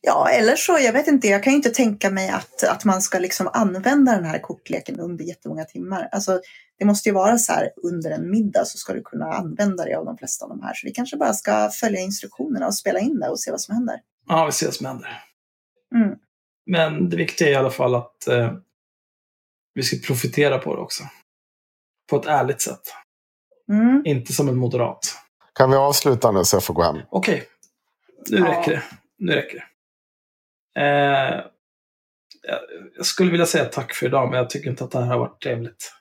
Ja, 0.00 0.28
eller 0.28 0.56
så, 0.56 0.78
jag 0.78 0.92
vet 0.92 1.06
inte, 1.06 1.28
jag 1.28 1.42
kan 1.42 1.52
ju 1.52 1.56
inte 1.56 1.70
tänka 1.70 2.10
mig 2.10 2.28
att, 2.28 2.64
att 2.64 2.84
man 2.84 3.02
ska 3.02 3.18
liksom 3.18 3.50
använda 3.52 4.12
den 4.12 4.24
här 4.24 4.38
kortleken 4.38 5.00
under 5.00 5.24
jättemånga 5.24 5.64
timmar. 5.64 6.08
Alltså, 6.12 6.40
det 6.78 6.84
måste 6.84 7.08
ju 7.08 7.14
vara 7.14 7.38
så 7.38 7.52
här, 7.52 7.70
under 7.82 8.10
en 8.10 8.30
middag 8.30 8.64
så 8.64 8.78
ska 8.78 8.92
du 8.92 9.02
kunna 9.02 9.32
använda 9.32 9.84
dig 9.84 9.94
av 9.94 10.04
de 10.04 10.18
flesta 10.18 10.44
av 10.44 10.48
de 10.48 10.62
här. 10.62 10.74
Så 10.74 10.86
vi 10.86 10.92
kanske 10.92 11.16
bara 11.16 11.32
ska 11.32 11.70
följa 11.70 12.00
instruktionerna 12.00 12.66
och 12.66 12.74
spela 12.74 12.98
in 12.98 13.20
det 13.20 13.28
och 13.28 13.40
se 13.40 13.50
vad 13.50 13.60
som 13.60 13.74
händer. 13.74 14.00
Ja, 14.28 14.46
vi 14.46 14.52
ser 14.52 14.66
vad 14.66 14.74
som 14.74 14.86
händer. 14.86 15.22
Mm. 15.94 16.18
Men 16.66 17.10
det 17.10 17.16
viktiga 17.16 17.48
är 17.48 17.52
i 17.52 17.56
alla 17.56 17.70
fall 17.70 17.94
att 17.94 18.28
eh, 18.28 18.52
vi 19.74 19.82
ska 19.82 19.96
profitera 20.06 20.58
på 20.58 20.76
det 20.76 20.82
också. 20.82 21.04
På 22.10 22.16
ett 22.16 22.26
ärligt 22.26 22.60
sätt. 22.60 22.82
Mm. 23.68 24.02
Inte 24.04 24.32
som 24.32 24.48
en 24.48 24.56
moderat. 24.56 25.00
Kan 25.54 25.70
vi 25.70 25.76
avsluta 25.76 26.30
nu 26.30 26.44
så 26.44 26.56
jag 26.56 26.64
får 26.64 26.74
gå 26.74 26.82
hem? 26.82 26.96
Okej, 27.10 27.44
nu 28.30 28.38
Ja. 28.38 28.46
räcker 28.60 28.70
det. 28.72 28.82
Nu 29.18 29.32
räcker 29.32 29.56
det. 30.74 30.80
Eh, 30.80 31.44
jag- 32.42 32.60
jag 32.96 33.06
skulle 33.06 33.30
vilja 33.30 33.46
säga 33.46 33.64
tack 33.64 33.94
för 33.94 34.06
idag, 34.06 34.30
men 34.30 34.38
jag 34.38 34.50
tycker 34.50 34.70
inte 34.70 34.84
att 34.84 34.90
det 34.90 34.98
här 34.98 35.06
har 35.06 35.18
varit 35.18 35.42
trevligt. 35.42 35.92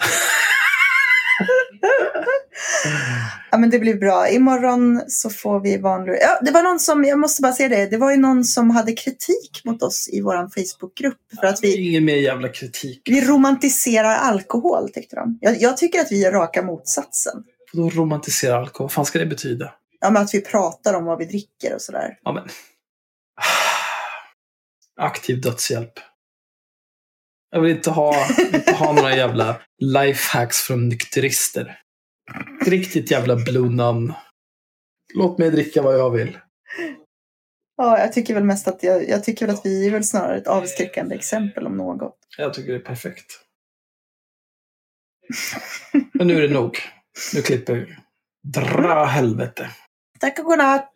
Ja, 3.50 3.58
men 3.58 3.70
det 3.70 3.78
blir 3.78 3.94
bra. 3.94 4.28
Imorgon 4.28 5.02
så 5.08 5.30
får 5.30 5.60
vi 5.60 5.76
vanlig... 5.76 6.18
Ja, 6.20 6.38
det 6.42 6.50
var 6.50 6.62
någon 6.62 6.80
som, 6.80 7.04
jag 7.04 7.18
måste 7.18 7.42
bara 7.42 7.52
säga 7.52 7.68
det, 7.68 7.86
det 7.86 7.96
var 7.96 8.10
ju 8.10 8.16
någon 8.16 8.44
som 8.44 8.70
hade 8.70 8.92
kritik 8.92 9.60
mot 9.64 9.82
oss 9.82 10.08
i 10.12 10.20
vår 10.20 10.34
Facebookgrupp 10.34 11.18
för 11.40 11.46
att 11.46 11.58
vi, 11.62 11.88
Ingen 11.88 12.04
mer 12.04 12.16
jävla 12.16 12.48
kritik. 12.48 13.02
vi 13.04 13.20
romantiserar 13.26 14.16
alkohol, 14.16 14.90
tyckte 14.90 15.16
de. 15.16 15.38
Jag, 15.40 15.60
jag 15.60 15.76
tycker 15.76 16.00
att 16.00 16.12
vi 16.12 16.24
är 16.24 16.32
raka 16.32 16.62
motsatsen. 16.62 17.42
Då 17.72 17.90
romantisera 17.90 18.56
alkohol. 18.56 18.84
Vad 18.84 18.92
fan 18.92 19.04
ska 19.06 19.18
det 19.18 19.26
betyda? 19.26 19.72
Ja, 20.00 20.10
men 20.10 20.22
att 20.22 20.34
vi 20.34 20.40
pratar 20.40 20.94
om 20.94 21.04
vad 21.04 21.18
vi 21.18 21.24
dricker 21.24 21.74
och 21.74 21.82
sådär. 21.82 22.18
Ja, 22.22 22.32
men. 22.32 22.48
Aktiv 25.00 25.40
dödshjälp. 25.40 25.92
Jag 27.50 27.60
vill 27.60 27.76
inte 27.76 27.90
ha, 27.90 28.26
inte 28.54 28.72
ha 28.72 28.92
några 28.92 29.16
jävla 29.16 29.60
lifehacks 29.78 30.58
från 30.58 30.88
nykterister. 30.88 31.78
Drick 32.64 32.92
ditt 32.92 33.10
jävla 33.10 33.36
blue 33.36 33.68
nun. 33.68 34.12
Låt 35.14 35.38
mig 35.38 35.50
dricka 35.50 35.82
vad 35.82 35.94
jag 35.94 36.10
vill. 36.10 36.38
Ja, 37.76 37.98
jag 37.98 38.12
tycker 38.12 38.34
väl 38.34 38.44
mest 38.44 38.68
att, 38.68 38.82
jag, 38.82 39.08
jag 39.08 39.24
tycker 39.24 39.46
väl 39.46 39.54
att 39.54 39.66
vi 39.66 39.86
är 39.86 39.90
väl 39.90 40.04
snarare 40.04 40.36
ett 40.36 40.46
avskräckande 40.46 41.14
exempel 41.14 41.66
om 41.66 41.76
något. 41.76 42.16
Jag 42.38 42.54
tycker 42.54 42.72
det 42.72 42.78
är 42.78 42.82
perfekt. 42.82 43.40
Men 46.12 46.26
nu 46.26 46.36
är 46.36 46.48
det 46.48 46.54
nog. 46.54 46.78
Nu 47.34 47.42
klipper 47.42 47.74
vi. 47.74 47.96
Dra 48.42 49.04
helvete. 49.04 49.70
Tack 50.20 50.38
och 50.38 50.44
godnatt! 50.44 50.92